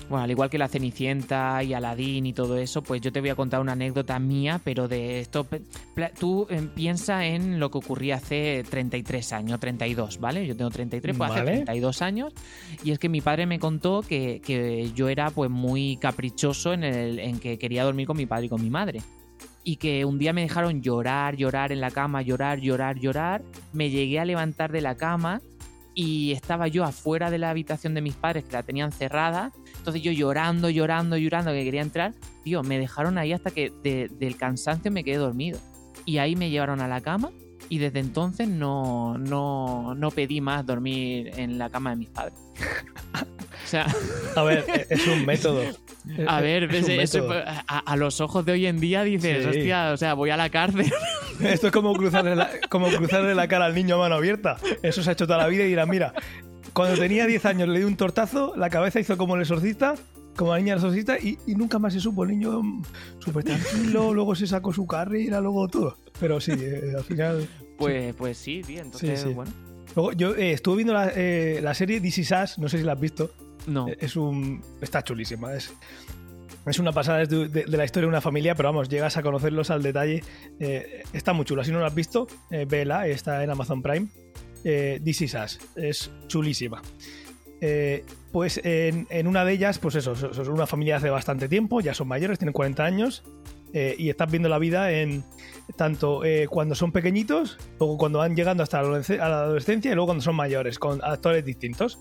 Bueno, 0.09 0.23
al 0.23 0.31
igual 0.31 0.49
que 0.49 0.57
la 0.57 0.67
Cenicienta 0.67 1.61
y 1.63 1.73
Aladín 1.73 2.25
y 2.25 2.33
todo 2.33 2.57
eso, 2.57 2.81
pues 2.81 2.99
yo 2.99 3.11
te 3.11 3.21
voy 3.21 3.29
a 3.29 3.35
contar 3.35 3.61
una 3.61 3.73
anécdota 3.73 4.17
mía, 4.17 4.59
pero 4.63 4.87
de 4.87 5.19
esto. 5.19 5.45
Tú 6.19 6.47
eh, 6.49 6.67
piensa 6.73 7.25
en 7.25 7.59
lo 7.59 7.69
que 7.69 7.77
ocurría 7.77 8.15
hace 8.15 8.63
33 8.67 9.33
años, 9.33 9.59
32, 9.59 10.19
¿vale? 10.19 10.47
Yo 10.47 10.57
tengo 10.57 10.71
33, 10.71 11.15
pues 11.15 11.31
hace 11.31 11.39
Vale. 11.41 11.51
32 11.57 12.01
años. 12.01 12.33
Y 12.83 12.89
es 12.89 12.97
que 12.97 13.07
mi 13.07 13.21
padre 13.21 13.45
me 13.45 13.59
contó 13.59 14.01
que, 14.01 14.41
que 14.43 14.91
yo 14.95 15.09
era 15.09 15.29
pues 15.29 15.51
muy 15.51 15.97
caprichoso 15.97 16.73
en, 16.73 16.83
el, 16.83 17.19
en 17.19 17.39
que 17.39 17.59
quería 17.59 17.83
dormir 17.83 18.07
con 18.07 18.17
mi 18.17 18.25
padre 18.25 18.47
y 18.47 18.49
con 18.49 18.63
mi 18.63 18.71
madre. 18.71 19.01
Y 19.63 19.75
que 19.75 20.05
un 20.05 20.17
día 20.17 20.33
me 20.33 20.41
dejaron 20.41 20.81
llorar, 20.81 21.35
llorar 21.35 21.71
en 21.71 21.81
la 21.81 21.91
cama, 21.91 22.23
llorar, 22.23 22.59
llorar, 22.59 22.97
llorar. 22.97 23.43
Me 23.73 23.91
llegué 23.91 24.19
a 24.19 24.25
levantar 24.25 24.71
de 24.71 24.81
la 24.81 24.95
cama 24.95 25.41
y 25.93 26.31
estaba 26.31 26.67
yo 26.67 26.85
afuera 26.85 27.29
de 27.29 27.37
la 27.37 27.49
habitación 27.49 27.93
de 27.93 28.01
mis 28.01 28.15
padres 28.15 28.45
que 28.45 28.53
la 28.53 28.63
tenían 28.63 28.91
cerrada. 28.91 29.51
Entonces 29.79 30.01
yo 30.03 30.11
llorando, 30.11 30.69
llorando, 30.69 31.17
llorando 31.17 31.51
que 31.51 31.63
quería 31.63 31.81
entrar. 31.81 32.13
Tío, 32.43 32.61
me 32.63 32.77
dejaron 32.77 33.17
ahí 33.17 33.33
hasta 33.33 33.49
que 33.51 33.71
de- 33.83 34.09
del 34.19 34.35
cansancio 34.37 34.91
me 34.91 35.03
quedé 35.03 35.17
dormido. 35.17 35.59
Y 36.05 36.19
ahí 36.19 36.35
me 36.35 36.49
llevaron 36.49 36.79
a 36.81 36.87
la 36.87 37.01
cama 37.01 37.31
y 37.69 37.77
desde 37.79 37.99
entonces 37.99 38.47
no, 38.47 39.17
no, 39.17 39.93
no 39.95 40.11
pedí 40.11 40.41
más 40.41 40.65
dormir 40.65 41.31
en 41.37 41.57
la 41.57 41.69
cama 41.69 41.91
de 41.91 41.95
mis 41.97 42.09
padres. 42.09 42.33
O 43.13 43.67
sea, 43.69 43.85
A 44.35 44.43
ver, 44.43 44.65
eh, 44.67 44.87
es 44.89 45.05
un 45.07 45.25
método. 45.25 45.61
a 46.27 46.41
ver, 46.41 46.63
es 46.63 46.87
ves, 46.87 47.13
eso, 47.15 47.29
a, 47.31 47.79
a 47.79 47.95
los 47.95 48.19
ojos 48.21 48.43
de 48.45 48.53
hoy 48.53 48.65
en 48.65 48.79
día 48.79 49.03
dices, 49.03 49.43
Sí. 49.43 49.49
hostia, 49.49 49.91
o 49.93 49.97
sea, 49.97 50.13
voy 50.15 50.29
a 50.31 50.37
la 50.37 50.49
cárcel. 50.49 50.91
Esto 51.41 51.67
es 51.67 51.73
como 51.73 51.93
cruzarle, 51.93 52.35
la, 52.35 52.49
como 52.69 52.87
cruzarle 52.89 53.35
la 53.35 53.47
cara 53.47 53.65
al 53.65 53.75
niño 53.75 53.95
a 53.95 53.99
mano 53.99 54.15
abierta. 54.15 54.57
Eso 54.81 55.03
se 55.03 55.09
ha 55.11 55.13
hecho 55.13 55.27
toda 55.27 55.37
la 55.37 55.47
vida 55.47 55.63
y 55.65 55.67
dirán, 55.67 55.89
mira, 55.89 56.13
cuando 56.73 56.97
tenía 56.99 57.25
10 57.25 57.45
años 57.45 57.67
le 57.69 57.79
di 57.79 57.85
un 57.85 57.95
tortazo, 57.97 58.53
la 58.55 58.69
cabeza 58.69 58.99
hizo 58.99 59.17
como 59.17 59.35
el 59.35 59.41
exorcista, 59.41 59.95
como 60.35 60.51
la 60.53 60.57
niña 60.59 60.73
del 60.75 60.83
exorcista, 60.83 61.17
y, 61.19 61.37
y 61.47 61.55
nunca 61.55 61.79
más 61.79 61.93
se 61.93 61.99
supo. 61.99 62.23
El 62.23 62.29
niño 62.31 62.61
mm, 62.61 62.83
súper 63.19 63.43
tranquilo, 63.43 64.13
luego 64.13 64.35
se 64.35 64.47
sacó 64.47 64.71
su 64.73 64.85
carrera, 64.87 65.41
luego 65.41 65.67
todo. 65.67 65.97
Pero 66.19 66.39
sí, 66.39 66.51
eh, 66.57 66.93
al 66.97 67.03
final... 67.03 67.47
Pues, 67.77 68.13
pues 68.15 68.37
sí, 68.37 68.61
tío, 68.65 68.81
entonces, 68.81 69.19
Sí, 69.21 69.27
sí. 69.29 69.33
bueno. 69.33 69.51
Luego, 69.95 70.11
yo 70.13 70.35
eh, 70.35 70.51
estuve 70.51 70.77
viendo 70.77 70.93
la, 70.93 71.11
eh, 71.15 71.59
la 71.63 71.73
serie 71.73 71.99
This 72.01 72.19
Is 72.19 72.31
Us, 72.31 72.59
no 72.59 72.67
sé 72.69 72.77
si 72.77 72.83
la 72.83 72.93
has 72.93 72.99
visto. 72.99 73.31
No. 73.67 73.87
Es 73.99 74.15
un. 74.15 74.61
Está 74.81 75.03
chulísima. 75.03 75.53
Es, 75.53 75.73
es 76.65 76.79
una 76.79 76.91
pasada 76.91 77.25
de, 77.25 77.47
de- 77.47 77.65
de 77.65 77.77
la 77.77 77.85
historia 77.85 78.05
de 78.05 78.09
una 78.09 78.21
familia, 78.21 78.53
pero 78.55 78.69
vamos, 78.69 78.87
llegas 78.89 79.17
a 79.17 79.23
conocerlos 79.23 79.69
al 79.71 79.81
detalle. 79.81 80.23
Eh, 80.59 81.03
está 81.13 81.33
muy 81.33 81.45
chula. 81.45 81.63
Si 81.63 81.71
no 81.71 81.79
la 81.79 81.87
has 81.87 81.95
visto, 81.95 82.27
eh, 82.51 82.65
vela, 82.69 83.07
está 83.07 83.43
en 83.43 83.49
Amazon 83.49 83.81
Prime. 83.81 84.07
Eh. 84.63 84.99
Es 85.75 86.11
chulísima. 86.27 86.81
Eh, 87.61 88.05
pues 88.31 88.61
en, 88.63 89.27
una 89.27 89.43
de 89.43 89.51
ellas, 89.53 89.79
pues 89.79 89.95
eso, 89.95 90.15
so- 90.15 90.33
son 90.33 90.49
una 90.49 90.65
familia 90.67 90.97
hace 90.97 91.09
bastante 91.09 91.49
tiempo, 91.49 91.81
ya 91.81 91.93
son 91.93 92.07
mayores, 92.07 92.39
tienen 92.39 92.53
40 92.53 92.85
años, 92.85 93.23
eh, 93.73 93.95
y 93.97 94.09
estás 94.09 94.31
viendo 94.31 94.47
la 94.49 94.59
vida 94.59 94.91
en 94.93 95.23
tanto 95.75 96.23
eh, 96.23 96.47
cuando 96.49 96.73
son 96.73 96.91
pequeñitos, 96.91 97.57
luego 97.79 97.97
cuando 97.97 98.19
van 98.19 98.35
llegando 98.35 98.63
hasta 98.63 98.81
la 98.81 99.39
adolescencia 99.43 99.91
y 99.91 99.93
luego 99.95 100.07
cuando 100.07 100.23
son 100.23 100.35
mayores, 100.35 100.79
con 100.79 101.03
actores 101.03 101.43
distintos. 101.43 101.99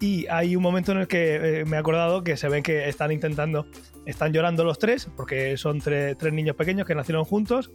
Y 0.00 0.26
hay 0.28 0.56
un 0.56 0.62
momento 0.62 0.92
en 0.92 0.98
el 0.98 1.06
que 1.06 1.64
me 1.66 1.76
he 1.76 1.80
acordado 1.80 2.24
que 2.24 2.36
se 2.36 2.48
ven 2.48 2.62
que 2.62 2.88
están 2.88 3.12
intentando, 3.12 3.66
están 4.06 4.32
llorando 4.32 4.64
los 4.64 4.78
tres, 4.78 5.08
porque 5.16 5.56
son 5.58 5.80
tre- 5.80 6.16
tres 6.18 6.32
niños 6.32 6.56
pequeños 6.56 6.86
que 6.86 6.94
nacieron 6.94 7.24
juntos, 7.24 7.70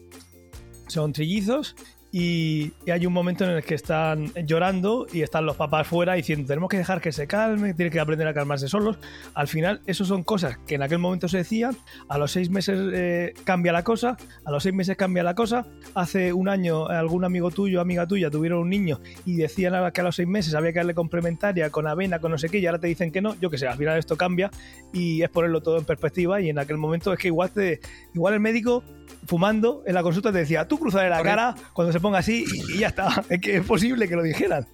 son 0.88 1.13
trillizos, 1.13 1.75
y, 2.12 2.72
y 2.86 2.91
hay 2.91 3.05
un 3.05 3.14
momento 3.14 3.43
en 3.43 3.51
el 3.51 3.64
que 3.64 3.76
están 3.76 4.32
llorando 4.45 5.05
y 5.12 5.22
están 5.22 5.45
los 5.45 5.55
papás 5.55 5.88
fuera 5.88 6.14
diciendo 6.14 6.47
tenemos 6.47 6.70
que 6.70 6.78
dejar 6.78 7.01
que 7.01 7.12
se 7.12 7.28
calme, 7.28 7.74
tiene 7.74 7.91
que 7.91 7.99
aprender 7.99 8.28
a 8.28 8.34
calmarse 8.34 8.68
solos. 8.68 8.97
Al 9.34 9.47
final, 9.47 9.82
eso 9.86 10.05
son 10.05 10.24
cosas 10.24 10.57
que 10.66 10.76
en 10.76 10.84
aquel 10.84 10.99
momento 10.99 11.28
se 11.28 11.38
decían, 11.38 11.78
a 12.07 12.18
los 12.18 12.32
seis 12.32 12.49
meses 12.49 12.80
eh, 12.93 13.34
cambia 13.43 13.72
la 13.72 13.84
cosa, 13.84 14.18
a 14.43 14.51
los 14.51 14.64
seis 14.64 14.74
meses 14.74 14.97
cambia 14.97 15.24
la 15.24 15.36
cosa, 15.36 15.66
hace 15.93 16.34
un 16.34 16.49
año 16.49 16.89
eh, 16.91 16.95
algún 16.95 17.26
amigo 17.26 17.51
tuyo, 17.51 17.82
amiga 17.82 18.07
tuya 18.07 18.30
tuvieron 18.30 18.60
un 18.60 18.70
niño 18.70 18.99
y 19.26 19.36
decían 19.36 19.74
que 19.91 20.01
a 20.01 20.03
los 20.03 20.16
seis 20.16 20.28
meses 20.28 20.55
había 20.55 20.72
que 20.72 20.80
darle 20.80 20.95
complementaria 20.95 21.70
con 21.70 21.88
avena, 21.88 22.20
con 22.20 22.32
no 22.32 22.38
sé 22.38 22.49
qué, 22.49 22.60
y 22.60 22.66
ahora 22.66 22.80
te 22.80 22.88
dicen 22.88 23.12
que 23.12 23.22
no, 23.22 23.36
yo 23.39 23.49
que 23.49 23.57
sé, 23.57 23.68
al 23.68 23.78
final 23.78 23.97
esto 23.97 24.18
cambia 24.18 24.49
y 24.93 25.22
es 25.22 25.30
ponerlo 25.30 25.62
todo 25.62 25.78
en 25.78 25.86
perspectiva 25.86 26.41
y 26.41 26.49
en 26.49 26.60
aquel 26.60 26.78
momento 26.78 27.14
es 27.14 27.20
que 27.20 27.28
igual 27.28 27.51
te, 27.51 27.80
igual 28.14 28.34
el 28.34 28.39
médico 28.39 28.84
fumando 29.26 29.84
en 29.86 29.93
la 29.93 30.03
consulta 30.03 30.32
te 30.32 30.39
decía, 30.39 30.68
tú 30.68 30.80
cruzaré 30.80 31.10
la 31.10 31.18
Correcto. 31.18 31.36
cara 31.38 31.55
cuando 31.74 31.91
se 31.91 31.99
ponga 32.00 32.20
así 32.20 32.45
y, 32.52 32.76
y 32.76 32.78
ya 32.80 32.88
está, 32.88 33.24
es 33.30 33.39
que 33.41 33.58
es 33.58 33.66
posible 33.66 34.08
que 34.08 34.16
lo 34.16 34.24
dijeran. 34.24 34.68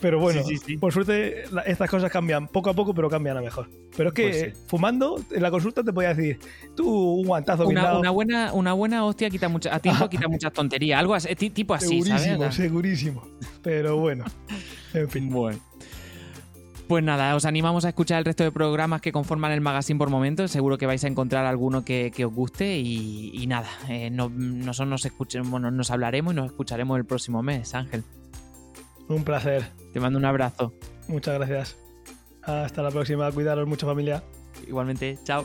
Pero 0.00 0.20
bueno, 0.20 0.44
Sí, 0.44 0.56
sí, 0.56 0.62
sí. 0.64 0.76
por 0.76 0.92
suerte 0.92 1.42
la- 1.50 1.62
estas 1.62 1.90
cosas 1.90 2.08
cambian 2.12 2.46
poco 2.46 2.70
a 2.70 2.74
poco, 2.74 2.94
pero 2.94 3.10
cambian 3.10 3.36
a 3.36 3.40
mejor. 3.40 3.68
Pero 3.96 4.10
es 4.10 4.14
que 4.14 4.22
Pues 4.28 4.42
eh, 4.44 4.52
fumando 4.68 5.20
en 5.32 5.42
la 5.42 5.50
consulta 5.50 5.82
te 5.82 5.92
podía 5.92 6.14
decir, 6.14 6.38
tú 6.76 6.88
un 6.88 7.26
guantazo 7.26 7.66
Una, 7.66 7.82
dado". 7.82 7.98
una 7.98 8.10
buena, 8.10 8.52
una 8.52 8.74
buena 8.74 9.04
hostia 9.04 9.28
quita 9.28 9.48
mucha, 9.48 9.74
a 9.74 9.80
tiempo 9.80 10.08
quita 10.08 10.28
muchas 10.28 10.52
tonterías. 10.52 11.00
Algo 11.00 11.14
así, 11.14 11.34
ti- 11.34 11.50
tipo 11.50 11.74
así, 11.74 12.00
segurísimo, 12.00 12.38
¿sabes? 12.38 12.54
segurísimo. 12.54 13.28
Pero 13.60 13.96
bueno, 13.96 14.24
en 14.94 15.10
fin. 15.10 15.28
Bueno. 15.30 15.58
Pues 16.88 17.04
nada, 17.04 17.36
os 17.36 17.44
animamos 17.44 17.84
a 17.84 17.90
escuchar 17.90 18.18
el 18.18 18.24
resto 18.24 18.44
de 18.44 18.50
programas 18.50 19.02
que 19.02 19.12
conforman 19.12 19.52
el 19.52 19.60
magazine 19.60 19.98
por 19.98 20.08
momentos. 20.08 20.50
Seguro 20.50 20.78
que 20.78 20.86
vais 20.86 21.04
a 21.04 21.06
encontrar 21.06 21.44
alguno 21.44 21.84
que, 21.84 22.10
os 22.24 22.32
guste. 22.32 22.78
Y, 22.78 23.46
nada, 23.46 23.68
eh, 23.90 24.08
nosotros 24.10 24.88
nos, 24.88 25.04
escuchemos, 25.04 25.60
nos 25.60 25.90
hablaremos 25.90 26.32
y 26.32 26.36
nos 26.36 26.46
escucharemos 26.46 26.96
el 26.96 27.04
próximo 27.04 27.42
mes, 27.42 27.74
Ángel. 27.74 28.04
Un 29.06 29.22
placer. 29.22 29.70
Te 29.92 30.00
mando 30.00 30.18
un 30.18 30.24
abrazo. 30.24 30.72
Muchas 31.08 31.34
gracias. 31.34 31.76
Hasta 32.42 32.82
la 32.82 32.90
próxima. 32.90 33.30
Cuidaros 33.32 33.68
mucho, 33.68 33.86
familia. 33.86 34.22
Igualmente. 34.66 35.18
Chao. 35.24 35.44